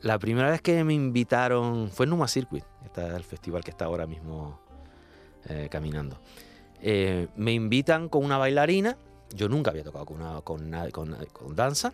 La 0.00 0.18
primera 0.18 0.50
vez 0.50 0.60
que 0.60 0.82
me 0.82 0.92
invitaron 0.92 1.88
fue 1.88 2.06
en 2.06 2.10
Numa 2.10 2.26
Circuit, 2.26 2.64
este 2.84 3.06
es 3.06 3.14
el 3.14 3.22
festival 3.22 3.62
que 3.62 3.70
está 3.70 3.84
ahora 3.84 4.08
mismo 4.08 4.58
eh, 5.48 5.68
caminando. 5.70 6.18
Eh, 6.80 7.28
me 7.36 7.52
invitan 7.52 8.08
con 8.08 8.24
una 8.24 8.38
bailarina, 8.38 8.96
yo 9.36 9.48
nunca 9.48 9.70
había 9.70 9.84
tocado 9.84 10.04
con, 10.04 10.20
una, 10.20 10.40
con, 10.40 10.68
nadie- 10.68 10.90
con, 10.90 11.16
con 11.32 11.54
danza, 11.54 11.92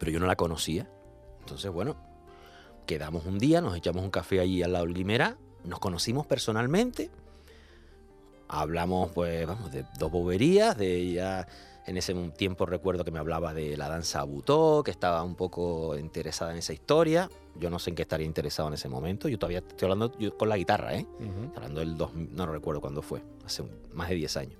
pero 0.00 0.10
yo 0.10 0.18
no 0.18 0.26
la 0.26 0.34
conocía. 0.34 0.90
Entonces, 1.38 1.70
bueno, 1.70 1.94
quedamos 2.86 3.24
un 3.24 3.38
día, 3.38 3.60
nos 3.60 3.76
echamos 3.76 4.02
un 4.02 4.10
café 4.10 4.40
allí 4.40 4.64
al 4.64 4.72
lado 4.72 4.86
del 4.86 4.94
Guimerá, 4.94 5.36
nos 5.62 5.78
conocimos 5.78 6.26
personalmente, 6.26 7.08
hablamos 8.48 9.10
pues 9.12 9.46
vamos 9.46 9.72
de 9.72 9.84
dos 9.98 10.10
boberías 10.10 10.76
de 10.76 10.94
ella 10.96 11.46
en 11.86 11.96
ese 11.96 12.14
tiempo 12.36 12.64
recuerdo 12.66 13.04
que 13.04 13.10
me 13.10 13.18
hablaba 13.18 13.52
de 13.54 13.76
la 13.76 13.88
danza 13.88 14.22
butó 14.22 14.82
que 14.84 14.90
estaba 14.90 15.22
un 15.22 15.34
poco 15.34 15.98
interesada 15.98 16.52
en 16.52 16.58
esa 16.58 16.72
historia. 16.72 17.28
Yo 17.56 17.68
no 17.70 17.78
sé 17.78 17.90
en 17.90 17.96
qué 17.96 18.02
estaría 18.02 18.26
interesado 18.26 18.68
en 18.68 18.74
ese 18.74 18.88
momento. 18.88 19.28
Yo 19.28 19.38
todavía 19.38 19.58
estoy 19.58 19.84
hablando 19.86 20.18
yo 20.18 20.36
con 20.36 20.48
la 20.48 20.56
guitarra 20.56 20.94
eh. 20.94 21.06
Estoy 21.20 21.50
hablando 21.56 21.80
del 21.80 21.96
2000, 21.96 22.34
no 22.34 22.46
recuerdo 22.46 22.80
cuándo 22.80 23.02
fue 23.02 23.22
hace 23.44 23.62
un- 23.62 23.70
más 23.92 24.08
de 24.08 24.14
10 24.16 24.36
años. 24.38 24.58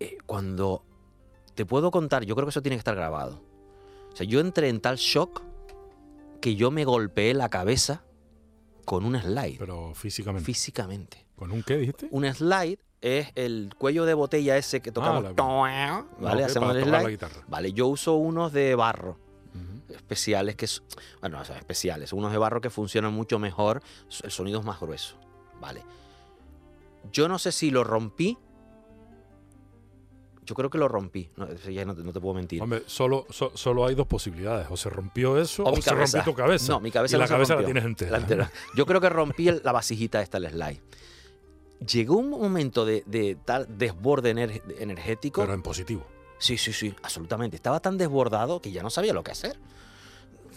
Eh, 0.00 0.18
cuando 0.26 0.84
te 1.54 1.64
puedo 1.66 1.90
contar 1.90 2.24
yo 2.24 2.34
creo 2.36 2.46
que 2.46 2.50
eso 2.50 2.62
tiene 2.62 2.76
que 2.76 2.80
estar 2.80 2.94
grabado. 2.94 3.40
O 4.12 4.16
sea 4.16 4.26
yo 4.26 4.40
entré 4.40 4.68
en 4.68 4.80
tal 4.80 4.96
shock 4.96 5.42
que 6.40 6.54
yo 6.54 6.70
me 6.70 6.84
golpeé 6.84 7.34
la 7.34 7.48
cabeza 7.48 8.02
con 8.84 9.04
un 9.04 9.18
slide. 9.20 9.56
Pero 9.58 9.92
físicamente. 9.94 10.44
físicamente 10.44 11.26
¿Con 11.38 11.52
un 11.52 11.62
qué 11.62 11.76
dijiste? 11.76 12.08
un 12.10 12.24
slide 12.34 12.78
es 13.00 13.28
el 13.36 13.70
cuello 13.78 14.04
de 14.04 14.14
botella 14.14 14.56
ese 14.56 14.80
que 14.80 14.90
tocamos. 14.92 15.22
la- 15.22 15.32
¿Vale? 16.20 16.44
Hacemos 16.44 16.74
el 16.76 16.90
la 16.90 17.00
slide. 17.02 17.18
Vale, 17.46 17.72
yo 17.72 17.86
uso 17.86 18.14
unos 18.14 18.52
de 18.52 18.74
barro 18.74 19.16
especiales 19.90 20.54
que 20.56 20.66
bueno, 21.20 21.40
o 21.40 21.44
sea, 21.44 21.56
especiales, 21.56 22.12
unos 22.12 22.30
de 22.32 22.38
barro 22.38 22.60
que 22.60 22.70
funcionan 22.70 23.12
mucho 23.12 23.38
mejor, 23.38 23.82
el 24.22 24.30
sonido 24.30 24.60
es 24.60 24.66
más 24.66 24.78
grueso, 24.80 25.16
¿vale? 25.60 25.82
Yo 27.12 27.26
no 27.28 27.38
sé 27.38 27.52
si 27.52 27.70
lo 27.70 27.84
rompí. 27.84 28.36
Yo 30.44 30.54
creo 30.54 30.70
que 30.70 30.78
lo 30.78 30.88
rompí, 30.88 31.30
no, 31.36 31.46
eso 31.46 31.70
ya 31.70 31.84
no, 31.84 31.94
te- 31.94 32.02
no 32.02 32.10
te 32.12 32.20
puedo 32.20 32.34
mentir. 32.34 32.62
Hombre, 32.62 32.82
solo, 32.86 33.26
so- 33.28 33.52
solo 33.54 33.84
hay 33.86 33.94
dos 33.94 34.06
posibilidades. 34.06 34.66
O 34.70 34.76
se 34.78 34.88
rompió 34.88 35.38
eso 35.38 35.62
O 35.62 35.68
o, 35.70 35.76
mi 35.76 35.82
se 35.82 35.90
rompió 35.90 36.22
tu 36.24 36.34
cabeza. 36.34 36.72
No, 36.72 36.80
mi 36.80 36.90
cabeza 36.90 37.16
y 37.16 37.18
no 37.18 37.20
la 37.20 37.26
se 37.26 37.32
cabeza 37.34 37.54
la 37.54 37.60
rompió. 37.60 37.74
tienes 37.74 37.84
entera. 37.84 38.10
La 38.12 38.18
entera. 38.18 38.50
Yo 38.74 38.86
creo 38.86 39.00
que 39.00 39.10
rompí 39.10 39.48
el- 39.48 39.60
la 39.62 39.72
vasijita 39.72 40.22
esta, 40.22 40.38
el 40.38 40.48
slide. 40.48 40.80
Llegó 41.86 42.16
un 42.16 42.30
momento 42.30 42.84
de, 42.84 43.04
de 43.06 43.36
tal 43.36 43.66
desborde 43.78 44.34
ener- 44.34 44.62
energético. 44.78 45.40
Pero 45.42 45.54
en 45.54 45.62
positivo. 45.62 46.04
Sí, 46.38 46.56
sí, 46.58 46.72
sí, 46.72 46.94
absolutamente. 47.02 47.56
Estaba 47.56 47.80
tan 47.80 47.96
desbordado 47.98 48.60
que 48.60 48.72
ya 48.72 48.82
no 48.82 48.90
sabía 48.90 49.12
lo 49.12 49.22
que 49.22 49.30
hacer. 49.32 49.58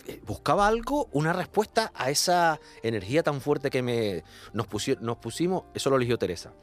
Eh, 0.07 0.19
Buscaba 0.25 0.67
algo, 0.67 1.09
una 1.11 1.31
respuesta 1.33 1.91
a 1.95 2.09
esa 2.09 2.59
energía 2.81 3.21
tan 3.23 3.39
fuerte 3.41 3.69
que 3.69 3.81
me, 3.83 4.23
nos, 4.53 4.67
nos 5.01 5.17
pusimos. 5.17 5.63
Eso 5.73 5.89
lo 5.89 5.97
eligió 5.97 6.17
Teresa. 6.17 6.53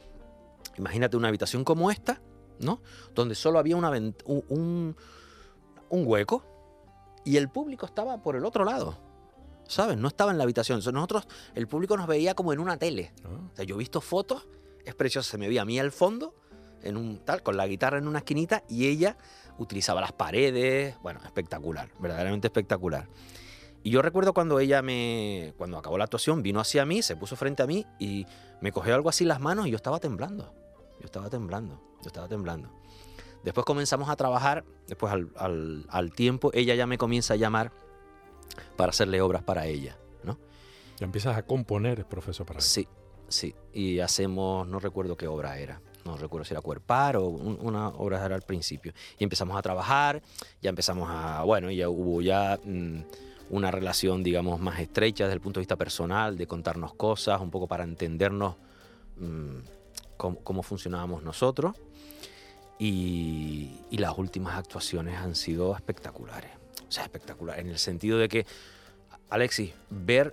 Imagínate 0.76 1.16
una 1.16 1.28
habitación 1.28 1.64
como 1.64 1.90
esta, 1.90 2.20
¿no? 2.60 2.80
Donde 3.14 3.34
solo 3.34 3.58
había 3.58 3.76
una 3.76 3.90
un- 3.90 4.96
un 5.90 6.06
hueco 6.06 6.44
y 7.24 7.36
el 7.36 7.48
público 7.48 7.86
estaba 7.86 8.22
por 8.22 8.36
el 8.36 8.44
otro 8.44 8.64
lado. 8.64 8.98
¿Sabes? 9.68 9.96
No 9.96 10.08
estaba 10.08 10.32
en 10.32 10.38
la 10.38 10.44
habitación. 10.44 10.82
So, 10.82 10.90
Nosotros, 10.90 11.28
el 11.54 11.68
público 11.68 11.96
nos 11.96 12.06
veía 12.08 12.34
como 12.34 12.52
en 12.52 12.58
una 12.58 12.76
tele. 12.78 13.12
¿no? 13.22 13.50
O 13.52 13.56
sea, 13.56 13.64
yo 13.64 13.76
he 13.76 13.78
visto 13.78 14.00
fotos, 14.00 14.48
es 14.84 14.94
precioso, 14.96 15.30
se 15.30 15.38
me 15.38 15.46
veía 15.46 15.62
a 15.62 15.64
mí 15.64 15.78
al 15.78 15.92
fondo, 15.92 16.34
en 16.82 16.96
un 16.96 17.18
tal, 17.24 17.42
con 17.42 17.56
la 17.56 17.66
guitarra 17.66 17.98
en 17.98 18.08
una 18.08 18.18
esquinita, 18.18 18.64
y 18.68 18.86
ella 18.88 19.16
utilizaba 19.58 20.00
las 20.00 20.12
paredes, 20.12 20.96
bueno, 21.02 21.20
espectacular, 21.24 21.90
verdaderamente 22.00 22.46
espectacular. 22.48 23.08
Y 23.82 23.90
yo 23.90 24.02
recuerdo 24.02 24.32
cuando 24.32 24.58
ella 24.58 24.82
me, 24.82 25.54
cuando 25.56 25.78
acabó 25.78 25.98
la 25.98 26.04
actuación, 26.04 26.42
vino 26.42 26.60
hacia 26.60 26.84
mí, 26.84 27.02
se 27.02 27.14
puso 27.16 27.36
frente 27.36 27.62
a 27.62 27.66
mí 27.66 27.86
y 27.98 28.26
me 28.60 28.72
cogió 28.72 28.94
algo 28.94 29.08
así 29.08 29.24
en 29.24 29.28
las 29.28 29.40
manos 29.40 29.66
y 29.66 29.70
yo 29.70 29.76
estaba 29.76 30.00
temblando. 30.00 30.52
Yo 31.00 31.04
estaba 31.04 31.28
temblando, 31.30 31.80
yo 32.02 32.06
estaba 32.08 32.26
temblando. 32.26 32.70
Después 33.44 33.64
comenzamos 33.64 34.08
a 34.08 34.16
trabajar, 34.16 34.64
después 34.88 35.12
al, 35.12 35.30
al- 35.36 35.86
al 35.90 36.12
tiempo 36.12 36.50
ella 36.54 36.74
ya 36.74 36.86
me 36.86 36.98
comienza 36.98 37.34
a 37.34 37.36
llamar 37.36 37.70
para 38.76 38.90
hacerle 38.90 39.20
obras 39.20 39.42
para 39.42 39.66
ella, 39.66 39.96
¿no? 40.24 40.38
Ya 40.98 41.06
empiezas 41.06 41.36
a 41.36 41.42
componer, 41.42 42.04
profesor, 42.06 42.46
para. 42.46 42.60
Sí, 42.60 42.86
sí. 43.28 43.54
Y 43.72 44.00
hacemos, 44.00 44.66
no 44.66 44.78
recuerdo 44.80 45.16
qué 45.16 45.26
obra 45.28 45.58
era. 45.58 45.80
No 46.04 46.16
recuerdo 46.16 46.44
si 46.46 46.54
era 46.54 46.60
Cuerpar 46.62 47.16
o 47.16 47.26
un- 47.26 47.58
una 47.60 47.88
obra 47.88 48.24
era 48.24 48.34
al 48.34 48.42
principio. 48.42 48.92
Y 49.18 49.24
empezamos 49.24 49.58
a 49.58 49.62
trabajar, 49.62 50.22
ya 50.62 50.70
empezamos 50.70 51.08
a, 51.10 51.42
bueno, 51.42 51.70
ya 51.70 51.88
hubo 51.90 52.22
ya 52.22 52.58
mm, 52.64 53.00
una 53.50 53.70
relación, 53.70 54.22
digamos, 54.22 54.58
más 54.60 54.78
estrecha 54.80 55.24
desde 55.24 55.34
el 55.34 55.40
punto 55.40 55.58
de 55.60 55.62
vista 55.62 55.76
personal, 55.76 56.36
de 56.38 56.46
contarnos 56.46 56.94
cosas, 56.94 57.40
un 57.40 57.50
poco 57.50 57.66
para 57.66 57.84
entendernos 57.84 58.56
mm, 59.18 59.56
cómo, 60.16 60.38
cómo 60.40 60.62
funcionábamos 60.62 61.22
nosotros. 61.22 61.74
Y, 62.78 63.80
y 63.90 63.98
las 63.98 64.16
últimas 64.16 64.56
actuaciones 64.56 65.16
han 65.18 65.34
sido 65.34 65.74
espectaculares. 65.74 66.52
O 66.88 66.92
sea, 66.92 67.04
espectaculares. 67.04 67.64
En 67.64 67.70
el 67.70 67.78
sentido 67.78 68.18
de 68.18 68.28
que, 68.28 68.46
Alexis, 69.30 69.72
ver 69.90 70.32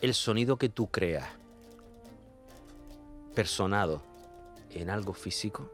el 0.00 0.14
sonido 0.14 0.56
que 0.58 0.68
tú 0.68 0.88
creas 0.90 1.28
personado 3.34 4.02
en 4.70 4.90
algo 4.90 5.14
físico 5.14 5.70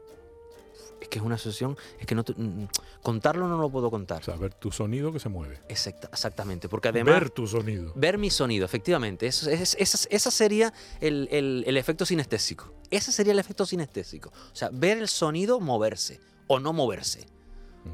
es 1.01 1.07
que 1.09 1.19
es 1.19 1.25
una 1.25 1.35
asociación 1.35 1.77
es 1.99 2.05
que 2.05 2.15
no 2.15 2.23
te- 2.23 2.33
mm, 2.33 2.67
contarlo 3.01 3.47
no 3.47 3.57
lo 3.57 3.69
puedo 3.69 3.91
contar 3.91 4.21
O 4.21 4.23
sea, 4.25 4.35
ver 4.35 4.53
tu 4.53 4.71
sonido 4.71 5.11
que 5.11 5.19
se 5.19 5.29
mueve. 5.29 5.59
Exacta- 5.67 6.07
exactamente 6.11 6.69
porque 6.69 6.87
además 6.89 7.13
ver 7.19 7.29
tu 7.29 7.45
sonido. 7.47 7.91
ver 7.95 8.17
mi 8.17 8.29
sonido 8.29 8.65
efectivamente 8.65 9.27
eso 9.27 9.49
es, 9.49 9.75
esa, 9.79 10.07
esa 10.09 10.31
sería 10.31 10.73
el, 11.01 11.27
el- 11.31 11.63
el 11.67 11.77
efecto 11.77 12.05
sinestésico 12.05 12.73
ese 12.89 13.11
sería 13.11 13.33
el 13.33 13.39
efecto 13.39 13.65
sinestésico 13.65 14.29
o 14.51 14.55
sea 14.55 14.69
ver 14.71 14.97
el 14.99 15.07
sonido 15.09 15.59
moverse 15.59 16.21
o 16.47 16.59
no 16.59 16.71
moverse 16.71 17.25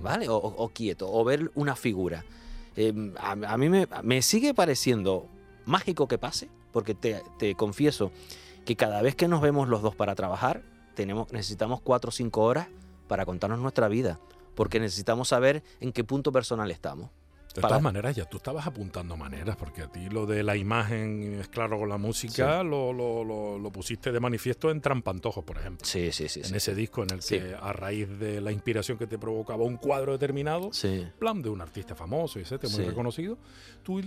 ¿vale? 0.02 0.28
O, 0.30 0.70
quieto, 0.74 1.12
o 1.12 1.24
ver 1.24 1.52
una 1.56 1.76
figura. 1.76 2.24
Eh, 2.76 2.94
a, 3.20 3.58
mí 3.58 3.70
me, 3.70 4.22
sigue 4.22 4.54
pareciendo 4.54 5.28
mágico 5.66 6.08
que 6.08 6.18
pase, 6.18 6.50
porque 6.72 6.96
te, 6.96 7.22
te 7.38 7.56
confieso 7.56 8.12
que 8.66 8.76
cada 8.76 9.02
vez 9.02 9.16
que 9.16 9.28
nos 9.28 9.42
vemos 9.42 9.68
los 9.68 9.82
dos 9.82 9.96
para 9.96 10.16
trabajar, 10.16 10.62
tenemos, 10.96 11.32
necesitamos 11.32 11.82
cuatro 11.82 12.10
o 12.10 12.12
cinco 12.12 12.44
horas 12.44 12.68
para 13.08 13.26
contarnos 13.26 13.60
nuestra 13.60 13.88
vida, 13.88 14.20
porque 14.56 14.80
necesitamos 14.80 15.28
saber 15.28 15.64
en 15.80 15.92
qué 15.92 16.04
punto 16.04 16.32
personal 16.32 16.72
estamos. 16.72 17.10
De 17.54 17.62
todas 17.62 17.82
maneras, 17.82 18.16
ya 18.16 18.26
tú 18.26 18.38
estabas 18.38 18.66
apuntando 18.68 19.18
maneras, 19.18 19.56
porque 19.58 19.82
a 19.82 19.88
ti 19.92 20.10
lo 20.10 20.26
de 20.26 20.42
la 20.44 20.56
imagen 20.56 21.40
es 21.40 21.48
claro 21.50 21.78
con 21.80 21.90
la 21.90 21.98
música, 21.98 22.64
lo, 22.64 22.94
lo- 22.94 23.24
lo- 23.24 23.60
lo 23.60 23.72
pusiste 23.72 24.12
de 24.12 24.20
manifiesto 24.20 24.72
en 24.72 24.80
Trampantojos, 24.82 25.44
por 25.44 25.58
ejemplo. 25.58 25.86
Sí, 25.86 26.12
sí, 26.12 26.30
sí. 26.30 26.40
en 26.40 26.46
sí. 26.46 26.56
ese 26.56 26.74
disco 26.76 27.04
en 27.04 27.10
el 27.12 27.20
que 27.20 27.56
a 27.60 27.74
raíz 27.74 28.08
de 28.20 28.40
la 28.42 28.52
inspiración 28.52 28.98
que 28.98 29.08
te 29.08 29.18
provocaba 29.18 29.64
un 29.64 29.78
cuadro 29.78 30.14
determinado, 30.14 30.72
Sí. 30.72 31.06
plan 31.20 31.42
de 31.42 31.50
un 31.50 31.62
artista 31.62 31.96
famoso 31.96 32.40
y 32.40 32.44
etcétera, 32.44 32.72
muy 32.74 32.86
reconocido, 32.86 33.38
tú 33.84 34.02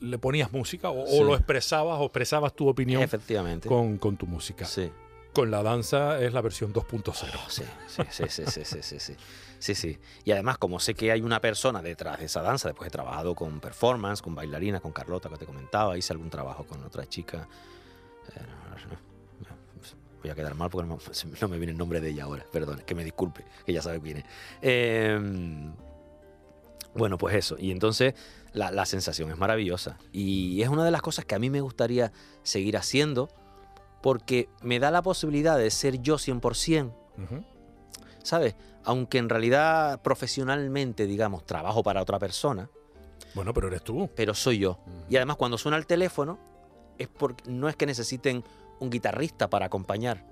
le 0.00 0.18
ponías 0.18 0.52
música 0.52 0.90
o, 0.90 1.24
lo 1.24 1.34
expresabas 1.34 1.98
o 2.00 2.04
expresabas 2.04 2.54
tu 2.54 2.68
opinión 2.68 3.02
Efectivamente. 3.02 3.68
con, 3.68 3.98
con 3.98 4.16
tu 4.16 4.26
música. 4.26 4.64
Sí. 4.64 4.90
Con 5.32 5.50
la 5.50 5.62
danza 5.64 6.20
es 6.22 6.32
la 6.32 6.40
versión 6.42 6.72
2.0. 6.72 7.10
Oh, 7.12 7.50
sí, 7.50 7.62
sí, 7.88 8.02
sí, 8.10 8.24
sí, 8.28 8.64
sí, 8.64 8.78
sí, 8.82 9.00
sí, 9.00 9.16
sí. 9.64 9.74
Sí. 9.74 9.98
Y 10.24 10.32
además, 10.32 10.58
como 10.58 10.78
sé 10.80 10.94
que 10.94 11.10
hay 11.12 11.20
una 11.22 11.40
persona 11.40 11.80
detrás 11.82 12.18
de 12.18 12.26
esa 12.26 12.42
danza, 12.42 12.68
después 12.68 12.88
he 12.88 12.90
trabajado 12.90 13.34
con 13.34 13.60
performance, 13.60 14.20
con 14.22 14.34
bailarina, 14.34 14.80
con 14.80 14.92
Carlota, 14.92 15.28
que 15.28 15.36
te 15.36 15.46
comentaba, 15.46 15.96
hice 15.96 16.12
algún 16.12 16.30
trabajo 16.30 16.64
con 16.66 16.82
otra 16.84 17.06
chica. 17.06 17.48
Eh, 18.36 18.40
voy 20.22 20.30
a 20.30 20.34
quedar 20.34 20.54
mal 20.54 20.70
porque 20.70 20.88
no, 20.88 20.98
me- 21.48 21.56
viene 21.58 21.72
el 21.72 21.78
nombre 21.78 22.00
de 22.00 22.10
ella 22.10 22.24
ahora, 22.24 22.44
perdón, 22.50 22.82
que 22.86 22.94
me 22.94 23.04
disculpe, 23.04 23.44
que 23.66 23.72
ya 23.72 23.82
sabe 23.82 24.00
quién 24.00 24.18
es. 24.18 24.24
Eh, 24.62 25.70
bueno, 26.94 27.18
pues 27.18 27.34
eso. 27.34 27.56
Y 27.58 27.70
entonces 27.72 28.14
la, 28.52 28.70
la 28.70 28.86
sensación 28.86 29.30
es 29.30 29.36
maravillosa. 29.38 29.98
Y 30.12 30.62
es 30.62 30.68
una 30.68 30.84
de 30.84 30.90
las 30.90 31.02
cosas 31.02 31.24
que 31.24 31.34
a 31.34 31.38
mí 31.38 31.50
me 31.50 31.60
gustaría 31.60 32.12
seguir 32.42 32.76
haciendo 32.76 33.28
porque 34.02 34.48
me 34.62 34.78
da 34.78 34.90
la 34.90 35.02
posibilidad 35.02 35.58
de 35.58 35.70
ser 35.70 36.00
yo 36.02 36.16
100%, 36.16 36.92
Ujú. 37.16 37.44
¿Sabes? 38.24 38.56
Aunque 38.82 39.18
en 39.18 39.28
realidad 39.28 40.02
profesionalmente, 40.02 41.06
digamos, 41.06 41.46
trabajo 41.46 41.84
para 41.84 42.02
otra 42.02 42.18
persona, 42.18 42.68
Bueno, 43.34 43.54
pero 43.54 43.68
eres 43.68 43.82
tú. 43.84 44.10
pero 44.16 44.34
soy 44.34 44.58
yo. 44.58 44.72
Ujú. 44.72 45.04
Y 45.10 45.16
además 45.16 45.36
cuando 45.36 45.56
suena 45.58 45.76
el 45.76 45.86
teléfono, 45.86 46.38
es 46.98 47.06
porque 47.08 47.48
no 47.48 47.68
es 47.68 47.76
que 47.76 47.86
necesiten 47.86 48.42
un 48.80 48.90
guitarrista 48.90 49.48
para 49.48 49.66
acompañar, 49.66 50.26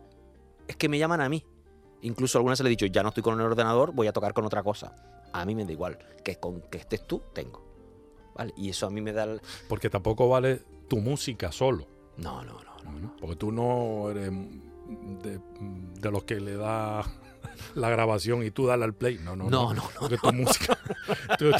es 0.66 0.74
que 0.76 0.88
me 0.88 0.98
llaman 0.98 1.20
a 1.20 1.28
mí. 1.28 1.44
Incluso 2.02 2.38
algunas 2.38 2.58
se 2.58 2.64
le 2.64 2.68
he 2.68 2.70
dicho, 2.70 2.86
ya 2.86 3.02
no 3.04 3.10
estoy 3.10 3.22
con 3.22 3.38
el 3.38 3.46
ordenador, 3.46 3.92
voy 3.92 4.08
a 4.08 4.12
tocar 4.12 4.32
con 4.34 4.44
otra 4.44 4.62
cosa. 4.64 4.96
A 5.32 5.44
mí 5.44 5.54
me 5.54 5.64
da 5.64 5.70
igual, 5.72 5.98
que 6.24 6.36
con 6.36 6.60
que 6.62 6.78
estés 6.78 7.06
tú, 7.06 7.22
tengo. 7.32 7.62
¿Vale? 8.34 8.52
Y 8.56 8.70
eso 8.70 8.86
a 8.86 8.90
mí 8.90 9.00
me 9.00 9.12
da... 9.12 9.24
el- 9.24 9.40
Porque 9.68 9.88
tampoco 9.88 10.28
vale 10.28 10.62
tu 10.88 10.96
música 10.98 11.52
solo. 11.52 11.86
No, 12.16 12.42
no, 12.44 12.54
no. 12.62 12.74
no, 12.92 12.98
no. 12.98 13.16
Porque 13.20 13.36
tú 13.36 13.52
no 13.52 14.10
eres 14.10 14.30
de, 15.22 15.38
de 16.00 16.10
los 16.10 16.24
que 16.24 16.40
le 16.40 16.56
da 16.56 17.04
la 17.74 17.90
grabación 17.90 18.42
y 18.44 18.50
tú 18.50 18.66
dale 18.66 18.84
al 18.84 18.94
play. 18.94 19.18
No, 19.22 19.34
no, 19.36 19.44
No, 19.50 19.72
no, 19.74 19.82
no, 19.82 19.90
Porque 20.00 20.18
tu 20.18 20.32
música. 20.32 20.78
tú- 21.38 21.50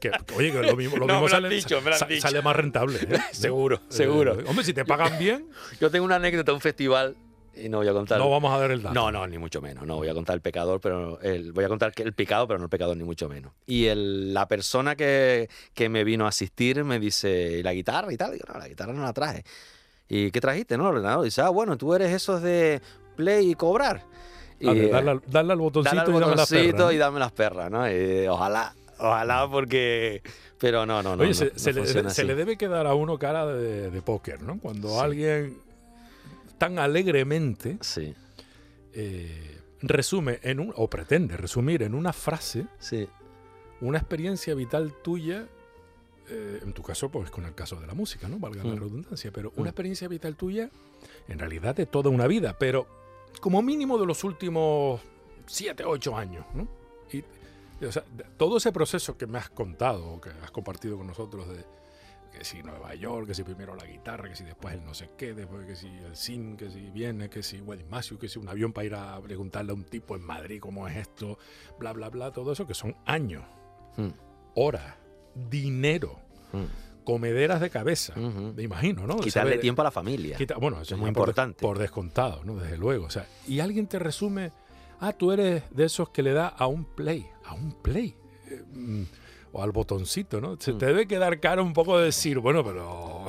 que- 0.00 0.10
oye, 0.36 0.52
que 0.52 0.62
lo 0.62 0.76
mismo, 0.76 0.96
lo 0.96 1.06
No, 1.06 1.14
mismo 1.14 1.28
sale, 1.28 1.48
dicho, 1.48 1.80
me 1.80 1.88
lo 1.90 1.94
has 1.94 1.98
sa- 2.00 2.06
dicho. 2.06 2.22
sale 2.22 2.42
más 2.42 2.56
rentable. 2.56 2.98
¿eh? 3.00 3.18
Seguro, 3.32 3.76
Eh, 3.76 3.80
seguro. 3.88 4.38
hombre, 4.46 4.64
si 4.64 4.72
te 4.72 4.84
pagan 4.84 5.18
bien, 5.18 5.48
Yo 5.80 5.90
tengo 5.90 6.04
una 6.04 6.16
anécdota 6.16 6.52
de 6.52 6.54
un 6.56 6.60
festival 6.60 7.16
y 7.54 7.68
no 7.68 7.78
voy 7.78 7.88
a 7.88 7.92
contar. 7.92 8.18
no 8.18 8.30
vamos 8.30 8.52
a 8.54 8.58
dar 8.58 8.70
el 8.70 8.82
dato. 8.82 8.94
No, 8.94 9.10
no, 9.10 9.26
ni 9.26 9.36
mucho 9.38 9.60
menos. 9.60 9.84
No 9.84 9.96
voy 9.96 10.08
a 10.08 10.14
contar 10.14 10.34
el 10.36 10.40
pecador, 10.40 10.80
pero 10.80 11.20
el, 11.22 11.50
voy 11.52 11.64
a 11.64 11.68
contar 11.68 11.92
que 11.92 12.04
el 12.04 12.12
pecado, 12.12 12.46
pero 12.46 12.58
no 12.58 12.66
el 12.66 12.70
pecador, 12.70 12.96
ni 12.96 13.02
mucho 13.02 13.28
menos. 13.28 13.52
Y 13.66 13.86
el- 13.86 14.32
la 14.32 14.46
persona 14.46 14.94
que, 14.94 15.48
que 15.74 15.88
me 15.88 16.04
vino 16.04 16.24
a 16.26 16.28
asistir 16.28 16.84
me 16.84 17.00
dice, 17.00 17.58
¿y 17.58 17.62
la 17.64 17.72
guitarra 17.72 18.12
y 18.12 18.16
tal? 18.16 18.32
Digo, 18.32 18.44
no, 18.52 18.58
la 18.58 18.68
guitarra 18.68 18.92
no 18.92 19.02
la 19.02 19.12
traje. 19.12 19.42
¿Y 20.08 20.30
qué 20.30 20.40
trajiste? 20.40 20.78
No, 20.78 20.84
el 20.88 20.96
ordenador. 20.96 21.24
Dice, 21.24 21.42
ah, 21.42 21.48
bueno, 21.48 21.76
tú 21.76 21.92
eres 21.94 22.12
esos 22.12 22.40
de 22.42 22.80
play 23.16 23.50
y 23.50 23.54
cobrar. 23.56 24.04
Ver, 24.60 24.76
Y, 24.76 24.88
darle, 24.88 25.10
al- 25.10 25.58
botoncito 25.58 25.94
dale 25.96 26.02
al 26.02 26.08
y 26.08 26.12
dame 26.20 26.26
botoncito 26.26 26.60
perra. 26.76 26.78
¿no? 26.86 26.92
y 26.92 26.96
dame 26.98 27.18
las 27.20 27.32
perras, 27.32 27.70
¿no? 27.70 27.90
Y 27.90 28.26
ojalá, 28.26 28.74
ojalá 28.98 29.48
porque... 29.50 30.22
Pero 30.58 30.84
no, 30.86 31.02
no, 31.04 31.14
no. 31.14 31.22
Oye, 31.22 31.28
no, 31.30 31.34
se, 31.34 31.44
no 31.52 31.58
se 31.86 32.02
le, 32.02 32.10
se 32.10 32.24
debe 32.24 32.56
quedar 32.58 32.86
a 32.88 32.94
uno 32.94 33.16
cara 33.18 33.46
de, 33.46 33.90
de 33.90 34.02
póker, 34.02 34.42
¿no? 34.42 34.58
Cuando 34.58 34.88
Sí. 34.88 34.98
alguien 35.00 35.58
tan 36.58 36.80
alegremente 36.80 37.78
Sí, 37.80 38.12
eh, 38.94 39.58
resume 39.82 40.40
en 40.42 40.58
un, 40.60 40.72
o 40.76 40.88
pretende 40.90 41.36
resumir 41.36 41.82
en 41.84 41.94
una 41.94 42.12
frase 42.12 42.66
sí, 42.80 43.08
una 43.80 43.98
experiencia 43.98 44.54
vital 44.56 44.92
tuya, 45.04 45.46
eh, 46.28 46.58
en 46.64 46.72
tu 46.72 46.82
caso, 46.82 47.08
pues 47.08 47.30
con 47.30 47.44
el 47.44 47.54
caso 47.54 47.76
de 47.80 47.86
la 47.86 47.94
música, 47.94 48.26
¿no? 48.28 48.38
Valga 48.40 48.64
la 48.64 48.74
Mm. 48.74 48.78
redundancia, 48.80 49.30
pero 49.32 49.50
Mm. 49.54 49.60
una 49.60 49.70
experiencia 49.70 50.08
vital 50.08 50.34
tuya, 50.34 50.68
en 51.28 51.38
realidad 51.38 51.76
de 51.76 51.86
toda 51.86 52.10
una 52.10 52.26
vida, 52.26 52.56
pero 52.58 52.88
como 53.40 53.62
mínimo 53.62 53.98
de 53.98 54.06
los 54.06 54.24
últimos 54.24 55.00
siete, 55.46 55.84
ocho 55.84 56.16
años, 56.16 56.44
¿no? 56.54 56.68
Y, 57.12 57.24
y, 57.80 57.84
o 57.84 57.92
sea, 57.92 58.04
todo 58.36 58.58
ese 58.58 58.72
proceso 58.72 59.16
que 59.16 59.26
me 59.26 59.38
has 59.38 59.50
contado, 59.50 60.20
que 60.20 60.30
has 60.30 60.50
compartido 60.50 60.96
con 60.96 61.06
nosotros 61.06 61.48
de 61.48 61.64
que 62.32 62.44
si 62.44 62.62
Nueva 62.62 62.94
York, 62.94 63.28
que 63.28 63.34
si 63.34 63.42
primero 63.42 63.74
la 63.74 63.86
guitarra, 63.86 64.28
que 64.28 64.36
si 64.36 64.44
después 64.44 64.74
el 64.74 64.84
no 64.84 64.94
sé 64.94 65.10
qué, 65.16 65.34
después 65.34 65.66
que 65.66 65.76
si 65.76 65.88
el 65.88 66.16
sim, 66.16 66.56
que 66.56 66.70
si 66.70 66.90
viene, 66.90 67.30
que 67.30 67.42
si 67.42 67.62
Massive, 67.88 68.20
que 68.20 68.28
si 68.28 68.38
un 68.38 68.48
avión 68.48 68.72
para 68.72 68.84
ir 68.84 68.94
a 68.94 69.20
preguntarle 69.20 69.72
a 69.72 69.74
un 69.74 69.84
tipo 69.84 70.14
en 70.14 70.22
Madrid 70.22 70.60
cómo 70.60 70.86
es 70.86 70.96
esto, 70.96 71.38
bla, 71.78 71.92
bla, 71.92 72.10
bla, 72.10 72.30
todo 72.32 72.52
eso, 72.52 72.66
que 72.66 72.74
son 72.74 72.96
años 73.06 73.44
Mm, 73.98 74.12
horas, 74.54 74.94
dinero, 75.34 76.20
mm. 76.52 76.87
Comederas 77.12 77.58
de 77.62 77.70
cabeza, 77.70 78.12
me 78.16 78.62
imagino, 78.62 79.06
¿no? 79.06 79.16
Quitarle 79.16 79.52
saber- 79.52 79.60
tiempo 79.60 79.80
a 79.80 79.84
la 79.84 79.90
familia. 79.90 80.36
quita- 80.36 80.56
bueno, 80.58 80.82
eso 80.82 80.94
es 80.94 81.00
muy 81.00 81.10
por 81.12 81.22
importante. 81.28 81.62
Por, 81.62 81.78
descontado, 81.78 82.44
¿no? 82.44 82.56
Desde 82.56 82.76
luego. 82.76 83.06
O 83.06 83.10
sea, 83.10 83.26
y 83.46 83.60
alguien 83.60 83.86
te 83.86 83.98
resume, 83.98 84.52
ah, 85.00 85.14
tú 85.14 85.32
eres 85.32 85.62
de 85.70 85.84
esos 85.86 86.10
que 86.10 86.22
le 86.22 86.34
da 86.34 86.48
a 86.48 86.66
un 86.66 86.84
play, 86.84 87.26
a 87.46 87.54
un 87.54 87.72
play. 87.80 88.14
eh, 88.50 88.62
mm, 88.74 89.02
o 89.52 89.62
al 89.62 89.72
botoncito, 89.72 90.38
¿no? 90.42 90.56
Se 90.60 90.74
Mm. 90.74 90.78
te 90.78 90.86
debe 90.86 91.06
quedar 91.06 91.40
cara 91.40 91.62
un 91.62 91.72
poco 91.72 91.98
de 91.98 92.04
decir, 92.06 92.38
bueno, 92.40 92.62
pero 92.62 93.24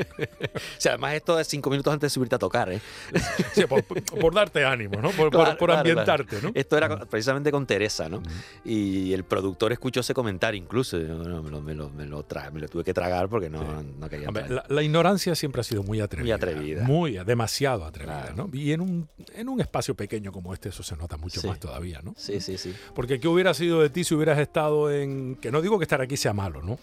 O 0.50 0.80
sea, 0.82 0.92
además 0.92 1.14
esto 1.14 1.38
es 1.38 1.46
cinco 1.46 1.70
minutos 1.70 1.92
antes 1.92 2.10
de 2.10 2.14
subirte 2.14 2.34
a 2.34 2.38
tocar, 2.38 2.72
¿eh? 2.72 2.80
sí, 3.52 3.64
por, 3.66 3.82
por 3.84 4.34
darte 4.34 4.64
ánimo, 4.64 5.00
¿no? 5.00 5.10
Por, 5.10 5.30
claro, 5.30 5.74
ambientarte, 5.78 6.40
¿no? 6.42 6.50
Esto 6.54 6.76
era 6.76 7.00
precisamente 7.06 7.50
con 7.50 7.66
Teresa, 7.66 8.08
¿no? 8.08 8.22
Y 8.64 9.12
el 9.12 9.24
productor 9.24 9.72
escuchó 9.72 10.00
ese 10.00 10.14
comentario 10.14 10.60
incluso. 10.60 10.98
y 10.98 11.06
yo, 11.06 11.14
no, 11.14 11.42
me, 11.42 11.50
lo, 11.50 11.60
me, 11.60 11.74
lo, 11.74 11.90
me, 11.90 12.06
lo 12.06 12.26
tra- 12.26 12.50
me 12.50 12.60
lo 12.60 12.68
tuve 12.68 12.84
que 12.84 12.94
tragar 12.94 13.28
porque 13.28 13.50
no, 13.50 13.82
no 13.82 14.08
quería 14.08 14.30
la, 14.48 14.64
la 14.68 14.82
ignorancia 14.82 15.34
siempre 15.34 15.60
ha 15.60 15.64
sido 15.64 15.82
muy 15.82 16.00
atrevida. 16.00 16.34
atrevida. 16.36 16.84
Muy, 16.84 17.12
demasiado 17.24 17.84
atrevida. 17.84 18.32
¿no? 18.36 18.48
Y 18.52 18.72
en 18.72 18.80
un, 18.80 19.08
en 19.34 19.48
un 19.48 19.60
espacio 19.60 19.94
pequeño 19.94 20.32
como 20.32 20.54
este 20.54 20.70
eso 20.70 20.82
se 20.82 20.96
nota 20.96 21.16
mucho 21.16 21.40
Sí. 21.40 21.46
más 21.48 21.58
todavía, 21.60 22.00
¿no? 22.02 22.14
Sí, 22.16 22.40
sí, 22.40 22.58
sí. 22.58 22.74
Porque 22.94 23.20
¿qué 23.20 23.28
hubiera 23.28 23.54
sido 23.54 23.80
de 23.82 23.90
ti 23.90 24.04
si 24.04 24.14
hubieras 24.14 24.38
estado 24.38 24.90
en... 24.90 25.36
Que 25.36 25.50
no 25.50 25.60
digo 25.62 25.78
que 25.78 25.84
estar 25.84 26.00
aquí 26.00 26.16
sea 26.16 26.32
malo, 26.32 26.62
¿no? 26.62 26.78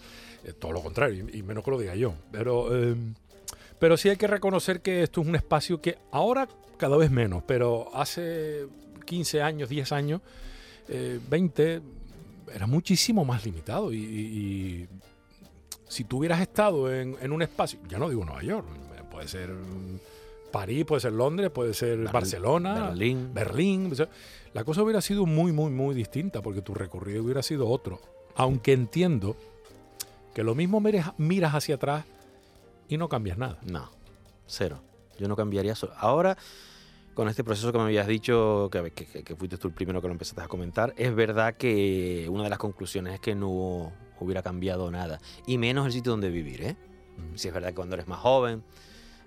Eh, 0.48 0.52
todo 0.58 0.72
lo 0.72 0.82
contrario, 0.82 1.26
y, 1.32 1.42
menos 1.42 1.64
que 1.64 1.70
lo 1.70 1.78
diga 1.78 1.94
yo. 1.94 2.14
Pero, 2.32 2.68
eh, 2.76 2.94
pero 3.78 3.96
sí 3.96 4.08
hay 4.08 4.16
que 4.16 4.26
reconocer 4.26 4.80
que 4.80 5.02
esto 5.02 5.20
es 5.20 5.26
un 5.28 5.34
espacio 5.36 5.80
que 5.80 5.98
ahora 6.10 6.48
cada 6.76 6.96
vez 6.96 7.10
menos, 7.10 7.42
pero 7.46 7.90
hace 7.94 8.66
15 9.04 9.42
años, 9.42 9.68
10 9.68 9.92
años, 9.92 10.20
eh, 10.88 11.18
20, 11.28 11.80
era 12.54 12.66
muchísimo 12.66 13.24
más 13.24 13.44
limitado. 13.44 13.92
Y, 13.92 13.98
y- 13.98 14.00
y 14.82 14.88
si 15.88 16.04
tú 16.04 16.18
hubieras 16.18 16.40
estado 16.40 16.92
en, 16.92 17.16
en 17.20 17.32
un 17.32 17.42
espacio, 17.42 17.78
ya 17.88 17.98
no 17.98 18.08
digo 18.08 18.24
Nueva 18.24 18.42
York, 18.42 18.66
puede 19.10 19.26
ser 19.28 19.50
mm, 19.50 19.98
París, 20.52 20.84
puede 20.84 21.00
ser 21.00 21.12
Londres, 21.12 21.50
puede 21.50 21.74
ser 21.74 21.98
Barcelona, 22.10 22.88
Berlín. 22.90 23.30
Berlín. 23.34 23.88
o 23.92 23.94
sea, 23.94 24.08
la 24.54 24.64
cosa 24.64 24.82
hubiera 24.82 25.00
sido 25.00 25.26
muy, 25.26 25.52
muy, 25.52 25.70
muy 25.70 25.94
distinta 25.94 26.40
porque 26.42 26.62
tu 26.62 26.74
recorrido 26.74 27.22
hubiera 27.24 27.42
sido 27.42 27.68
otro. 27.68 28.00
Aunque 28.36 28.72
entiendo 28.72 29.36
que 30.38 30.44
lo 30.44 30.54
mismo 30.54 30.78
miras, 30.80 31.14
miras 31.18 31.52
hacia 31.52 31.74
atrás 31.74 32.04
y 32.88 32.96
no 32.96 33.08
cambias 33.08 33.38
nada. 33.38 33.58
No, 33.66 33.90
cero. 34.46 34.80
Yo 35.18 35.26
no 35.26 35.34
cambiaría 35.34 35.72
eso. 35.72 35.90
Ahora, 35.98 36.38
con 37.14 37.28
este 37.28 37.42
proceso 37.42 37.72
que 37.72 37.78
me 37.78 37.82
habías 37.86 38.06
dicho, 38.06 38.68
que, 38.70 38.92
que- 38.92 39.24
que 39.24 39.34
fuiste 39.34 39.56
tú 39.58 39.66
el 39.66 39.74
primero 39.74 40.00
que 40.00 40.06
lo 40.06 40.12
empezaste 40.12 40.40
a 40.40 40.46
comentar, 40.46 40.94
es 40.96 41.12
verdad 41.12 41.54
que 41.56 42.28
una 42.30 42.44
de 42.44 42.50
las 42.50 42.58
conclusiones 42.60 43.14
es 43.14 43.20
que 43.20 43.34
no 43.34 43.92
hubiera 44.20 44.40
cambiado 44.44 44.88
nada. 44.92 45.18
Y 45.44 45.58
menos 45.58 45.86
el 45.86 45.92
sitio 45.92 46.12
donde 46.12 46.30
vivir, 46.30 46.62
¿eh? 46.62 46.76
Si 47.34 47.48
es 47.48 47.54
verdad 47.54 47.70
que 47.70 47.74
cuando 47.74 47.96
eres 47.96 48.06
más 48.06 48.20
joven 48.20 48.62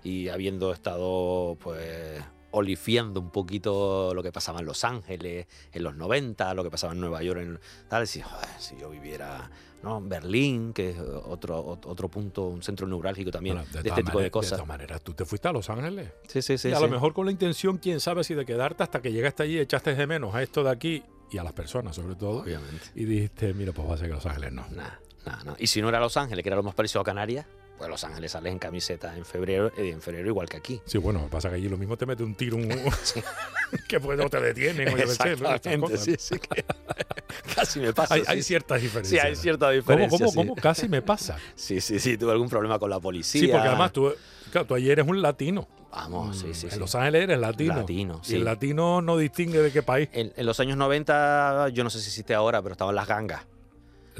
y 0.05 0.29
habiendo 0.29 0.71
estado, 0.71 1.57
pues, 1.61 2.23
olifiando 2.51 3.19
un 3.19 3.31
poquito 3.31 4.13
lo 4.13 4.23
que 4.23 4.31
pasaba 4.31 4.61
en 4.61 4.65
Los 4.65 4.85
Ángeles 4.85 5.47
en 5.73 5.83
los 5.83 5.93
90, 5.97 6.53
lo 6.53 6.63
que 6.63 6.69
pasaba 6.69 6.93
en 6.93 7.01
Nueva 7.01 7.21
York, 7.21 7.41
en 7.41 7.59
tal, 7.89 8.07
si, 8.07 8.21
joder, 8.21 8.47
si 8.59 8.77
yo 8.77 8.89
viviera 8.89 9.49
¿no? 9.83 10.01
Berlín, 10.01 10.73
que 10.73 10.91
es 10.91 10.99
otro, 10.99 11.63
ot- 11.65 11.85
otro 11.87 12.07
punto, 12.09 12.47
un 12.47 12.61
centro 12.63 12.87
neurálgico 12.87 13.31
también 13.31 13.55
Bueno, 13.57 13.71
de, 13.71 13.89
este 13.89 14.03
tipo 14.03 14.19
de 14.21 14.29
cosas. 14.31 14.51
todas 14.53 14.67
maneras, 14.67 15.01
tú 15.01 15.13
te 15.13 15.25
fuiste 15.25 15.47
a 15.47 15.51
Los 15.51 15.69
Ángeles. 15.69 16.09
Sí, 16.27 16.41
sí, 16.41 16.57
sí. 16.57 16.69
y 16.69 16.71
a 16.73 16.77
sí. 16.77 16.81
lo 16.83 16.89
mejor 16.89 17.13
con 17.13 17.25
la 17.25 17.31
intención, 17.31 17.77
quién 17.77 17.99
sabe 17.99 18.23
si 18.23 18.33
de 18.35 18.45
quedarte 18.45 18.83
hasta 18.83 19.01
que 19.01 19.11
llegaste 19.11 19.43
allí, 19.43 19.59
echaste 19.59 19.95
de 19.95 20.07
menos 20.07 20.33
a 20.35 20.43
esto 20.43 20.63
de 20.63 20.69
aquí 20.71 21.03
y 21.31 21.37
a 21.37 21.43
las 21.43 21.53
personas 21.53 21.95
sobre 21.95 22.15
todo. 22.15 22.41
Obviamente. 22.41 22.87
Y 22.95 23.05
dijiste, 23.05 23.53
mira, 23.53 23.71
pues 23.71 23.89
va 23.89 23.95
a 23.95 23.97
ser 23.97 24.07
que 24.07 24.13
Los 24.15 24.25
Ángeles 24.25 24.51
no. 24.53 24.65
Nah, 24.71 24.89
nah, 25.25 25.43
nah. 25.43 25.53
Y 25.57 25.67
si 25.67 25.81
no 25.81 25.89
era 25.89 25.99
Los 25.99 26.17
Ángeles, 26.17 26.43
que 26.43 26.49
era 26.49 26.55
lo 26.57 26.63
más 26.63 26.75
parecido 26.75 27.01
a 27.01 27.03
Canarias, 27.03 27.45
pues 27.81 27.89
Los 27.89 28.03
Ángeles 28.03 28.31
sales 28.31 28.51
en 28.53 28.59
camiseta 28.59 29.17
en 29.17 29.25
febrero, 29.25 29.71
eh, 29.75 29.89
en 29.89 30.01
febrero 30.03 30.27
igual 30.27 30.47
que 30.47 30.57
aquí. 30.57 30.79
Sí, 30.85 30.99
bueno, 30.99 31.27
pasa 31.31 31.49
que 31.49 31.55
allí 31.55 31.67
lo 31.67 31.77
mismo 31.77 31.97
te 31.97 32.05
mete 32.05 32.21
un 32.21 32.35
tiro, 32.35 32.57
un... 32.57 32.69
que 33.87 33.99
pues 33.99 34.19
no 34.19 34.29
te 34.29 34.39
detienen. 34.39 34.87
Estas 34.99 35.25
Exactamente, 35.25 35.97
sí, 35.97 36.15
sí. 36.19 36.35
que- 36.37 36.63
Casi 37.55 37.79
me 37.79 37.91
pasa. 37.91 38.13
Hay, 38.13 38.21
sí, 38.21 38.25
hay 38.29 38.37
sí. 38.37 38.43
ciertas 38.43 38.77
Sí, 38.79 38.83
diferencias. 38.85 39.25
hay 39.25 39.81
¿Cómo, 39.81 40.09
cómo, 40.09 40.27
sí. 40.29 40.35
cómo? 40.35 40.55
Casi 40.55 40.87
me 40.87 41.01
pasa. 41.01 41.37
Sí, 41.55 41.81
sí, 41.81 41.99
sí, 41.99 42.19
tuve 42.19 42.31
algún 42.33 42.49
problema 42.49 42.77
con 42.77 42.91
la 42.91 42.99
policía. 42.99 43.41
Sí, 43.41 43.47
porque 43.47 43.67
además 43.67 43.91
tú, 43.91 44.13
claro, 44.51 44.67
tú 44.67 44.75
allí 44.75 44.91
eres 44.91 45.07
un 45.07 45.19
latino. 45.19 45.67
Vamos, 45.91 46.37
sí, 46.37 46.53
sí, 46.53 46.67
en 46.67 46.73
sí. 46.73 46.79
Los 46.79 46.93
Ángeles 46.93 47.23
eres 47.23 47.39
latino. 47.39 47.77
Latino, 47.77 48.21
Y 48.27 48.35
el 48.35 48.45
latino 48.45 49.01
no 49.01 49.17
distingue 49.17 49.59
de 49.59 49.71
qué 49.71 49.81
país. 49.81 50.07
En, 50.13 50.31
en 50.35 50.45
los 50.45 50.59
años 50.59 50.77
90, 50.77 51.69
yo 51.69 51.83
no 51.83 51.89
sé 51.89 51.99
si 51.99 52.09
existe 52.09 52.35
ahora, 52.35 52.61
pero 52.61 52.73
estaban 52.73 52.93
las 52.93 53.07
gangas. 53.07 53.41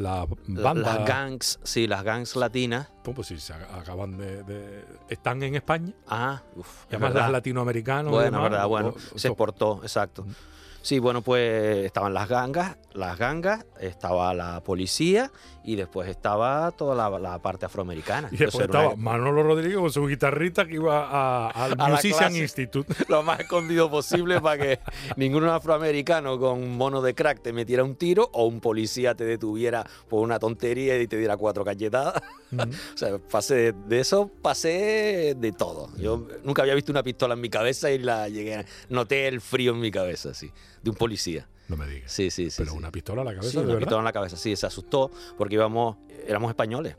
La 0.01 0.27
La- 0.47 0.61
banda. 0.61 0.95
Las 0.95 1.07
gangs, 1.07 1.59
sí, 1.63 1.87
las 1.87 2.03
gangs 2.03 2.35
latinas. 2.35 2.89
Pues, 3.03 3.15
pues 3.15 3.27
sí, 3.27 3.39
se 3.39 3.53
ac- 3.53 3.67
acaban 3.79 4.17
de, 4.17 4.43
de- 4.43 4.85
Están 5.09 5.41
en 5.43 5.55
España. 5.55 5.93
Ah, 6.07 6.41
uff. 6.55 6.83
Y 6.91 6.95
además 6.95 7.13
las 7.13 7.31
latinoamericanos. 7.31 8.11
Bueno, 8.11 8.25
demás, 8.37 8.41
verdad, 8.51 8.67
bueno, 8.67 8.89
o- 9.15 9.17
se 9.19 9.27
exportó, 9.27 9.79
exacto. 9.83 10.25
Sí, 10.83 10.97
bueno, 10.97 11.21
pues 11.21 11.85
estaban 11.85 12.13
las 12.15 12.27
gangas, 12.27 12.75
las 12.93 13.15
gangas, 13.19 13.65
estaba 13.79 14.33
la 14.33 14.61
policía 14.63 15.31
y 15.63 15.75
después 15.75 16.09
estaba 16.09 16.71
toda 16.71 16.95
la, 16.95 17.19
la 17.19 17.39
parte 17.39 17.65
afroamericana. 17.65 18.27
Y 18.31 18.38
después 18.38 18.65
Entonces, 18.65 18.91
estaba 18.91 18.95
Manolo 18.95 19.43
Rodríguez 19.43 19.77
con 19.77 19.91
su 19.91 20.05
guitarrita 20.07 20.65
que 20.65 20.75
iba 20.75 21.05
a- 21.07 21.49
al 21.51 21.75
A 21.79 21.88
Musician 21.89 22.17
clase. 22.29 22.38
Institute. 22.39 22.93
una- 22.97 23.05
lo 23.17 23.23
más 23.23 23.39
escondido 23.41 23.89
posible 23.89 24.41
para 24.41 24.61
que 24.61 24.79
ningún 25.17 25.45
afroamericano 25.45 26.39
con 26.39 26.75
mono 26.77 27.01
de 27.01 27.13
crack 27.13 27.41
te 27.41 27.53
metiera 27.53 27.83
un 27.83 27.95
tiro 27.95 28.29
o 28.33 28.45
un 28.45 28.59
policía 28.59 29.15
te 29.15 29.23
detuviera 29.25 29.85
por 30.09 30.21
una 30.23 30.39
tontería 30.39 30.99
y 30.99 31.07
te 31.07 31.17
diera 31.17 31.38
cuatro 31.38 31.63
cachetadas. 31.63 32.21
O 32.51 32.97
sea, 32.97 33.17
pasé 33.17 33.71
de 33.88 33.99
eso, 34.01 34.29
pasé 34.41 35.35
de 35.38 35.51
todo. 35.53 35.89
Yo 35.97 36.27
nunca 36.43 36.61
había 36.63 36.75
visto 36.75 36.91
una 36.91 37.01
pistola 37.01 37.33
en 37.33 37.39
mi 37.41 37.49
cabeza 37.49 37.89
y 37.91 37.97
la 37.99 38.27
llegué, 38.29 38.55
a- 38.57 38.65
noté 38.89 39.27
el 39.27 39.39
frío 39.41 39.71
en 39.71 39.79
mi 39.79 39.89
cabeza, 39.89 40.33
sí, 40.33 40.51
de 40.83 40.89
un 40.89 40.95
policía. 40.97 41.47
No 41.72 41.77
me 41.77 41.88
digas. 41.88 42.11
Sí, 42.11 42.30
sí, 42.30 42.49
sí. 42.49 42.56
Pero 42.60 42.72
sí. 42.72 42.77
una 42.77 42.91
pistola 42.91 43.22
a 43.22 43.26
la 43.26 43.31
cabeza, 43.34 43.49
Sí, 43.52 43.57
de 43.57 43.64
una 43.64 43.68
verdad. 43.73 43.80
pistola 43.88 43.99
en 43.99 44.06
la 44.06 44.14
cabeza, 44.14 44.38
sí, 44.38 44.56
se 44.56 44.65
asustó 44.68 45.10
porque 45.38 45.56
íbamos, 45.56 45.98
éramos 46.27 46.49
españoles. 46.49 46.95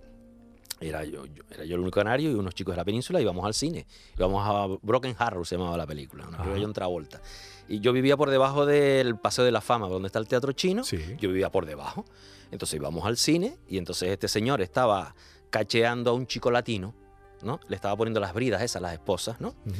Era 0.80 1.04
yo, 1.04 1.26
yo- 1.26 1.44
era 1.50 1.64
yo 1.64 1.76
el 1.76 1.80
único 1.82 1.94
canario 2.00 2.30
y 2.32 2.34
unos 2.34 2.54
chicos 2.56 2.72
de 2.72 2.76
la 2.78 2.84
península 2.84 3.20
íbamos 3.20 3.44
al 3.46 3.54
cine. 3.54 3.86
Íbamos 4.16 4.44
a 4.44 4.78
Broken 4.82 5.14
Harrow, 5.16 5.44
se 5.44 5.56
llamaba 5.56 5.76
la 5.76 5.86
película, 5.86 6.24
una 6.26 6.38
película 6.38 6.56
de. 6.56 6.62
John 6.64 6.72
Travolta. 6.72 7.22
Y 7.68 7.78
yo 7.78 7.92
vivía 7.92 8.16
por 8.16 8.30
debajo 8.30 8.66
del 8.66 9.16
Paseo 9.16 9.44
de 9.44 9.52
la 9.52 9.60
Fama, 9.60 9.88
donde 9.88 10.06
está 10.08 10.18
el 10.18 10.26
Teatro 10.26 10.50
Chino. 10.52 10.82
Sí. 10.82 10.98
Yo 11.20 11.28
vivía 11.28 11.50
por 11.52 11.66
debajo. 11.66 12.04
Entonces 12.50 12.74
íbamos 12.80 13.06
al 13.06 13.16
cine 13.16 13.58
y 13.68 13.78
entonces 13.78 14.08
este 14.10 14.26
señor 14.26 14.60
estaba 14.60 15.14
cacheando 15.50 16.10
a 16.10 16.14
un 16.14 16.26
chico 16.26 16.50
latino, 16.50 16.94
¿no? 17.42 17.60
Le 17.68 17.76
estaba 17.76 17.96
poniendo 17.96 18.18
las 18.20 18.34
bridas 18.34 18.60
esas, 18.62 18.82
las 18.82 18.92
esposas, 18.92 19.40
¿no? 19.40 19.50
Ujú. 19.64 19.76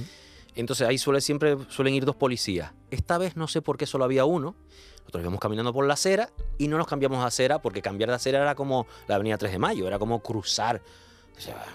Entonces 0.55 0.87
ahí 0.87 0.99
suele, 0.99 1.21
siempre 1.21 1.57
suelen 1.69 1.95
ir 1.95 2.05
dos 2.05 2.17
policías. 2.17 2.73
Esta 2.91 3.19
vez 3.19 3.37
no 3.37 3.49
sé 3.49 3.63
por 3.63 3.79
qué 3.79 3.87
solo 3.87 4.05
había 4.05 4.25
uno. 4.25 4.55
Nosotros 5.01 5.23
íbamos 5.23 5.41
caminando 5.41 5.73
por 5.73 5.87
la 5.87 5.95
acera 5.95 6.31
y 6.59 6.69
no 6.69 6.79
nos 6.79 6.87
cambiamos 6.87 7.21
de 7.21 7.27
acera 7.27 7.61
porque 7.61 7.83
cambiar 7.83 8.11
de 8.11 8.17
acera 8.17 8.41
era 8.41 8.55
como 8.55 8.87
la 9.09 9.17
avenida 9.17 9.39
3 9.39 9.53
de 9.53 9.59
Mayo, 9.59 9.87
era 9.87 9.99
como 9.99 10.23
cruzar. 10.23 10.83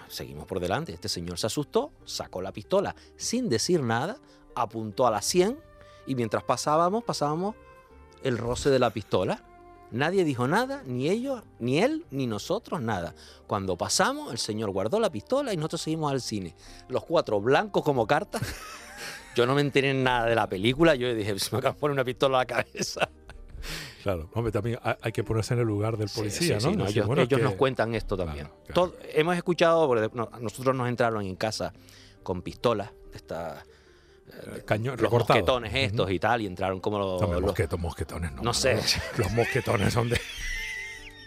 Seguimos 0.07 0.45
por 0.45 0.59
delante. 0.59 0.93
Este 0.93 1.09
señor 1.09 1.37
se 1.37 1.47
asustó, 1.47 1.91
sacó 2.05 2.41
la 2.41 2.51
pistola 2.51 2.95
sin 3.15 3.49
decir 3.49 3.81
nada, 3.81 4.17
apuntó 4.55 5.07
a 5.07 5.11
la 5.11 5.21
100 5.21 5.59
y 6.05 6.15
mientras 6.15 6.43
pasábamos, 6.43 7.03
pasábamos 7.03 7.55
el 8.23 8.37
roce 8.37 8.69
de 8.69 8.79
la 8.79 8.91
pistola. 8.91 9.43
Nadie 9.91 10.23
dijo 10.25 10.47
nada, 10.47 10.83
ni 10.85 11.09
ellos, 11.09 11.41
ni 11.59 11.79
él, 11.79 12.05
ni 12.11 12.27
nosotros, 12.27 12.81
nada. 12.81 13.15
Cuando 13.47 13.77
pasamos, 13.77 14.31
el 14.31 14.37
señor 14.37 14.71
guardó 14.71 14.99
la 14.99 15.09
pistola 15.09 15.53
y 15.53 15.57
nosotros 15.57 15.81
seguimos 15.81 16.11
al 16.11 16.21
cine. 16.21 16.55
Los 16.89 17.05
cuatro 17.05 17.39
blancos 17.39 17.83
como 17.83 18.05
cartas. 18.05 18.41
Yo 19.35 19.45
no 19.45 19.53
me 19.55 19.61
enteré 19.61 19.91
en 19.91 20.03
nada 20.03 20.25
de 20.25 20.35
la 20.35 20.47
película. 20.49 20.95
Yo 20.95 21.13
dije, 21.13 21.37
se 21.39 21.51
me 21.51 21.59
acaba 21.59 21.73
de 21.75 21.79
poner 21.79 21.93
una 21.93 22.03
pistola 22.03 22.37
a 22.37 22.41
la 22.41 22.45
cabeza. 22.45 23.07
Claro, 24.03 24.29
hombre, 24.33 24.51
también 24.51 24.79
hay, 25.01 25.11
que 25.11 25.23
ponerse 25.23 25.53
en 25.53 25.59
el 25.61 25.65
lugar 25.67 25.97
del 25.97 26.09
policía, 26.09 26.59
sí, 26.59 26.65
¿no? 26.65 26.71
sí, 26.71 26.77
no, 26.77 26.83
Decir, 26.85 26.97
ellos 26.97 27.07
bueno, 27.07 27.21
ellos 27.23 27.37
que- 27.39 27.43
nos 27.43 27.55
cuentan 27.55 27.93
esto 27.95 28.15
también. 28.15 28.45
Claro, 28.47 28.63
claro. 28.65 28.73
Todo- 28.73 28.95
hemos 29.13 29.35
escuchado, 29.35 29.95
nosotros 30.39 30.75
nos 30.75 30.87
entraron 30.87 31.23
en 31.25 31.35
casa 31.35 31.73
con 32.23 32.41
pistolas, 32.41 32.91
de 33.11 33.17
estas, 33.17 33.63
eh, 34.27 34.63
cañón 34.65 34.93
los 34.95 35.01
recortado. 35.01 35.39
mosquetones 35.39 35.73
estos 35.73 36.11
y 36.11 36.19
tal, 36.19 36.41
y 36.41 36.45
entraron 36.47 36.79
como 36.79 36.99
los... 36.99 37.21
Los- 37.21 37.41
mosquetos, 37.41 37.79
mosquetones, 37.79 38.31
no. 38.33 38.41
No 38.43 38.53
sé. 38.53 38.75
Los, 38.75 38.97
los 39.17 39.31
mosquetones 39.31 39.93
son 39.93 40.09
de. 40.09 40.19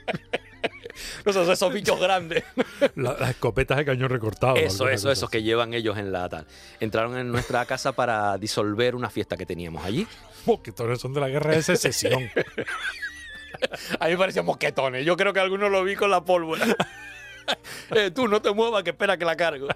esos, 1.27 1.49
esos 1.49 1.73
bichos 1.73 1.99
grandes. 2.01 2.45
la- 2.97 3.15
las 3.19 3.31
escopetas 3.31 3.77
de 3.79 3.85
cañón 3.85 4.11
recortado. 4.11 4.57
Eso, 4.57 4.89
eso, 4.89 5.11
esos 5.11 5.31
que 5.31 5.43
llevan 5.43 5.75
ellos 5.75 5.99
en 5.99 6.13
la 6.13 6.29
tal. 6.29 6.47
Entraron 6.81 7.17
en 7.19 7.31
nuestra 7.31 7.65
casa 7.67 7.93
para 7.93 8.37
disolver 8.39 8.95
una 8.95 9.11
fiesta 9.11 9.37
que 9.37 9.47
teníamos 9.47 9.85
allí. 9.85 10.07
Mosquetones 10.47 11.01
son 11.01 11.13
de 11.15 11.21
la 11.21 11.29
guerra 11.29 11.53
de 11.53 11.63
secesión. 11.63 12.31
A 14.01 14.07
mí 14.07 14.13
me 14.13 14.17
parecían 14.19 14.47
mosquetones. 14.47 15.05
Yo 15.05 15.17
creo 15.17 15.33
que 15.35 15.41
algunos 15.41 15.71
lo 15.71 15.85
vi 15.85 15.95
con 15.95 16.11
la 16.11 16.25
pólvora. 16.25 16.65
Eh, 17.91 18.11
tú 18.13 18.29
no 18.29 18.41
te 18.41 18.53
muevas, 18.53 18.83
que 18.85 18.91
espera 18.91 19.17
que 19.17 19.25
la 19.25 19.37
cargo. 19.37 19.67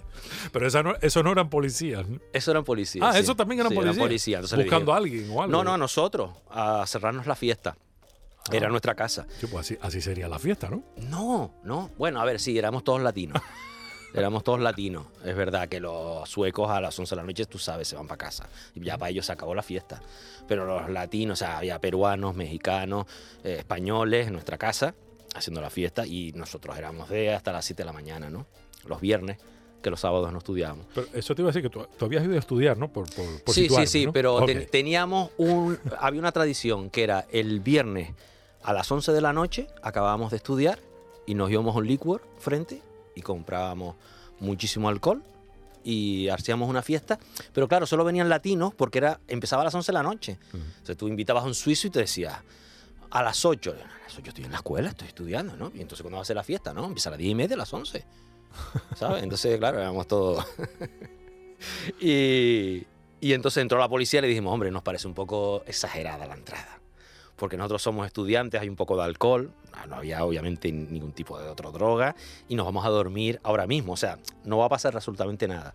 Pero 0.52 0.66
esa 0.66 0.82
no, 0.82 0.94
eso 1.00 1.22
no 1.22 1.32
eran 1.32 1.48
policías. 1.50 2.06
¿no? 2.08 2.20
Eso 2.32 2.50
eran 2.52 2.62
policías. 2.64 3.04
Ah, 3.04 3.12
sí. 3.12 3.18
eso 3.20 3.34
también 3.34 3.60
eran 3.60 3.72
Sí, 3.72 3.98
policías. 3.98 4.54
Buscando 4.54 4.92
a 4.94 4.96
alguien 4.98 5.28
o 5.30 5.42
algo. 5.42 5.50
No, 5.52 5.64
no, 5.64 5.76
nosotros, 5.76 6.30
a 6.50 6.84
cerrarnos 6.86 7.26
la 7.26 7.34
fiesta. 7.34 7.76
Era 8.52 8.66
Ah. 8.66 8.70
nuestra 8.70 8.94
casa. 8.94 9.26
Sí, 9.40 9.46
pues 9.46 9.66
así, 9.66 9.78
así 9.80 10.00
sería 10.00 10.28
la 10.28 10.38
fiesta, 10.38 10.68
¿no? 10.68 10.84
No, 10.96 11.54
no. 11.64 11.90
Bueno, 11.98 12.20
a 12.20 12.24
ver, 12.24 12.38
sí, 12.38 12.56
éramos 12.58 12.84
todos 12.84 13.00
latinos. 13.02 13.40
éramos 14.14 14.44
todos 14.44 14.60
latinos. 14.60 15.06
Es 15.24 15.34
verdad 15.34 15.68
que 15.68 15.80
los 15.80 16.28
suecos 16.28 16.70
a 16.70 16.80
las 16.80 16.96
11 16.98 17.14
de 17.14 17.20
la 17.22 17.26
noche, 17.26 17.46
tú 17.46 17.58
sabes, 17.58 17.88
se 17.88 17.96
van 17.96 18.06
para 18.06 18.18
casa. 18.18 18.48
Y 18.74 18.84
ya 18.84 18.96
para 18.98 19.10
ellos 19.10 19.26
se 19.26 19.32
acabó 19.32 19.54
la 19.54 19.62
fiesta. 19.62 20.00
Pero 20.46 20.64
los 20.66 20.88
latinos, 20.90 21.40
o 21.40 21.44
sea, 21.44 21.58
había 21.58 21.80
peruanos, 21.80 22.36
mexicanos, 22.36 23.06
eh, 23.42 23.56
españoles 23.58 24.26
en 24.28 24.34
nuestra 24.34 24.58
casa 24.58 24.94
haciendo 25.34 25.60
la 25.60 25.70
fiesta 25.70 26.06
y 26.06 26.32
nosotros 26.32 26.76
éramos 26.78 27.08
de 27.08 27.34
hasta 27.34 27.52
las 27.52 27.64
7 27.64 27.82
de 27.82 27.86
la 27.86 27.92
mañana, 27.92 28.30
¿no? 28.30 28.46
Los 28.86 29.00
viernes, 29.00 29.38
que 29.82 29.90
los 29.90 30.00
sábados 30.00 30.32
no 30.32 30.38
estudiábamos. 30.38 30.86
Pero 30.94 31.06
eso 31.12 31.34
te 31.34 31.42
iba 31.42 31.50
a 31.50 31.52
decir 31.52 31.62
que 31.62 31.70
tú, 31.70 31.86
tú 31.98 32.04
habías 32.06 32.24
ido 32.24 32.34
a 32.34 32.38
estudiar, 32.38 32.76
¿no? 32.78 32.88
Por, 32.92 33.04
por, 33.14 33.42
por 33.42 33.54
sí, 33.54 33.68
sí, 33.68 33.86
sí, 33.86 34.06
¿no? 34.06 34.12
pero 34.12 34.38
ten- 34.46 34.66
teníamos 34.70 35.30
un. 35.36 35.78
Había 35.98 36.20
una 36.20 36.32
tradición 36.32 36.88
que 36.90 37.02
era 37.04 37.26
el 37.30 37.60
viernes 37.60 38.12
a 38.62 38.72
las 38.72 38.90
11 38.90 39.12
de 39.12 39.20
la 39.20 39.32
noche, 39.32 39.66
acabábamos 39.82 40.30
de 40.30 40.38
estudiar 40.38 40.78
y 41.26 41.34
nos 41.34 41.50
íbamos 41.50 41.74
a 41.74 41.78
un 41.78 41.86
liquor 41.86 42.22
frente 42.38 42.80
y 43.14 43.20
comprábamos 43.22 43.96
muchísimo 44.40 44.88
alcohol 44.88 45.22
y 45.82 46.28
hacíamos 46.28 46.68
una 46.70 46.80
fiesta. 46.82 47.18
Pero 47.52 47.68
claro, 47.68 47.86
solo 47.86 48.04
venían 48.04 48.28
latinos 48.30 48.72
porque 48.74 48.98
era, 48.98 49.20
empezaba 49.28 49.62
a 49.62 49.64
las 49.66 49.74
11 49.74 49.92
de 49.92 49.92
la 49.92 50.02
noche. 50.02 50.38
O 50.82 50.86
sea, 50.86 50.94
tú 50.94 51.08
invitabas 51.08 51.44
a 51.44 51.46
un 51.46 51.54
suizo 51.54 51.88
y 51.88 51.90
te 51.90 51.98
decía. 52.00 52.42
A 53.14 53.22
las 53.22 53.44
8, 53.44 53.70
a 53.72 54.02
las 54.04 54.18
8 54.18 54.28
estoy 54.28 54.44
en 54.44 54.50
la 54.50 54.56
escuela, 54.58 54.88
estoy 54.90 55.08
estudiando, 55.08 55.56
¿no? 55.56 55.70
Y 55.74 55.80
entonces, 55.80 56.02
¿cuándo 56.02 56.16
va 56.16 56.22
a 56.22 56.24
ser 56.24 56.36
la 56.36 56.42
fiesta? 56.44 56.74
¿No? 56.74 56.84
Empieza 56.84 57.08
a 57.10 57.12
las 57.12 57.18
10 57.18 57.30
y 57.30 57.34
media, 57.34 57.54
a 57.54 57.58
las 57.58 57.72
11. 57.72 58.04
¿Sabes? 58.96 59.22
Entonces, 59.22 59.56
claro, 59.58 59.78
éramos 59.80 60.06
todos. 60.06 60.44
y, 62.00 62.84
y 63.20 63.32
entonces 63.32 63.62
entró 63.62 63.78
la 63.78 63.88
policía 63.88 64.18
y 64.18 64.22
le 64.22 64.28
dijimos, 64.28 64.52
hombre, 64.52 64.70
nos 64.70 64.82
parece 64.82 65.06
un 65.06 65.14
poco 65.14 65.62
exagerada 65.66 66.26
la 66.26 66.34
entrada. 66.34 66.80
Porque 67.36 67.56
nosotros 67.56 67.82
somos 67.82 68.06
estudiantes, 68.06 68.60
hay 68.60 68.68
un 68.68 68.76
poco 68.76 68.96
de 68.96 69.02
alcohol, 69.04 69.52
no- 69.72 69.86
no 69.86 69.96
había 69.96 70.24
obviamente 70.24 70.70
ningún 70.70 71.12
tipo 71.12 71.38
de 71.38 71.48
otra 71.48 71.70
droga, 71.70 72.14
y 72.48 72.54
nos 72.54 72.64
vamos 72.66 72.84
a 72.84 72.88
dormir 72.90 73.40
ahora 73.42 73.66
mismo. 73.66 73.92
O 73.94 73.96
sea, 73.96 74.18
no 74.44 74.58
va 74.58 74.66
a 74.66 74.68
pasar 74.68 74.94
absolutamente 74.94 75.48
nada. 75.48 75.74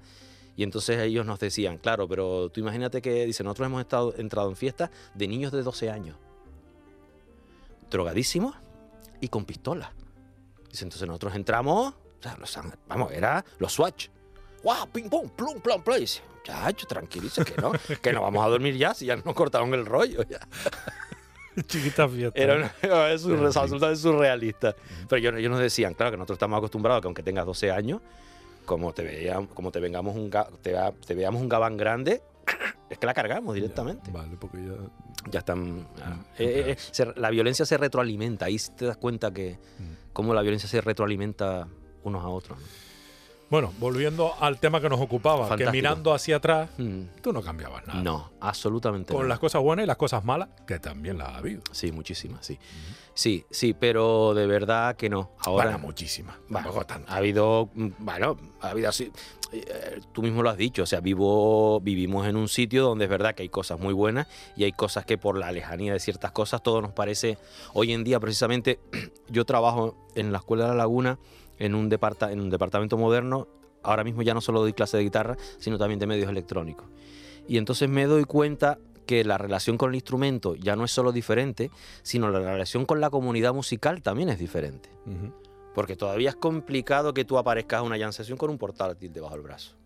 Y 0.56 0.64
entonces 0.64 1.00
ellos 1.00 1.26
nos 1.26 1.40
decían, 1.40 1.78
claro, 1.78 2.08
pero 2.08 2.50
tú 2.50 2.60
imagínate 2.60 3.02
que, 3.02 3.26
dice, 3.26 3.44
nosotros 3.44 3.68
hemos 3.68 3.82
estado, 3.82 4.14
entrado 4.18 4.50
en 4.50 4.56
fiestas 4.58 4.90
de 5.14 5.28
niños 5.28 5.52
de 5.54 5.64
12 5.64 5.90
años, 5.90 6.18
drogadísimos 7.90 8.56
y 9.22 9.28
con 9.28 9.46
pistolas. 9.46 9.90
Dice, 10.70 10.84
entonces 10.86 11.08
nosotros 11.08 11.36
entramos, 11.36 11.94
o 11.94 12.22
sea, 12.24 12.36
los, 12.38 12.58
vamos, 12.88 13.12
era 13.12 13.44
los 13.58 13.74
Swatch. 13.74 14.10
¡Guau! 14.64 14.88
¡Ping, 14.90 15.10
pum! 15.10 15.30
¡Plum, 15.30 15.60
plum, 15.62 15.82
plum! 15.82 15.98
Y 15.98 16.02
dice, 16.02 16.22
Chacho, 16.44 16.86
tranquilice, 16.88 17.44
que 17.44 17.60
no, 17.62 17.72
que 18.02 18.14
no 18.14 18.22
vamos 18.22 18.46
a 18.46 18.50
dormir 18.50 18.76
ya, 18.78 18.94
si 18.94 19.06
ya 19.06 19.16
nos 19.16 19.34
cortaron 19.34 19.74
el 19.74 19.86
rollo. 19.86 20.24
Ya. 20.24 20.40
Chiquita 21.68 22.08
fiesta. 22.08 22.40
Era 22.40 22.56
una, 22.56 22.68
es 23.12 23.26
surre- 23.26 23.46
absolutamente 23.48 23.96
surrealista. 24.00 24.76
Pero 25.08 25.20
ellos, 25.20 25.34
ellos 25.38 25.52
nos 25.52 25.60
decían, 25.60 25.94
claro, 25.94 26.12
que 26.12 26.18
nosotros 26.18 26.38
estamos 26.38 26.58
acostumbrados 26.58 27.00
a 27.00 27.02
que 27.02 27.08
aunque 27.08 27.24
tengas 27.24 27.46
12 27.46 27.72
años, 27.72 28.02
como 28.66 28.94
te, 28.94 29.04
veíamos, 29.04 29.50
como 29.54 29.72
te, 29.72 29.80
vengamos 29.80 30.16
un, 30.16 30.30
te, 30.62 30.76
te 31.06 31.16
veamos 31.16 31.42
un 31.42 31.50
gabán 31.50 31.76
grande, 31.76 32.22
es 32.90 32.98
que 32.98 33.06
la 33.06 33.14
cargamos 33.14 33.54
directamente. 33.56 34.12
Ya, 34.12 34.14
vale, 34.20 34.38
porque 34.40 34.58
ya. 34.66 35.30
Ya 35.32 35.40
están. 35.40 35.88
ah, 36.02 36.18
eh, 36.38 36.64
eh, 36.70 36.76
se- 36.92 37.14
la 37.16 37.30
violencia 37.30 37.66
se 37.66 37.78
retroalimenta. 37.78 38.46
Ahí 38.46 38.58
te 38.76 38.86
das 38.86 38.98
cuenta 38.98 39.32
que 39.32 39.60
Mm. 39.80 40.14
cómo 40.14 40.34
la 40.34 40.42
violencia 40.42 40.68
se 40.70 40.82
retroalimenta 40.82 41.68
unos 42.04 42.24
a 42.24 42.28
otros. 42.30 42.58
Bueno, 43.50 43.74
volviendo 43.80 44.36
al 44.40 44.60
tema 44.60 44.80
que 44.80 44.90
nos 44.90 45.02
ocupaba, 45.02 45.40
Fantástico. 45.48 45.72
que 45.72 45.78
mirando 45.78 46.14
hacia 46.14 46.36
atrás, 46.36 46.70
Mm, 46.78 47.02
tú 47.24 47.34
no 47.34 47.42
cambiabas 47.42 47.86
nada. 47.88 48.00
No, 48.04 48.32
absolutamente 48.40 49.12
Con 49.12 49.24
nada. 49.24 49.30
las 49.30 49.40
cosas 49.40 49.62
buenas 49.64 49.86
y 49.86 49.88
las 49.88 49.98
cosas 49.98 50.24
malas, 50.24 50.50
que 50.68 50.78
también 50.78 51.18
las 51.18 51.30
ha 51.30 51.38
habido. 51.38 51.62
Sí, 51.72 51.92
muchísimas, 51.92 52.46
sí. 52.46 52.60
Sí, 53.16 53.44
sí, 53.50 53.74
pero 53.74 54.36
de 54.36 54.46
verdad 54.46 54.96
que 54.96 55.10
no. 55.10 55.32
Ahora. 55.40 55.64
Bueno, 55.72 55.80
muchísimas. 55.80 56.36
Bueno, 56.48 56.72
ha 57.08 57.16
habido, 57.16 57.72
mm, 57.74 57.88
bueno, 57.98 58.38
ha 58.62 58.70
habido 58.70 58.88
así. 58.90 59.12
Eh, 59.52 60.00
Tú 60.14 60.22
mismo 60.22 60.44
lo 60.44 60.50
has 60.50 60.58
dicho, 60.58 60.84
o 60.84 60.86
sea, 60.86 61.00
vivo, 61.02 61.80
vivimos 61.82 62.28
en 62.28 62.36
un 62.36 62.48
sitio 62.48 62.84
donde 62.84 63.06
es 63.06 63.10
verdad 63.10 63.36
que 63.36 63.44
hay 63.44 63.50
cosas 63.50 63.80
muy 63.80 63.94
buenas 63.94 64.28
y 64.56 64.64
hay 64.64 64.72
cosas 64.72 65.06
que 65.06 65.18
por 65.18 65.38
la 65.38 65.52
lejanía 65.52 65.94
de 65.94 66.00
ciertas 66.00 66.32
cosas 66.32 66.62
todo 66.64 66.82
nos 66.82 66.92
parece. 66.94 67.38
Hoy 67.74 67.94
en 67.94 68.04
día, 68.04 68.20
precisamente, 68.20 68.80
yo 69.30 69.46
trabajo 69.46 69.96
en 70.16 70.32
la 70.32 70.40
Escuela 70.40 70.64
de 70.66 70.70
la 70.72 70.76
Laguna 70.76 71.20
en 71.58 71.76
un, 71.76 71.90
departa- 71.90 72.32
en 72.32 72.40
un 72.40 72.50
departamento 72.50 72.98
moderno. 72.98 73.48
Ahora 73.82 74.04
mismo 74.04 74.22
ya 74.22 74.34
no 74.34 74.42
solo 74.42 74.60
doy 74.60 74.74
clase 74.74 74.98
de 74.98 75.04
guitarra, 75.04 75.38
sino 75.58 75.78
también 75.78 76.00
de 76.00 76.08
medios 76.08 76.30
electrónicos. 76.30 76.88
Y 77.48 77.58
entonces 77.58 77.88
me 77.90 78.06
doy 78.06 78.26
cuenta 78.26 78.78
que 79.06 79.24
la 79.24 79.38
relación 79.40 79.78
con 79.78 79.90
el 79.90 79.96
instrumento 79.96 80.54
ya 80.56 80.76
no 80.76 80.84
es 80.86 80.92
solo 80.92 81.12
diferente, 81.12 81.72
sino 82.04 82.30
la 82.30 82.40
relación 82.40 82.86
con 82.86 83.02
la 83.02 83.10
comunidad 83.10 83.54
musical 83.54 84.02
también 84.04 84.30
es 84.30 84.38
diferente. 84.38 84.90
Ujú, 85.08 85.34
Porque 85.74 85.96
todavía 85.96 86.30
es 86.30 86.36
complicado 86.36 87.14
que 87.14 87.26
tú 87.26 87.38
aparezcas 87.38 87.80
a 87.80 87.84
una 87.84 88.12
session 88.12 88.38
con 88.38 88.50
un 88.50 88.58
portátil 88.58 89.14
debajo 89.14 89.36
del 89.36 89.44
brazo. 89.44 89.79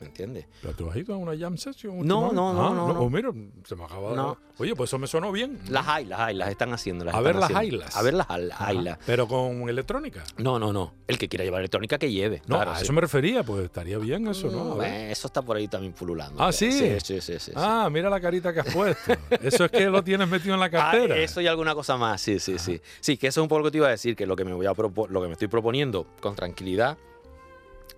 ¿Me 0.00 0.06
entiendes? 0.06 0.46
¿Pero 0.62 0.74
tú 0.74 0.90
has 0.90 0.96
ido 0.96 1.14
a 1.14 1.18
una 1.18 1.36
jam 1.38 1.58
session? 1.58 1.98
No, 2.06 2.32
no, 2.32 2.54
no, 2.54 2.66
Ah, 2.68 2.74
no, 2.74 2.88
no. 2.94 3.00
Oh, 3.00 3.10
mira, 3.10 3.30
se 3.64 3.76
me 3.76 3.84
acaba 3.84 4.10
de... 4.10 4.16
No. 4.16 4.38
Oye, 4.56 4.74
pues 4.74 4.88
eso 4.90 4.98
me 4.98 5.06
sonó 5.06 5.30
bien. 5.30 5.58
Las 5.68 5.86
hay, 5.88 6.06
las 6.06 6.20
hay, 6.20 6.34
las 6.36 6.48
están 6.48 6.72
haciendo. 6.72 7.04
Las 7.04 7.14
A 7.14 7.18
están 7.18 7.24
ver 7.32 7.34
las 7.40 7.50
haciendo. 7.50 7.84
A 7.94 8.02
ver 8.02 8.14
las 8.14 8.30
hay- 8.30 8.44
las 8.46 8.60
Ajá. 8.60 8.66
haylas. 8.68 8.98
Pero 9.04 9.28
con 9.28 9.68
electrónica. 9.68 10.24
No, 10.38 10.58
no, 10.58 10.72
no. 10.72 10.94
El 11.06 11.18
que 11.18 11.28
quiera 11.28 11.44
llevar 11.44 11.60
electrónica 11.60 11.98
que 11.98 12.10
lleve. 12.10 12.40
No, 12.46 12.56
claro, 12.56 12.70
a 12.72 12.76
sí. 12.76 12.84
eso 12.84 12.92
me 12.94 13.00
refería, 13.02 13.42
pues 13.42 13.64
estaría 13.64 13.98
bien 13.98 14.26
eso, 14.28 14.50
¿no? 14.50 14.76
Mm, 14.76 14.82
eh, 14.82 15.12
eso 15.12 15.26
está 15.26 15.42
por 15.42 15.56
ahí 15.58 15.68
también 15.68 15.92
pululando. 15.92 16.42
Ah. 16.42 16.50
¿sí? 16.52 16.72
Sí, 16.72 16.96
sí, 17.02 17.20
sí. 17.20 17.38
sí, 17.38 17.52
Ah, 17.54 17.88
mira 17.92 18.08
la 18.08 18.20
carita 18.20 18.52
que 18.54 18.60
has 18.60 18.72
puesto. 18.74 19.12
Eso 19.42 19.66
es 19.66 19.70
que 19.70 19.84
lo 19.86 20.02
tienes 20.02 20.28
metido 20.28 20.54
en 20.54 20.60
la 20.60 20.66
Ah, 20.70 20.70
cartera. 20.70 21.16
eso 21.18 21.40
y 21.42 21.46
alguna 21.46 21.74
cosa 21.74 21.96
más, 21.98 22.20
sí, 22.22 22.38
sí, 22.38 22.58
sí. 22.58 22.80
Sí, 23.00 23.16
que 23.18 23.26
eso 23.26 23.40
es 23.40 23.42
un 23.42 23.48
poco 23.48 23.58
lo 23.60 23.64
que 23.66 23.70
te 23.72 23.76
iba 23.78 23.86
a 23.86 23.90
decir, 23.90 24.16
que 24.16 24.24
lo 24.26 24.34
que 24.36 24.44
me 24.46 24.54
voy 24.54 24.64
a 24.66 24.72
lo 24.74 25.20
que 25.20 25.26
me 25.26 25.32
estoy 25.32 25.48
proponiendo 25.48 26.06
con 26.20 26.34
tranquilidad 26.34 26.96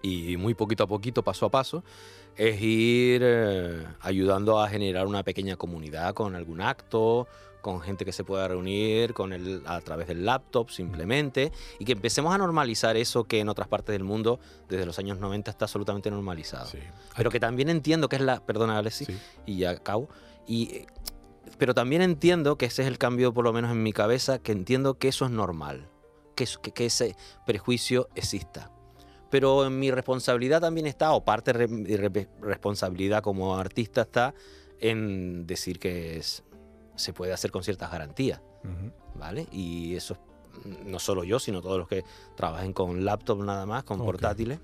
y 0.02 0.36
muy 0.36 0.54
poquito 0.54 0.84
a 0.84 0.86
poquito, 0.86 1.22
paso 1.22 1.46
a 1.46 1.50
paso, 1.50 1.84
es 2.36 2.60
ir 2.60 3.22
eh, 3.24 3.86
ayudando 4.00 4.60
a 4.60 4.68
generar 4.68 5.06
una 5.06 5.22
pequeña 5.22 5.56
comunidad 5.56 6.14
con 6.14 6.34
algún 6.34 6.60
acto, 6.60 7.28
con 7.60 7.80
gente 7.80 8.04
que 8.04 8.10
se 8.12 8.24
pueda 8.24 8.48
reunir 8.48 9.14
con 9.14 9.32
el, 9.32 9.62
a 9.66 9.80
través 9.80 10.08
del 10.08 10.24
laptop 10.24 10.68
simplemente, 10.70 11.52
y 11.78 11.84
que 11.84 11.92
empecemos 11.92 12.34
a 12.34 12.38
normalizar 12.38 12.96
eso 12.96 13.22
que 13.24 13.38
en 13.38 13.48
otras 13.48 13.68
partes 13.68 13.92
del 13.92 14.02
mundo 14.02 14.40
desde 14.68 14.84
los 14.84 14.98
años 14.98 15.18
90 15.20 15.50
está 15.50 15.66
absolutamente 15.66 16.10
normalizado. 16.10 16.66
Sí. 16.66 16.78
Pero 17.16 17.30
que 17.30 17.38
también 17.38 17.68
entiendo 17.68 18.08
que 18.08 18.16
es 18.16 18.22
la, 18.22 18.44
perdona 18.44 18.78
Alexis, 18.78 19.06
Sí. 19.06 19.16
y 19.46 19.58
ya 19.58 19.70
acabo, 19.70 20.08
y, 20.46 20.86
pero 21.58 21.72
también 21.72 22.02
entiendo 22.02 22.58
que 22.58 22.66
ese 22.66 22.82
es 22.82 22.88
el 22.88 22.98
cambio 22.98 23.32
por 23.32 23.44
lo 23.44 23.52
menos 23.52 23.70
en 23.70 23.80
mi 23.82 23.92
cabeza, 23.92 24.40
que 24.40 24.50
entiendo 24.50 24.94
que 24.98 25.06
eso 25.06 25.24
es 25.24 25.30
normal, 25.30 25.88
que, 26.34 26.46
que, 26.62 26.72
que 26.72 26.86
ese 26.86 27.14
prejuicio 27.46 28.08
exista. 28.16 28.71
Pero 29.32 29.64
en 29.66 29.78
mi 29.80 29.90
responsabilidad 29.90 30.60
también 30.60 30.86
está, 30.86 31.12
o 31.12 31.24
parte 31.24 31.54
de 31.54 31.66
mi 31.66 31.96
re- 31.96 32.28
responsabilidad 32.42 33.22
como 33.22 33.56
artista 33.56 34.02
está 34.02 34.34
en 34.78 35.46
decir 35.46 35.78
que 35.78 36.18
es- 36.18 36.44
se 36.96 37.14
puede 37.14 37.32
hacer 37.32 37.50
con 37.50 37.64
ciertas 37.64 37.90
garantías. 37.90 38.40
¿vale? 39.14 39.46
Y 39.50 39.94
eso 39.96 40.16
mm, 40.64 40.90
no 40.90 40.98
solo 40.98 41.24
yo, 41.24 41.38
sino 41.38 41.60
todos 41.62 41.78
los 41.78 41.88
que 41.88 42.04
trabajen 42.36 42.72
con 42.74 43.04
laptop 43.04 43.42
nada 43.42 43.64
más, 43.66 43.84
con 43.84 43.98
portátiles. 43.98 44.60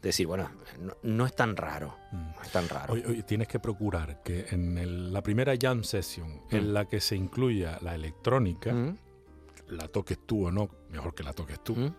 Decir, 0.00 0.26
bueno, 0.28 0.48
no, 0.80 0.94
no 1.02 1.26
es 1.26 1.34
tan 1.34 1.56
raro, 1.56 1.96
Mm. 2.12 2.16
no 2.36 2.42
es 2.42 2.50
tan 2.52 2.68
raro. 2.68 2.92
Oye, 2.94 3.04
oye, 3.06 3.22
tienes 3.24 3.48
que 3.48 3.58
procurar 3.58 4.22
que 4.22 4.46
en 4.50 4.78
el- 4.78 5.12
la 5.12 5.22
primera 5.22 5.54
jam 5.60 5.82
session 5.82 6.42
Mm. 6.50 6.54
en 6.56 6.74
la 6.74 6.84
que 6.84 7.00
se 7.00 7.16
incluya 7.16 7.78
la 7.82 7.94
electrónica, 7.96 8.72
Mm, 8.72 8.96
la 9.70 9.88
toques 9.88 10.18
tú 10.24 10.46
o 10.46 10.50
no, 10.52 10.68
mejor 10.90 11.14
que 11.14 11.24
la 11.24 11.32
toques 11.32 11.58
tú, 11.64 11.74
mm. 11.74 11.94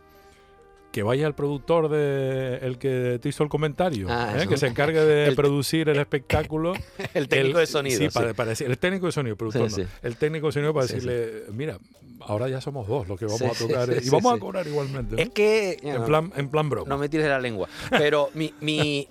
Que 0.91 1.03
vaya 1.03 1.27
el 1.27 1.33
productor 1.35 1.89
de 1.89 2.57
el 2.61 2.77
que 2.79 3.19
te 3.21 3.29
hizo 3.29 3.43
el 3.43 3.49
comentario, 3.49 4.07
Ah, 4.09 4.35
¿eh? 4.41 4.47
que 4.47 4.57
se 4.57 4.67
encargue 4.67 4.99
de 5.03 5.25
El- 5.27 5.35
producir 5.35 5.89
el 5.89 5.97
espectáculo. 5.99 6.73
El 7.13 7.27
técnico 7.27 7.59
El- 7.59 7.65
de 7.65 7.71
sonido. 7.71 7.97
Sí, 7.99 8.05
sí. 8.05 8.09
Para, 8.13 8.33
para 8.33 8.51
decir- 8.51 8.67
el 8.67 8.77
técnico 8.77 9.05
de 9.05 9.11
sonido, 9.11 9.35
productor 9.35 9.69
Sí, 9.69 9.81
no. 9.81 9.87
sí. 9.87 9.93
El 10.01 10.15
técnico 10.17 10.47
de 10.47 10.53
sonido 10.53 10.73
para 10.73 10.87
decirle, 10.87 11.43
mira, 11.51 11.77
ahora 12.21 12.49
ya 12.49 12.61
somos 12.61 12.87
dos 12.87 13.07
los 13.07 13.19
que 13.19 13.25
vamos 13.25 13.41
a 13.41 13.51
tocar 13.53 13.93
sí, 13.93 14.07
y 14.07 14.09
vamos 14.09 14.33
a 14.33 14.39
cobrar 14.39 14.65
igualmente. 14.67 15.15
¿no? 15.17 15.21
Es 15.21 15.29
que... 15.29 15.77
en, 15.83 15.95
no, 15.95 16.05
plan, 16.05 16.31
en 16.35 16.49
plan 16.49 16.69
broma. 16.69 16.89
no 16.89 16.97
me 16.97 17.09
tires 17.09 17.25
de 17.25 17.31
la 17.31 17.39
lengua. 17.39 17.67
Pero 17.91 18.29
mi, 18.33 18.53
mi, 18.61 19.07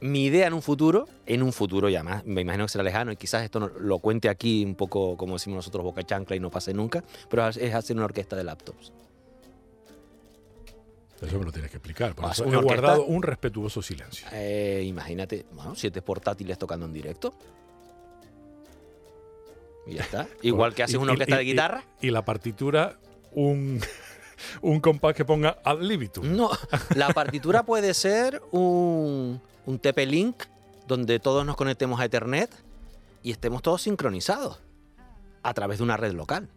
mi 0.00 0.26
idea 0.26 0.46
en 0.46 0.52
un 0.54 0.62
futuro, 0.62 1.08
en 1.24 1.42
un 1.42 1.52
futuro 1.52 1.88
ya 1.88 2.02
más, 2.04 2.24
me 2.26 2.42
imagino 2.42 2.66
que 2.66 2.68
será 2.68 2.84
lejano 2.84 3.10
y 3.12 3.16
quizás 3.16 3.42
esto 3.42 3.58
no- 3.60 3.70
lo 3.80 3.98
cuente 3.98 4.28
aquí 4.28 4.64
un 4.64 4.74
poco 4.76 5.16
como 5.16 5.34
decimos 5.34 5.56
nosotros 5.56 5.82
boca 5.82 6.02
chancla 6.04 6.36
y 6.36 6.40
no 6.40 6.50
pase 6.50 6.72
nunca, 6.74 7.02
pero 7.30 7.48
es 7.48 7.74
hacer 7.74 7.96
una 7.96 8.04
orquesta 8.04 8.36
de 8.36 8.44
laptops. 8.44 8.92
Eso 11.20 11.38
me 11.38 11.44
lo 11.46 11.52
tienes 11.52 11.70
que 11.70 11.78
explicar. 11.78 12.14
Por 12.14 12.26
Ah, 12.26 12.32
eso 12.32 12.44
he 12.44 12.56
guardado 12.56 13.04
un 13.06 13.22
respetuoso 13.22 13.80
silencio. 13.82 14.26
Eh, 14.32 14.84
imagínate, 14.86 15.46
bueno, 15.52 15.74
siete 15.74 16.02
portátiles 16.02 16.58
tocando 16.58 16.84
en 16.86 16.92
directo. 16.92 17.32
Y 19.86 19.94
ya 19.94 20.02
está. 20.02 20.28
Igual 20.42 20.74
que 20.74 20.82
haces 20.82 20.96
una 20.96 21.12
orquesta 21.12 21.36
de 21.36 21.44
y- 21.44 21.46
guitarra. 21.46 21.84
Y, 22.00 22.10
la 22.10 22.24
partitura, 22.24 22.98
un, 23.32 23.80
un 24.62 24.80
compás 24.80 25.14
que 25.14 25.24
ponga 25.24 25.58
ad 25.64 25.80
libitum. 25.80 26.36
No, 26.36 26.50
la 26.94 27.08
partitura 27.08 27.62
puede 27.62 27.94
ser 27.94 28.42
un, 28.50 29.40
un 29.64 29.78
TP-Link 29.78 30.42
donde 30.86 31.18
todos 31.18 31.44
nos 31.46 31.56
conectemos 31.56 31.98
a 32.00 32.04
Ethernet 32.04 32.50
y 33.22 33.30
estemos 33.32 33.62
todos 33.62 33.82
sincronizados 33.82 34.60
a 35.42 35.54
través 35.54 35.78
de 35.78 35.84
una 35.84 35.96
red 35.96 36.12
local. 36.12 36.48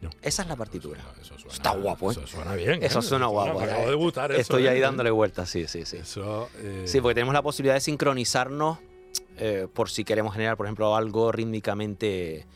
No. 0.00 0.10
Esa 0.22 0.42
es 0.42 0.48
la 0.48 0.56
partitura. 0.56 1.00
Eso 1.00 1.08
suena- 1.10 1.22
eso 1.22 1.38
suena- 1.38 1.54
Está 1.54 1.70
guapo, 1.72 2.10
¿eh? 2.10 2.12
Eso 2.12 2.26
suena 2.26 2.54
bien. 2.54 2.82
Eso 2.82 2.98
¿eh? 3.00 3.02
suena 3.02 3.26
guapo, 3.26 3.58
Me 3.58 3.66
¿eh? 3.66 3.70
acabo 3.70 3.88
de 3.88 3.94
gustar 3.96 4.30
eso, 4.32 4.40
Estoy 4.40 4.66
¿eh? 4.66 4.70
ahí 4.70 4.80
dándole 4.80 5.10
vueltas, 5.10 5.48
sí, 5.50 5.66
sí, 5.66 5.84
sí. 5.84 5.96
Eso, 5.98 6.48
eh, 6.58 6.84
Sí, 6.86 7.00
porque 7.00 7.14
tenemos 7.16 7.34
la 7.34 7.42
posibilidad 7.42 7.74
de 7.74 7.80
sincronizarnos 7.80 8.78
eh, 9.38 9.66
por 9.72 9.88
si 9.90 10.04
queremos 10.04 10.32
generar, 10.34 10.56
por 10.56 10.66
ejemplo, 10.66 10.94
algo 10.96 11.30
rítmicamente, 11.32 12.46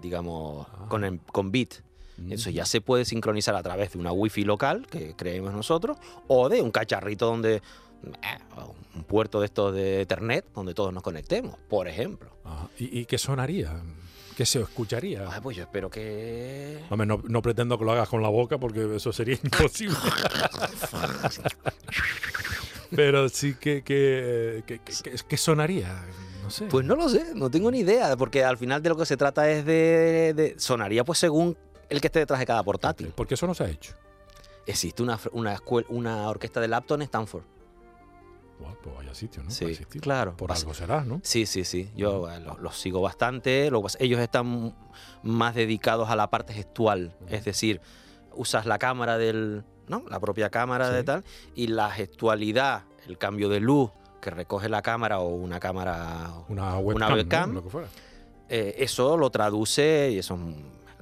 digamos, 0.00 0.66
Ah. 0.72 0.86
con, 0.88 1.04
el- 1.04 1.20
con 1.20 1.50
beat. 1.52 1.74
mm, 2.16 2.32
Eso 2.32 2.50
ya 2.50 2.64
se 2.64 2.80
puede 2.80 3.04
sincronizar 3.04 3.54
a 3.56 3.62
través 3.62 3.92
de 3.92 3.98
una 3.98 4.12
wifi 4.12 4.44
local 4.44 4.86
que 4.90 5.14
creemos 5.16 5.52
nosotros 5.52 5.96
o 6.28 6.48
de 6.48 6.62
un 6.62 6.70
cacharrito 6.70 7.26
donde 7.26 7.60
un 8.94 9.04
puerto 9.04 9.40
de 9.40 9.46
estos 9.46 9.74
de 9.74 10.02
Ethernet 10.02 10.44
donde 10.54 10.74
todos 10.74 10.92
nos 10.92 11.02
conectemos, 11.02 11.56
por 11.68 11.88
ejemplo. 11.88 12.30
Ajá. 12.44 12.68
¿Y, 12.78 13.00
y 13.00 13.06
qué 13.06 13.18
sonaría? 13.18 13.82
¿Qué 14.36 14.44
se 14.44 14.60
escucharía? 14.60 15.26
Ah, 15.30 15.40
pues 15.40 15.56
yo 15.56 15.62
espero 15.62 15.88
que 15.88 16.80
Hombre, 16.90 17.06
no, 17.06 17.20
no 17.28 17.40
pretendo 17.40 17.78
que 17.78 17.84
lo 17.84 17.92
hagas 17.92 18.08
con 18.08 18.20
la 18.20 18.28
boca 18.28 18.58
porque 18.58 18.96
eso 18.96 19.12
sería 19.12 19.38
imposible. 19.42 19.96
Pero 22.94 23.28
sí 23.28 23.54
que, 23.54 23.82
que, 23.82 24.62
que, 24.66 24.78
que- 24.80 24.92
que- 25.02 25.16
que 25.28 25.36
sonaría. 25.36 26.04
No 26.42 26.50
sé. 26.50 26.66
Pues 26.66 26.84
no 26.84 26.94
lo 26.94 27.08
sé, 27.08 27.34
no 27.34 27.50
tengo 27.50 27.70
ni 27.70 27.80
idea, 27.80 28.16
porque 28.16 28.44
al 28.44 28.58
final 28.58 28.82
de 28.82 28.88
lo 28.90 28.96
que 28.96 29.06
se 29.06 29.16
trata 29.16 29.50
es 29.50 29.64
de, 29.64 30.34
de- 30.36 30.54
sonaría 30.58 31.02
pues 31.04 31.18
según 31.18 31.56
el 31.88 32.00
que 32.00 32.08
esté 32.08 32.18
detrás 32.20 32.38
de 32.40 32.46
cada 32.46 32.62
portátil. 32.62 33.12
Porque 33.14 33.34
eso 33.34 33.46
no 33.46 33.54
se 33.54 33.64
ha 33.64 33.68
hecho. 33.68 33.94
Existe 34.66 35.02
una, 35.02 35.18
una, 35.32 35.54
escuela, 35.54 35.86
una 35.90 36.28
orquesta 36.28 36.60
de 36.60 36.68
laptop 36.68 36.96
en 36.96 37.02
Stanford. 37.02 37.42
Pues 38.82 38.96
vaya 38.96 39.14
sitio, 39.14 39.42
¿no? 39.42 39.50
Sí, 39.50 39.74
claro. 40.00 40.36
Por 40.36 40.52
algo 40.52 40.74
será, 40.74 41.04
¿no? 41.04 41.20
Sí, 41.22 41.46
sí, 41.46 41.64
sí. 41.64 41.90
Yo 41.96 42.30
eh, 42.30 42.40
los, 42.40 42.58
los 42.60 42.76
sigo 42.78 43.00
bastante. 43.00 43.70
Ellos 43.98 44.20
están 44.20 44.74
más 45.22 45.54
dedicados 45.54 46.08
a 46.10 46.16
la 46.16 46.28
parte 46.30 46.52
gestual. 46.52 47.14
Es 47.28 47.44
decir, 47.44 47.80
usas 48.34 48.66
la 48.66 48.78
cámara 48.78 49.18
del. 49.18 49.64
¿no? 49.88 50.04
La 50.08 50.20
propia 50.20 50.50
cámara 50.50 50.90
de 50.90 51.02
tal. 51.04 51.24
Y 51.54 51.66
la 51.68 51.90
gestualidad, 51.90 52.84
el 53.06 53.18
cambio 53.18 53.48
de 53.48 53.60
luz 53.60 53.90
que 54.20 54.30
recoge 54.30 54.68
la 54.70 54.80
cámara 54.82 55.18
o 55.20 55.28
una 55.28 55.60
cámara. 55.60 56.30
Una 56.48 56.78
webcam. 56.78 57.08
¿no? 57.10 57.16
webcam. 57.16 57.54
Lo 57.54 57.62
que 57.64 57.70
fuera. 57.70 57.88
eh, 58.48 58.76
eso 58.78 59.16
lo 59.16 59.30
traduce 59.30 60.10
y 60.12 60.18
eso. 60.18 60.36
no 60.36 60.54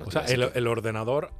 O 0.04 0.10
sea, 0.10 0.22
el, 0.22 0.66
ordenador 0.66 1.30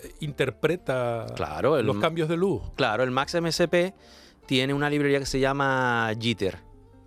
eh, 0.00 0.12
interpreta 0.20 1.26
Claro, 1.34 1.78
el- 1.78 1.86
los 1.86 1.96
cambios 1.98 2.28
de 2.28 2.36
luz. 2.36 2.62
Claro, 2.76 3.02
el 3.02 3.10
Max 3.10 3.34
MSP 3.40 3.94
tiene 4.46 4.74
una 4.74 4.90
librería 4.90 5.18
que 5.18 5.26
se 5.26 5.40
llama 5.40 6.10
Jitter, 6.18 6.58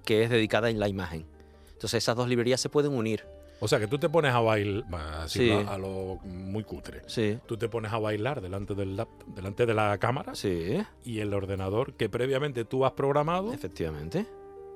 que 0.06 0.24
es 0.24 0.30
dedicada 0.30 0.70
en 0.70 0.80
la 0.80 0.88
imagen. 0.88 1.26
Entonces 1.74 2.04
esas 2.04 2.16
dos 2.16 2.28
librerías 2.28 2.60
se 2.62 2.70
pueden 2.70 2.94
unir. 2.94 3.24
O 3.60 3.68
sea, 3.68 3.80
que 3.80 3.88
tú 3.88 3.98
te 3.98 4.08
pones 4.08 4.34
a 4.34 4.40
bailar, 4.40 4.84
así 5.22 5.40
Sí. 5.48 5.52
a, 5.52 5.62
a 5.74 5.78
lo 5.80 6.18
muy 6.24 6.64
cutre. 6.64 7.02
Sí, 7.08 7.40
Tú 7.48 7.58
te 7.58 7.68
pones 7.68 7.92
a 7.92 7.98
bailar 7.98 8.40
delante 8.42 8.76
del 8.76 9.04
delante 9.36 9.66
de 9.66 9.74
la 9.74 9.98
cámara 9.98 10.36
sí, 10.36 10.78
y 11.04 11.20
el 11.20 11.34
ordenador 11.34 11.94
que 11.96 12.08
previamente 12.08 12.66
tú 12.66 12.86
has 12.86 12.92
programado 12.92 13.52
efectivamente. 13.54 14.28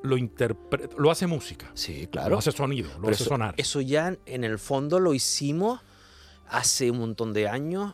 lo 0.03 0.17
interpreta, 0.17 0.95
lo 0.97 1.11
hace 1.11 1.27
música, 1.27 1.69
Sí, 1.75 2.05
lo 2.05 2.09
claro. 2.09 2.38
hace 2.39 2.51
sonido, 2.51 2.89
lo 2.95 3.01
Pero 3.01 3.13
hace 3.13 3.21
eso, 3.23 3.29
sonar. 3.29 3.53
eso 3.57 3.81
ya 3.81 4.17
en 4.25 4.43
el 4.43 4.57
fondo 4.57 4.99
lo 4.99 5.13
hicimos 5.13 5.79
hace 6.49 6.89
un 6.89 6.97
montón 6.99 7.33
de 7.33 7.47
años. 7.47 7.93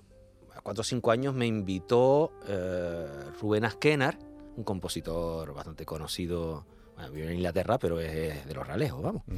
A 0.56 0.62
cuatro 0.62 0.82
o 0.82 0.86
cinco 0.86 1.12
años 1.12 1.34
me 1.36 1.48
invitó 1.48 2.32
eh, 2.48 3.08
Rubén 3.42 3.66
Askenar, 3.66 4.18
un 4.58 4.64
compositor 4.66 5.54
bastante 5.54 5.86
conocido. 5.86 6.66
Bueno, 6.96 7.12
vive 7.12 7.28
en 7.28 7.36
Inglaterra, 7.36 7.78
pero 7.80 8.00
es 8.00 8.46
de 8.46 8.54
los 8.54 8.68
ralejos, 8.68 9.02
vamos. 9.02 9.22
Ujú. 9.28 9.38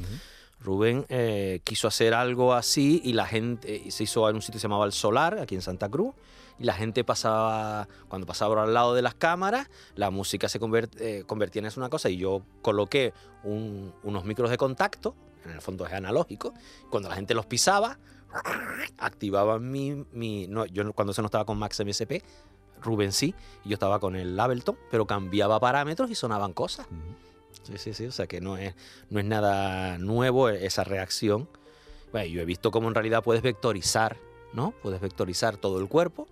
Rubén 0.62 1.06
eh, 1.08 1.60
quiso 1.64 1.88
hacer 1.88 2.12
algo 2.12 2.52
así 2.52 3.00
y 3.04 3.12
la 3.14 3.24
gente 3.26 3.74
y 3.84 3.90
se 3.92 4.02
hizo 4.04 4.28
en 4.28 4.36
un 4.36 4.42
sitio 4.42 4.54
que 4.54 4.58
se 4.60 4.64
llamaba 4.64 4.84
El 4.84 4.92
Solar, 4.92 5.38
aquí 5.38 5.54
en 5.54 5.62
Santa 5.62 5.88
Cruz, 5.88 6.14
y 6.58 6.64
la 6.64 6.74
gente 6.74 7.02
pasaba, 7.04 7.88
cuando 8.08 8.26
pasaba 8.26 8.62
al 8.62 8.74
lado 8.74 8.94
de 8.94 9.00
las 9.00 9.14
cámaras, 9.14 9.68
la 9.94 10.10
música 10.10 10.48
se 10.50 10.60
convert- 10.60 10.94
eh, 11.00 11.24
convertía 11.26 11.60
en 11.60 11.66
eso 11.66 11.80
una 11.80 11.88
cosa 11.88 12.10
y 12.10 12.18
yo 12.18 12.42
coloqué 12.60 13.14
un- 13.44 13.94
unos 14.02 14.24
micros 14.26 14.50
de 14.50 14.58
contacto, 14.58 15.14
en 15.46 15.52
el 15.52 15.62
fondo 15.62 15.86
es 15.86 15.92
analógico, 15.94 16.52
cuando 16.90 17.08
la 17.08 17.14
gente 17.14 17.32
los 17.32 17.46
pisaba, 17.46 17.98
activaban 18.98 19.70
mi... 19.70 20.04
mi 20.12 20.46
no, 20.46 20.66
yo 20.66 20.92
cuando 20.92 21.12
se 21.12 21.22
no 21.22 21.26
estaba 21.26 21.44
con 21.44 21.58
Max 21.58 21.80
MSP, 21.80 22.22
Rubén 22.80 23.12
sí, 23.12 23.34
y 23.64 23.70
yo 23.70 23.74
estaba 23.74 23.98
con 24.00 24.16
el 24.16 24.38
Ableton, 24.38 24.76
pero 24.90 25.06
cambiaba 25.06 25.58
parámetros 25.60 26.10
y 26.10 26.14
sonaban 26.14 26.52
cosas. 26.52 26.86
Sí, 27.62 27.74
sí, 27.76 27.94
sí. 27.94 28.06
O 28.06 28.12
sea 28.12 28.26
que 28.26 28.40
no 28.40 28.56
es, 28.56 28.74
no 29.10 29.20
es 29.20 29.26
nada 29.26 29.98
nuevo 29.98 30.48
e- 30.48 30.64
esa 30.66 30.84
reacción. 30.84 31.48
Bueno, 32.12 32.26
yo 32.26 32.40
he 32.40 32.44
visto 32.44 32.70
cómo 32.70 32.88
en 32.88 32.94
realidad 32.94 33.22
puedes 33.22 33.42
vectorizar, 33.42 34.16
¿no? 34.52 34.72
Puedes 34.82 35.00
vectorizar 35.00 35.56
todo 35.56 35.78
el 35.78 35.88
cuerpo 35.88 36.26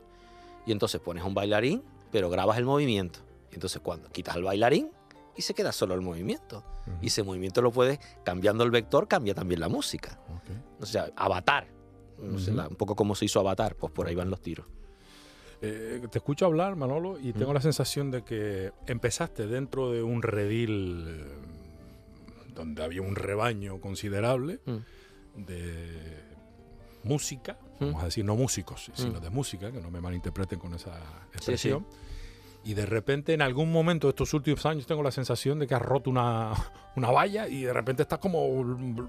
y 0.66 0.72
entonces 0.72 1.00
pones 1.00 1.24
un 1.24 1.34
bailarín, 1.34 1.82
pero 2.10 2.30
grabas 2.30 2.58
el 2.58 2.64
movimiento. 2.64 3.20
Y 3.50 3.54
entonces 3.54 3.80
cuando 3.82 4.08
quitas 4.10 4.36
el 4.36 4.42
bailarín 4.42 4.90
y 5.36 5.42
se 5.42 5.54
queda 5.54 5.70
solo 5.72 5.94
el 5.94 6.00
movimiento. 6.00 6.64
Y 7.02 7.08
ese 7.08 7.22
movimiento 7.22 7.60
lo 7.62 7.70
puedes, 7.70 8.00
cambiando 8.24 8.64
el 8.64 8.70
vector, 8.70 9.06
cambia 9.06 9.34
también 9.34 9.60
la 9.60 9.68
música. 9.68 10.18
O 10.80 10.86
sea, 10.86 11.10
Avatar. 11.16 11.68
Un 12.18 12.76
poco 12.76 12.96
como 12.96 13.14
se 13.14 13.26
hizo 13.26 13.38
Avatar, 13.38 13.76
pues 13.76 13.92
por 13.92 14.08
ahí 14.08 14.14
van 14.14 14.30
los 14.30 14.40
tiros. 14.40 14.66
Eh, 15.60 16.06
te 16.10 16.18
escucho 16.18 16.46
hablar, 16.46 16.76
Manolo, 16.76 17.18
y 17.18 17.32
tengo 17.32 17.50
Mm. 17.50 17.54
la 17.54 17.60
sensación 17.60 18.10
de 18.10 18.22
que 18.22 18.70
empezaste 18.86 19.46
dentro 19.46 19.90
de 19.90 20.02
un 20.02 20.22
redil 20.22 21.04
eh, 21.08 21.24
donde 22.54 22.82
había 22.84 23.02
un 23.02 23.16
rebaño 23.16 23.80
considerable 23.80 24.60
Mm. 24.66 24.76
de 25.46 26.28
música, 27.04 27.58
Mm. 27.80 27.84
vamos 27.86 28.02
a 28.02 28.04
decir 28.06 28.24
no 28.24 28.36
músicos, 28.36 28.90
sino 28.94 29.18
Mm. 29.18 29.22
de 29.22 29.30
música, 29.30 29.72
que 29.72 29.80
no 29.80 29.90
me 29.90 30.00
malinterpreten 30.00 30.58
con 30.58 30.74
esa 30.74 30.92
expresión. 31.32 31.86
y 32.64 32.74
de 32.74 32.84
repente 32.84 33.32
en 33.32 33.40
algún 33.40 33.70
momento 33.72 34.08
de 34.08 34.10
estos 34.10 34.34
últimos 34.34 34.66
años 34.66 34.84
tengo 34.84 35.02
la 35.02 35.12
sensación 35.12 35.58
de 35.60 35.66
que 35.68 35.74
has 35.76 35.80
roto 35.80 36.10
una, 36.10 36.52
una 36.96 37.10
valla 37.10 37.48
y 37.48 37.62
de 37.62 37.72
repente 37.72 38.02
estás 38.02 38.18
como 38.18 38.46
mm, 38.62 39.06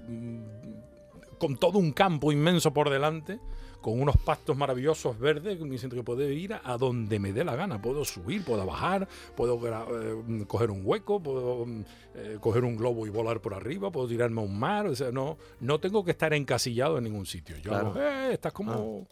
con 1.36 1.56
todo 1.58 1.78
un 1.78 1.92
campo 1.92 2.30
inmenso 2.32 2.72
por 2.72 2.88
delante, 2.90 3.38
con 3.80 4.00
unos 4.00 4.16
pastos 4.16 4.56
maravillosos 4.56 5.18
verdes, 5.18 5.58
me 5.60 5.78
siento 5.78 5.96
que 5.96 6.02
puedo 6.02 6.28
ir 6.28 6.54
a 6.62 6.76
donde 6.76 7.18
me 7.18 7.32
dé 7.32 7.44
la 7.44 7.56
gana. 7.56 7.80
Puedo 7.80 8.04
subir, 8.04 8.44
puedo 8.44 8.64
bajar, 8.66 9.08
puedo 9.36 9.58
eh, 9.66 10.44
coger 10.46 10.70
un 10.70 10.82
hueco, 10.84 11.20
puedo 11.22 11.66
eh, 12.14 12.38
coger 12.40 12.64
un 12.64 12.76
globo 12.76 13.06
y 13.06 13.10
volar 13.10 13.40
por 13.40 13.54
arriba, 13.54 13.90
puedo 13.90 14.08
tirarme 14.08 14.40
a 14.40 14.44
un 14.44 14.58
mar. 14.58 14.86
O 14.86 14.94
sea, 14.94 15.10
no, 15.10 15.38
no 15.60 15.80
tengo 15.80 16.04
que 16.04 16.10
estar 16.10 16.32
encasillado 16.34 16.98
en 16.98 17.04
ningún 17.04 17.26
sitio. 17.26 17.56
Yo, 17.58 17.94
eh, 17.96 18.32
estás 18.32 18.52
como 18.52 19.06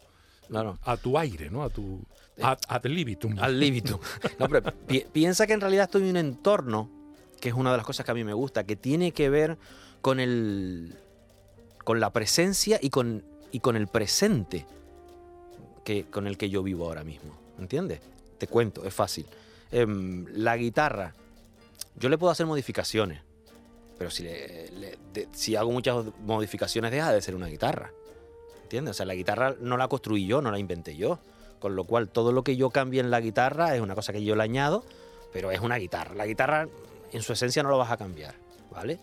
a 0.83 0.97
tu 0.97 1.17
aire, 1.17 1.49
¿no? 1.49 1.63
A 1.63 1.69
tu 1.69 2.01
Ad, 2.41 2.85
libitum. 2.85 3.37
Al 3.39 3.59
libitum. 3.59 3.99
No, 4.39 4.47
pero 4.47 4.73
piensa 5.11 5.45
que 5.47 5.53
en 5.53 5.61
realidad 5.61 5.85
estoy 5.85 6.03
en 6.03 6.09
un 6.09 6.17
entorno, 6.17 6.89
que 7.39 7.49
es 7.49 7.55
una 7.55 7.71
de 7.71 7.77
las 7.77 7.85
cosas 7.85 8.05
que 8.05 8.11
a 8.11 8.15
mí 8.15 8.23
me 8.23 8.33
gusta, 8.33 8.65
que 8.65 8.75
tiene 8.75 9.11
que 9.11 9.29
ver 9.29 9.57
con 10.01 10.19
el. 10.19 10.95
con 11.83 11.99
la 11.99 12.11
presencia 12.11 12.79
y 12.81 12.89
con, 12.89 13.23
y 13.51 13.59
con 13.59 13.75
el 13.75 13.87
presente 13.87 14.65
que, 15.83 16.05
con 16.05 16.27
el 16.27 16.37
que 16.37 16.49
yo 16.49 16.63
vivo 16.63 16.85
ahora 16.85 17.03
mismo. 17.03 17.33
¿Entiendes? 17.57 17.99
Te 18.37 18.47
cuento, 18.47 18.85
es 18.85 18.93
fácil. 18.93 19.25
Em, 19.71 20.25
la 20.33 20.57
guitarra, 20.57 21.13
yo 21.95 22.09
le 22.09 22.17
puedo 22.17 22.31
hacer 22.31 22.45
modificaciones, 22.45 23.21
pero 23.97 24.09
si, 24.09 24.27
si 25.33 25.55
hago 25.55 25.71
muchas 25.71 26.05
modificaciones, 26.21 26.91
deja 26.91 27.11
de 27.11 27.21
ser 27.21 27.35
una 27.35 27.47
guitarra. 27.47 27.91
¿Entiendes? 28.63 28.91
O 28.91 28.93
sea, 28.97 29.05
la 29.05 29.15
guitarra 29.15 29.55
no 29.59 29.77
la 29.77 29.87
construí 29.87 30.25
yo, 30.25 30.41
no 30.41 30.51
la 30.51 30.59
inventé 30.59 30.95
yo. 30.95 31.19
Con 31.59 31.75
lo 31.75 31.83
cual, 31.83 32.07
todo 32.07 32.31
lo 32.31 32.43
que 32.43 32.55
yo 32.55 32.69
cambie 32.69 33.01
en 33.01 33.11
la 33.11 33.19
guitarra 33.19 33.75
es 33.75 33.81
una 33.81 33.95
cosa 33.95 34.13
que 34.13 34.23
yo 34.23 34.35
le 34.35 34.43
añado, 34.43 34.85
pero 35.33 35.51
es 35.51 35.59
una 35.59 35.75
guitarra. 35.75 36.15
La 36.15 36.25
guitarra, 36.25 36.69
en 37.11 37.21
su 37.21 37.33
esencia, 37.33 37.63
no 37.63 37.69
lo 37.69 37.77
vas 37.77 37.91
a 37.91 37.97
cambiar, 37.97 38.35
¿vale? 38.71 38.99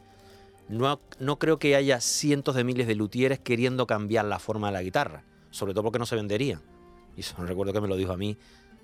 No, 0.68 1.38
creo 1.38 1.59
que 1.59 1.76
haya 1.76 2.01
cientos 2.01 2.55
de 2.55 2.64
miles 2.64 2.86
de 2.86 2.97
luthieres 2.97 3.38
queriendo 3.38 3.86
cambiar 3.86 4.24
la 4.24 4.38
forma 4.38 4.68
de 4.68 4.72
la 4.72 4.82
guitarra, 4.82 5.24
sobre 5.51 5.72
todo 5.72 5.84
porque 5.84 5.98
no 5.98 6.06
se 6.06 6.16
vendería. 6.16 6.60
Y 7.16 7.20
eso 7.20 7.36
recuerdo 7.38 7.72
que 7.72 7.80
me 7.80 7.88
lo 7.88 7.97
dijo 7.97 8.12
a 8.12 8.16
mí 8.16 8.36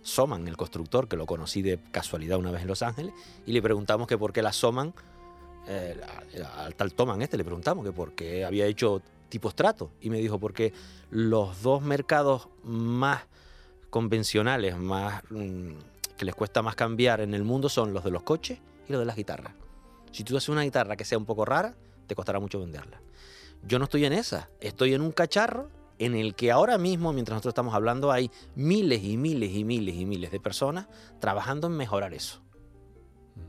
Soman, 0.02 0.46
el 0.48 0.56
constructor, 0.56 1.08
que 1.08 1.16
lo 1.16 1.26
conocí 1.26 1.62
de 1.62 1.80
casualidad 1.90 2.38
una 2.38 2.50
vez 2.50 2.62
en 2.62 2.68
Los 2.68 2.82
Ángeles, 2.82 3.12
y 3.46 3.52
le 3.52 3.62
preguntamos 3.62 4.06
que 4.06 4.16
por 4.16 4.32
qué 4.32 4.42
la 4.42 4.52
Soman, 4.52 4.94
eh, 5.66 6.00
al 6.56 6.74
tal 6.74 6.92
Toman 6.92 7.22
este, 7.22 7.36
le 7.36 7.44
preguntamos 7.44 7.84
que 7.84 7.92
por 7.92 8.12
qué 8.12 8.44
había 8.44 8.66
hecho 8.66 9.02
tipo 9.28 9.48
estrato. 9.48 9.90
Y 10.00 10.10
me 10.10 10.18
dijo, 10.18 10.38
porque 10.38 10.72
los 11.10 11.62
dos 11.62 11.82
mercados 11.82 12.48
más 12.62 13.22
convencionales, 13.90 14.76
más 14.76 15.22
mm, 15.30 15.72
que 16.16 16.24
les 16.24 16.34
cuesta 16.34 16.62
más 16.62 16.76
cambiar 16.76 17.20
en 17.20 17.34
el 17.34 17.42
mundo 17.42 17.68
son 17.68 17.92
los 17.92 18.04
de 18.04 18.10
los 18.10 18.22
coches 18.22 18.58
y 18.88 18.92
los 18.92 19.00
de 19.00 19.06
las 19.06 19.16
guitarras. 19.16 19.54
Si 20.12 20.24
tú 20.24 20.36
haces 20.36 20.48
una 20.48 20.62
guitarra 20.62 20.96
que 20.96 21.04
sea 21.04 21.18
un 21.18 21.24
poco 21.24 21.44
rara, 21.44 21.74
te 22.06 22.14
costará 22.14 22.38
mucho 22.40 22.60
venderla. 22.60 23.00
Yo 23.62 23.78
no 23.78 23.84
estoy 23.84 24.04
en 24.04 24.12
esa, 24.12 24.50
estoy 24.60 24.94
en 24.94 25.00
un 25.00 25.12
cacharro 25.12 25.70
en 25.98 26.14
el 26.14 26.34
que 26.34 26.50
ahora 26.50 26.78
mismo, 26.78 27.12
mientras 27.12 27.36
nosotros 27.36 27.52
estamos 27.52 27.74
hablando, 27.74 28.10
hay 28.10 28.30
miles 28.54 29.02
y 29.02 29.16
miles 29.16 29.50
y 29.52 29.64
miles 29.64 29.94
y 29.94 30.04
miles 30.04 30.30
de 30.30 30.40
personas 30.40 30.88
trabajando 31.20 31.68
en 31.68 31.74
mejorar 31.74 32.14
eso. 32.14 32.42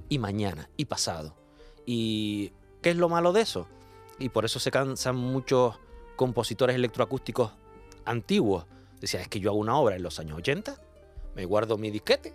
Y 0.10 0.20
mañana, 0.20 0.70
y 0.78 0.86
pasado. 0.86 1.36
¿Y 1.86 2.52
qué 2.82 2.92
es 2.92 2.98
lo 2.98 3.10
malo 3.10 3.34
de 3.34 3.42
eso? 3.42 3.68
Y 4.20 4.30
por 4.30 4.46
eso 4.46 4.60
se 4.60 4.72
cansan 4.72 5.16
muchos 5.16 5.80
compositores 6.16 6.76
electroacústicos 6.76 7.52
antiguos 8.06 8.66
Decía, 9.04 9.20
es 9.20 9.28
que 9.28 9.42
yo 9.42 9.50
hago 9.50 9.60
una 9.60 9.76
obra 9.76 9.98
en 9.98 10.02
los 10.02 10.18
años 10.18 10.38
80, 10.38 10.78
me 11.36 11.44
guardo 11.44 11.78
mi 11.78 11.92
disquete. 11.92 12.34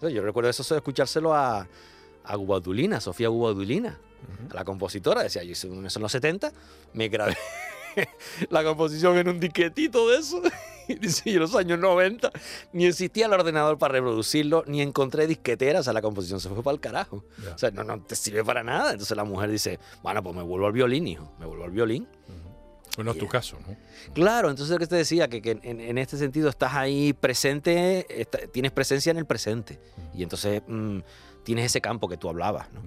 yo 0.00 0.22
recuerdo 0.22 0.48
eso 0.48 0.62
de 0.62 0.78
escuchárselo 0.78 1.34
a, 1.34 1.68
a 2.24 2.36
Gubadulina, 2.36 3.00
Sofía 3.00 3.28
Gubadulina, 3.28 3.98
a 4.50 4.54
la 4.54 4.64
compositora. 4.64 5.22
Decía, 5.22 5.42
yo 5.42 5.52
hice 5.52 5.68
eso 5.68 5.98
en 5.98 6.02
los 6.02 6.12
70, 6.12 6.52
me 6.94 7.08
grabé 7.08 7.36
la 8.50 8.64
composición 8.64 9.18
en 9.18 9.28
un 9.28 9.40
disquetito 9.40 10.08
de 10.08 10.18
eso. 10.18 10.42
Y 10.88 10.96
dice, 10.96 11.30
en 11.30 11.38
los 11.38 11.54
años 11.54 11.78
90 11.78 12.32
ni 12.72 12.86
existía 12.86 13.26
el 13.26 13.32
ordenador 13.32 13.78
para 13.78 13.92
reproducirlo, 13.92 14.64
ni 14.66 14.82
encontré 14.82 15.28
disqueteras, 15.28 15.82
o 15.82 15.84
sea, 15.84 15.92
la 15.92 16.02
composición 16.02 16.40
se 16.40 16.48
fue 16.48 16.60
para 16.60 16.74
el 16.74 16.80
carajo. 16.80 17.24
O 17.54 17.56
sea, 17.56 17.70
no, 17.70 17.84
no 17.84 18.02
te 18.02 18.16
sirve 18.16 18.44
para 18.44 18.64
nada. 18.64 18.90
Entonces 18.90 19.16
la 19.16 19.22
mujer 19.22 19.48
dice, 19.48 19.78
bueno, 20.02 20.24
pues 20.24 20.34
me 20.34 20.42
vuelvo 20.42 20.66
al 20.66 20.72
violín, 20.72 21.06
hijo, 21.06 21.32
me 21.38 21.46
vuelvo 21.46 21.64
al 21.64 21.70
violín. 21.70 22.08
Bueno, 22.96 23.12
es 23.12 23.18
tu 23.18 23.28
caso, 23.28 23.58
¿no? 23.66 23.76
Claro, 24.12 24.50
entonces 24.50 24.70
lo 24.70 24.78
que 24.78 24.86
te 24.86 24.96
decía, 24.96 25.28
que, 25.28 25.40
en, 25.62 25.98
este 25.98 26.18
sentido 26.18 26.50
estás 26.50 26.74
ahí 26.74 27.14
presente, 27.14 28.26
tienes 28.52 28.72
presencia 28.72 29.10
en 29.10 29.16
el 29.16 29.24
presente. 29.24 29.78
Y 30.14 30.22
entonces 30.22 30.62
mm, 30.66 30.98
tienes 31.42 31.66
ese 31.66 31.80
campo 31.80 32.08
que 32.08 32.16
tú 32.16 32.28
hablabas, 32.28 32.68
¿no? 32.72 32.82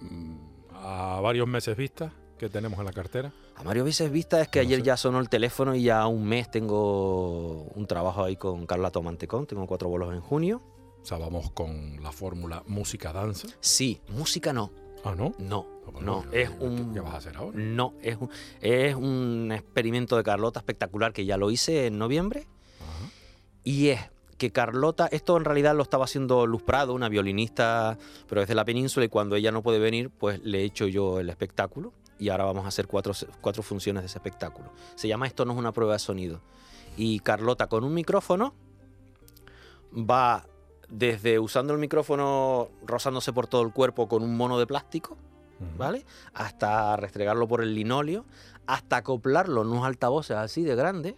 Mm, 0.00 0.36
a 0.74 1.20
varios 1.20 1.48
meses 1.48 1.76
vista 1.76 2.12
que 2.38 2.48
tenemos 2.48 2.78
en 2.78 2.84
la 2.84 2.92
cartera. 2.92 3.32
A 3.56 3.62
varios 3.62 3.84
meses 3.86 4.10
vista 4.10 4.40
es 4.40 4.48
que 4.48 4.60
ayer 4.60 4.82
ya 4.82 4.96
sonó 4.96 5.20
el 5.20 5.28
teléfono 5.28 5.74
y 5.74 5.84
ya 5.84 6.06
un 6.06 6.26
mes 6.26 6.50
tengo 6.50 7.62
un 7.74 7.86
trabajo 7.86 8.24
ahí 8.24 8.36
con 8.36 8.66
Carla 8.66 8.90
Tomantecón, 8.90 9.46
tengo 9.46 9.66
cuatro 9.66 9.88
bolos 9.88 10.12
en 10.12 10.20
junio. 10.20 10.60
O 11.02 11.06
sea, 11.06 11.18
vamos 11.18 11.50
con 11.50 12.02
la 12.02 12.12
fórmula 12.12 12.62
música-danza. 12.66 13.48
Sí, 13.60 14.00
música 14.08 14.52
no, 14.52 14.70
Ah, 15.04 15.14
¿no? 15.14 15.34
No, 15.38 15.66
ah, 15.86 16.00
no, 16.00 16.24
es 16.32 16.50
un... 16.60 16.94
¿Qué 16.94 17.00
vas 17.00 17.12
a 17.12 17.16
hacer 17.18 17.36
ahora? 17.36 17.58
No, 17.58 17.92
es 18.00 18.16
un, 18.16 18.30
es 18.62 18.94
un 18.94 19.52
experimento 19.52 20.16
de 20.16 20.22
Carlota 20.22 20.60
espectacular 20.60 21.12
que 21.12 21.26
ya 21.26 21.36
lo 21.36 21.50
hice 21.50 21.86
en 21.86 21.98
noviembre. 21.98 22.46
Y 23.64 23.88
es 23.88 24.00
que 24.36 24.50
Carlota, 24.50 25.06
esto 25.06 25.36
en 25.36 25.44
realidad 25.44 25.74
lo 25.74 25.82
estaba 25.82 26.04
haciendo 26.04 26.46
Luz 26.46 26.62
Prado, 26.62 26.94
una 26.94 27.08
violinista, 27.08 27.98
pero 28.28 28.40
desde 28.40 28.54
la 28.54 28.64
península, 28.64 29.06
y 29.06 29.08
cuando 29.08 29.36
ella 29.36 29.52
no 29.52 29.62
puede 29.62 29.78
venir, 29.78 30.10
pues 30.10 30.40
le 30.42 30.60
he 30.60 30.64
hecho 30.64 30.86
yo 30.86 31.20
el 31.20 31.30
espectáculo. 31.30 31.92
Y 32.18 32.28
ahora 32.28 32.44
vamos 32.44 32.64
a 32.64 32.68
hacer 32.68 32.86
cuatro, 32.86 33.12
cuatro 33.40 33.62
funciones 33.62 34.02
de 34.02 34.06
ese 34.06 34.18
espectáculo. 34.18 34.70
Se 34.94 35.08
llama 35.08 35.26
Esto 35.26 35.44
no 35.44 35.52
es 35.52 35.58
una 35.58 35.72
prueba 35.72 35.94
de 35.94 35.98
sonido. 35.98 36.40
Y 36.96 37.20
Carlota 37.20 37.66
con 37.66 37.84
un 37.84 37.92
micrófono 37.92 38.54
va 39.92 40.46
desde 40.88 41.38
usando 41.38 41.72
el 41.72 41.78
micrófono 41.78 42.68
rozándose 42.86 43.32
por 43.32 43.46
todo 43.46 43.62
el 43.62 43.72
cuerpo 43.72 44.08
con 44.08 44.22
un 44.22 44.36
mono 44.36 44.58
de 44.58 44.66
plástico, 44.66 45.16
¿vale? 45.76 46.04
Hasta 46.34 46.96
restregarlo 46.96 47.48
por 47.48 47.62
el 47.62 47.74
linóleo, 47.74 48.24
hasta 48.66 48.98
acoplarlo 48.98 49.62
en 49.62 49.68
unos 49.68 49.84
altavoces 49.84 50.36
así 50.36 50.62
de 50.62 50.74
grandes. 50.74 51.14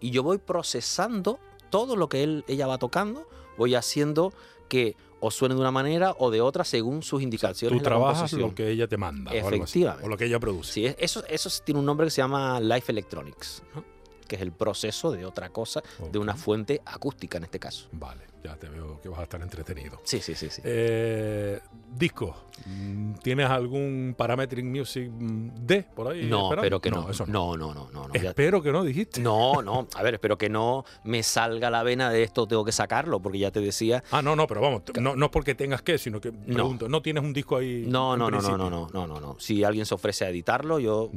Y 0.00 0.10
yo 0.10 0.22
voy 0.22 0.38
procesando 0.38 1.38
todo 1.70 1.96
lo 1.96 2.08
que 2.08 2.22
él, 2.22 2.44
ella 2.48 2.66
va 2.66 2.78
tocando, 2.78 3.26
voy 3.56 3.74
haciendo 3.74 4.32
que 4.68 4.96
o 5.20 5.30
suene 5.30 5.54
de 5.54 5.60
una 5.60 5.70
manera 5.70 6.14
o 6.18 6.30
de 6.30 6.40
otra 6.40 6.64
según 6.64 7.02
sus 7.02 7.22
indicaciones. 7.22 7.78
tú 7.78 7.84
trabajas 7.84 8.32
lo 8.32 8.54
que 8.54 8.70
ella 8.70 8.88
te 8.88 8.96
manda. 8.96 9.32
Efectivamente. 9.32 10.06
O, 10.06 10.08
lo 10.08 10.16
que 10.16 10.24
ella 10.24 10.40
produce. 10.40 10.72
Sí, 10.72 10.94
eso, 10.98 11.22
eso 11.28 11.50
tiene 11.64 11.80
un 11.80 11.86
nombre 11.86 12.06
que 12.06 12.10
se 12.10 12.22
llama 12.22 12.58
Life 12.60 12.90
Electronics, 12.90 13.62
que 14.30 14.36
es 14.36 14.42
el 14.42 14.52
proceso 14.52 15.10
de 15.10 15.26
otra 15.26 15.50
cosa, 15.50 15.82
de 16.12 16.18
una 16.20 16.36
fuente 16.36 16.80
acústica 16.84 17.36
en 17.38 17.44
este 17.44 17.58
caso. 17.58 17.88
Vale 17.90 18.30
ya 18.42 18.56
te 18.56 18.68
veo 18.68 19.00
que 19.00 19.08
vas 19.08 19.20
a 19.20 19.22
estar 19.24 19.40
entretenido. 19.42 20.00
Sí, 20.04 20.20
sí, 20.20 20.34
sí. 20.34 20.48
sí. 20.50 20.62
Eh, 20.64 21.60
disco, 21.94 22.34
¿tienes 23.22 23.48
algún 23.50 24.14
Parametric 24.16 24.64
Music 24.64 25.10
D 25.10 25.84
por 25.94 26.08
ahí? 26.08 26.26
No, 26.26 26.52
espero 26.52 26.80
que 26.80 26.90
no. 26.90 27.10
Eso 27.10 27.26
no. 27.26 27.56
No, 27.56 27.74
no, 27.74 27.90
no, 27.90 28.08
espero 28.12 28.62
que 28.62 28.72
no, 28.72 28.84
dijiste. 28.84 29.20
No, 29.20 29.62
no. 29.62 29.88
A 29.94 30.02
ver, 30.02 30.14
espero 30.14 30.38
que 30.38 30.48
no 30.48 30.84
me 31.04 31.22
salga 31.22 31.70
la 31.70 31.82
vena 31.82 32.10
de 32.10 32.22
esto, 32.22 32.46
tengo 32.46 32.64
que 32.64 32.72
sacarlo, 32.72 33.20
porque 33.20 33.38
ya 33.38 33.50
te 33.50 33.60
decía. 33.60 34.02
Ah, 34.10 34.22
no, 34.22 34.36
no, 34.36 34.46
pero 34.46 34.60
vamos, 34.60 34.82
no, 35.00 35.16
no 35.16 35.26
es 35.26 35.30
porque 35.30 35.54
tengas 35.54 35.82
que, 35.82 35.98
sino 35.98 36.20
que 36.20 36.32
pregunto, 36.32 36.88
¿no, 36.88 37.02
tienes 37.02 37.22
un 37.22 37.32
disco 37.32 37.56
ahí? 37.56 37.84
No, 37.86 38.16
no, 38.16 38.30
no, 38.30 38.40
no, 38.40 38.56
no, 38.56 38.70
no, 38.70 38.88
no, 38.92 39.06
no, 39.06 39.20
no. 39.20 39.36
Si 39.38 39.64
alguien 39.64 39.84
se 39.84 39.94
ofrece 39.94 40.24
a 40.24 40.30
editarlo, 40.30 40.78
yo. 40.78 41.10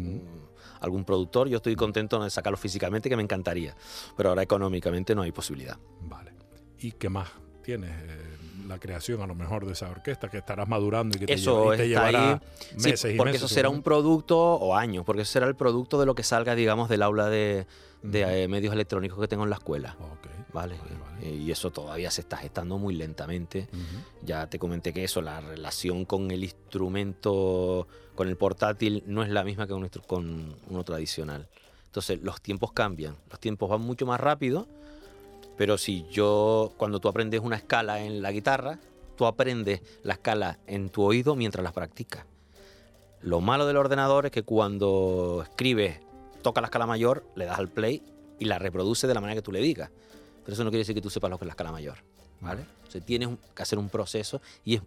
Algún 0.84 1.06
productor, 1.06 1.48
yo 1.48 1.58
estoy 1.58 1.76
contento 1.76 2.22
de 2.22 2.30
sacarlo 2.30 2.58
físicamente, 2.58 3.10
que 3.10 3.16
me 3.16 3.24
encantaría. 3.24 3.76
Pero 4.16 4.30
ahora 4.30 4.44
económicamente 4.44 5.16
no 5.16 5.22
hay 5.22 5.32
posibilidad. 5.32 5.78
Vale. 6.02 6.34
Y 6.80 6.92
qué 6.92 7.10
más 7.10 7.30
tienes 7.64 7.92
eh, 7.92 8.38
la 8.68 8.78
creación 8.78 9.22
a 9.22 9.28
lo 9.28 9.36
mejor 9.36 9.66
de 9.66 9.72
esa 9.72 9.90
orquesta 9.90 10.30
que 10.30 10.38
estarás 10.38 10.68
madurando 10.68 11.16
y 11.16 11.22
que 11.22 11.26
te, 11.28 11.34
eso 11.34 11.74
llevará 11.74 12.42
meses 12.76 13.00
sí, 13.00 13.16
porque 13.18 13.38
eso 13.38 13.48
será 13.48 13.70
un 13.70 13.82
producto 13.82 14.38
o 14.38 14.76
años 14.76 15.06
porque 15.06 15.22
eso 15.22 15.32
será 15.32 15.48
el 15.48 15.56
producto 15.56 15.98
de 15.98 16.06
lo 16.06 16.14
que 16.14 16.24
salga 16.24 16.56
digamos 16.56 16.90
del 16.90 17.02
aula 17.04 17.30
de, 17.30 17.66
eh, 18.04 18.48
medios 18.50 18.74
electrónicos 18.74 19.18
que 19.18 19.30
tengo 19.30 19.46
en 19.46 19.50
la 19.50 19.56
escuela 19.56 19.96
¿vale? 20.54 20.76
Eh, 21.22 21.34
y 21.34 21.52
eso 21.52 21.72
todavía 21.72 22.12
se 22.12 22.22
está 22.22 22.38
gestando 22.38 22.78
muy 22.78 22.96
lentamente 22.96 23.68
ya 24.24 24.48
te 24.48 24.60
comenté 24.60 24.94
que 24.94 25.04
eso 25.04 25.22
la 25.22 25.42
relación 25.42 26.06
con 26.06 26.32
el 26.32 26.44
instrumento 26.44 27.88
con 28.16 28.28
el 28.28 28.38
portátil 28.38 29.04
no 29.08 29.24
es 29.24 29.30
la 29.30 29.44
misma 29.44 29.68
que 29.68 29.74
con 30.08 30.56
uno 30.70 30.84
tradicional 30.84 31.48
entonces 31.86 32.22
los 32.22 32.42
tiempos 32.42 32.72
cambian 32.72 33.16
los 33.30 33.40
tiempos 33.40 33.70
van 33.70 33.82
mucho 33.82 34.06
más 34.06 34.20
rápido 34.20 34.68
pero 35.58 35.78
si 35.78 36.06
yo, 36.10 36.74
cuando 36.78 37.00
tú 37.00 37.08
aprendes 37.08 37.42
una 37.42 37.56
escala 37.56 38.02
en 38.02 38.22
la 38.22 38.32
guitarra, 38.32 38.80
tú 39.16 39.26
aprendes 39.26 39.82
la 40.04 40.14
escala 40.14 40.60
en 40.68 40.90
tu 40.90 41.04
oído 41.04 41.36
mientras 41.36 41.64
la 41.64 41.72
practicas. 41.72 42.26
Lo 43.22 43.40
malo 43.40 43.66
del 43.66 43.78
ordenador 43.78 44.26
es 44.26 44.32
que 44.32 44.44
cuando 44.44 45.44
escribes, 45.44 46.00
toca 46.42 46.62
la 46.62 46.68
escala 46.68 46.88
mayor, 46.88 47.26
le 47.36 47.46
das 47.46 47.60
al 47.60 47.70
play 47.70 48.04
y 48.40 48.46
la 48.46 48.60
reproduce 48.60 49.08
de 49.08 49.14
la 49.14 49.22
manera 49.22 49.40
que 49.40 49.44
tú 49.44 49.52
le 49.52 49.62
digas. 49.62 49.92
Pero 50.44 50.54
eso 50.54 50.64
no 50.64 50.70
quiere 50.70 50.82
decir 50.82 50.96
que 50.96 51.02
tú 51.02 51.10
sepas 51.10 51.30
lo 51.30 51.38
que 51.38 51.46
es 51.46 51.48
la 51.48 51.54
escala 51.54 51.72
mayor. 51.72 51.98
¿vale? 52.44 52.66
O 52.88 52.92
sea, 52.92 53.02
tienes 53.02 53.30
que 53.56 53.64
hacer 53.64 53.80
un 53.80 53.90
proceso 53.90 54.42
y 54.64 54.76
es, 54.76 54.82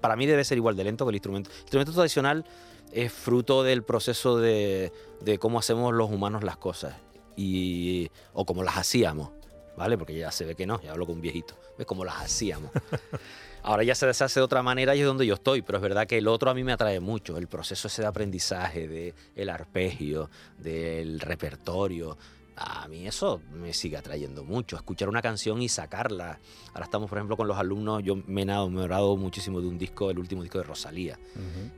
para 0.00 0.14
mí 0.14 0.26
debe 0.26 0.44
ser 0.44 0.58
igual 0.58 0.76
de 0.76 0.84
lento 0.84 1.04
que 1.04 1.10
el 1.10 1.16
instrumento. 1.16 1.50
El 1.50 1.60
instrumento 1.60 1.92
tradicional 1.92 2.44
es 2.92 3.12
fruto 3.12 3.62
del 3.62 3.82
proceso 3.82 4.38
de, 4.38 4.92
de 5.20 5.38
cómo 5.38 5.58
hacemos 5.58 5.92
los 5.94 6.10
humanos 6.10 6.44
las 6.44 6.56
cosas 6.56 6.94
y, 7.36 8.10
o 8.32 8.44
cómo 8.44 8.62
las 8.62 8.76
hacíamos, 8.76 9.30
¿vale? 9.76 9.98
Porque 9.98 10.16
ya 10.16 10.30
se 10.30 10.44
ve 10.44 10.54
que 10.54 10.66
no, 10.66 10.80
ya 10.82 10.92
hablo 10.92 11.06
con 11.06 11.16
un 11.16 11.20
viejito, 11.20 11.54
ves 11.76 11.86
cómo 11.86 12.04
las 12.04 12.16
hacíamos. 12.16 12.70
Ahora 13.62 13.82
ya 13.82 13.94
se 13.94 14.06
deshace 14.06 14.40
de 14.40 14.44
otra 14.44 14.62
manera 14.62 14.94
y 14.94 15.00
es 15.00 15.06
donde 15.06 15.26
yo 15.26 15.34
estoy, 15.34 15.62
pero 15.62 15.78
es 15.78 15.82
verdad 15.82 16.06
que 16.06 16.18
el 16.18 16.28
otro 16.28 16.50
a 16.50 16.54
mí 16.54 16.62
me 16.64 16.72
atrae 16.72 17.00
mucho, 17.00 17.36
el 17.36 17.48
proceso 17.48 17.88
ese 17.88 18.02
de 18.02 18.08
aprendizaje, 18.08 18.86
del 18.86 19.14
el 19.34 19.48
arpegio, 19.50 20.30
del 20.58 21.20
repertorio. 21.20 22.16
A 22.60 22.88
mí 22.88 23.06
eso 23.06 23.40
me 23.52 23.72
sigue 23.72 23.96
atrayendo 23.96 24.44
mucho, 24.44 24.76
escuchar 24.76 25.08
una 25.08 25.22
canción 25.22 25.62
y 25.62 25.68
sacarla. 25.68 26.40
Ahora 26.74 26.84
estamos, 26.84 27.08
por 27.08 27.18
ejemplo, 27.18 27.36
con 27.36 27.46
los 27.46 27.56
alumnos, 27.56 28.02
yo 28.02 28.16
me 28.26 28.40
he 28.40 28.44
enamorado 28.44 29.16
muchísimo 29.16 29.60
de 29.60 29.68
un 29.68 29.78
disco, 29.78 30.10
el 30.10 30.18
último 30.18 30.42
disco 30.42 30.58
de 30.58 30.64
Rosalía, 30.64 31.18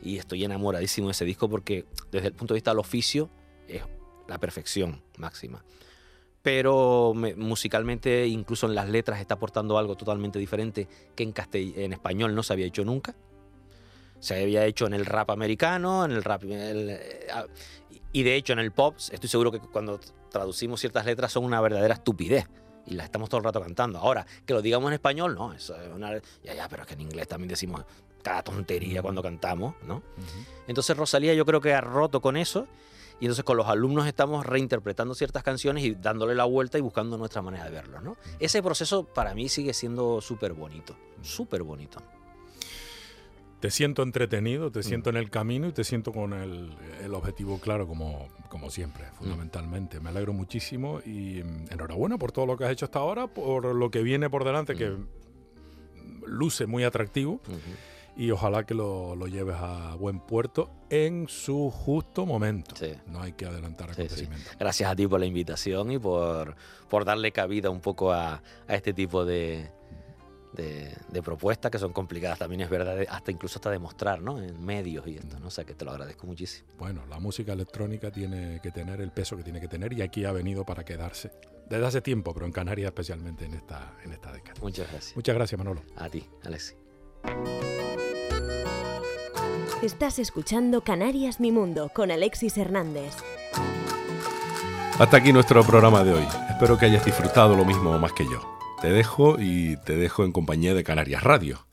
y 0.03 0.17
estoy 0.17 0.45
enamoradísimo 0.45 1.09
de 1.09 1.13
ese 1.13 1.25
disco 1.25 1.49
porque 1.49 1.85
desde 2.11 2.29
el 2.29 2.35
punto 2.35 2.55
de 2.55 2.59
vista 2.59 2.71
del 2.71 2.79
oficio 2.79 3.29
es 3.69 3.83
la 4.27 4.39
perfección 4.39 5.03
máxima 5.19 5.63
pero 6.43 7.13
musicalmente, 7.37 8.27
incluso 8.27 8.67
en 8.67 8.75
las 8.75 8.89
letras, 8.89 9.21
está 9.21 9.35
aportando 9.35 9.77
algo 9.77 9.97
totalmente 9.97 10.39
diferente 10.39 10.89
que 11.15 11.23
en, 11.23 11.35
en 11.53 11.93
español 11.93 12.35
no 12.35 12.43
se 12.43 12.53
había 12.53 12.67
hecho 12.67 12.85
nunca. 12.85 13.15
Se 14.21 14.43
había 14.43 14.65
hecho 14.67 14.87
en 14.87 14.95
el 14.95 15.07
rap 15.07 15.31
americano, 15.31 16.05
en 16.05 16.13
el 16.13 16.25
rap. 16.25 16.43
Eh, 16.47 17.27
ah, 17.33 17.47
y 18.13 18.23
de 18.23 18.35
hecho, 18.37 18.53
en 18.53 18.59
el 18.59 18.73
pop, 18.73 18.97
estoy 19.11 19.29
seguro 19.29 19.53
que 19.53 19.61
cuando 19.61 20.01
traducimos 20.31 20.81
ciertas 20.81 21.07
letras 21.07 21.33
son 21.33 21.45
una 21.45 21.61
verdadera 21.61 21.95
estupidez. 21.95 22.47
Y 22.87 22.95
las 22.95 23.05
estamos 23.05 23.29
todo 23.29 23.39
el 23.39 23.45
rato 23.45 23.61
cantando. 23.61 23.99
Ahora, 23.99 24.27
que 24.45 24.55
lo 24.55 24.63
digamos 24.63 24.89
en 24.89 24.95
español, 24.95 25.35
no. 25.35 25.53
Eso 25.53 25.81
es 25.81 25.89
una, 25.95 26.15
ya, 26.43 26.55
ya, 26.55 26.69
pero 26.69 26.83
es 26.83 26.89
que 26.89 26.95
en 26.95 27.03
inglés 27.03 27.29
también 27.29 27.49
decimos 27.49 27.85
cada 28.23 28.43
tontería 28.43 29.03
cuando 29.03 29.23
cantamos, 29.23 29.75
¿no? 29.87 30.03
Entonces 30.67 30.97
Rosalía 30.97 31.35
yo 31.35 31.45
creo 31.45 31.61
que 31.61 31.73
ha 31.73 31.81
roto 31.81 32.21
con 32.21 32.37
eso 32.37 32.67
y 33.21 33.27
entonces 33.27 33.45
con 33.45 33.57
los 33.57 33.67
alumnos 33.67 34.07
estamos 34.07 34.47
reinterpretando 34.47 35.15
ciertas 35.15 35.43
canciones 35.43 35.85
y 35.85 35.95
dándole 35.95 36.35
la 36.35 36.45
vuelta 36.45 36.79
y 36.79 36.81
buscando 36.81 37.17
nuestra 37.19 37.43
manera 37.43 37.65
de 37.65 37.71
verlo. 37.71 38.01
¿no? 38.01 38.17
Ese 38.39 38.63
proceso 38.63 39.05
para 39.05 39.35
mí 39.35 39.49
sigue 39.49 39.75
siendo 39.75 40.21
súper 40.21 40.53
bonito, 40.53 40.97
súper 41.23 41.63
bonito. 41.63 42.01
Te 43.61 43.71
siento 43.71 44.03
entretenido, 44.03 44.73
te 44.73 44.83
siento 44.83 45.11
en 45.11 45.17
el 45.17 45.31
camino 45.31 45.69
y 45.69 45.73
te 45.73 45.85
siento 45.85 46.13
con 46.13 46.33
el, 46.33 46.71
objetivo 47.13 47.61
claro 47.61 47.87
como, 47.87 48.29
como 48.49 48.71
siempre, 48.71 49.05
fundamentalmente. 49.13 50.01
Me 50.01 50.09
alegro 50.09 50.33
muchísimo 50.33 51.01
y 51.05 51.43
mm, 51.43 51.67
enhorabuena 51.71 52.17
por 52.17 52.33
todo 52.33 52.47
lo 52.47 52.57
que 52.57 52.65
has 52.65 52.73
hecho 52.73 52.87
hasta 52.87 53.01
ahora, 53.01 53.27
por 53.27 53.75
lo 53.75 53.91
que 53.91 54.03
viene 54.03 54.31
por 54.31 54.45
delante, 54.45 54.75
que 54.75 54.97
luce 56.27 56.67
muy 56.67 56.85
atractivo 56.85 57.41
y 58.17 58.31
ojalá 58.31 58.65
que 58.65 58.75
lo, 58.75 59.15
lo, 59.17 59.27
lleves 59.27 59.57
a 59.59 59.95
buen 59.95 60.21
puerto 60.21 60.71
en 60.91 61.29
su 61.29 61.71
justo 61.71 62.27
momento. 62.27 62.75
No 63.07 63.23
hay 63.23 63.33
que 63.33 63.47
adelantar 63.47 63.91
acontecimientos. 63.91 64.57
Gracias 64.59 64.91
a 64.91 64.97
ti 64.97 65.07
por 65.07 65.21
la 65.21 65.27
invitación 65.27 65.91
y 65.93 65.99
por, 65.99 66.57
por 66.89 67.05
darle 67.05 67.33
cabida 67.33 67.71
un 67.71 67.81
poco 67.81 68.13
a, 68.13 68.43
a 68.69 68.75
este 68.75 68.93
tipo 68.93 69.25
de, 70.53 70.97
de, 71.09 71.23
propuestas 71.23 71.71
que 71.71 71.79
son 71.79 71.93
complicadas 71.93 72.39
también 72.39 72.63
es 72.63 72.71
verdad, 72.71 72.99
hasta 73.09 73.31
incluso 73.31 73.59
hasta 73.59 73.71
demostrar, 73.71 74.21
¿no? 74.21 74.43
En 74.43 74.65
medios 74.65 75.07
y 75.07 75.17
esto, 75.17 75.39
¿no? 75.39 75.49
O 75.49 75.51
sea 75.51 75.65
que 75.65 75.75
te 75.75 75.85
lo 75.85 75.93
agradezco 75.93 76.27
muchísimo. 76.27 76.69
Bueno, 76.79 77.05
la 77.09 77.19
música 77.19 77.53
electrónica 77.53 78.11
tiene 78.11 78.61
que 78.63 78.71
tener 78.71 79.01
el 79.01 79.13
peso 79.13 79.37
que 79.37 79.43
tiene 79.43 79.61
que 79.61 79.69
tener 79.69 79.93
y 79.93 80.03
aquí 80.03 80.25
ha 80.25 80.33
venido 80.33 80.65
para 80.65 80.85
quedarse. 80.85 81.31
Desde 81.69 81.87
hace 81.87 82.01
tiempo, 82.01 82.35
pero 82.35 82.47
en 82.47 82.53
Canarias 82.53 82.89
especialmente 82.89 83.45
en 83.45 83.55
esta, 83.55 83.95
en 84.05 84.13
esta 84.13 84.33
década. 84.33 84.61
Muchas 84.61 84.91
gracias. 84.91 85.17
Muchas 85.17 85.35
gracias, 85.37 85.59
Manolo. 85.59 85.83
A 85.97 86.09
ti, 86.09 86.27
Alexi. 86.45 86.75
Estás 89.83 90.19
escuchando 90.19 90.83
Canarias 90.83 91.41
Mi 91.41 91.53
Mundo 91.53 91.91
con 91.95 92.11
Alexis 92.11 92.59
Hernández. 92.59 93.15
Hasta 94.99 95.17
aquí 95.17 95.33
nuestro 95.33 95.65
programa 95.65 96.05
de 96.05 96.13
hoy. 96.13 96.27
Espero 96.51 96.77
que 96.77 96.85
hayas 96.85 97.05
disfrutado 97.05 97.57
lo 97.57 97.65
mismo 97.65 97.91
o 97.91 97.99
más 97.99 98.13
que 98.13 98.25
yo. 98.25 98.60
Te 98.81 98.91
dejo 98.91 99.37
y 99.39 99.77
te 99.85 99.97
dejo 99.97 100.25
en 100.25 100.33
compañía 100.33 100.73
de 100.73 100.83
Canarias 100.83 101.23
Radio. 101.23 101.67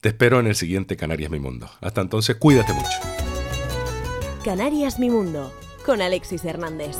Te 0.00 0.10
espero 0.10 0.40
en 0.40 0.46
el 0.46 0.54
siguiente 0.54 0.96
Canarias 0.96 1.30
Mi 1.30 1.40
Mundo. 1.40 1.70
Hasta 1.80 2.02
entonces, 2.02 2.36
cuídate 2.36 2.74
mucho. 2.74 2.98
Canarias 4.44 4.98
Mi 4.98 5.08
Mundo 5.08 5.50
con 5.86 6.02
Alexis 6.02 6.44
Hernández. 6.44 6.98